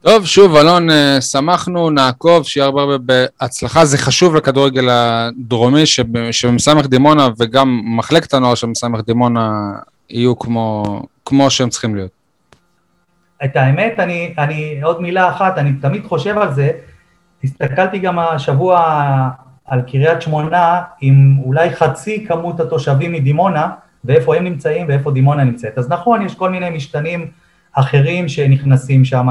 טוב, 0.00 0.26
שוב, 0.26 0.56
אלון, 0.56 0.88
שמחנו, 1.20 1.90
נעקוב, 1.90 2.44
שיהיה 2.44 2.64
הרבה 2.64 2.80
הרבה 2.82 2.98
בהצלחה. 2.98 3.84
זה 3.84 3.98
חשוב 3.98 4.34
לכדורגל 4.34 4.88
הדרומי, 4.90 5.86
שב- 5.86 6.30
שבמסמך 6.30 6.86
דימונה 6.86 7.28
וגם 7.38 7.80
מחלקת 7.84 8.34
הנוער 8.34 8.54
של 8.54 8.66
מסמך 8.66 9.00
דימונה 9.06 9.72
יהיו 10.10 10.38
כמו, 10.38 10.82
כמו 11.24 11.50
שהם 11.50 11.68
צריכים 11.68 11.94
להיות. 11.94 12.10
את 13.44 13.56
האמת, 13.56 13.94
אני, 13.98 14.34
אני, 14.38 14.80
עוד 14.82 15.02
מילה 15.02 15.28
אחת, 15.28 15.58
אני 15.58 15.72
תמיד 15.72 16.06
חושב 16.06 16.38
על 16.38 16.54
זה, 16.54 16.70
הסתכלתי 17.44 17.98
גם 17.98 18.18
השבוע 18.18 19.30
על 19.64 19.82
קריית 19.82 20.22
שמונה 20.22 20.82
עם 21.00 21.38
אולי 21.44 21.70
חצי 21.70 22.26
כמות 22.28 22.60
התושבים 22.60 23.12
מדימונה, 23.12 23.70
ואיפה 24.04 24.36
הם 24.36 24.44
נמצאים 24.44 24.88
ואיפה 24.88 25.10
דימונה 25.10 25.44
נמצאת. 25.44 25.78
אז 25.78 25.90
נכון, 25.90 26.22
יש 26.22 26.34
כל 26.34 26.50
מיני 26.50 26.70
משתנים 26.70 27.30
אחרים 27.72 28.28
שנכנסים 28.28 29.04
שם 29.04 29.28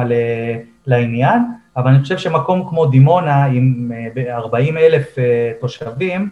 לעניין, 0.85 1.41
אבל 1.77 1.91
אני 1.91 2.01
חושב 2.01 2.17
שמקום 2.17 2.65
כמו 2.69 2.85
דימונה 2.85 3.45
עם 3.45 3.91
40 4.29 4.77
אלף 4.77 5.19
אה, 5.19 5.51
תושבים, 5.61 6.29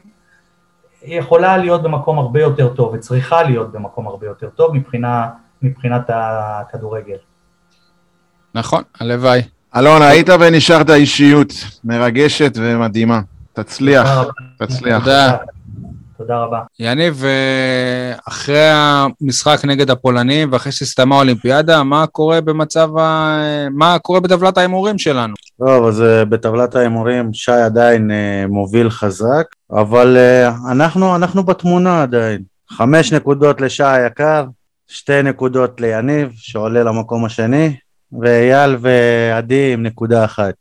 יכולה 1.07 1.57
להיות 1.57 1.83
במקום 1.83 2.19
הרבה 2.19 2.41
יותר 2.41 2.73
טוב, 2.73 2.93
וצריכה 2.93 3.43
להיות 3.43 3.71
במקום 3.71 4.07
הרבה 4.07 4.27
יותר 4.27 4.49
טוב 4.49 4.75
מבחינה, 4.75 5.27
מבחינת 5.61 6.09
הכדורגל. 6.13 7.17
נכון, 8.55 8.83
הלוואי. 8.99 9.41
אלון, 9.75 10.01
היית 10.01 10.29
ונשארת 10.39 10.89
אישיות 10.89 11.53
מרגשת 11.83 12.53
ומדהימה. 12.55 13.21
תצליח. 13.53 14.07
תצליח. 14.57 14.99
תודה. 14.99 15.37
תודה 16.17 16.37
רבה. 16.37 16.61
יניב, 16.79 17.23
אה, 17.25 18.13
אחרי 18.27 18.69
המשחק 18.71 19.65
נגד 19.65 19.89
הפולנים 19.89 20.49
ואחרי 20.51 20.71
שהסתיימה 20.71 21.15
האולימפיאדה, 21.15 21.83
מה 21.83 22.07
קורה 22.07 22.41
במצב 22.41 22.97
ה... 22.97 23.37
מה 23.71 23.99
קורה 23.99 24.19
בטבלת 24.19 24.57
ההימורים 24.57 24.97
שלנו? 24.97 25.33
טוב, 25.57 25.85
אז 25.85 26.01
אה, 26.01 26.25
בטבלת 26.25 26.75
ההימורים 26.75 27.33
שי 27.33 27.51
עדיין 27.51 28.11
אה, 28.11 28.45
מוביל 28.47 28.89
חזק, 28.89 29.45
אבל 29.71 30.17
אנחנו, 30.71 31.15
אנחנו 31.15 31.43
בתמונה 31.43 32.01
עדיין. 32.03 32.41
חמש 32.69 33.13
נקודות 33.13 33.61
לשי 33.61 33.83
היקר, 33.83 34.45
שתי 34.87 35.23
נקודות 35.23 35.81
ליניב, 35.81 36.31
שעולה 36.35 36.83
למקום 36.83 37.25
השני, 37.25 37.75
ואייל 38.21 38.77
ועדי 38.79 39.73
עם 39.73 39.83
נקודה 39.83 40.25
אחת. 40.25 40.53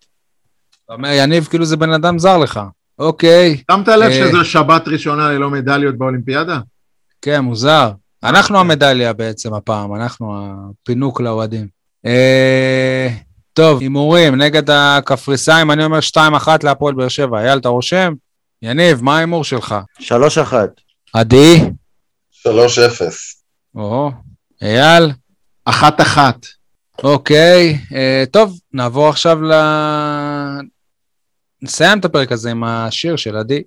אתה 0.85 0.93
אומר, 0.93 1.09
יניב, 1.13 1.45
כאילו 1.45 1.65
זה 1.65 1.77
בן 1.77 1.93
אדם 1.93 2.19
זר 2.19 2.39
לך. 2.39 2.61
אוקיי, 2.99 3.63
שמת 3.71 3.89
לב 3.89 4.03
אה, 4.03 4.13
שזו 4.13 4.45
שבת 4.45 4.89
ראשונה 4.89 5.33
ללא 5.33 5.51
מדליות 5.51 5.99
באולימפיאדה? 5.99 6.59
כן, 7.23 7.41
מוזר. 7.41 7.91
אנחנו 8.23 8.59
המדליה 8.59 9.13
בעצם 9.13 9.55
הפעם, 9.55 9.95
אנחנו 9.95 10.35
הפינוק 10.83 11.21
לאוהדים. 11.21 11.67
אה, 12.07 13.09
טוב, 13.53 13.81
הימורים 13.81 14.35
נגד 14.35 14.71
הקפריסאים, 14.71 15.71
אני 15.71 15.85
אומר 15.85 15.99
2-1 16.47 16.49
להפועל 16.63 16.95
באר 16.95 17.09
שבע. 17.09 17.41
אייל, 17.41 17.59
אתה 17.59 17.69
רושם? 17.69 18.13
יניב, 18.63 19.03
מה 19.03 19.17
ההימור 19.17 19.45
שלך? 19.45 19.75
שלוש 19.99 20.39
אחת. 20.39 20.71
עדי? 21.13 21.71
3-0. 22.43 22.49
או, 23.75 24.11
אייל? 24.63 25.13
אחת-אחת. 25.65 26.47
אוקיי, 27.03 27.79
אה, 27.95 28.25
טוב, 28.31 28.59
נעבור 28.73 29.09
עכשיו 29.09 29.43
ל... 29.43 29.53
נסיים 31.65 31.99
את 31.99 32.05
הפרק 32.05 32.33
הזה 32.33 32.51
עם 32.51 32.65
השיר 32.65 33.17
של 33.17 33.37
עדי. 33.37 33.63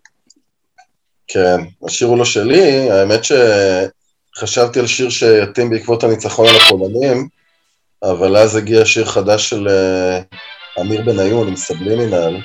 כן, 1.27 1.61
השיר 1.85 2.07
הוא 2.07 2.17
לא 2.17 2.25
שלי, 2.25 2.91
האמת 2.91 3.19
שחשבתי 4.35 4.79
על 4.79 4.87
שיר 4.87 5.09
שיתאים 5.09 5.69
בעקבות 5.69 6.03
הניצחון 6.03 6.45
על 6.47 6.55
הפולנים, 6.55 7.27
אבל 8.03 8.37
אז 8.37 8.55
הגיע 8.55 8.85
שיר 8.85 9.05
חדש 9.05 9.49
של 9.49 9.67
אה, 9.67 10.21
אמיר 10.81 11.01
בניון 11.01 11.47
עם 11.47 11.55
סבלימינל, 11.55 12.37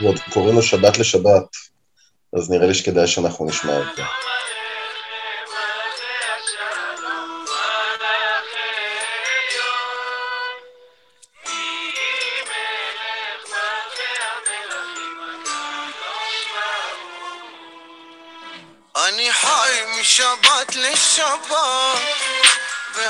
ועוד 0.00 0.18
קוראים 0.32 0.54
לו 0.54 0.62
שבת 0.62 0.98
לשבת, 0.98 1.44
אז 2.36 2.50
נראה 2.50 2.66
לי 2.66 2.74
שכדאי 2.74 3.06
שאנחנו 3.06 3.46
נשמע 3.46 3.76
אותו. 3.76 4.02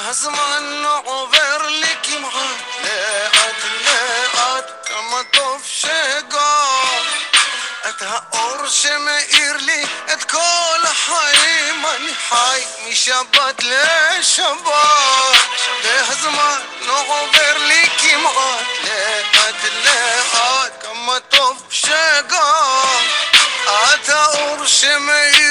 והזמן 0.09 0.63
לא 0.83 1.01
עובר 1.05 1.59
לי 1.69 1.95
כמעט 2.03 2.35
לאט 2.83 3.65
לאט 3.85 4.89
כמה 4.89 5.23
טוב 5.33 5.63
שגם 5.65 7.03
את 7.89 8.03
האור 8.03 8.69
שמאיר 8.69 9.57
לי 9.57 9.85
את 10.13 10.25
כל 10.25 10.81
החיים 10.85 11.87
אני 11.87 12.15
חי 12.29 12.65
משבת 12.89 13.63
לשבת 13.63 14.69
והזמן 15.85 16.59
עובר 16.89 17.59
לי 17.59 17.85
כמעט 17.99 18.67
לאט 18.85 19.65
לאט 19.85 20.83
כמה 20.83 21.21
טוב 21.21 21.67
שגם 21.71 23.05
את 23.95 24.09
האור 24.09 24.67
שמאיר 24.67 25.49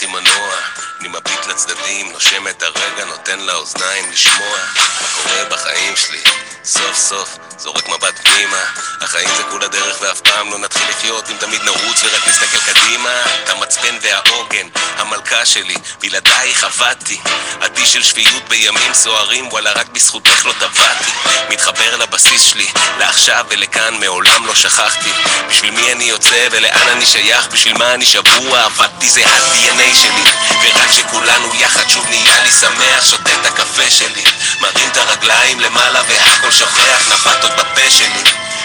Timanoa. 0.00 0.69
אני 1.00 1.08
מביט 1.08 1.46
לצדדים, 1.46 2.12
נושם 2.12 2.48
את 2.48 2.62
הרגע, 2.62 3.04
נותן 3.04 3.40
לאוזניים 3.40 4.10
לשמוע 4.12 4.58
מה 5.00 5.06
קורה 5.14 5.44
בחיים 5.44 5.96
שלי. 5.96 6.22
סוף 6.64 6.96
סוף, 6.96 7.36
זורק 7.58 7.88
מבט 7.88 8.20
פנימה. 8.24 8.64
החיים 9.00 9.28
זה 9.36 9.42
כולה 9.50 9.68
דרך 9.68 9.96
ואף 10.00 10.20
פעם 10.20 10.50
לא 10.50 10.58
נתחיל 10.58 10.88
לחיות 10.90 11.30
אם 11.30 11.36
תמיד 11.40 11.62
נרוץ 11.62 12.02
ורק 12.04 12.28
נסתכל 12.28 12.72
קדימה. 12.72 13.22
את 13.44 13.48
המצפן 13.50 13.98
והעוגן, 14.02 14.68
המלכה 14.96 15.46
שלי, 15.46 15.74
בלעדייך 16.00 16.64
עבדתי. 16.64 17.20
עדי 17.60 17.86
של 17.86 18.02
שפיות 18.02 18.48
בימים 18.48 18.94
סוערים, 18.94 19.48
וואלה 19.48 19.72
רק 19.72 19.88
בזכותך 19.88 20.46
לא 20.46 20.52
טבעתי. 20.52 21.10
מתחבר 21.50 21.96
לבסיס 21.96 22.42
שלי, 22.42 22.66
לעכשיו 22.98 23.44
ולכאן 23.48 24.00
מעולם 24.00 24.46
לא 24.46 24.54
שכחתי. 24.54 25.10
בשביל 25.48 25.70
מי 25.70 25.92
אני 25.92 26.04
יוצא 26.04 26.48
ולאן 26.50 26.88
אני 26.88 27.06
שייך, 27.06 27.48
בשביל 27.52 27.78
מה 27.78 27.94
אני 27.94 28.04
שבוע, 28.04 28.64
עבדתי 28.64 29.08
זה 29.08 29.26
ה-DNA 29.26 29.96
שלי. 30.02 30.30
ורק 30.62 30.89
כשכולנו 30.90 31.54
יחד 31.54 31.88
שוב 31.88 32.06
נהיה 32.10 32.42
לי 32.42 32.50
שמח, 32.50 33.04
שותה 33.04 33.30
את 33.34 33.46
הקפה 33.46 33.90
שלי. 33.90 34.22
מרים 34.60 34.88
את 34.92 34.96
הרגליים 34.96 35.60
למעלה 35.60 36.00
והכל 36.08 36.50
שוכח, 36.50 37.08
נפתות 37.14 37.50
בפה 37.50 37.90
שלי. 37.90 38.22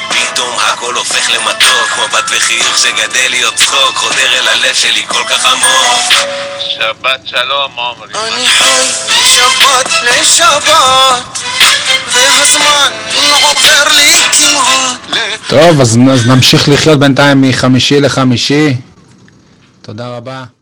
פתאום 0.10 0.60
הכל 0.60 0.96
הופך 0.96 1.30
למתוק, 1.30 2.00
מבט 2.00 2.26
וחיוך 2.30 2.78
שגדל 2.78 3.30
להיות 3.30 3.56
צחוק, 3.56 3.96
חודר 3.96 4.40
אל 4.40 4.48
הלב 4.48 4.74
שלי 4.74 5.04
כל 5.08 5.24
כך 5.30 5.46
עמוק. 5.46 6.14
שבת 6.60 7.22
שלום 7.26 7.72
עומרי. 7.76 8.14
אני 8.14 8.48
חי 8.48 8.88
משבת 9.20 9.90
לשבת 10.04 11.40
והזמן 12.12 12.92
עובר 13.42 13.84
לי 13.90 14.10
כמעט 14.32 15.06
טוב, 15.48 15.82
אז, 15.82 15.98
אז 16.14 16.28
נמשיך 16.28 16.70
לחיות 16.70 17.00
בינתיים 17.00 17.42
מחמישי 17.42 18.02
לחמישי. 18.02 18.74
תודה 19.82 20.08
רבה. 20.08 20.55